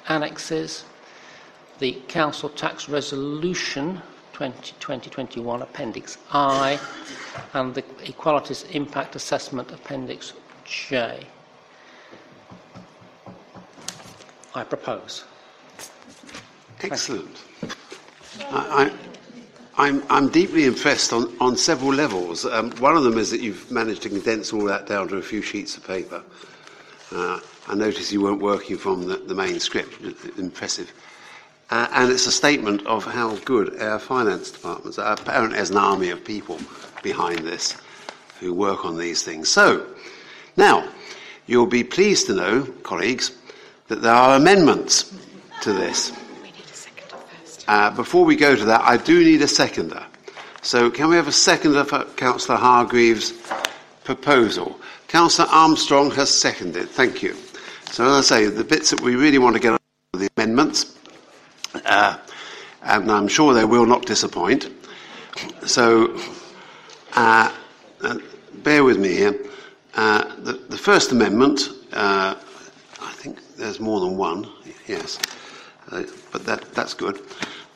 [0.08, 0.84] annexes,
[1.78, 4.02] the Council Tax Resolution
[4.34, 6.80] 2020-21 Appendix I,
[7.54, 10.32] and the Equalities Impact Assessment Appendix
[10.64, 11.24] J.
[14.52, 15.26] I propose.
[16.80, 17.36] Excellent.
[18.50, 18.90] I,
[19.78, 22.44] I'm, I'm deeply impressed on, on several levels.
[22.44, 25.22] Um, one of them is that you've managed to condense all that down to a
[25.22, 26.20] few sheets of paper.
[27.12, 29.94] Uh, I noticed you weren't working from the, the main script.
[30.36, 30.92] Impressive.
[31.70, 35.12] Uh, and it's a statement of how good our finance departments are.
[35.12, 36.58] Apparently, there's an army of people
[37.04, 37.76] behind this
[38.40, 39.48] who work on these things.
[39.48, 39.86] So,
[40.56, 40.88] now,
[41.46, 43.30] you'll be pleased to know, colleagues,
[43.86, 45.14] that there are amendments
[45.62, 46.12] to this.
[47.68, 50.02] Uh, before we go to that, I do need a seconder.
[50.62, 53.34] So, can we have a seconder for Councillor Hargreaves'
[54.04, 54.80] proposal?
[55.06, 56.88] Councillor Armstrong has seconded.
[56.88, 57.36] Thank you.
[57.90, 59.78] So, as I say, the bits that we really want to get are
[60.18, 60.96] the amendments,
[61.84, 62.16] uh,
[62.82, 64.70] and I'm sure they will not disappoint.
[65.66, 66.18] So,
[67.16, 67.54] uh,
[68.00, 68.18] uh,
[68.54, 69.38] bear with me here.
[69.94, 72.34] Uh, the, the, First Amendment, I
[73.12, 74.48] think there's more than one,
[74.86, 75.18] yes.
[75.90, 77.20] but that, that's good.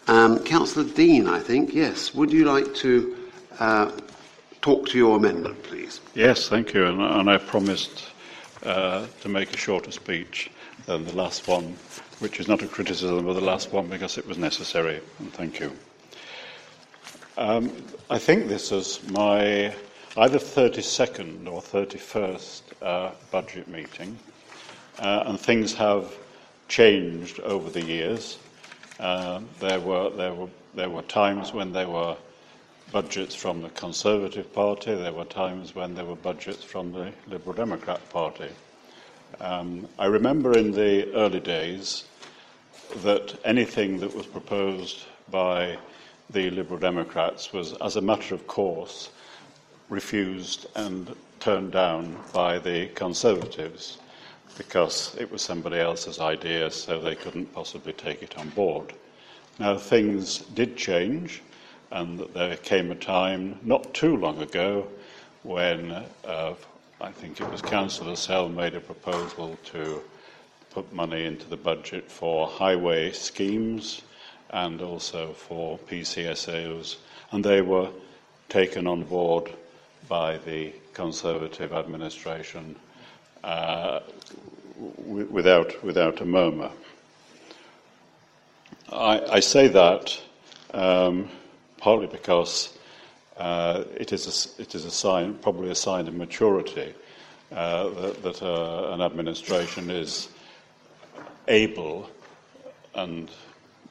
[0.08, 2.14] Um, Councillor Dean, I think, yes.
[2.14, 3.16] Would you like to
[3.60, 3.90] uh,
[4.60, 6.00] talk to your amendment, please?
[6.14, 6.86] Yes, thank you.
[6.86, 8.10] And, and I promised
[8.64, 10.50] uh, to make a shorter speech
[10.86, 11.76] than the last one,
[12.18, 15.00] which is not a criticism of the last one because it was necessary.
[15.20, 15.72] And thank you.
[17.36, 17.72] Um,
[18.10, 19.74] I think this is my
[20.16, 24.18] either 32nd or 31st uh, budget meeting,
[24.98, 26.12] uh, and things have
[26.68, 28.38] changed over the years.
[29.00, 32.16] Uh, there, were, there, were, there were times when there were
[32.92, 37.54] budgets from the Conservative Party, there were times when there were budgets from the Liberal
[37.54, 38.48] Democrat Party.
[39.40, 42.04] Um, I remember in the early days
[42.96, 45.78] that anything that was proposed by
[46.28, 49.08] the Liberal Democrats was, as a matter of course,
[49.88, 53.98] refused and turned down by the Conservatives
[54.58, 58.92] because it was somebody else's idea, so they couldn't possibly take it on board.
[59.58, 61.42] Now, things did change,
[61.90, 64.86] and there came a time not too long ago
[65.42, 65.90] when
[66.24, 66.54] uh,
[67.00, 70.02] I think it was Councillor Sell made a proposal to
[70.70, 74.02] put money into the budget for highway schemes
[74.50, 76.96] and also for PCSOs,
[77.30, 77.88] and they were
[78.48, 79.52] taken on board
[80.08, 82.76] by the Conservative administration
[83.44, 84.00] uh,
[84.76, 86.70] without, without a murmur.
[88.90, 90.20] I, I say that
[90.74, 91.28] um,
[91.78, 92.76] partly because
[93.36, 96.94] uh, it, is a, it is a sign, probably a sign of maturity
[97.50, 100.28] uh, that, that uh, an administration is
[101.48, 102.08] able
[102.94, 103.30] and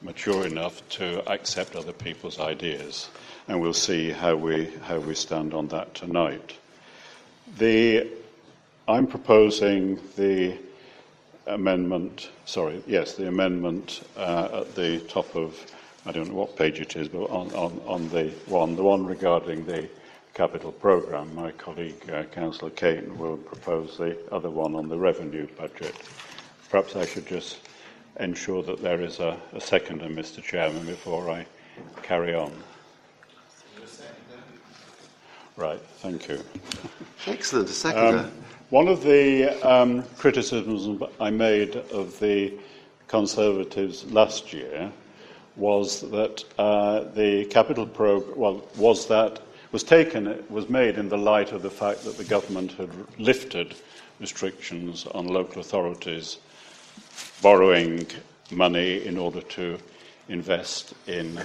[0.00, 3.08] mature enough to accept other people's ideas.
[3.48, 6.56] And we'll see how we, how we stand on that tonight.
[7.58, 8.08] The,
[8.88, 10.56] I'm proposing the
[11.46, 15.58] amendment, sorry, yes, the amendment uh, at the top of,
[16.06, 19.06] I don't know what page it is, but on, on, on the one, the one
[19.06, 19.88] regarding the
[20.34, 21.34] capital programme.
[21.34, 25.94] My colleague, uh, Councillor Kane, will propose the other one on the revenue budget.
[26.70, 27.58] Perhaps I should just
[28.18, 31.46] ensure that there is a, a seconder, Mr Chairman, before I
[32.02, 32.52] carry on.
[35.56, 36.42] Right, thank you.
[37.26, 38.18] Excellent, a seconder.
[38.20, 38.32] Um,
[38.72, 42.54] one of the um, criticisms I made of the
[43.06, 44.90] Conservatives last year
[45.56, 49.42] was that uh, the capital program, well, was that
[49.72, 53.74] was taken, was made in the light of the fact that the government had lifted
[54.20, 56.38] restrictions on local authorities
[57.42, 58.06] borrowing
[58.50, 59.78] money in order to
[60.30, 61.38] invest in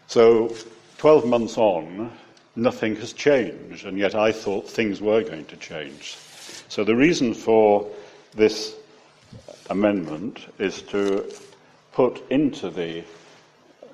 [0.07, 0.55] So,
[0.97, 2.11] 12 months on,
[2.57, 6.17] nothing has changed, and yet I thought things were going to change.
[6.75, 7.89] So, the reason for
[8.35, 8.75] this
[9.71, 11.33] amendment is to
[11.93, 13.05] put into the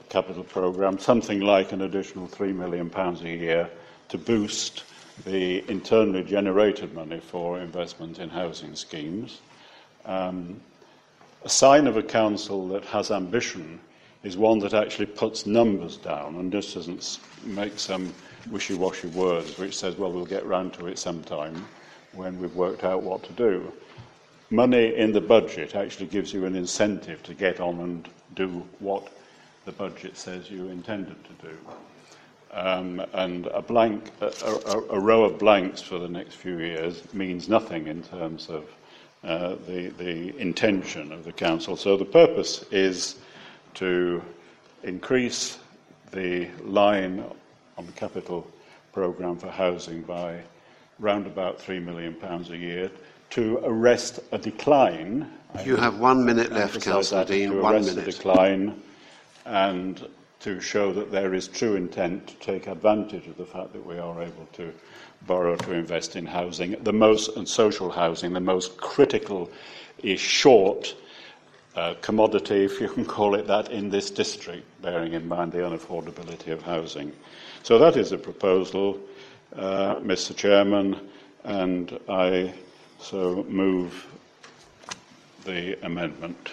[0.08, 3.70] capital programme something like an additional £3 million a year
[4.08, 4.84] to boost
[5.26, 9.42] the internally generated money for investment in housing schemes.
[10.06, 10.58] Um,
[11.44, 13.78] a sign of a council that has ambition
[14.22, 18.14] is one that actually puts numbers down and just doesn't make some
[18.50, 21.62] wishy-washy words which says, well, we'll get round to it sometime
[22.12, 23.72] when we've worked out what to do.
[24.50, 28.48] Money in the budget actually gives you an incentive to get on and do
[28.80, 29.12] what
[29.64, 31.56] the budget says you intended to do.
[32.52, 37.14] Um, and a blank, a, a, a, row of blanks for the next few years
[37.14, 38.64] means nothing in terms of
[39.22, 41.76] uh, the, the intention of the council.
[41.76, 43.16] So the purpose is
[43.74, 44.20] to
[44.82, 45.58] increase
[46.10, 47.24] the line
[47.78, 48.50] on the capital
[48.92, 50.40] programme for housing by
[51.00, 52.90] round about £3 million a year
[53.30, 55.30] to arrest a decline.
[55.64, 57.50] You have one minute left, Councillor Dean.
[57.50, 58.08] To one arrest minute.
[58.08, 58.82] a decline
[59.46, 60.06] and
[60.40, 63.98] to show that there is true intent to take advantage of the fact that we
[63.98, 64.72] are able to
[65.26, 69.50] borrow to invest in housing, the most and social housing, the most critical
[70.02, 70.94] is short
[71.76, 75.58] uh, commodity, if you can call it that, in this district, bearing in mind the
[75.58, 77.12] unaffordability of housing.
[77.62, 78.98] So that is a proposal,
[79.56, 80.34] Mr.
[80.34, 81.08] Chairman,
[81.44, 82.54] and I
[83.00, 84.06] so move
[85.44, 86.50] the amendment.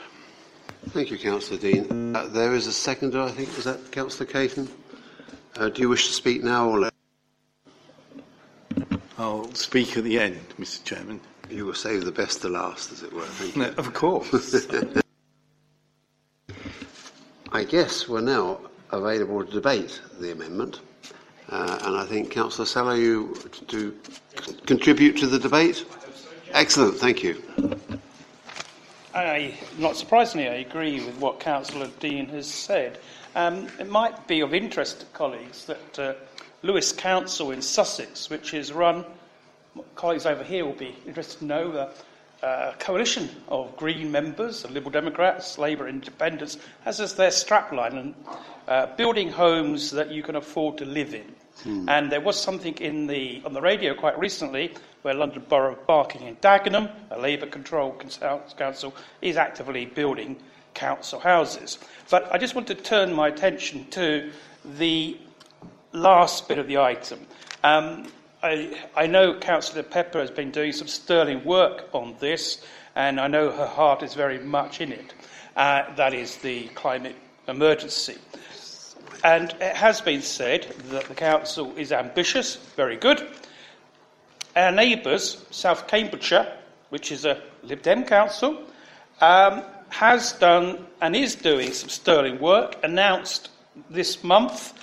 [0.90, 2.16] Thank you, Councillor Dean.
[2.16, 3.54] Uh, there is a seconder, I think.
[3.56, 4.70] Was that Councillor Caton?
[5.58, 6.92] Uh, do you wish to speak now or later?
[9.18, 10.84] I'll speak at the end, Mr.
[10.84, 11.20] Chairman.
[11.50, 13.26] You will save the best to last, as it were.
[13.26, 13.64] Thank you.
[13.64, 14.68] No, of course.
[17.52, 18.60] I guess we're now
[18.92, 20.80] available to debate the amendment.
[21.50, 23.36] Uh, and I think, Councillor Sellar, you
[23.68, 23.98] to
[24.66, 25.86] contribute to the debate?
[26.52, 27.42] Excellent, thank you.
[29.16, 33.00] I, not surprisingly, I agree with what Councillor Dean has said.
[33.36, 36.14] Um, it might be of interest to colleagues that uh,
[36.64, 39.06] Lewes Council in Sussex, which is run,
[39.96, 41.94] colleagues over here will be interested to know, uh,
[42.44, 48.16] a coalition of Green members, the Liberal Democrats, Labour, Independents, has as their strapline and
[48.68, 51.36] uh, building homes that you can afford to live in.
[51.64, 51.90] Hmm.
[51.90, 55.88] And there was something in the, on the radio quite recently where London Borough of
[55.88, 58.20] Barking and Dagenham, a Labour-controlled
[58.58, 60.38] council, is actively building
[60.74, 61.80] council houses.
[62.10, 64.32] But I just want to turn my attention to
[64.78, 65.18] the
[65.94, 67.26] last bit of the item.
[67.64, 68.12] Um,
[68.44, 72.64] I, I know Councillor Pepper has been doing some sterling work on this,
[72.96, 75.14] and I know her heart is very much in it.
[75.56, 77.16] Uh, that is the climate
[77.48, 78.18] emergency.
[79.24, 83.28] And it has been said that the council is ambitious, very good.
[84.56, 86.52] Our neighbours, South Cambridgeshire,
[86.90, 88.64] which is a Lib Dem council,
[89.22, 93.50] um, has done and is doing some sterling work, announced
[93.90, 94.74] this month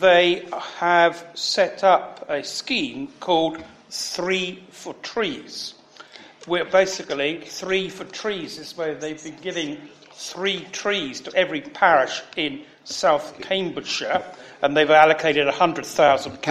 [0.00, 0.46] they
[0.78, 5.74] have set up a scheme called Three for Trees,
[6.46, 9.78] where basically Three for Trees is where they've been giving
[10.12, 14.22] three trees to every parish in South Cambridgeshire,
[14.62, 16.42] and they've allocated £100,000.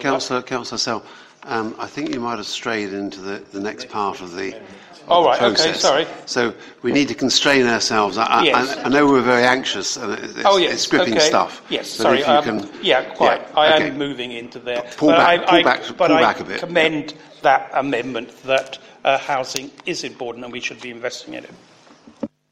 [0.00, 1.04] Councillor, Councillor Sell,
[1.44, 4.60] um, I think you might have strayed into the, the next part of the
[5.08, 5.38] all right.
[5.38, 5.66] process.
[5.66, 5.78] Okay.
[5.78, 6.06] Sorry.
[6.26, 8.18] So we need to constrain ourselves.
[8.18, 8.76] I, yes.
[8.76, 10.74] I, I know we're very anxious, and it's, oh, yes.
[10.74, 11.26] it's gripping okay.
[11.26, 11.64] stuff.
[11.70, 11.88] Yes.
[11.88, 12.22] Sorry.
[12.24, 13.14] Um, can, yeah.
[13.14, 13.40] Quite.
[13.40, 13.88] Yeah, I okay.
[13.88, 14.82] am moving into there.
[14.96, 15.40] Pull but back.
[15.40, 15.82] I, pull I, back.
[15.86, 16.60] But pull I back a bit.
[16.60, 21.54] commend that amendment that uh, housing is important and we should be investing in it.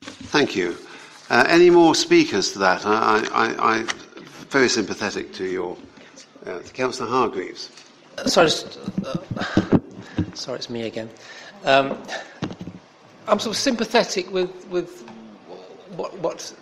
[0.01, 0.77] Thank you.
[1.29, 2.87] Uh, any more speakers to that?
[2.87, 3.83] I, I
[4.49, 5.77] very sympathetic to your
[6.47, 7.71] uh, Councillor Hargreaves.
[8.27, 9.79] Sorry, just, uh,
[10.35, 11.11] sorry, it's me again.
[11.65, 12.01] Um,
[13.27, 15.03] I'm sort of sympathetic with, with
[15.97, 16.55] what, what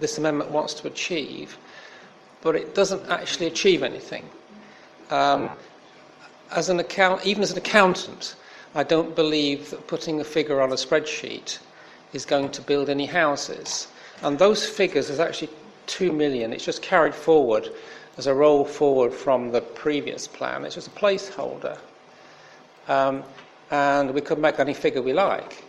[0.00, 1.58] this amendment wants to achieve,
[2.40, 4.28] but it doesn't actually achieve anything.
[5.10, 5.50] Um,
[6.52, 8.36] as an account, even as an accountant,
[8.74, 11.58] I don't believe that putting a figure on a spreadsheet
[12.16, 13.86] is going to build any houses.
[14.22, 15.50] And those figures is actually
[15.86, 16.52] two million.
[16.52, 17.68] It's just carried forward
[18.16, 20.64] as a roll forward from the previous plan.
[20.64, 21.78] It's just a placeholder.
[22.88, 23.22] Um,
[23.70, 25.64] and we could make any figure we like.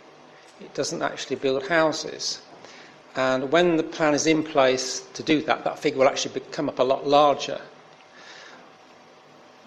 [0.60, 2.40] It doesn't actually build houses.
[3.14, 6.68] And when the plan is in place to do that, that figure will actually come
[6.68, 7.60] up a lot larger.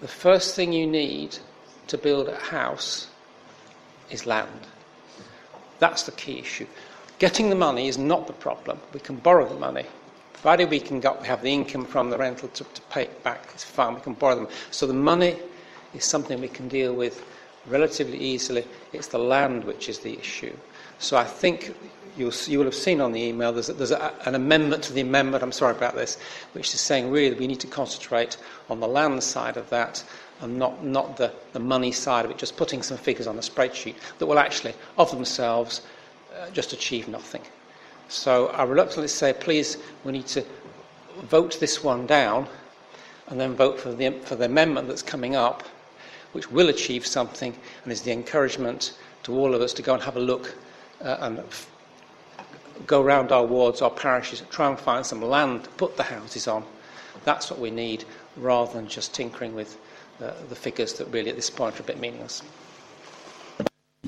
[0.00, 1.38] The first thing you need
[1.86, 3.08] to build a house
[4.10, 4.66] is land.
[5.82, 6.68] That's the key issue.
[7.18, 8.78] Getting the money is not the problem.
[8.94, 9.84] We can borrow the money.
[10.32, 13.48] Provided we can get, have the income from the rental to, to pay it back,
[13.52, 14.46] it's fine, we can borrow them.
[14.70, 15.38] So the money
[15.92, 17.24] is something we can deal with
[17.66, 18.64] relatively easily.
[18.92, 20.56] It's the land which is the issue.
[21.00, 21.74] So I think
[22.16, 24.92] you'll, you will have seen on the email there's, a, there's a, an amendment to
[24.92, 26.16] the amendment, I'm sorry about this,
[26.52, 28.36] which is saying really we need to concentrate
[28.70, 30.04] on the land side of that
[30.42, 33.40] and not, not the, the money side of it, just putting some figures on a
[33.40, 35.82] spreadsheet that will actually, of themselves,
[36.38, 37.42] uh, just achieve nothing.
[38.08, 40.44] So I reluctantly say, please, we need to
[41.22, 42.46] vote this one down
[43.28, 45.62] and then vote for the, for the amendment that's coming up
[46.32, 47.54] which will achieve something
[47.84, 50.54] and is the encouragement to all of us to go and have a look
[51.02, 51.70] uh, and f-
[52.86, 56.48] go around our wards, our parishes, try and find some land to put the houses
[56.48, 56.64] on
[57.24, 58.04] That's what we need,
[58.36, 59.78] rather than just tinkering with
[60.20, 62.42] uh, the figures that really at this point are a bit meaningless.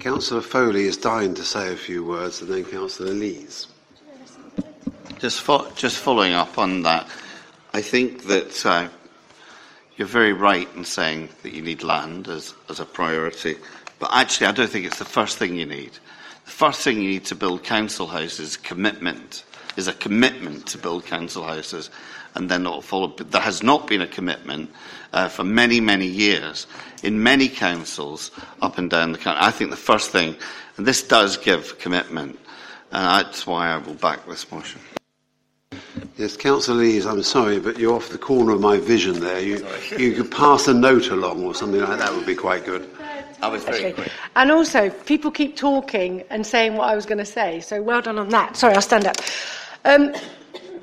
[0.00, 3.68] Councillor Foley is dying to say a few words, and then Councillor Lees.
[5.18, 7.08] Just, fo- just following up on that,
[7.72, 8.88] I think that uh,
[9.96, 13.56] you're very right in saying that you need land as, as a priority,
[14.00, 15.92] but actually, I don't think it's the first thing you need.
[16.44, 19.44] The first thing you need to build council houses is commitment,
[19.76, 21.88] is a commitment to build council houses,
[22.34, 23.06] and then it'll follow.
[23.08, 24.70] But there has not been a commitment
[25.14, 26.66] uh, for many, many years
[27.02, 29.40] in many councils up and down the country.
[29.42, 30.36] I think the first thing,
[30.76, 32.38] and this does give commitment,
[32.90, 34.80] and that's why I will back this motion.
[36.16, 39.40] Yes, Councillor Lees, I'm sorry, but you're off the corner of my vision there.
[39.40, 39.66] You,
[39.98, 42.88] you could pass a note along or something like that would be quite good.
[43.42, 44.10] I was very quick.
[44.36, 48.00] And also, people keep talking and saying what I was going to say, so well
[48.00, 48.56] done on that.
[48.56, 49.16] Sorry, I'll stand up.
[49.84, 50.12] Um,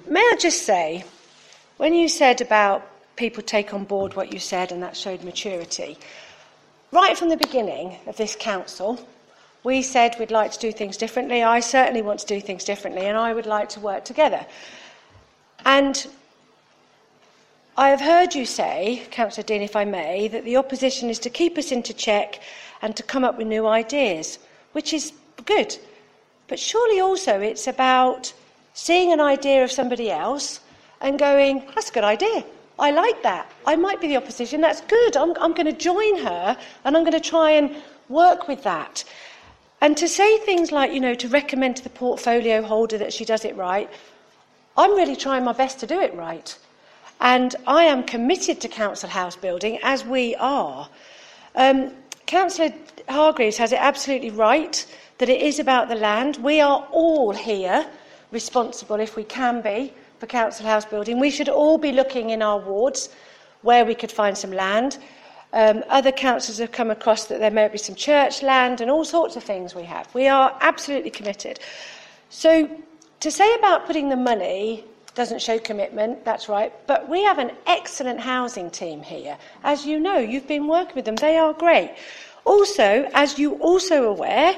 [0.08, 1.04] may I just say,
[1.78, 2.91] when you said about
[3.22, 5.96] people take on board what you said and that showed maturity,
[6.92, 9.00] right from the beginning of this council,
[9.64, 11.44] we said we'd like to do things differently.
[11.44, 14.44] I certainly want to do things differently, and I would like to work together.
[15.66, 15.96] And
[17.78, 21.30] I have heard you say, Councillor Dean, if I may, that the opposition is to
[21.30, 22.42] keep us into check
[22.82, 24.40] and to come up with new ideas,
[24.72, 25.14] which is
[25.46, 25.78] good.
[26.48, 28.34] But surely also it's about
[28.74, 30.60] seeing an idea of somebody else
[31.02, 32.44] and going, that's a good idea.
[32.82, 33.50] I like that.
[33.66, 34.60] I might be the opposition.
[34.60, 35.16] That's good.
[35.16, 37.76] I'm, I'm going to join her and I'm going to try and
[38.10, 39.04] work with that.
[39.82, 43.24] And to say things like, you know, to recommend to the portfolio holder that she
[43.24, 43.90] does it right,
[44.76, 46.58] I'm really trying my best to do it right.
[47.20, 50.90] And I am committed to council house building, as we are.
[51.56, 51.92] Um,
[52.26, 52.74] Councillor
[53.10, 54.86] Hargreaves has it absolutely right
[55.20, 56.38] that it is about the land.
[56.38, 57.86] We are all here
[58.32, 61.20] responsible, if we can be, for council house building.
[61.20, 63.10] We should all be looking in our wards
[63.64, 65.00] where we could find some land.
[65.52, 69.04] Um, other councils have come across that there may be some church land and all
[69.04, 70.14] sorts of things we have.
[70.14, 71.60] We are absolutely committed.
[72.30, 72.70] So
[73.20, 74.84] to say about putting the money
[75.16, 79.36] doesn't show commitment, that's right, but we have an excellent housing team here.
[79.64, 81.96] As you know, you've been working with them, they are great.
[82.46, 84.56] Also, as you also aware,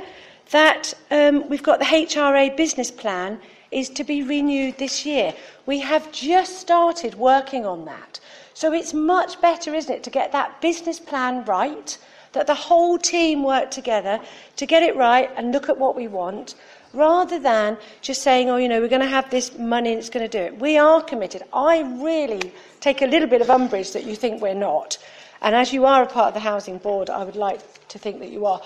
[0.51, 3.40] that um, we've got the HRA business plan
[3.74, 5.34] is to be renewed this year.
[5.66, 8.19] We have just started working on that.
[8.53, 11.98] So it's much better, isn't it, to get that business plan right,
[12.34, 14.19] that the whole team work together
[14.56, 16.56] to get it right and look at what we want,
[16.93, 20.10] rather than just saying, oh, you know, we're going to have this money and it's
[20.10, 20.60] going to do it.
[20.60, 21.43] We are committed.
[21.52, 24.98] I really take a little bit of umbrage that you think we're not.
[25.42, 28.19] And as you are a part of the Housing Board, I would like to think
[28.19, 28.61] that you are.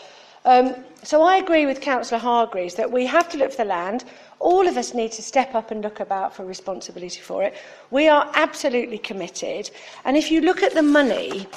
[0.48, 4.06] Um, so I agree with Councillor Hargreaves that we have to look for the land.
[4.40, 7.54] All of us need to step up and look about for responsibility for it.
[7.92, 9.70] We are absolutely committed.
[10.06, 11.48] And if you look at the money,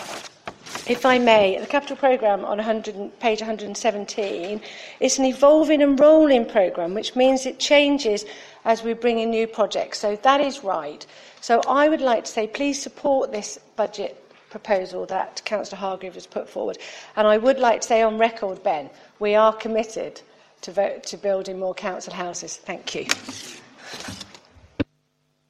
[0.88, 4.60] if I may, the capital programme on 100, page 117,
[4.98, 8.24] it's an evolving and rolling programme, which means it changes
[8.64, 10.00] as we bring in new projects.
[10.00, 11.06] So that is right.
[11.40, 14.19] So I would like to say, please support this budget
[14.50, 16.78] proposal that Councillor Hargreaves has put forward.
[17.16, 20.20] And I would like to say on record, Ben, we are committed
[20.62, 22.56] to, vote, to building more council houses.
[22.56, 23.06] Thank you.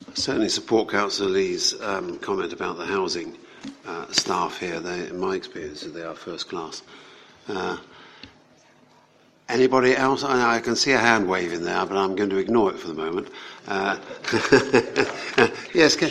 [0.09, 3.37] I Certainly support Councillor Lee's um, comment about the housing
[3.87, 4.81] uh, staff here.
[4.81, 6.83] They, in my experience, they are first class.
[7.49, 7.79] Uh,
[9.49, 10.25] anybody else?
[10.25, 12.89] I, I can see a hand waving there, but I'm going to ignore it for
[12.89, 13.29] the moment.
[13.67, 13.99] Uh,
[15.75, 16.11] yes, can,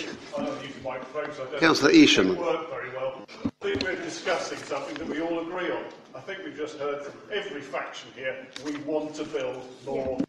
[1.59, 2.38] Councillor Isham.
[2.40, 5.83] I think we're discussing something that we all agree on.
[6.16, 10.19] I think we've just heard from every faction here, we want to build more.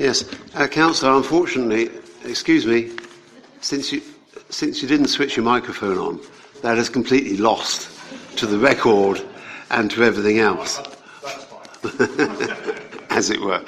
[0.00, 1.90] Yes, uh, Councillor, unfortunately,
[2.24, 2.90] excuse me,
[3.60, 4.00] since you,
[4.48, 6.20] since you didn't switch your microphone on,
[6.62, 7.90] that is completely lost
[8.38, 9.20] to the record
[9.70, 10.78] and to everything else,
[13.10, 13.62] as it were.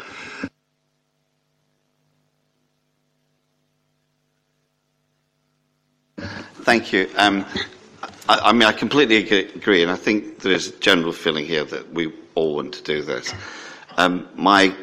[6.62, 7.10] Thank you.
[7.18, 7.44] Um,
[8.30, 11.64] I, I mean, I completely agree, and I think there is a general feeling here
[11.66, 13.34] that we all want to do this.
[13.98, 14.74] Um, my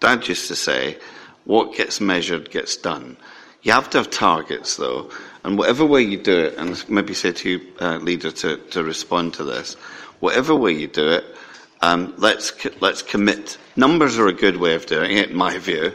[0.00, 0.98] dad used to say,
[1.44, 3.16] what gets measured gets done.
[3.62, 5.10] You have to have targets, though,
[5.44, 8.84] And whatever way you do it, and maybe say to you, uh, leader, to, to
[8.84, 9.74] respond to this,
[10.20, 11.24] whatever way you do it,
[11.80, 13.56] um, let's let's commit.
[13.76, 15.92] Numbers are a good way of doing it, in my view,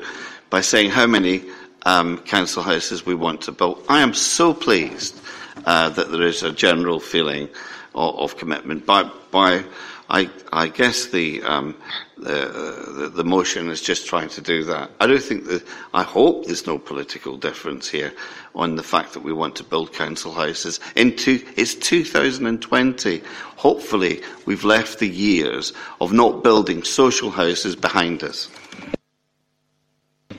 [0.50, 1.44] by saying how many
[1.86, 3.84] um, council houses we want to build.
[3.90, 5.20] I am so pleased
[5.66, 7.50] uh, that there is a general feeling
[7.94, 9.66] of, of commitment by by
[10.10, 11.76] I, I guess the, um,
[12.24, 14.92] the, the, motion is just trying to do that.
[15.00, 18.14] I don't think that, I hope there's no political difference here
[18.56, 20.80] on the fact that we want to build council houses.
[20.96, 23.22] Two, it's 2020.
[23.58, 28.50] Hopefully we've left the years of not building social houses behind us.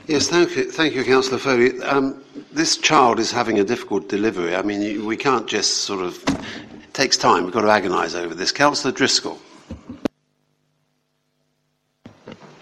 [0.07, 1.81] Yes, thank you, thank you Councillor Foley.
[1.81, 4.55] Um, this child is having a difficult delivery.
[4.55, 6.21] I mean, we can't just sort of.
[6.27, 7.43] It takes time.
[7.43, 8.51] We've got to agonise over this.
[8.51, 9.39] Councillor Driscoll.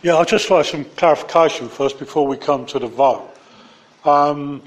[0.03, 3.25] Yeah, I'd just like some clarification first before we come to the vote.
[4.03, 4.61] Um,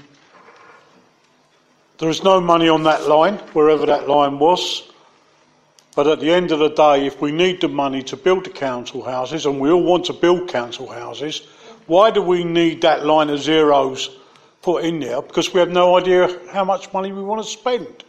[1.99, 4.91] there is no money on that line, wherever that line was.
[5.95, 8.49] But at the end of the day, if we need the money to build the
[8.49, 11.45] council houses, and we all want to build council houses,
[11.85, 14.09] why do we need that line of zeros
[14.63, 15.21] put in there?
[15.21, 18.03] Because we have no idea how much money we want to spend.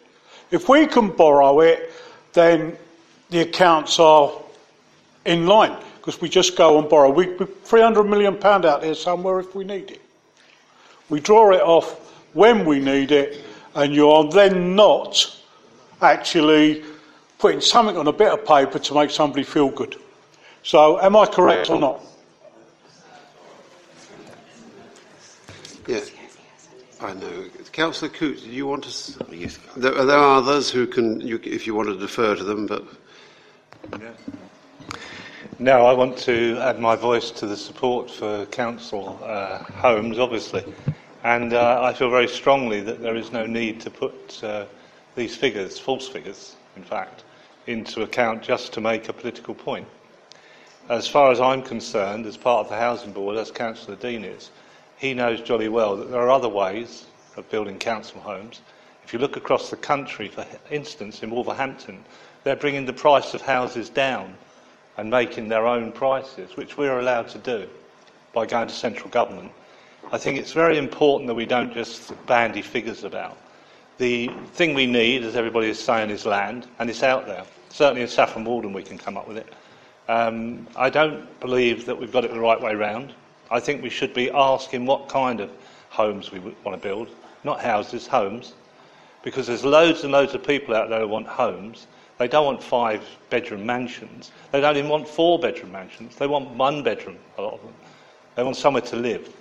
[0.51, 1.93] If we can borrow it,
[2.33, 2.79] then
[3.29, 4.33] the accounts are
[5.27, 5.77] in line
[6.09, 7.11] because we just go and borrow.
[7.11, 10.01] We put 300 million pound out there somewhere if we need it.
[11.11, 12.01] We draw it off
[12.33, 15.39] when we need it, and you are then not
[16.01, 16.83] actually
[17.39, 19.97] putting something on a bit of paper to make somebody feel good.
[20.63, 22.01] So, am I correct or not?
[25.87, 26.11] Yes.
[27.03, 27.45] I know.
[27.73, 29.25] Councillor Coote, do you want to?
[29.77, 32.83] There, there are others who can, you, if you want to defer to them, but.
[34.01, 34.13] Yeah.
[35.61, 40.65] No, I want to add my voice to the support for council uh, homes, obviously.
[41.23, 44.67] And uh, I feel very strongly that there is no need to put uh,
[45.15, 47.23] these figures, false figures, in fact,
[47.69, 49.87] into account just to make a political point.
[50.89, 54.51] As far as I'm concerned, as part of the Housing Board, as Councillor Dean is,
[54.97, 58.61] he knows jolly well that there are other ways of building council homes.
[59.05, 62.05] If you look across the country, for instance, in Wolverhampton,
[62.43, 64.35] they're bringing the price of houses down
[64.99, 67.67] and making their own prices, which we're allowed to do
[68.35, 69.51] by going to central government.
[70.13, 73.39] I think it's very important that we don't just bandy figures about.
[73.99, 77.45] The thing we need, as everybody is saying, is land, and it's out there.
[77.71, 79.53] Certainly in Saffron Walden we can come up with it.
[80.09, 83.15] Um, I don't believe that we've got it the right way round.
[83.51, 85.51] I think we should be asking what kind of
[85.91, 87.09] homes we want to build,
[87.45, 88.55] not houses, homes,
[89.23, 91.87] because there's loads and loads of people out there who want homes,
[92.19, 94.33] they don't want five bedroom mansions.
[94.51, 96.17] They don't even want four bedroom mansions.
[96.17, 97.75] They want one bedroom, a lot of them.
[98.35, 99.33] They want somewhere to live.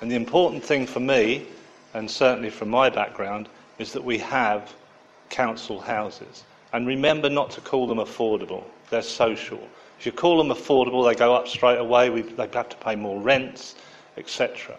[0.00, 1.46] And the important thing for me,
[1.94, 4.72] and certainly from my background, is that we have
[5.30, 6.44] council houses.
[6.74, 9.60] And remember not to call them affordable, they're social.
[9.98, 12.96] If you call them affordable, they go up straight away, we, they have to pay
[12.96, 13.76] more rents,
[14.16, 14.76] etc.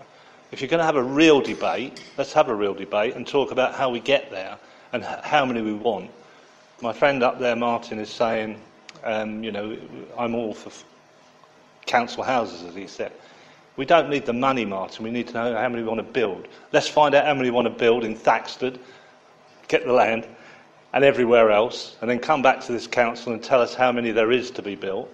[0.52, 3.52] If you're going to have a real debate, let's have a real debate and talk
[3.52, 4.58] about how we get there
[4.94, 6.12] and how many we want
[6.82, 8.60] my friend up there, Martin, is saying,
[9.04, 9.78] um, you know,
[10.18, 10.72] I'm all for
[11.86, 13.12] council houses, as he said.
[13.78, 15.04] We don't need the money, Martin.
[15.04, 16.48] We need to know how many we want to build.
[16.72, 18.80] Let's find out how many we want to build in Thaxted,
[19.68, 20.28] get the land,
[20.94, 24.12] and everywhere else, and then come back to this council and tell us how many
[24.12, 25.10] there is to be built.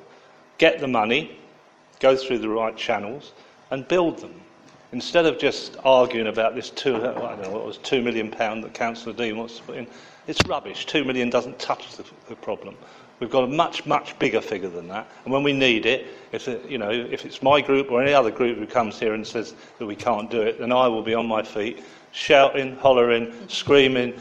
[0.57, 1.37] Get the money,
[1.99, 3.31] go through the right channels,
[3.69, 4.41] and build them.
[4.93, 8.63] Instead of just arguing about this two, I don't know what was, two million pound
[8.63, 9.87] that Councillor Dean wants to put in,
[10.27, 10.85] it's rubbish.
[10.85, 12.75] Two million doesn't touch the, the, problem.
[13.19, 15.09] We've got a much, much bigger figure than that.
[15.25, 18.13] And when we need it, if, it, you know, if it's my group or any
[18.13, 21.03] other group who comes here and says that we can't do it, then I will
[21.03, 24.13] be on my feet, shouting, hollering, screaming,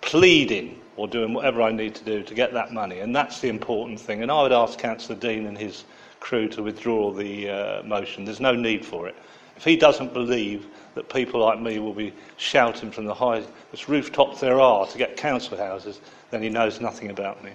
[0.00, 3.00] pleading, or doing whatever I need to do to get that money.
[3.00, 4.22] And that's the important thing.
[4.22, 5.84] And I would ask Councillor Dean and his
[6.20, 8.24] crew to withdraw the uh, motion.
[8.24, 9.16] There's no need for it.
[9.60, 13.50] If he doesn't believe that people like me will be shouting from the highest
[13.88, 17.50] rooftops there are to get council houses, then he knows nothing about me.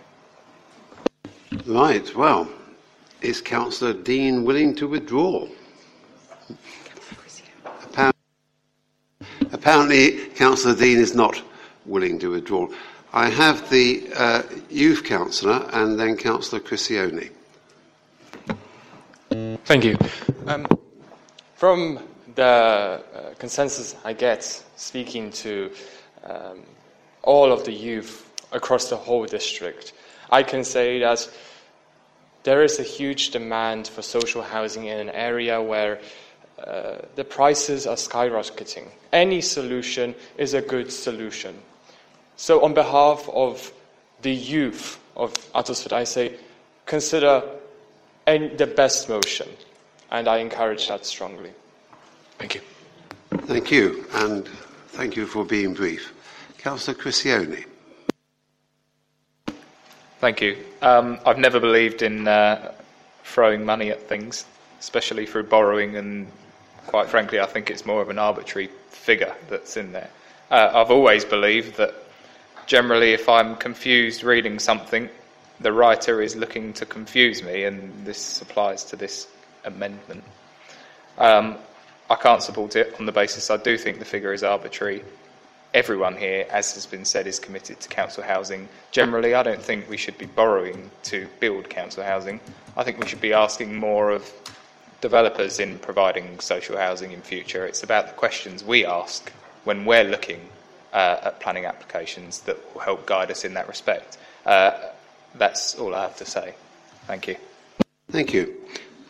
[1.65, 2.47] Right, well,
[3.23, 5.47] is Councillor Dean willing to withdraw?
[7.85, 8.21] Apparently,
[9.51, 11.41] apparently Councillor Dean is not
[11.87, 12.67] willing to withdraw.
[13.13, 17.31] I have the uh, youth councillor and then Councillor Criscione.
[19.65, 19.97] Thank you.
[20.45, 20.67] Um,
[21.55, 21.99] from
[22.35, 23.01] the uh,
[23.39, 24.43] consensus I get
[24.75, 25.71] speaking to
[26.23, 26.59] um,
[27.23, 29.93] all of the youth across the whole district,
[30.31, 31.27] I can say that
[32.43, 35.99] there is a huge demand for social housing in an area where
[36.57, 38.87] Uh, the prices are skyrocketing.
[39.11, 41.53] Any solution is a good solution.
[42.37, 43.73] So, on behalf of
[44.21, 46.37] the youth of Uttlesford, I say
[46.85, 47.43] consider
[48.25, 49.49] any, the best motion,
[50.15, 51.51] and I encourage that strongly.
[52.37, 52.61] Thank you.
[53.31, 54.47] Thank you, and
[54.89, 56.13] thank you for being brief.
[56.57, 57.65] Councillor Criscione.
[60.19, 60.57] Thank you.
[60.81, 62.71] Um, I've never believed in uh,
[63.25, 64.45] throwing money at things,
[64.79, 66.27] especially through borrowing, and
[66.87, 70.09] quite frankly, I think it's more of an arbitrary figure that's in there.
[70.49, 71.93] Uh, I've always believed that
[72.67, 75.09] generally, if I'm confused reading something,
[75.59, 79.27] the writer is looking to confuse me, and this applies to this
[79.65, 80.23] amendment.
[81.17, 81.57] Um,
[82.09, 85.03] I can't support it on the basis I do think the figure is arbitrary.
[85.73, 88.69] Everyone here, as has been said, is committed to council housing.
[88.91, 92.39] Generally, I don't think we should be borrowing to build council housing.
[92.77, 94.31] I think we should be asking more of
[95.01, 97.65] developers in providing social housing in future.
[97.65, 99.31] It's about the questions we ask
[99.65, 100.39] when we're looking
[100.93, 104.17] uh, at planning applications that will help guide us in that respect.
[104.45, 104.71] Uh,
[105.35, 106.55] that's all I have to say.
[107.07, 107.35] Thank you.
[108.09, 108.55] Thank you.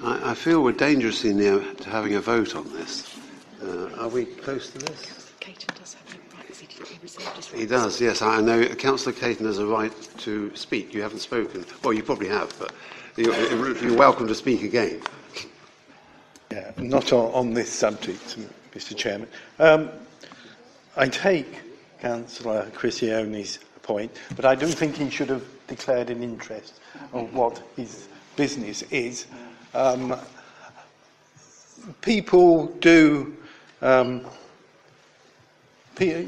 [0.03, 3.17] I, I feel we're dangerously near to having a vote on this.
[3.63, 5.31] Uh, are we close to this?
[5.39, 8.21] Caton does have a right, he reserved He does, yes.
[8.21, 10.93] I know Councillor Caton has a right to speak.
[10.93, 11.65] You haven't spoken.
[11.83, 12.73] Well, you probably have, but
[13.15, 15.01] you're, you're welcome to speak again.
[16.51, 18.37] Yeah, not on, on this subject,
[18.73, 19.27] Mr Chairman.
[19.59, 19.89] Um,
[20.97, 21.61] I take
[21.99, 26.79] Councillor Criscione's point, but I don't think he should have declared an interest
[27.13, 29.27] on what his business is.
[29.75, 30.17] Um,
[32.01, 33.35] people do.
[33.81, 34.25] Um,
[35.95, 36.27] pe-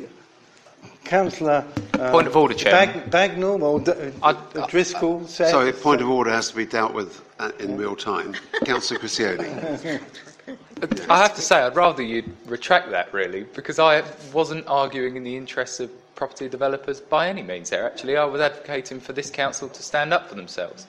[1.06, 3.10] Councillor uh, Point of order, Chairman.
[3.10, 5.50] Bag- Bagnall or D- uh, Driscoll said.
[5.50, 8.34] Sorry, point of order has to be dealt with uh, in real time.
[8.66, 10.02] Councillor Criscione.
[11.10, 14.04] I have to say, I'd rather you retract that, really, because I
[14.34, 17.86] wasn't arguing in the interests of property developers by any means there.
[17.86, 20.88] Actually, I was advocating for this council to stand up for themselves.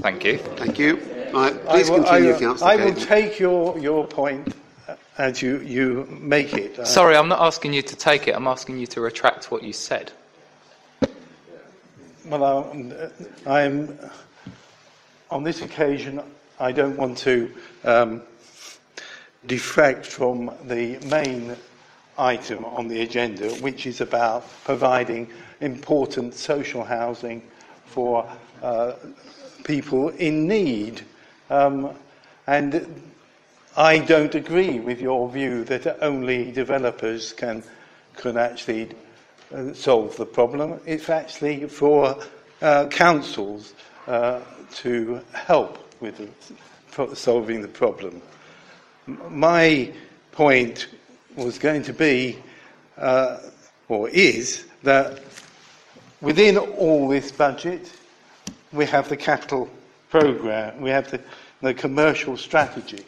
[0.00, 0.38] Thank you.
[0.38, 0.96] Thank you.
[1.32, 3.06] Right, I please will- continue, I, will- Councillor I will Caton.
[3.08, 4.54] take your, your point
[5.18, 6.78] as you, you make it.
[6.78, 8.34] Uh, Sorry, I'm not asking you to take it.
[8.36, 10.12] I'm asking you to retract what you said.
[12.24, 12.92] Well, I'm,
[13.46, 13.98] I'm
[15.30, 16.20] on this occasion.
[16.60, 17.50] I don't want to
[17.84, 18.22] um,
[19.46, 21.56] defract from the main
[22.18, 25.28] item on the agenda, which is about providing
[25.60, 27.42] important social housing
[27.86, 28.28] for
[28.62, 28.92] uh,
[29.68, 31.02] people in need.
[31.50, 31.90] Um,
[32.46, 33.02] and
[33.76, 37.62] I don't agree with your view that only developers can,
[38.16, 38.88] can actually
[39.54, 40.80] uh, solve the problem.
[40.86, 42.18] It's actually for
[42.62, 43.74] uh, councils
[44.06, 44.40] uh,
[44.76, 46.16] to help with
[47.14, 48.22] solving the problem.
[49.06, 49.92] My
[50.32, 50.88] point
[51.36, 52.38] was going to be,
[52.96, 53.38] uh,
[53.88, 55.20] or is, that
[56.22, 57.92] within all this budget,
[58.72, 59.68] we have the capital
[60.10, 61.20] programme, we have the,
[61.60, 63.04] the commercial strategy,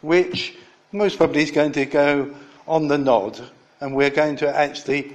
[0.00, 0.56] which
[0.92, 2.34] most probably is going to go
[2.66, 3.40] on the nod,
[3.80, 5.14] and we're going to actually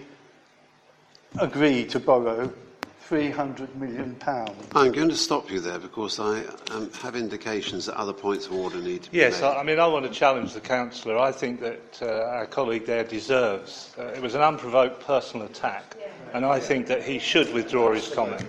[1.40, 2.52] agree to borrow
[3.02, 4.52] 300 million pounds.
[4.76, 8.54] I'm going to stop you there because I um, have indications that other points of
[8.54, 9.48] order need to be Yes, made.
[9.48, 11.18] I, I mean, I want to challenge the councillor.
[11.18, 13.96] I think that uh, our colleague there deserves.
[13.98, 15.96] Uh, it was an unprovoked personal attack,
[16.34, 18.48] and I think that he should withdraw his comment.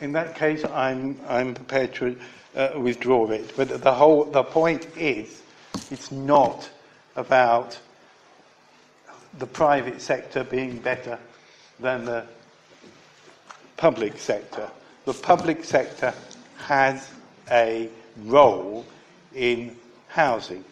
[0.00, 2.16] In that case, I'm, I'm prepared to
[2.56, 3.52] uh, withdraw it.
[3.56, 5.42] But the whole the point is,
[5.90, 6.68] it's not
[7.16, 7.78] about
[9.38, 11.18] the private sector being better
[11.80, 12.24] than the
[13.76, 14.70] public sector.
[15.04, 16.14] The public sector
[16.58, 17.10] has
[17.50, 17.88] a
[18.24, 18.84] role
[19.34, 19.76] in
[20.08, 20.64] housing.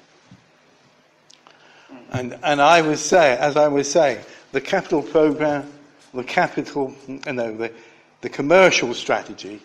[2.11, 4.19] And, and I was say, as I was saying,
[4.53, 5.71] the capital programme,
[6.13, 6.95] the capital,
[7.27, 7.73] no, the,
[8.21, 9.61] the commercial strategy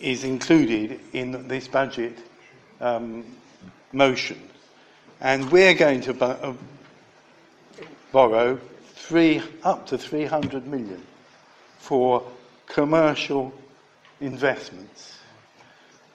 [0.00, 2.16] is included in this budget
[2.80, 3.24] um,
[3.92, 4.40] motion.
[5.20, 6.54] And we're going to bu- uh,
[8.12, 8.58] borrow
[8.94, 11.02] three, up to 300 million
[11.78, 12.22] for
[12.66, 13.52] commercial
[14.20, 15.18] investments.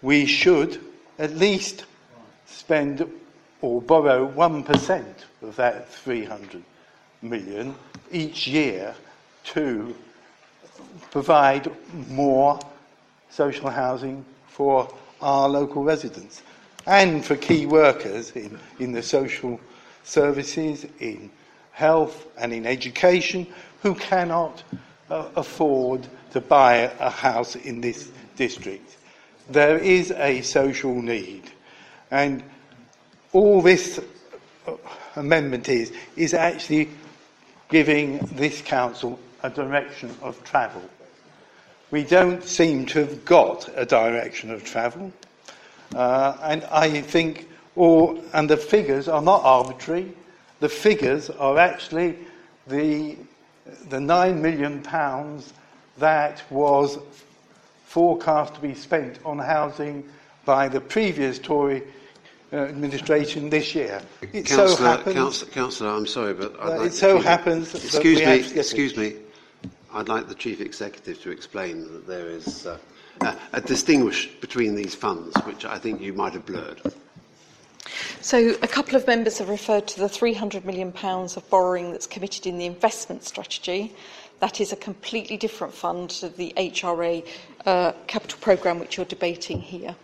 [0.01, 0.79] We should
[1.19, 1.85] at least
[2.45, 3.09] spend
[3.61, 5.05] or borrow 1%
[5.41, 6.63] of that 300
[7.21, 7.75] million
[8.11, 8.93] each year
[9.45, 9.95] to
[11.13, 11.71] provide
[12.09, 12.59] more
[13.29, 16.41] social housing for our local residents
[16.87, 19.59] and for key workers in, in the social
[20.03, 21.29] services, in
[21.71, 23.45] health and in education
[23.83, 24.63] who cannot
[25.11, 28.97] uh, afford to buy a house in this district.
[29.51, 31.43] There is a social need
[32.09, 32.41] and
[33.33, 33.99] all this
[35.15, 36.89] amendment is, is actually
[37.69, 40.81] giving this council a direction of travel.
[41.93, 45.13] We don't seem to have got a direction of travel.
[45.93, 50.11] Uh, and I think, or, and the figures are not arbitrary.
[50.59, 52.17] The figures are actually
[52.65, 53.15] the,
[53.89, 55.53] the nine million pounds
[55.99, 56.97] that was
[57.85, 60.03] forecast to be spent on housing
[60.45, 61.83] by the previous Tory
[62.51, 64.01] uh, administration this year.
[64.33, 65.13] It Councillor, so happens.
[65.15, 68.25] Councillor, Councillor, I'm sorry, but I'd Uh, like it so chief- happens that Excuse me.
[68.25, 69.13] have to get Excuse me.
[69.93, 72.77] I'd like the chief executive to explain that there is uh,
[73.21, 76.81] uh, a distinguish between these funds, which I think you might have blurred.
[78.21, 82.47] So, a couple of members have referred to the £300 million of borrowing that's committed
[82.47, 83.93] in the investment strategy.
[84.39, 87.27] That is a completely different fund to the HRA
[87.65, 89.95] uh, capital programme which you're debating here.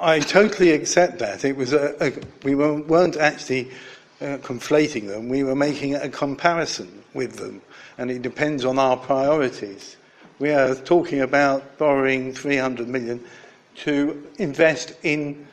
[0.00, 1.44] I totally accept that.
[1.44, 2.12] It was a, a,
[2.44, 3.70] we weren't, weren't actually
[4.20, 5.28] uh, conflating them.
[5.28, 7.60] We were making a comparison with them,
[7.98, 9.96] and it depends on our priorities.
[10.38, 13.24] We are talking about borrowing 300 million
[13.76, 15.46] to invest in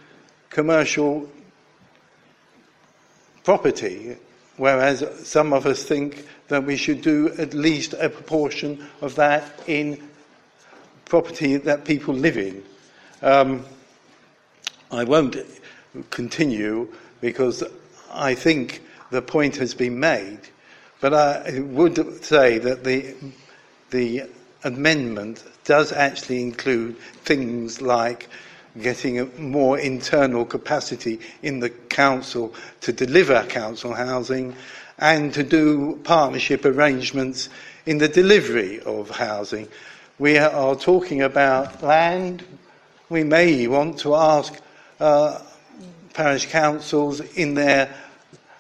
[0.50, 1.30] commercial
[3.44, 4.18] property,
[4.58, 9.44] whereas some of us think that we should do at least a proportion of that
[9.68, 10.02] in
[11.06, 12.64] property that people live in.
[13.22, 13.66] Um,
[14.92, 15.38] I won't
[16.10, 17.64] continue because
[18.14, 20.40] I think the point has been made,
[21.00, 23.16] but I would say that the,
[23.90, 24.24] the
[24.64, 28.30] amendment does actually include things like
[28.82, 34.56] getting a more internal capacity in the council to deliver council housing
[34.98, 37.50] and to do partnership arrangements
[37.86, 39.68] in the delivery of housing.
[40.20, 42.46] We are talking about land.
[43.10, 44.54] We may want to ask
[45.00, 45.40] uh,
[46.14, 47.94] parish councils in their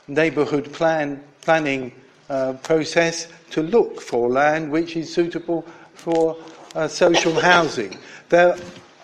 [0.08, 1.92] neighbourhood plan, planning
[2.30, 6.38] uh, process to look for land which is suitable for
[6.76, 7.98] uh, social housing.
[8.30, 8.58] There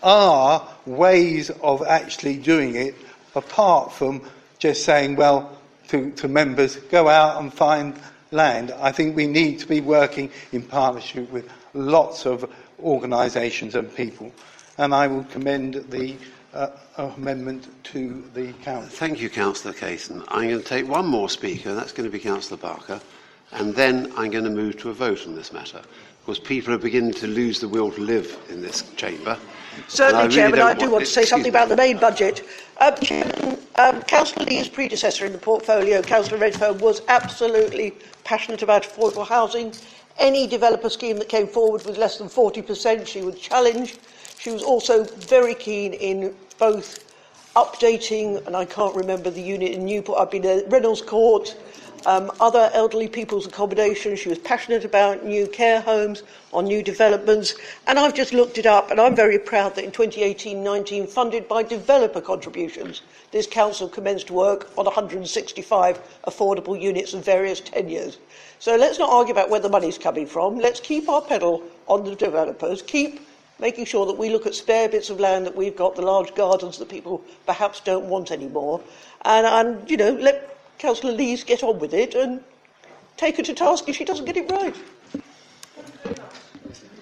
[0.03, 2.95] are ways of actually doing it
[3.35, 4.21] apart from
[4.59, 5.57] just saying, well,
[5.89, 7.99] to, to members, go out and find
[8.31, 8.71] land.
[8.79, 12.51] I think we need to be working in partnership with lots of
[12.81, 14.31] organisations and people.
[14.77, 16.15] And I will commend the
[16.53, 18.89] uh, amendment to the council.
[18.89, 20.23] Thank you, Councillor Cason.
[20.29, 22.99] I'm going to take one more speaker, that's going to be Councillor Barker,
[23.51, 25.81] and then I'm going to move to a vote on this matter.
[26.25, 29.37] Because people are beginning to lose the will to live in this chamber.
[29.87, 31.57] Certainly, And I Chairman, really I don't do want to say something me.
[31.57, 32.43] about the main budget.
[32.81, 37.93] Um, Chairman, um, Councillor Lee's predecessor in the portfolio, Councillor Redfern, was absolutely
[38.25, 39.73] passionate about affordable housing.
[40.17, 43.95] Any developer scheme that came forward with less than 40%, she would challenge.
[44.39, 47.03] She was also very keen in both
[47.55, 51.55] updating, and I can't remember the unit in Newport, I've been at Reynolds Court,
[52.05, 54.15] um, other elderly people's accommodation.
[54.15, 56.21] She was passionate about new care homes,
[56.53, 57.55] on new developments,
[57.87, 61.63] and I've just looked it up, and I'm very proud that in 2018-19, funded by
[61.63, 63.01] developer contributions,
[63.31, 68.19] this council commenced work on 165 affordable units of various tenures.
[68.59, 70.59] So let's not argue about where the money's coming from.
[70.59, 73.26] Let's keep our pedal on the developers, keep
[73.59, 76.33] making sure that we look at spare bits of land that we've got, the large
[76.35, 78.81] gardens that people perhaps don't want anymore,
[79.25, 82.43] and, and you know, let Councillor Lees get on with it and
[83.17, 84.75] take her to task if she doesn't get it right.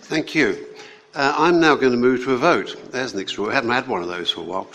[0.03, 0.67] Thank you.
[1.13, 2.75] Uh, I'm now going to move to a vote.
[2.91, 3.45] There's an extra.
[3.45, 4.67] We haven't had one of those for a while.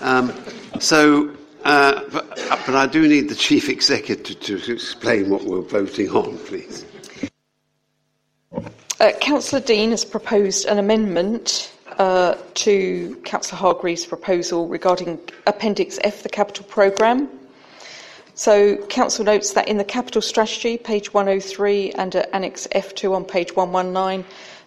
[0.00, 0.32] Um,
[0.80, 1.34] so,
[1.64, 5.62] uh, but, uh, but I do need the chief executive to, to explain what we're
[5.62, 6.84] voting on, please.
[9.00, 16.24] Uh, Councillor Dean has proposed an amendment uh, to Councillor Hargreaves' proposal regarding Appendix F,
[16.24, 17.28] the capital programme.
[18.34, 23.24] So, Council notes that in the capital strategy, page 103, and at Annex F2 on
[23.24, 24.24] page 119,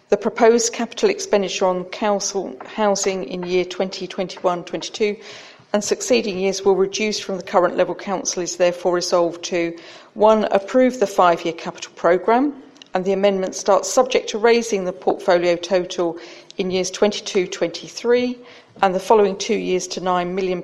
[0.08, 5.22] the proposed capital expenditure on council housing in year 2021-22
[5.74, 7.94] and succeeding years will reduce from the current level.
[7.94, 9.78] Council is therefore resolved to
[10.14, 12.62] one, approve the five-year capital programme,
[12.94, 16.18] and the amendment starts subject to raising the portfolio total
[16.58, 18.38] in years 22-23
[18.82, 20.62] and the following two years to £9 million,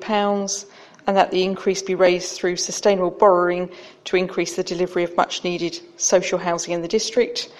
[1.06, 3.70] and that the increase be raised through sustainable borrowing
[4.04, 7.50] to increase the delivery of much needed social housing in the district.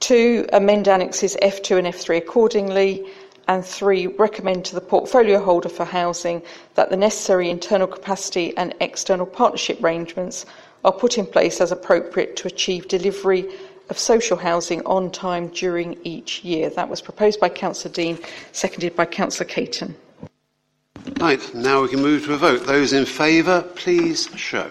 [0.00, 3.06] Two, amend annexes F2 and F3 accordingly.
[3.48, 6.42] And three, recommend to the portfolio holder for housing
[6.74, 10.44] that the necessary internal capacity and external partnership arrangements
[10.84, 13.48] are put in place as appropriate to achieve delivery
[13.88, 16.70] of social housing on time during each year.
[16.70, 18.18] That was proposed by Councillor Dean,
[18.52, 19.96] seconded by Councillor Caton.
[21.20, 22.66] Right, now we can move to a vote.
[22.66, 24.70] Those in favour, please show.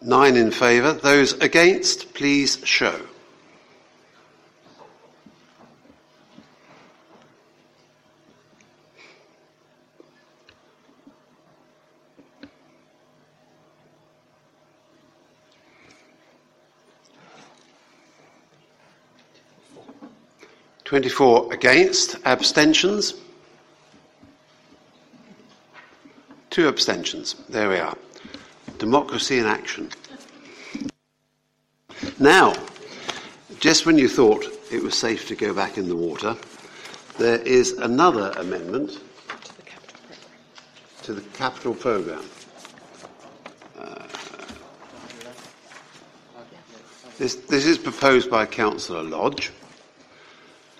[0.00, 0.92] Nine in favour.
[0.92, 3.00] Those against, please show.
[20.94, 22.24] Twenty-four against.
[22.24, 23.14] Abstentions?
[26.50, 27.34] Two abstentions.
[27.48, 27.98] There we are.
[28.78, 29.90] Democracy in action.
[32.20, 32.54] Now,
[33.58, 36.36] just when you thought it was safe to go back in the water,
[37.18, 39.00] there is another amendment
[41.02, 42.24] to the capital programme.
[43.76, 44.06] Uh,
[47.18, 49.50] this, this is proposed by Councillor Lodge.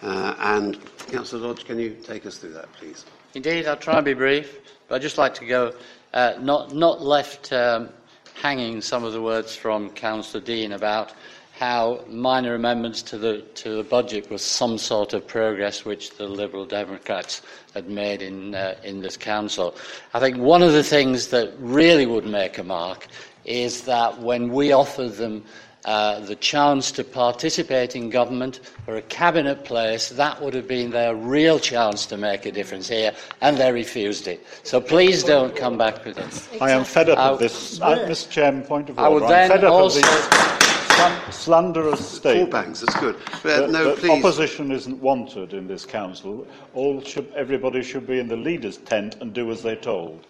[0.05, 3.07] Uh, and Councillor Lodge, can you take us through that, please?
[3.33, 5.73] Indeed, I'll try and be brief, but I'd just like to go,
[6.13, 7.89] uh, not, not left um,
[8.35, 11.15] hanging some of the words from Councillor Dean about
[11.59, 16.29] how minor amendments to the, to the budget was some sort of progress which the
[16.29, 17.41] Liberal Democrats
[17.73, 19.75] had made in, uh, in this council.
[20.13, 23.07] I think one of the things that really would make a mark
[23.45, 25.45] is that when we offered them
[25.85, 30.91] uh, the chance to participate in government or a cabinet place, that would have been
[30.91, 34.45] their real chance to make a difference here, and they refused it.
[34.63, 36.49] So please don't come back with this.
[36.61, 37.81] I am fed up I- of this.
[37.81, 38.31] Uh, Mr.
[38.31, 39.15] Chairman, point of I order.
[39.15, 42.53] would I'm then fed up also- of these slan- slanderous statements.
[42.53, 43.17] banks, that's good.
[43.43, 44.11] But, That- no, that please.
[44.25, 46.47] Opposition isn't wanted in this council.
[46.75, 50.27] All should, everybody should be in the leader's tent and do as they're told.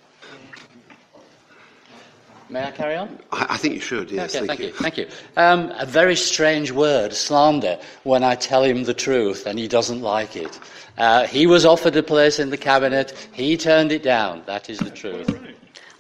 [2.55, 3.19] May I carry on?
[3.33, 4.33] I, I think you should, yes.
[4.33, 4.73] okay, thank, thank you.
[4.75, 5.09] Thank you.
[5.37, 10.03] Um, a very strange word, slander, when I tell him the truth and he doesn't
[10.03, 10.61] like it.
[10.97, 13.29] Uh, he was offered a place in the cabinet.
[13.33, 14.45] He turned it down.
[14.47, 15.37] That is the truth.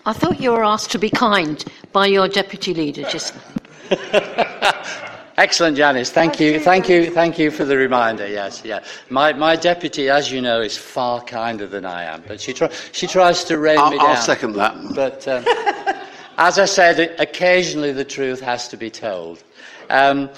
[0.06, 3.34] I thought you were asked to be kind by your deputy leader just
[5.36, 6.10] Excellent, Janice.
[6.10, 6.60] Thank you.
[6.60, 7.10] Thank you.
[7.10, 8.28] Thank you for the reminder.
[8.28, 8.84] Yes, yeah.
[9.10, 12.70] My, my deputy, as you know, is far kinder than I am, but she, try,
[12.92, 14.10] she tries to rein I'll, me down.
[14.10, 14.76] I'll second that.
[14.94, 15.44] But um,
[16.38, 19.42] as I said, occasionally the truth has to be told.
[19.90, 20.30] Um,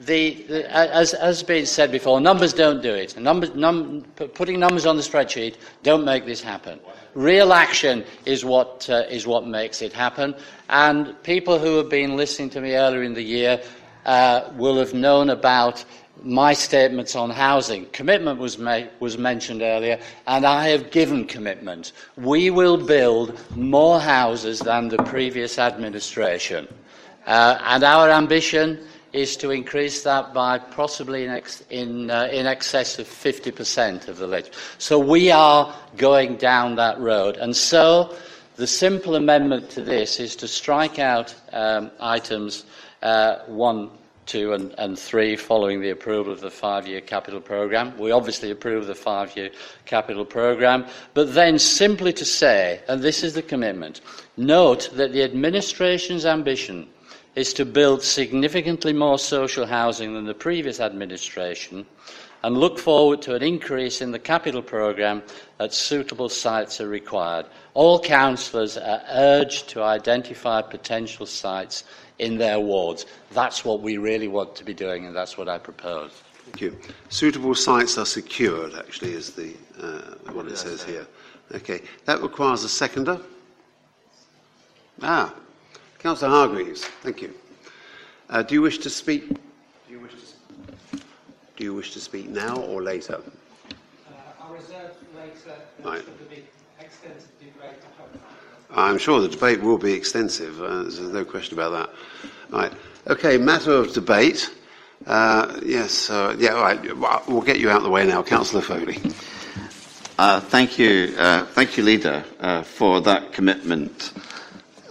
[0.00, 3.16] the, the, as has been said before, numbers don't do it.
[3.18, 4.02] Num,
[4.34, 6.80] putting numbers on the spreadsheet don't make this happen.
[7.14, 10.34] Real action is what, uh, is what makes it happen.
[10.70, 13.62] And people who have been listening to me earlier in the year
[14.06, 15.84] uh, will have known about
[16.22, 17.86] my statements on housing.
[17.86, 21.92] Commitment was, ma- was mentioned earlier, and I have given commitment.
[22.16, 26.68] We will build more houses than the previous administration.
[27.26, 28.80] Uh, and our ambition
[29.12, 34.18] is to increase that by possibly in, ex- in, uh, in excess of 50% of
[34.18, 34.54] the lit.
[34.78, 37.36] So we are going down that road.
[37.36, 38.14] And so
[38.56, 42.64] the simple amendment to this is to strike out um, items
[43.02, 43.90] uh, 1,
[44.30, 47.98] 2 and, and 3 following the approval of the five-year capital programme.
[47.98, 49.50] We obviously approve the five-year
[49.86, 54.00] capital programme, but then simply to say, and this is the commitment,
[54.36, 56.88] note that the administration's ambition
[57.34, 61.84] is to build significantly more social housing than the previous administration
[62.42, 65.22] and look forward to an increase in the capital programme
[65.58, 67.46] at suitable sites are required.
[67.74, 71.84] All councillors are urged to identify potential sites
[72.20, 73.06] in their wards.
[73.32, 76.12] That's what we really want to be doing, and that's what I propose.
[76.44, 76.78] Thank you.
[77.08, 81.06] Suitable sites are secured, actually, is the, uh, what it says here.
[81.54, 81.80] Okay.
[82.04, 83.18] That requires a seconder.
[85.02, 85.34] Ah,
[85.98, 87.32] Councillor Hargreaves, thank you.
[88.28, 89.28] Uh, do you wish to speak?
[89.28, 89.36] Do
[89.88, 90.98] you wish to,
[91.56, 93.20] do you wish to speak now or later?
[94.40, 96.02] I'll reserve later Right.
[96.02, 96.44] for the big
[96.78, 97.80] extensive debate.
[98.72, 100.60] I'm sure the debate will be extensive.
[100.60, 101.90] Uh, there's no question about that.
[102.50, 102.72] Right.
[103.06, 103.38] Okay.
[103.38, 104.50] Matter of debate.
[105.06, 106.10] Uh, yes.
[106.10, 106.54] Uh, yeah.
[106.54, 106.96] All right.
[107.28, 108.98] Well, get you out of the way now, Councillor Foley.
[110.20, 114.12] Uh, thank you, uh, thank you, leader, uh, for that commitment.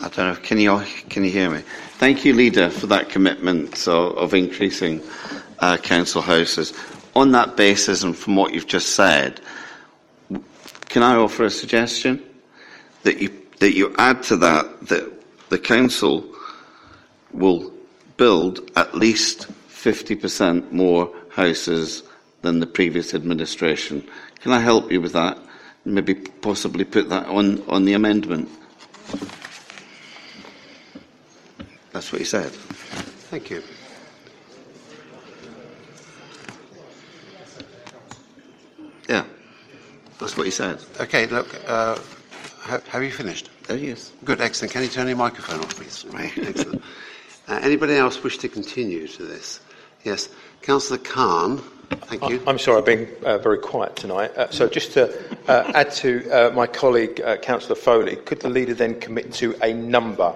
[0.02, 0.36] I don't know.
[0.42, 1.62] Can you can you hear me?
[2.00, 5.04] Thank you, leader, for that commitment of, of increasing
[5.84, 6.74] council houses.
[7.16, 9.40] On that basis, and from what you've just said,
[10.88, 12.24] can I offer a suggestion
[13.04, 13.30] that you
[13.60, 15.12] that you add to that that
[15.50, 16.26] the council
[17.32, 17.72] will
[18.18, 22.04] build at least 50% more houses
[22.42, 24.08] than the previous administration.
[24.42, 25.38] Can I help you with that?
[25.86, 28.50] Maybe possibly put that on, on the amendment.
[31.92, 32.52] That's what he said.
[33.32, 33.64] Thank you.
[39.08, 39.26] Yeah,
[40.20, 40.84] that's what he said.
[41.00, 41.98] Okay, look, uh,
[42.70, 43.50] ha- have you finished?
[43.70, 44.12] Oh, yes.
[44.24, 44.72] Good, excellent.
[44.72, 46.06] Can you turn your microphone off, please?
[46.06, 46.84] Right, excellent.
[47.48, 49.60] Uh, anybody else wish to continue to this?
[50.04, 50.30] Yes,
[50.62, 51.58] Councillor Khan.
[51.90, 52.42] Thank you.
[52.46, 54.32] I'm sorry, I've been uh, very quiet tonight.
[54.38, 55.12] Uh, so, just to
[55.48, 59.56] uh, add to uh, my colleague, uh, Councillor Foley, could the leader then commit to
[59.64, 60.34] a number?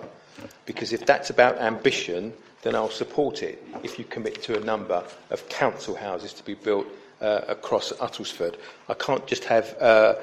[0.65, 5.03] Because if that's about ambition, then I'll support it if you commit to a number
[5.29, 6.87] of council houses to be built
[7.21, 8.55] uh, across Uttlesford.
[8.89, 10.15] I can't just have uh,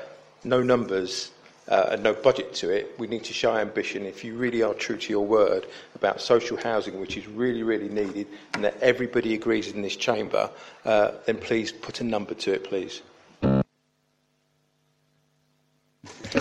[0.42, 1.30] no numbers
[1.70, 2.94] uh, and no budget to it.
[2.98, 4.04] We need to show ambition.
[4.04, 7.88] If you really are true to your word about social housing, which is really, really
[7.88, 10.50] needed, and that everybody agrees in this chamber,
[10.84, 13.02] uh, then please put a number to it, please.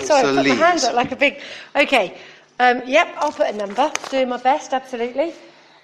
[0.02, 1.42] Sorry, I put my hand up like a big.
[1.76, 2.18] Okay.
[2.60, 3.92] Um, yep, I'll put a number.
[4.10, 5.34] Doing my best, absolutely.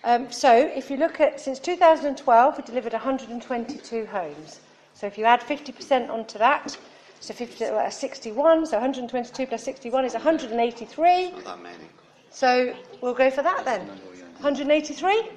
[0.03, 4.59] Um, so, if you look at since 2012, we delivered 122 homes.
[4.93, 6.77] So, if you add 50% onto that,
[7.19, 8.65] so 50, uh, 61.
[8.65, 11.31] So, 122 plus 61 is 183.
[11.31, 11.77] Not that many.
[12.29, 13.87] So, we'll go for that then.
[13.87, 15.29] 183.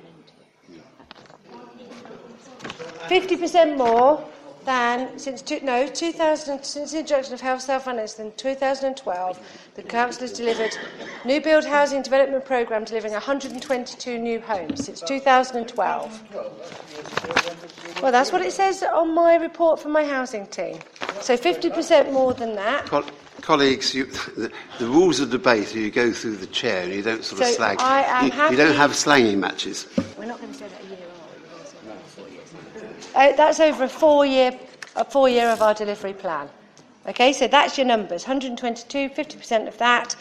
[3.08, 4.22] 50% more
[4.68, 9.40] than since two, no 2000 since the introduction of health self-finance in 2012
[9.76, 10.76] the council has delivered
[11.24, 16.22] new build housing development programme delivering 122 new homes since 2012
[18.02, 20.78] well that's what it says on my report from my housing team
[21.22, 23.04] so 50% more than that Col-
[23.40, 27.00] colleagues, you, the, the rules of debate are you go through the chair and you
[27.00, 27.78] don't sort of So slag.
[27.80, 29.86] I am you, you don't have slanging matches.
[30.18, 31.07] we're not going to say that a year
[33.18, 34.56] Uh, that's over a four-year,
[34.94, 36.48] a four-year of our delivery plan.
[37.08, 38.22] Okay, so that's your numbers.
[38.22, 40.14] 122, 50% of that.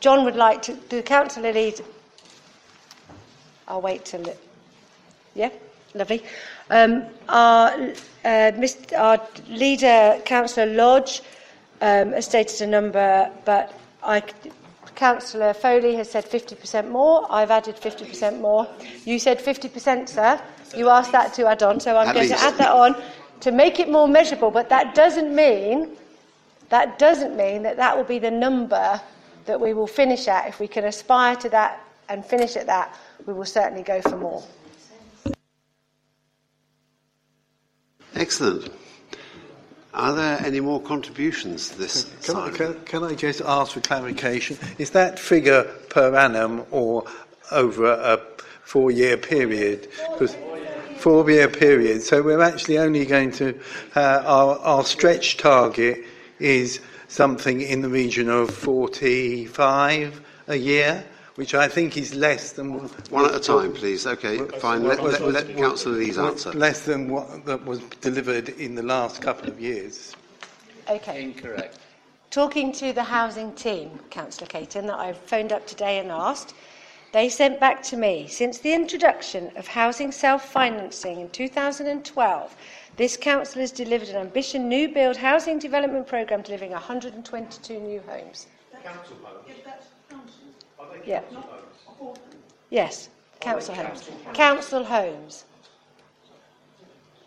[0.00, 1.80] John would like to, the councillor lead.
[3.68, 4.26] I'll wait till.
[4.26, 4.40] It,
[5.36, 5.50] yeah,
[5.94, 6.24] lovely.
[6.68, 7.92] Um, our, uh,
[8.24, 11.22] Mr, our leader, Councillor Lodge,
[11.80, 13.72] um, has stated a number, but
[14.02, 14.24] I,
[14.96, 17.24] Councillor Foley has said 50% more.
[17.30, 18.66] I've added 50% more.
[19.04, 20.40] You said 50%, sir.
[20.74, 22.40] You asked that to add on, so I'm At going least.
[22.40, 22.96] to add that on
[23.40, 24.50] to make it more measurable.
[24.50, 25.96] But that doesn't mean
[26.68, 29.00] that doesn't mean that that will be the number
[29.44, 30.48] that we will finish at.
[30.48, 32.94] If we can aspire to that and finish at that,
[33.26, 34.44] we will certainly go for more.
[38.14, 38.70] Excellent.
[39.94, 42.04] Are there any more contributions to this?
[42.24, 42.54] Can I, side?
[42.54, 44.58] can, can I just ask for clarification?
[44.78, 47.04] Is that figure per annum or
[47.50, 48.20] over a
[48.64, 49.88] four-year period?
[50.96, 52.02] 'Cause four-year period.
[52.02, 53.58] So we're actually only going to
[53.94, 56.04] uh, our, our stretch target
[56.38, 61.04] is something in the region of 45 a year,
[61.36, 62.74] which I think is less than
[63.10, 64.06] One at a time, please.
[64.06, 64.84] Okay, fine.
[64.84, 66.52] Let, let, let Councillor Lees answer.
[66.52, 70.14] Less than what that was delivered in the last couple of years.
[70.88, 71.22] Okay.
[71.22, 71.78] Incorrect.
[72.30, 76.54] Talking to the housing team, Councillor Caton, that I phoned up today and asked,
[77.16, 82.56] they sent back to me, since the introduction of housing self-financing in 2012,
[82.98, 88.48] this council has delivered an ambition new build housing development programme delivering 122 new homes.
[88.84, 89.16] Council
[91.06, 91.22] Yeah.
[92.68, 93.08] Yes,
[93.40, 94.10] council homes.
[94.34, 95.46] Council homes.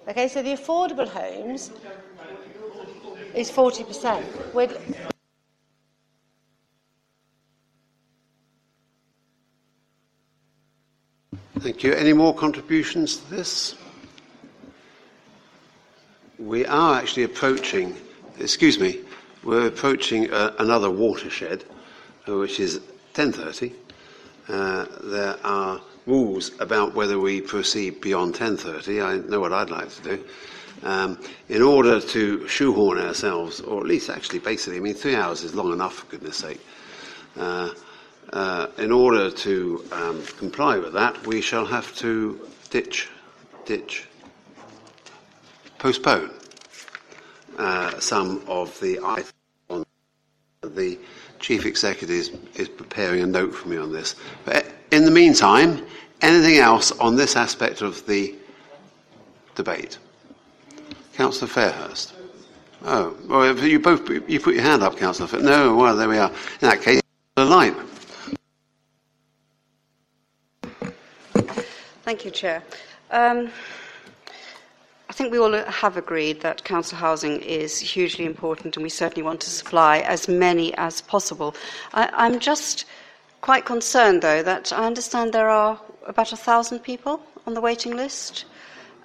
[0.08, 1.72] Okay, so the affordable homes
[3.34, 4.54] is 40%.
[4.54, 4.70] We're,
[11.60, 11.92] Thank you.
[11.92, 13.76] Any more contributions to this?
[16.38, 17.98] We are actually approaching,
[18.40, 19.02] excuse me,
[19.44, 21.66] we're approaching uh, another watershed,
[22.30, 22.80] uh, which is
[23.14, 23.74] 10.30.
[24.48, 29.06] Uh, there are rules about whether we proceed beyond 10.30.
[29.06, 30.26] I know what I'd like to do.
[30.84, 35.44] Um, in order to shoehorn ourselves, or at least actually basically, I mean, three hours
[35.44, 36.62] is long enough, for goodness sake.
[38.32, 43.10] Uh, uh, in order to um, comply with that, we shall have to ditch,
[43.66, 44.08] ditch,
[45.78, 46.32] postpone
[47.58, 49.34] uh, some of the items.
[50.62, 51.00] The
[51.40, 54.16] chief executive is, is preparing a note for me on this.
[54.46, 55.86] But in the meantime,
[56.22, 58.36] anything else on this aspect of the
[59.56, 59.98] debate?
[61.14, 62.14] Councillor Fairhurst.
[62.84, 65.28] Oh, well, you both you put your hand up, Councillor.
[65.28, 66.30] Fair- No, well, there we are.
[66.30, 67.02] In that case,
[67.36, 67.76] the line.
[72.10, 72.64] Thank you, Chair.
[73.12, 73.52] Um,
[75.10, 79.22] I think we all have agreed that council housing is hugely important and we certainly
[79.22, 81.54] want to supply as many as possible.
[81.94, 82.86] I, I'm just
[83.42, 87.96] quite concerned, though, that I understand there are about a thousand people on the waiting
[87.96, 88.46] list,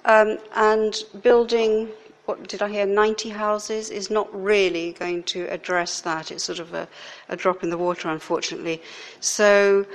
[0.05, 1.89] um, and building,
[2.25, 6.31] what did I hear, 90 houses is not really going to address that.
[6.31, 6.87] It's sort of a,
[7.29, 8.81] a drop in the water, unfortunately.
[9.19, 9.85] So,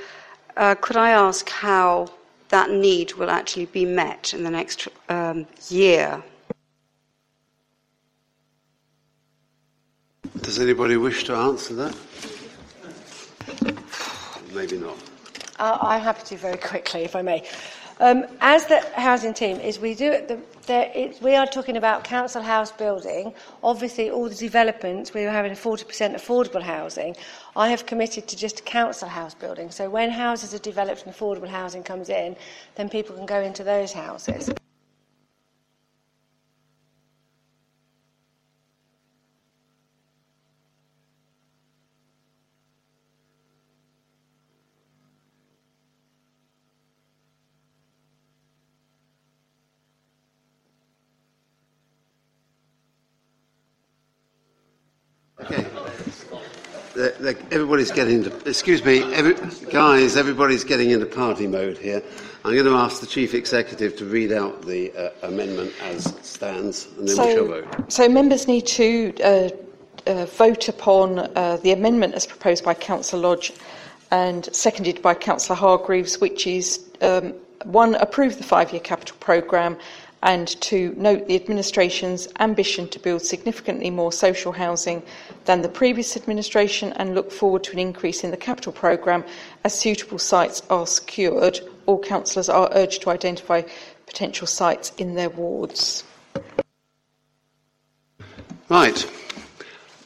[0.56, 2.06] uh, could I ask how
[2.50, 6.22] that need will actually be met in the next um, year?
[10.42, 11.96] Does anybody wish to answer that?
[14.52, 14.96] Maybe not.
[15.58, 17.46] Uh, I'm happy to very quickly, if I may.
[18.00, 22.02] Um, as the housing team, is we do the, there, it, we are talking about
[22.02, 23.34] council house building.
[23.62, 27.14] Obviously, all the developments we are having 40% affordable housing.
[27.54, 29.70] I have committed to just council house building.
[29.70, 32.36] So when houses are developed and affordable housing comes in,
[32.76, 34.50] then people can go into those houses.
[57.20, 59.34] The, everybody's getting into, excuse me, every,
[59.70, 62.02] guys, everybody's getting into party mode here.
[62.44, 66.88] I'm going to ask the Chief Executive to read out the uh, amendment as stands,
[66.98, 67.92] and then so, we shall vote.
[67.92, 69.50] So members need to uh,
[70.06, 73.52] uh, vote upon uh, the amendment as proposed by Councillor Lodge
[74.10, 77.34] and seconded by Councillor Hargreaves, which is um,
[77.64, 79.76] one, approve the five-year capital programme
[80.22, 85.02] and to note the administration's ambition to build significantly more social housing
[85.46, 89.24] than the previous administration and look forward to an increase in the capital programme
[89.64, 91.60] as suitable sites are secured.
[91.86, 93.62] All councillors are urged to identify
[94.06, 96.04] potential sites in their wards.
[98.68, 99.10] Right.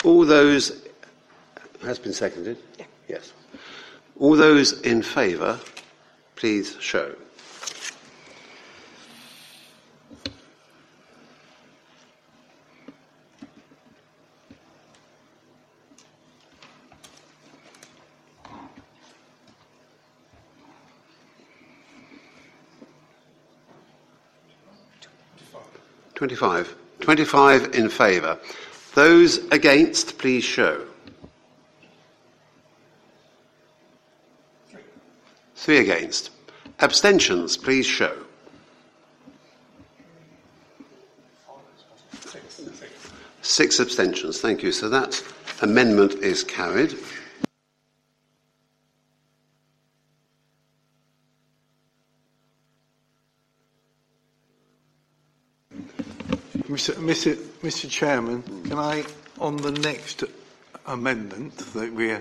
[0.05, 0.83] All those.
[1.83, 2.57] Has been seconded?
[2.79, 2.87] Yeah.
[3.09, 3.33] Yes.
[4.19, 5.61] All those in favour,
[6.37, 7.15] please show.
[26.25, 26.75] Twenty-five.
[27.01, 28.39] Twenty-five in favour.
[28.95, 30.87] Those against, please show.
[35.55, 36.31] Three against.
[36.81, 38.17] Abstentions, please show.
[43.43, 44.73] Six abstentions, thank you.
[44.73, 45.23] So that
[45.61, 46.95] amendment is carried.
[56.75, 57.37] Mr.
[57.63, 57.89] Mr.
[57.89, 59.05] Chairman, can I,
[59.39, 60.25] on the next
[60.87, 62.21] amendment that we're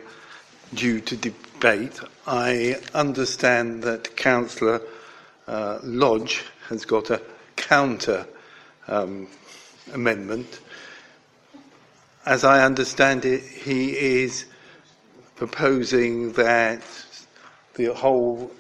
[0.76, 4.82] due to debate, I understand that Councillor
[5.48, 7.20] uh, Lodge has got a
[7.56, 8.28] counter
[8.88, 9.28] um,
[9.92, 10.60] amendment.
[12.24, 14.46] As I understand it, he is
[15.36, 16.84] proposing that
[17.74, 18.52] the whole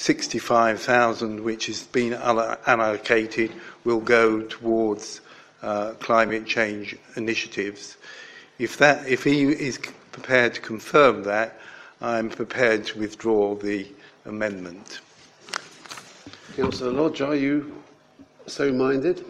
[0.00, 3.52] 65,000 which has been allocated
[3.84, 5.20] will go towards
[5.60, 7.98] uh, climate change initiatives.
[8.58, 9.78] If, that, if he is
[10.10, 11.60] prepared to confirm that,
[12.00, 13.86] I'm prepared to withdraw the
[14.24, 15.00] amendment.
[16.56, 17.82] Councillor Lodge, are you
[18.46, 19.22] so minded?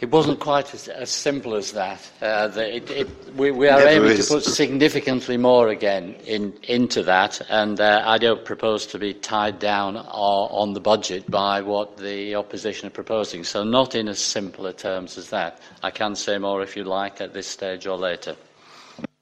[0.00, 2.08] It wasn't quite as, as simple as that.
[2.22, 4.28] Uh, the, it, it, we, we, are Never aiming is.
[4.28, 9.12] to put significantly more again in, into that, and uh, I don't propose to be
[9.12, 13.42] tied down or, on the budget by what the opposition are proposing.
[13.42, 15.60] So, not in as simple terms as that.
[15.82, 18.36] I can say more if you like at this stage or later.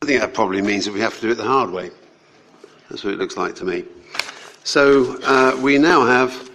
[0.03, 1.91] I think that probably means that we have to do it the hard way.
[2.91, 3.85] That's what it looks like to me.
[4.63, 6.51] So uh, we now have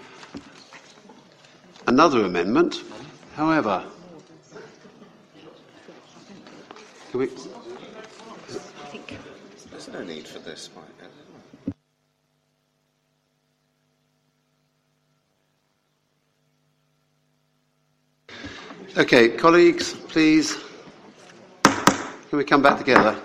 [1.87, 2.83] another amendment.
[3.35, 3.83] However,
[7.11, 7.27] can we,
[9.69, 10.85] There's no need for this, Mike.
[18.97, 20.57] okay, colleagues, please.
[21.63, 23.21] Can we come back together?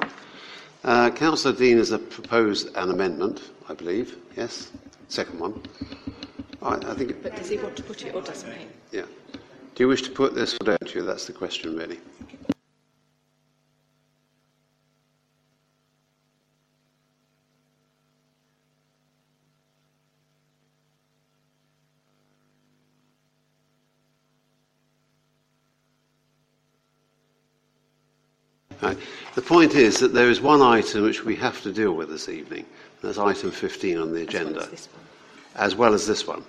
[0.82, 4.16] Uh, Councillor Dean has proposed an amendment, I believe.
[4.36, 4.72] Yes,
[5.06, 5.62] second one.
[6.60, 7.22] I, I think.
[7.22, 8.66] But does he want to put it or doesn't he?
[8.90, 9.04] Yeah.
[9.32, 11.02] Do you wish to put this or don't you?
[11.02, 12.00] That's the question, really.
[28.82, 28.98] Right.
[29.36, 32.30] The point is that there is one item which we have to deal with this
[32.30, 32.64] evening.
[33.02, 34.66] That's item 15 on the agenda,
[35.56, 36.42] as well as this one.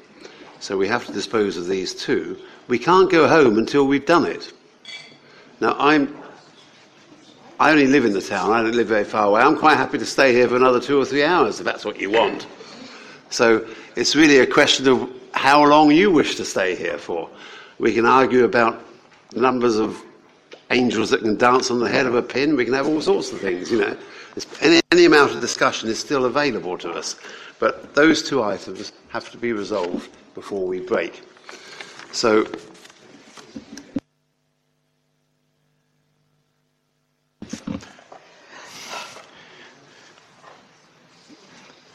[0.62, 2.40] So we have to dispose of these two.
[2.70, 4.54] We can't go home until we've done it.
[5.60, 6.18] Now, I'm,
[7.60, 8.52] I only live in the town.
[8.54, 9.42] I don't live very far away.
[9.42, 12.00] I'm quite happy to stay here for another two or three hours if that's what
[12.00, 12.48] you want.
[13.32, 13.68] So
[13.98, 17.30] it's really a question of how long you wish to stay here for.
[17.80, 18.82] We can argue about
[19.36, 20.02] numbers of
[20.72, 22.56] angels that can dance on the head of a pin.
[22.56, 23.98] We can have all sorts of things, you know.
[24.62, 27.16] Any, any amount of discussion is still available to us.
[27.60, 31.24] But those two items have to be resolved before we break.
[32.12, 32.46] So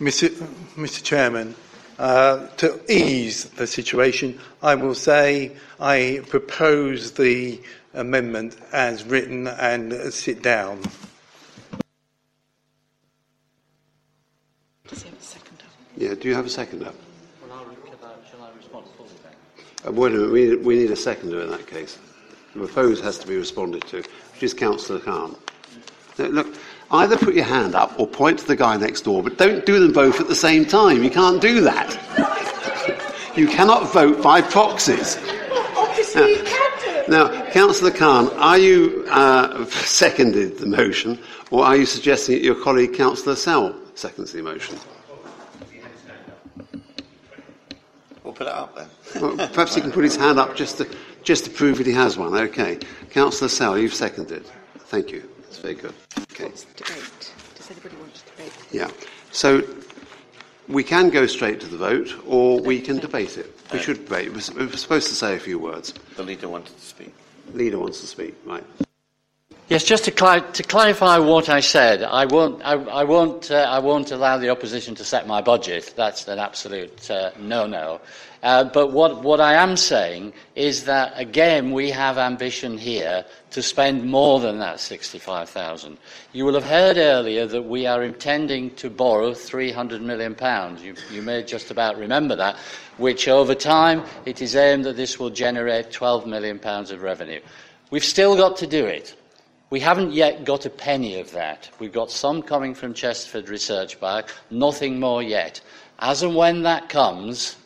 [0.01, 0.31] Mr.
[0.75, 1.01] Mr.
[1.01, 1.55] Chairman,
[1.97, 7.61] uh, to ease the situation, I will say I propose the
[7.95, 10.81] amendment as written and uh, sit down.
[14.89, 15.63] Does he have a second?
[15.97, 16.93] Yeah, do you have a seconder?
[18.31, 19.33] Shall I respond fully then?
[19.87, 21.99] Uh, wait a minute, we need, we need a seconder in that case.
[22.55, 25.37] The proposed has to be responded to, which is Councillor Khan.
[26.19, 26.55] Now, look,
[26.91, 29.81] either put your hand up or point to the guy next door, but don't do
[29.81, 31.03] them both at the same time.
[31.03, 33.33] You can't do that.
[33.37, 35.17] you cannot vote by proxies.
[35.77, 36.92] Obviously, you can do.
[37.13, 41.19] Now, Councillor Khan, are you uh, seconded the motion,
[41.51, 44.79] or are you suggesting that your colleague Councillor Sell seconds the motion?
[48.25, 48.89] We'll put it up then.
[49.21, 50.89] Well, perhaps he can put his hand up just to,
[51.23, 52.35] just to prove that he has one.
[52.35, 52.79] Okay.
[53.11, 54.47] Councillor Sell, you've seconded.
[54.79, 55.29] Thank you.
[55.43, 55.93] That's very good.
[56.33, 56.51] Okay.
[56.77, 57.35] Debate.
[57.57, 58.57] Does anybody want to debate?
[58.71, 58.91] Yeah.
[59.33, 59.61] So
[60.69, 63.55] we can go straight to the vote, or we can debate it.
[63.73, 64.29] We should debate.
[64.29, 65.95] We're we're supposed to say a few words.
[66.17, 67.15] The leader wanted to speak.
[67.53, 68.35] Leader wants to speak.
[68.45, 68.65] Right.
[69.73, 73.55] Yes, just to, cli- to clarify what I said, I won't, I, I won't, uh,
[73.55, 75.95] I won't allow the opposition to set my budget.
[75.97, 78.03] That's an absolute uh, no-no.
[78.43, 83.63] Uh, but what, what I am saying is that again we have ambition here to
[83.63, 85.97] spend more than that 65,000.
[86.35, 90.83] You will have heard earlier that we are intending to borrow 300 million pounds.
[90.83, 92.59] You, you may just about remember that,
[92.99, 97.41] which over time it is aimed that this will generate 12 million pounds of revenue.
[97.91, 99.17] We've still got to do it.
[99.73, 101.71] We haven't yet got a penny of that.
[101.79, 105.63] We've got some coming from Chesterford Research Park, nothing more yet.
[105.99, 107.57] As and when that comes,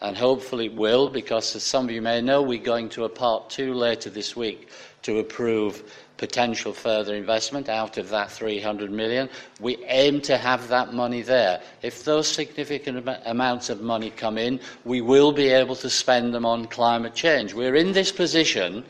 [0.00, 3.08] and hopefully it will, because as some of you may know, we're going to a
[3.08, 4.68] part two later this week
[5.02, 9.28] to approve potential further investment out of that 300 million.
[9.58, 11.60] We aim to have that money there.
[11.82, 16.32] If those significant am- amounts of money come in, we will be able to spend
[16.32, 17.54] them on climate change.
[17.54, 18.84] We're in this position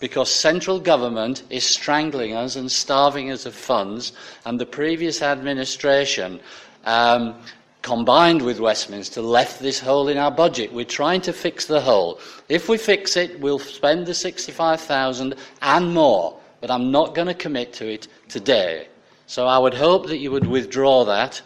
[0.00, 4.12] because central government is strangling us and starving us of funds,
[4.46, 6.40] and the previous administration,
[6.86, 7.34] um,
[7.82, 10.72] combined with Westminster, left this hole in our budget.
[10.72, 12.18] We're trying to fix the hole.
[12.48, 17.34] If we fix it, we'll spend the 65,000 and more, but I'm not going to
[17.34, 18.88] commit to it today.
[19.26, 21.40] So I would hope that you would withdraw that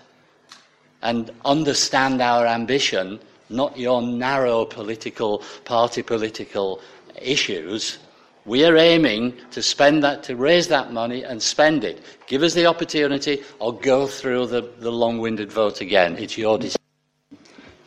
[1.03, 6.81] and understand our ambition, not your narrow political, party political
[7.21, 7.99] issues.
[8.47, 12.05] We are aiming to spend that, to raise that money and spend it.
[12.27, 16.19] Give us the opportunity or go through the, the long winded vote again.
[16.19, 16.81] It's your decision.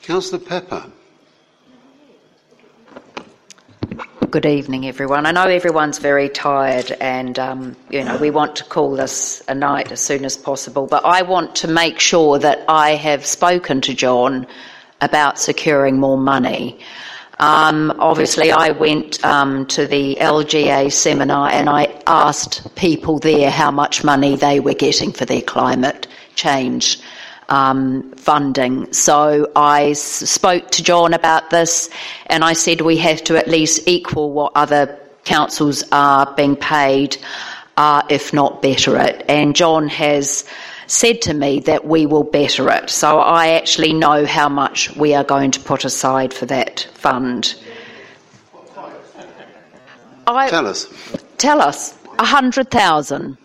[0.02, 0.92] Councillor Pepper.
[4.32, 5.26] Good evening, everyone.
[5.28, 9.56] I know everyone's very tired, and um, you know we want to call this a
[9.56, 10.86] night as soon as possible.
[10.86, 14.46] But I want to make sure that I have spoken to John
[15.02, 16.80] about securing more money.
[17.40, 23.70] Um, obviously, I went um, to the LGA seminar and I asked people there how
[23.70, 27.00] much money they were getting for their climate change
[27.50, 28.92] um, funding.
[28.92, 31.90] So I spoke to John about this
[32.26, 37.18] and I said we have to at least equal what other councils are being paid,
[37.78, 39.26] uh, if not better it.
[39.30, 40.44] And John has
[40.88, 42.90] said to me that we will better it.
[42.90, 47.56] So I actually know how much we are going to put aside for that fund.
[50.26, 50.88] I, Tell us.
[51.38, 51.98] Tell us.
[52.20, 53.38] A hundred thousand.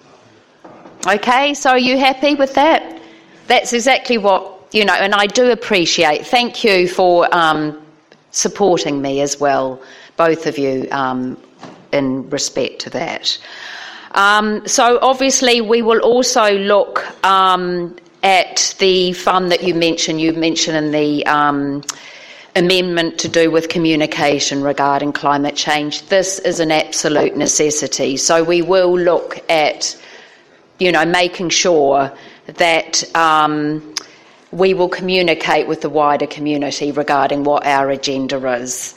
[1.07, 3.01] Okay, so are you happy with that?
[3.49, 7.83] That's exactly what, you know, and I do appreciate, thank you for um,
[8.31, 9.83] supporting me as well,
[10.17, 11.37] both of you, um,
[11.91, 13.37] in respect to that.
[14.15, 20.21] Um, so obviously, we will also look um, at the fund that you mentioned.
[20.21, 21.83] You mentioned in the um,
[22.55, 26.03] amendment to do with communication regarding climate change.
[26.07, 28.17] This is an absolute necessity.
[28.17, 30.01] So we will look at,
[30.79, 32.13] you know, making sure
[32.47, 33.95] that um,
[34.51, 38.95] we will communicate with the wider community regarding what our agenda is.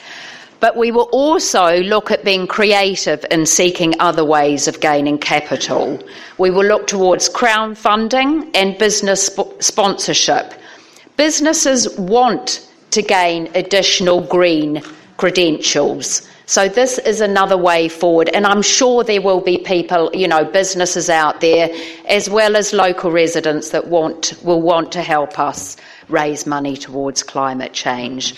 [0.66, 6.02] But we will also look at being creative in seeking other ways of gaining capital.
[6.40, 10.56] We will look towards crowdfunding and business sp- sponsorship.
[11.18, 14.82] Businesses want to gain additional green
[15.18, 16.28] credentials.
[16.48, 20.46] So this is another way forward, and I'm sure there will be people, you know,
[20.46, 21.70] businesses out there,
[22.08, 25.76] as well as local residents that want will want to help us
[26.08, 28.36] raise money towards climate change.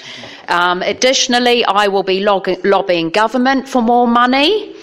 [0.47, 4.73] Um, additionally, I will be log- lobbying government for more money.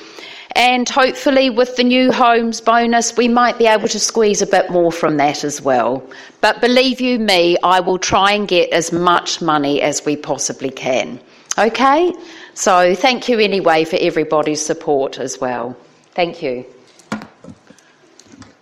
[0.57, 4.71] And hopefully, with the new homes bonus, we might be able to squeeze a bit
[4.71, 6.09] more from that as well.
[6.41, 10.71] But believe you me, I will try and get as much money as we possibly
[10.71, 11.19] can.
[11.59, 12.13] Okay?
[12.55, 15.77] So, thank you anyway for everybody's support as well.
[16.13, 16.65] Thank you.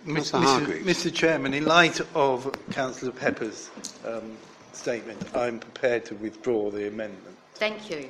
[0.07, 0.41] Mr.
[0.41, 0.83] Mr.
[0.83, 1.13] Mr.
[1.13, 3.69] Chairman, in light of Councillor Pepper's
[4.05, 4.35] um,
[4.73, 7.37] statement, I'm prepared to withdraw the amendment.
[7.53, 8.09] Thank you.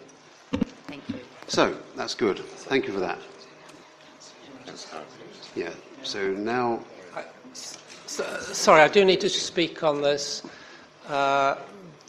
[0.87, 1.19] Thank you.
[1.47, 2.39] So, that's good.
[2.39, 3.19] Thank you for that.
[5.55, 5.69] Yeah,
[6.01, 6.79] so now,
[8.05, 10.43] So- Sorry, I do need to speak on this.
[11.09, 11.55] Uh,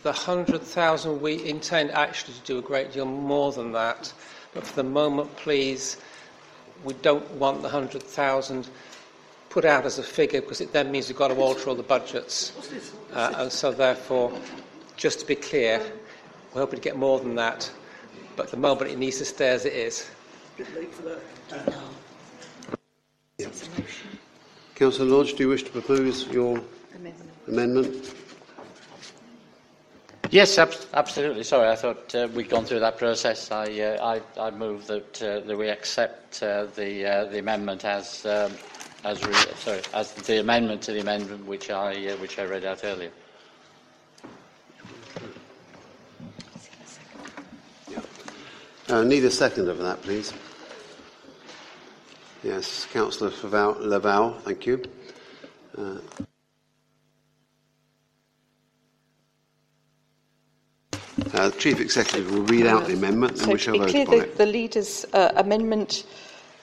[0.05, 4.12] the 100,000, we intend actually to do a great deal more than that.
[4.52, 5.97] But for the moment, please,
[6.84, 8.68] we don't want the 100,000
[9.49, 11.83] put out as a figure because it then means we've got to alter all the
[11.83, 12.52] budgets.
[13.15, 14.31] Uh, and so, therefore,
[14.97, 15.81] just to be clear,
[16.52, 17.70] we're hoping to get more than that.
[18.36, 20.10] But at the moment, it needs to stay as it is.
[24.74, 26.60] Councillor Lodge, do you wish to propose your
[27.49, 28.15] amendment?
[30.34, 31.44] Yes, ab- absolutely.
[31.44, 33.52] Sorry, I thought uh, we'd gone through that process.
[33.52, 37.84] I, uh, I, I move that, uh, that we accept uh, the, uh, the amendment
[37.84, 38.50] as, um,
[39.04, 42.64] as, re- sorry, as the amendment to the amendment which I, uh, which I read
[42.64, 43.12] out earlier.
[48.88, 50.34] Uh, need a second of that, please.
[52.42, 53.30] Yes, Councillor
[53.78, 54.82] Lavelle, thank you.
[55.78, 55.98] Uh,
[61.34, 64.18] uh, Chief Executive will read out the amendment and So we shall vote clear, upon
[64.18, 64.36] the, it.
[64.36, 66.04] the Leader's uh, amendment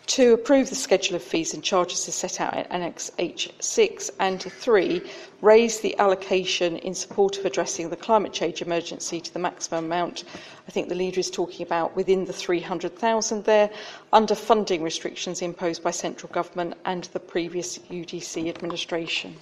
[0.07, 4.39] to approve the schedule of fees and charges as set out in Annex H6, and
[4.39, 5.01] to three,
[5.41, 10.23] raise the allocation in support of addressing the climate change emergency to the maximum amount.
[10.67, 13.69] I think the leader is talking about within the 300,000 there,
[14.13, 19.35] under funding restrictions imposed by central government and the previous UDC administration.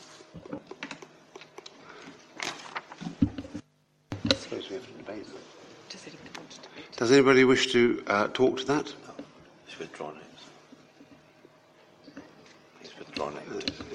[4.35, 6.98] Suppose we have to debate that.
[6.98, 8.82] Does anybody wish to uh, talk to that?
[8.88, 9.19] It's withdrawn.
[9.68, 10.25] It's withdrawn it.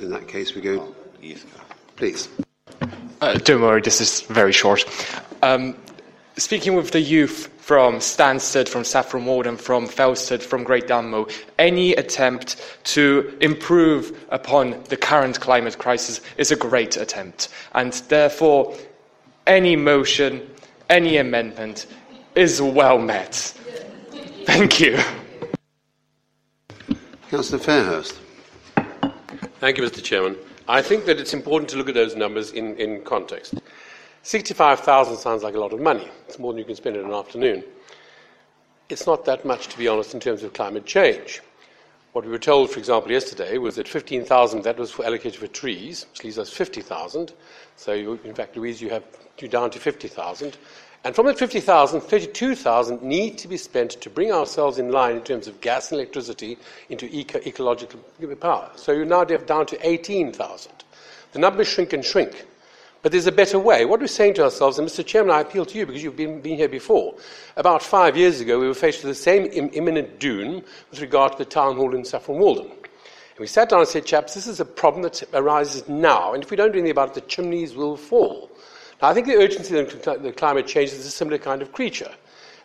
[0.00, 0.94] In that case, we go.
[1.20, 1.47] Youth
[1.97, 2.28] Please.
[3.20, 4.84] Uh, don't worry, this is very short.
[5.42, 5.76] Um,
[6.39, 11.92] speaking with the youth from Stansted, from Saffron Walden, from Felsted, from Great Dunmow, any
[11.92, 17.50] attempt to improve upon the current climate crisis is a great attempt.
[17.74, 18.74] And therefore,
[19.47, 20.49] any motion,
[20.89, 21.86] any amendment
[22.34, 23.34] is well met.
[24.47, 24.99] Thank you.
[27.31, 28.18] Councillor Fairhurst.
[29.60, 30.02] Thank you, Mr.
[30.02, 30.39] Chairman.
[30.68, 33.60] I think that it's important to look at those numbers in, in context.
[34.22, 36.08] 65,000 sounds like a lot of money.
[36.26, 37.62] It's more than you can spend in an afternoon.
[38.89, 41.42] It's not that much, to be honest, in terms of climate change.
[42.12, 45.47] What we were told, for example, yesterday was that 15,000 that was for allocated for
[45.47, 47.34] trees, which leaves us 50,000.
[47.76, 49.05] So, you, in fact, Louise, you have
[49.40, 50.56] you down to 50,000.
[51.02, 55.22] And from that 50,000, 32,000 need to be spent to bring ourselves in line in
[55.22, 56.58] terms of gas and electricity
[56.90, 58.00] into eco- ecological
[58.38, 58.70] power.
[58.76, 60.72] So you're now down to 18,000.
[61.32, 62.44] The numbers shrink and shrink.
[63.02, 63.86] But there's a better way.
[63.86, 65.04] What we're saying to ourselves, and Mr.
[65.04, 67.14] Chairman, I appeal to you because you've been, been here before.
[67.56, 71.32] About five years ago, we were faced with the same Im- imminent doom with regard
[71.32, 72.66] to the town hall in Saffron Walden.
[72.66, 76.42] And we sat down and said, chaps, this is a problem that arises now, and
[76.42, 78.50] if we don't do anything about it, the chimneys will fall.
[79.00, 82.10] Now, I think the urgency of the climate change is a similar kind of creature.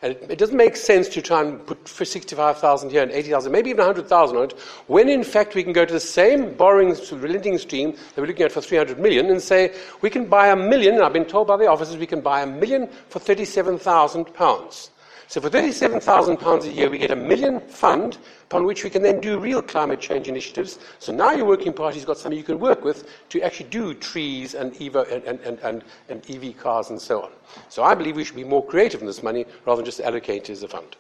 [0.01, 3.85] And it, doesn't make sense to try and put 65,000 here and 80,000, maybe even
[3.85, 4.51] 100,000 on it,
[4.88, 8.45] when in fact we can go to the same borrowing lending stream that we're looking
[8.45, 11.47] at for 300 million and say we can buy a million, and I've been told
[11.47, 14.91] by the officers we can buy a million for 37,000 pounds.
[15.28, 19.20] So for £37,000 a year, we get a million fund upon which we can then
[19.20, 20.80] do real climate change initiatives.
[21.00, 24.54] So now your working party's got something you can work with to actually do trees
[24.54, 27.32] and, and, and, and, and EV cars and so on.
[27.70, 30.50] So I believe we should be more creative in this money rather than just allocate
[30.50, 30.95] it as a fund.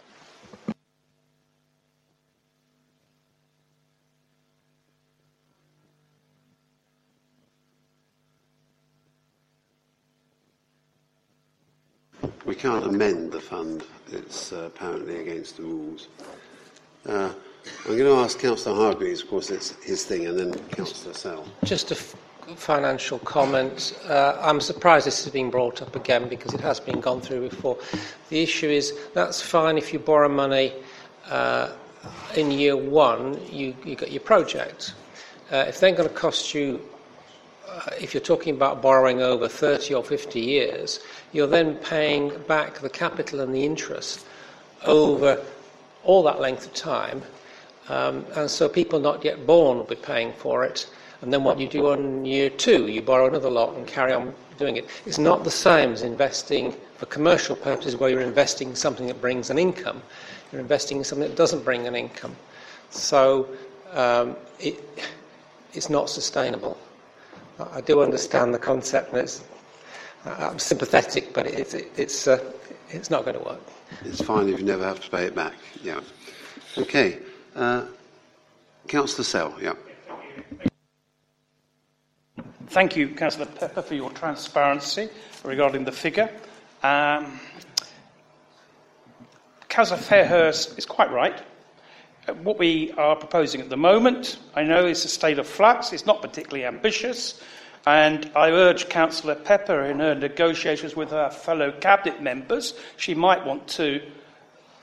[12.57, 13.83] Can't amend the fund.
[14.11, 16.07] It's uh, apparently against the rules.
[17.07, 17.31] Uh,
[17.85, 21.45] I'm going to ask Councillor Hargreaves, of course, it's his thing, and then Councillor Sell.
[21.63, 22.15] Just a f-
[22.55, 23.99] financial comment.
[24.07, 27.49] Uh, I'm surprised this is being brought up again because it has been gone through
[27.49, 27.77] before.
[28.29, 30.73] The issue is that's fine if you borrow money
[31.29, 31.71] uh,
[32.35, 34.93] in year one, you, you got your project.
[35.51, 36.81] Uh, if they're going to cost you,
[37.67, 40.99] uh, if you're talking about borrowing over 30 or 50 years,
[41.33, 44.25] you're then paying back the capital and the interest
[44.83, 45.43] over
[46.03, 47.21] all that length of time.
[47.89, 50.87] Um, and so people not yet born will be paying for it.
[51.21, 54.33] And then what you do on year two, you borrow another lot and carry on
[54.57, 54.89] doing it.
[55.05, 59.21] It's not the same as investing for commercial purposes where you're investing in something that
[59.21, 60.01] brings an income.
[60.51, 62.35] You're investing in something that doesn't bring an income.
[62.89, 63.49] So
[63.93, 64.79] um, it,
[65.73, 66.77] it's not sustainable.
[67.59, 69.43] I do understand the concept, and it's
[70.25, 72.43] I'm sympathetic, but it, it, it's, uh,
[72.89, 73.61] it's not going to work.
[74.03, 75.53] It's fine if you never have to pay it back.
[75.83, 76.01] Yeah.
[76.77, 77.19] Okay.
[77.55, 77.85] Uh,
[78.87, 79.73] Councillor Sell, yeah.
[82.67, 85.09] Thank you, Councillor Pepper, for your transparency
[85.43, 86.29] regarding the figure.
[86.81, 87.39] Um,
[89.69, 91.39] Councillor Fairhurst is quite right.
[92.41, 95.93] What we are proposing at the moment, I know, is a state of flux.
[95.93, 97.39] It's not particularly ambitious.
[97.85, 103.45] And I urge Councillor Pepper in her negotiations with her fellow cabinet members, she might
[103.45, 104.01] want to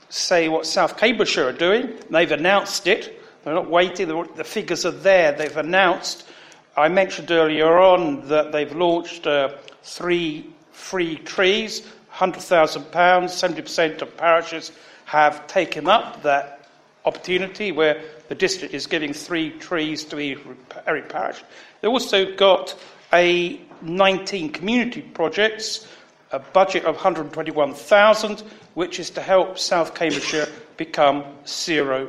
[0.08, 1.94] say what South Cambridgeshire are doing.
[2.10, 3.20] They've announced it.
[3.42, 4.06] They're not waiting.
[4.36, 5.32] The figures are there.
[5.32, 6.28] They've announced.
[6.76, 11.82] I mentioned earlier on that they've launched uh, three free trees,
[12.14, 12.90] £100,000.
[12.92, 14.72] 70% of parishes
[15.06, 16.61] have taken up that
[17.04, 20.16] opportunity where the district is giving three trees to
[20.86, 21.42] every parish.
[21.80, 22.78] They've also got
[23.12, 25.86] a 19 community projects,
[26.30, 28.42] a budget of 121,000,
[28.74, 32.08] which is to help South Cambridgeshire become zero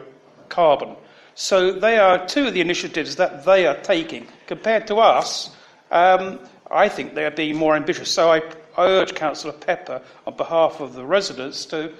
[0.50, 0.96] carbon.
[1.36, 4.28] So they are two of the initiatives that they are taking.
[4.48, 5.50] Compared to us,
[5.92, 6.40] um,
[6.70, 8.12] I think they are being more ambitious.
[8.12, 8.42] So I,
[8.78, 11.92] I urge Councillor Pepper, on behalf of the residents, to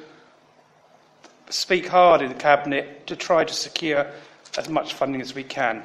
[1.54, 4.08] speak hard in the Cabinet to try to secure
[4.58, 5.84] as much funding as we can.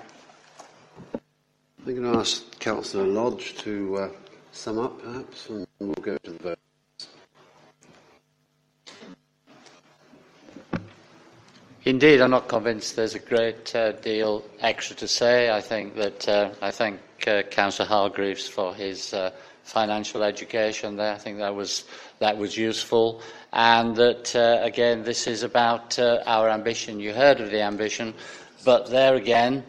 [1.14, 4.08] I'm going to ask Councillor Lodge to uh,
[4.52, 6.58] sum up, perhaps, and we'll go to the vote.
[11.84, 15.50] Indeed, I'm not convinced there's a great uh, deal extra to say.
[15.50, 19.30] I think that uh, I thank uh, Councillor Hargreaves for his uh,
[19.62, 21.14] financial education there.
[21.14, 21.84] I think that was
[22.18, 23.22] that was useful,
[23.52, 27.00] and that uh, again, this is about uh, our ambition.
[27.00, 28.14] You heard of the ambition,
[28.64, 29.64] but there again,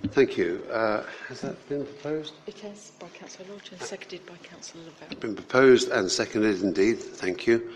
[0.09, 0.65] Thank you.
[0.73, 2.33] Uh, has that been proposed?
[2.47, 5.09] It has, by Councillor Lodge and seconded by Councillor Lavelle.
[5.11, 6.99] It's been proposed and seconded indeed.
[6.99, 7.71] Thank you.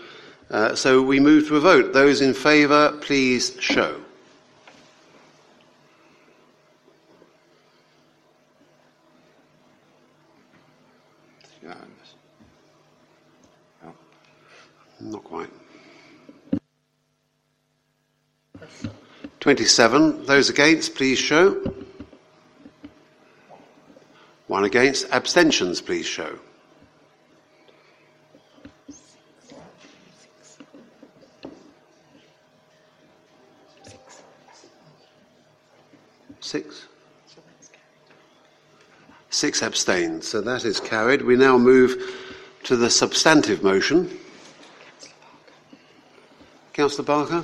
[0.49, 1.93] Uh, so we move to a vote.
[1.93, 3.99] Those in favour, please show.
[15.03, 15.49] Not quite.
[19.43, 20.25] 27.
[20.25, 21.61] Those against, please show.
[24.47, 25.11] One against.
[25.11, 26.39] Abstentions, please show.
[36.39, 36.87] Six.
[39.29, 40.23] Six abstained.
[40.23, 41.21] So that is carried.
[41.21, 42.01] We now move
[42.63, 44.09] to the substantive motion.
[46.71, 47.43] Councillor Barker?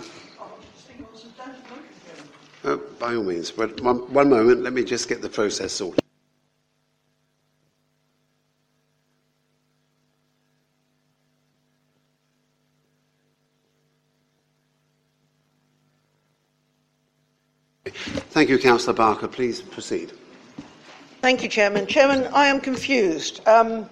[3.00, 3.50] By all means.
[3.52, 4.62] But One, one moment.
[4.62, 6.04] Let me just get the process sorted.
[18.32, 19.28] Thank you, Councillor Barker.
[19.28, 20.14] Please proceed.
[21.22, 21.88] Thank you, Chairman.
[21.88, 23.46] Chairman, I am confused.
[23.48, 23.90] Um,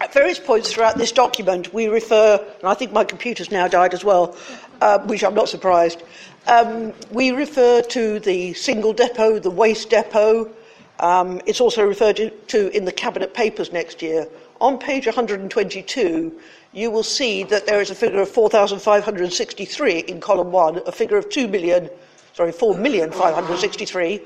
[0.00, 3.94] at various points throughout this document, we refer, and I think my computer's now died
[3.94, 4.36] as well,
[4.80, 6.02] uh, which I'm not surprised.
[6.46, 10.50] Um, we refer to the single depot, the waste depot.
[10.98, 14.26] Um, it's also referred to, to in the Cabinet papers next year.
[14.60, 16.38] On page 122,
[16.72, 21.16] you will see that there is a figure of 4,563 in column one, a figure
[21.16, 21.88] of 2 million,
[22.34, 24.20] sorry, 4,563,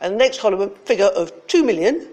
[0.00, 2.08] and the next column a figure of 2 million,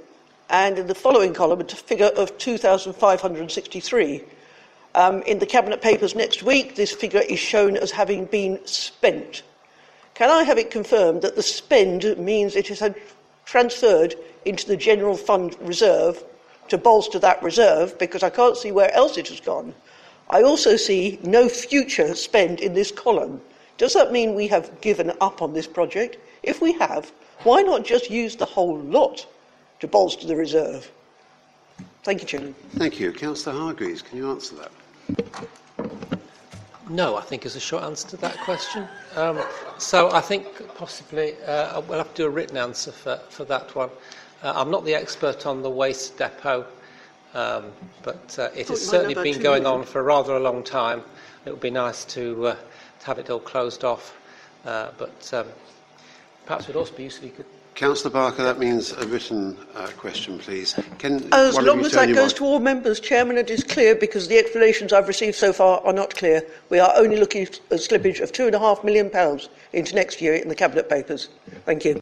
[0.50, 4.24] and in the following column a figure of 2,563.
[4.96, 9.42] Um, in the Cabinet papers next week, this figure is shown as having been spent.
[10.14, 12.84] Can I have it confirmed that the spend means it is
[13.46, 14.16] transferred
[14.46, 16.24] into the General Fund reserve
[16.70, 19.74] to bolster that reserve because I can't see where else it has gone?
[20.30, 23.42] I also see no future spend in this column.
[23.80, 26.18] Does that mean we have given up on this project?
[26.44, 27.12] If we have,
[27.44, 29.26] why not just use the whole lot
[29.80, 30.92] to bolster the reserve?
[32.04, 32.56] Thank you, Chairman.
[32.76, 33.12] Thank you.
[33.12, 34.72] Councillor Hargreaves, can you answer that?
[36.90, 38.88] No, I think is a short answer to that question.
[39.16, 39.42] Um,
[39.78, 43.74] so I think possibly uh, we'll have to do a written answer for, for that
[43.74, 43.90] one.
[44.44, 46.66] Uh, I'm not the expert on the waste depot,
[47.34, 47.72] um,
[48.04, 51.02] but uh, it has certainly been going on for rather a long time.
[51.46, 52.56] It would be nice to, uh,
[53.00, 54.16] to have it all closed off,
[54.66, 55.48] uh, but um,
[56.46, 59.58] perhaps it would also be useful if you could Councillor Barker, that means a written
[59.76, 60.76] uh, question, please.
[61.00, 64.38] Can As long as that goes to all members, Chairman, it is clear because the
[64.38, 66.44] explanations I've received so far are not clear.
[66.70, 69.96] We are only looking at a slippage of two and a half million pounds into
[69.96, 71.30] next year in the Cabinet papers.
[71.66, 72.02] Thank you.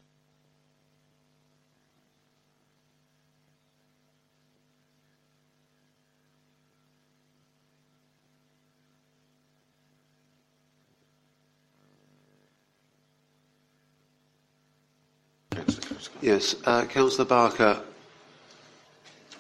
[16.22, 17.82] Yes, uh, Councillor Barker,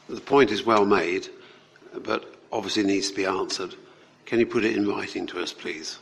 [0.09, 1.27] the point is well made,
[2.03, 3.75] but obviously needs to be answered.
[4.25, 5.99] Can you put it in writing to us, please?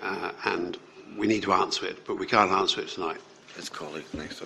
[0.00, 0.78] Uh, and
[1.16, 3.20] we need to answer it, but we can't answer it tonight.
[3.56, 4.42] Let's call it next.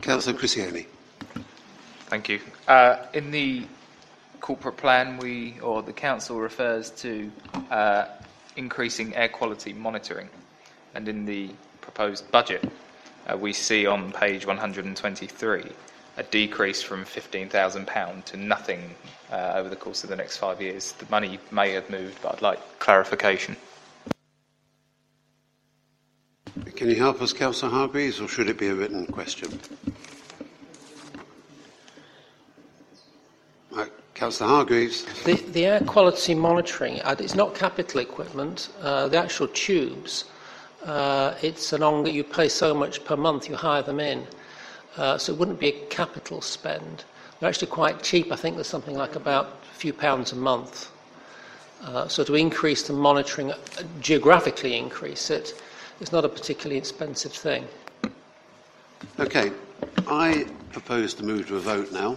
[0.00, 0.86] Councillor Criscione.
[2.06, 2.40] Thank you.
[2.66, 3.66] Uh, in the
[4.40, 7.30] corporate plan, we or the council refers to
[7.70, 8.06] uh,
[8.56, 10.28] increasing air quality monitoring,
[10.94, 11.50] and in the
[11.80, 12.68] proposed budget,
[13.26, 15.64] uh, we see on page 123
[16.18, 18.94] a decrease from £15,000 to nothing
[19.30, 20.92] uh, over the course of the next five years.
[20.92, 23.56] The money may have moved, but I'd like clarification.
[26.74, 29.60] Can you help us, Councillor Hargreaves, or should it be a written question?
[33.70, 35.04] Right, Councillor Hargreaves.
[35.22, 40.24] The, the air quality monitoring, it's not capital equipment, uh, the actual tubes,
[40.84, 44.26] uh, it's an on you pay so much per month, you hire them in.
[44.96, 47.04] Uh, so it wouldn't be a capital spend.
[47.38, 48.32] They're actually quite cheap.
[48.32, 50.90] I think there's something like about a few pounds a month.
[51.84, 53.52] Uh, so to increase the monitoring,
[54.00, 55.62] geographically increase it,
[56.00, 57.64] is not a particularly expensive thing.
[59.20, 59.52] Okay,
[60.08, 62.16] I propose to move to a vote now.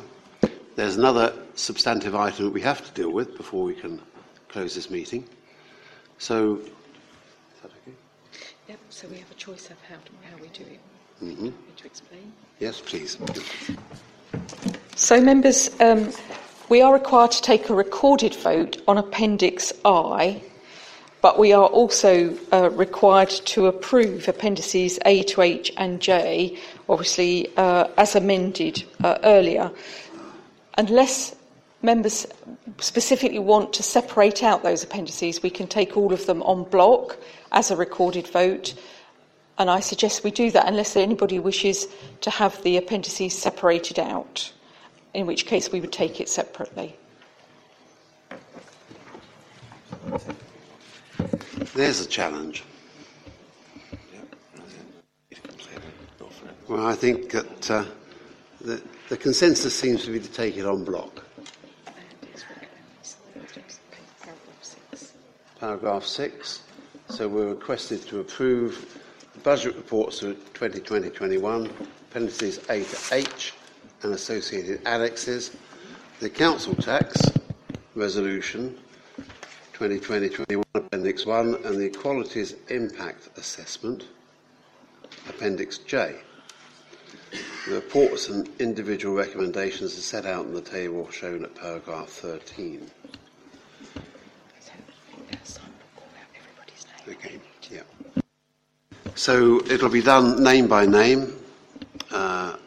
[0.75, 4.01] There's another substantive item that we have to deal with before we can
[4.47, 5.25] close this meeting.
[6.17, 7.95] So, is that okay?
[8.69, 10.79] Yep, so we have a choice of how, to, how we do it.
[11.19, 12.31] hmm Need to explain?
[12.59, 13.17] Yes, please.
[14.95, 16.11] So, members, um,
[16.69, 20.41] we are required to take a recorded vote on Appendix I,
[21.21, 27.51] but we are also uh, required to approve Appendices A to H and J, obviously
[27.57, 29.69] uh, as amended uh, earlier.
[30.77, 31.35] Unless
[31.81, 32.27] members
[32.79, 37.17] specifically want to separate out those appendices, we can take all of them en bloc
[37.51, 38.73] as a recorded vote.
[39.57, 41.87] And I suggest we do that unless anybody wishes
[42.21, 44.51] to have the appendices separated out,
[45.13, 46.95] in which case we would take it separately.
[51.73, 52.63] There's a challenge.
[56.67, 57.85] Well, I think that uh,
[58.61, 61.25] the, the consensus seems to be to take it on block.
[65.59, 66.63] Paragraph 6.
[67.09, 68.97] So we're requested to approve
[69.33, 71.69] the budget reports for 2020-21,
[72.09, 73.53] appendices A to H
[74.03, 75.57] and associated annexes,
[76.21, 77.21] the council tax
[77.95, 78.79] resolution
[79.73, 84.05] 2020-21 Appendix 1 and the Equalities Impact Assessment
[85.27, 86.15] Appendix J.
[87.71, 92.85] The reports and individual recommendations are set out in the table shown at paragraph 13.
[97.07, 97.39] Okay,
[97.71, 97.83] yeah.
[99.15, 101.33] So it'll be done name by name.
[102.11, 102.57] Uh,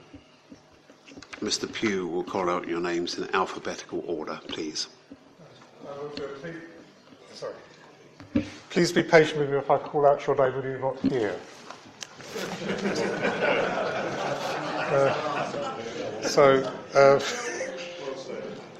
[1.42, 1.70] Mr.
[1.70, 4.88] Pugh will call out your names in alphabetical order, please.
[7.34, 7.52] Sorry.
[8.70, 11.38] Please be patient with me if I call out your name when you're not here.
[14.94, 16.62] Uh, so,
[16.94, 17.20] uh,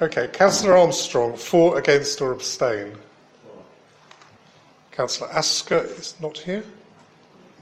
[0.05, 2.97] okay, Councillor Armstrong, for, against, or abstain.
[4.93, 6.63] Councillor Asker is not here.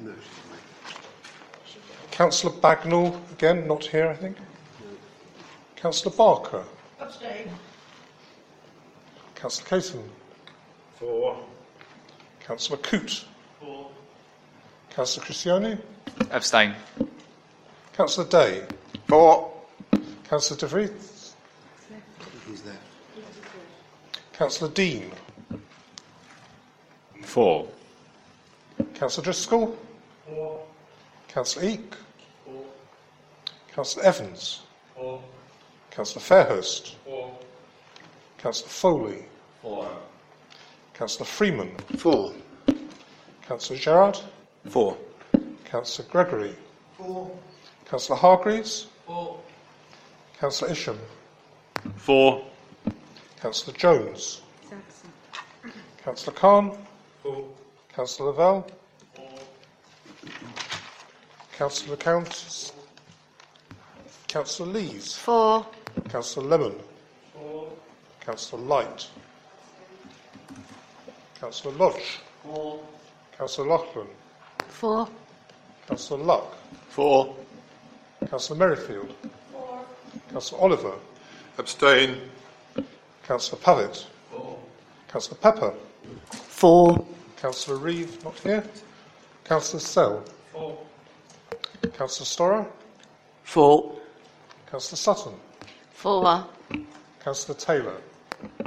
[0.00, 0.12] No.
[2.10, 4.36] Councillor Bagnall, again, not here, I think.
[5.76, 6.64] Councillor Barker.
[7.00, 7.48] Abstain.
[9.34, 10.10] Councillor Caton.
[10.98, 11.38] For.
[12.40, 13.24] Councillor Coote.
[13.60, 13.88] Four.
[14.90, 15.78] Councillor Criscione.
[16.30, 16.74] Abstain.
[18.02, 18.64] Councillor Day.
[19.06, 19.52] Four.
[20.28, 21.34] Councillor De Vries.
[22.48, 22.74] He's there.
[24.32, 25.12] Councillor Dean.
[27.22, 27.68] Four.
[28.94, 29.78] Councillor Driscoll.
[30.26, 30.64] Four.
[31.28, 31.94] Councillor Eek.
[32.44, 32.64] Four.
[33.72, 34.62] Councillor Evans.
[34.96, 35.22] Four.
[35.92, 36.96] Councillor Fairhurst.
[37.04, 37.38] Four.
[38.38, 39.24] Councillor Foley.
[39.62, 39.88] Four.
[40.94, 41.70] Councillor Freeman.
[41.98, 42.32] Four.
[43.46, 44.18] Councillor Gerard.
[44.70, 44.96] Four.
[45.66, 46.56] Councillor Gregory.
[46.98, 47.30] Four.
[47.92, 48.86] Councillor Hargreaves.
[49.04, 49.38] Four.
[50.40, 50.98] Councillor Isham.
[51.96, 52.42] Four.
[53.38, 54.40] Councillor Jones.
[56.02, 56.78] Councillor Khan.
[57.22, 57.44] Four.
[57.94, 58.66] Councillor Lavelle.
[59.14, 59.28] Four.
[61.58, 62.72] Councillor Count.
[64.26, 65.14] Councillor Lees.
[65.14, 65.66] Four.
[66.08, 66.74] Councillor Lemon.
[67.34, 67.68] Four.
[68.20, 69.06] Councillor Light.
[71.38, 72.20] Councillor Lodge.
[72.42, 72.80] Four.
[73.36, 74.06] Councillor Lachlan.
[74.68, 75.08] Four.
[75.86, 76.56] Councillor Luck.
[76.88, 77.36] Four.
[78.28, 79.14] Councillor Merrifield.
[80.30, 80.94] Councillor Oliver.
[81.58, 82.20] Abstain.
[83.24, 84.06] Councillor Pavitt.
[84.30, 84.58] Four.
[85.08, 85.74] Councillor Pepper.
[86.30, 87.04] Four.
[87.36, 88.64] Councillor Reeve, not here.
[89.44, 90.24] Councillor Sell.
[90.52, 90.78] Four.
[91.94, 92.66] Councillor Storah.
[93.44, 93.94] Four.
[94.70, 95.34] Councillor Sutton.
[95.92, 96.46] Four.
[97.22, 97.96] Councillor Taylor.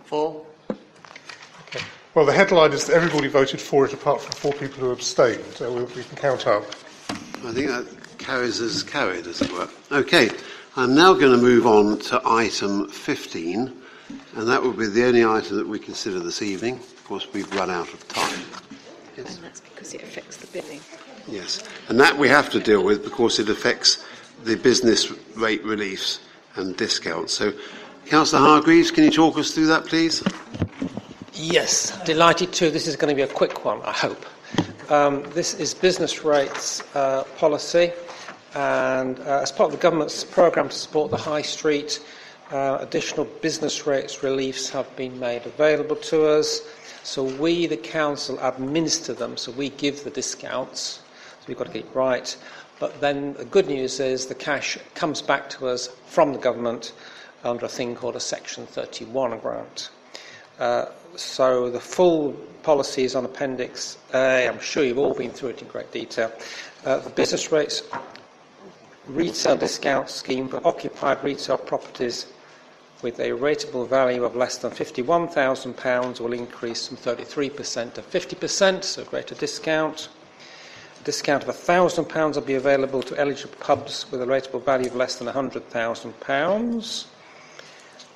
[0.03, 0.45] Four.
[0.69, 1.83] Okay.
[2.13, 5.43] Well, the headline is that everybody voted for it apart from four people who abstained.
[5.55, 6.63] So we, we can count up.
[7.09, 7.87] I think that
[8.25, 9.69] carries as carried, as it were.
[9.91, 10.31] Okay,
[10.75, 13.71] I'm now going to move on to item 15,
[14.35, 16.75] and that will be the only item that we consider this evening.
[16.75, 18.39] Of course, we've run out of time.
[19.15, 20.81] And that's because it affects the billing.
[21.27, 24.03] Yes, and that we have to deal with because it affects
[24.43, 26.19] the business rate reliefs
[26.55, 27.33] and discounts.
[27.33, 27.53] So,
[28.07, 30.23] Councillor Hargreaves, can you talk us through that, please?
[31.33, 32.71] Yes, delighted to.
[32.71, 34.25] This is going to be a quick one, I hope.
[34.89, 37.91] Um, this is business rates uh, policy,
[38.55, 41.99] and uh, as part of the government's programme to support the high street,
[42.51, 46.61] uh, additional business rates reliefs have been made available to us.
[47.03, 49.35] So we, the council, administer them.
[49.35, 51.01] So we give the discounts.
[51.39, 52.35] So we've got to get it right.
[52.79, 56.93] But then the good news is the cash comes back to us from the government
[57.43, 59.89] under a thing called a Section 31 grant.
[60.59, 60.85] Uh,
[61.15, 62.31] so the full
[62.63, 64.47] policy is on Appendix A.
[64.47, 66.31] I'm sure you've all been through it in great detail.
[66.85, 67.83] Uh, the business rates
[69.07, 72.27] retail discount scheme for occupied retail properties
[73.01, 79.03] with a rateable value of less than £51,000 will increase from 33% to 50%, so
[79.03, 80.09] greater discount.
[81.01, 84.95] A discount of £1,000 will be available to eligible pubs with a rateable value of
[84.95, 87.05] less than £100,000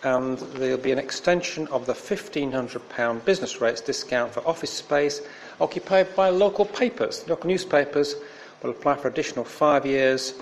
[0.02, 5.22] and there'll be an extension of the £1,500 business rates discount for office space
[5.60, 7.28] occupied by local papers.
[7.28, 8.16] Local newspapers
[8.64, 10.34] will apply for additional five years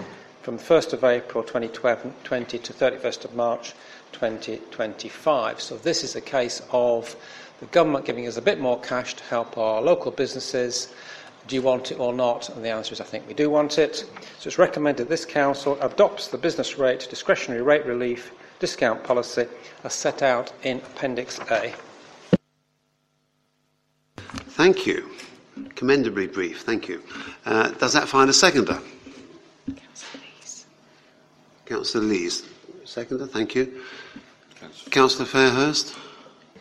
[0.48, 3.74] from 1st of April 2020 to 31st of March
[4.14, 5.60] 2025.
[5.60, 7.18] So this is a case of
[7.60, 10.94] the government giving us a bit more cash to help our local businesses.
[11.48, 12.48] Do you want it or not?
[12.48, 13.98] And the answer is I think we do want it.
[14.40, 19.48] So it's recommended this council adopts the business rate discretionary rate relief discount policy
[19.84, 21.74] as set out in Appendix A.
[24.52, 25.12] Thank you.
[25.76, 27.04] Commendably brief, thank you.
[27.46, 28.80] Uh, does that find a seconder?
[31.68, 32.48] Councillor Lees.
[32.86, 33.82] Seconder, thank you.
[34.90, 35.98] Councillor Fairhurst.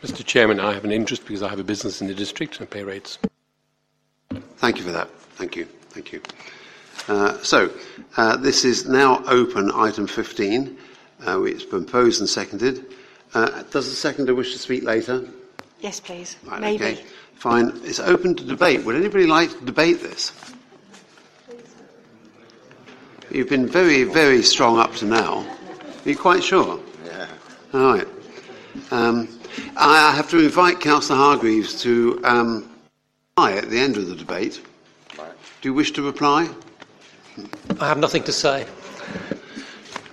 [0.03, 0.25] Mr.
[0.25, 2.71] Chairman, I have an interest because I have a business in the district and I
[2.71, 3.19] pay rates.
[4.59, 5.11] Thank you for that.
[5.37, 5.67] Thank you.
[5.91, 6.21] Thank you.
[7.09, 7.71] Uh, so,
[8.17, 10.77] uh, this is now open, item 15.
[11.27, 12.85] Uh, it's been proposed and seconded.
[13.33, 15.27] Uh, does the seconder wish to speak later?
[15.81, 16.37] Yes, please.
[16.45, 16.85] Right, Maybe.
[16.85, 17.05] Okay.
[17.37, 17.81] Fine.
[17.85, 18.85] It's open to debate.
[18.85, 20.33] Would anybody like to debate this?
[23.37, 25.47] You've been very, very strong up to now.
[26.07, 26.81] Are you quite sure?
[27.05, 27.29] Yeah.
[27.75, 28.09] All right.
[28.91, 29.29] Um,
[29.77, 32.71] I have to invite Councillor Hargreaves to um,
[33.37, 34.63] reply at the end of the debate.
[35.19, 35.33] Right.
[35.61, 36.49] Do you wish to reply?
[37.79, 38.67] I have nothing to say.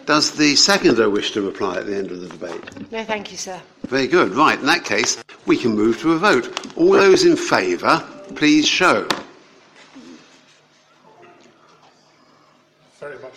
[0.06, 2.92] Does the seconder wish to reply at the end of the debate?
[2.92, 3.62] No, thank you, sir.
[3.84, 4.34] Very good.
[4.34, 4.60] Right.
[4.60, 6.76] In that case, we can move to a vote.
[6.76, 9.08] All those in favour, please show.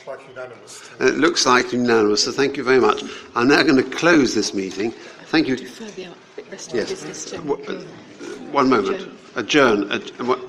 [0.06, 0.90] Very like unanimous.
[1.00, 3.02] It looks like unanimous, so thank you very much.
[3.34, 4.92] I'm now going to close this meeting.
[5.26, 5.56] Thank you.
[5.56, 6.08] Defer the
[6.50, 6.66] Yes.
[6.66, 7.36] the business to...
[7.38, 7.82] W- uh,
[8.52, 9.10] One moment.
[9.34, 9.90] Adjourn.
[9.90, 10.40] Ad- what-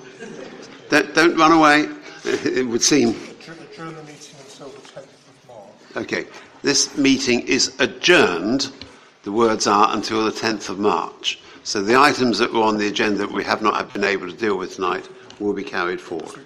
[0.90, 1.90] don't, don't run away.
[2.24, 3.10] It would seem.
[3.10, 5.98] Adjourn the meeting until the 10th of March.
[5.98, 6.28] Okay.
[6.62, 8.72] This meeting is adjourned.
[9.24, 11.40] The words are until the 10th of March.
[11.64, 14.38] So the items that were on the agenda that we have not been able to
[14.38, 15.08] deal with tonight
[15.40, 16.40] will be carried forward.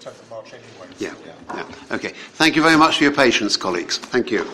[0.00, 0.94] We've a meeting on the 10th of March anyway.
[0.98, 1.14] Yeah.
[1.54, 1.94] yeah.
[1.96, 2.12] Okay.
[2.34, 3.98] Thank you very much for your patience, colleagues.
[3.98, 4.46] Thank you.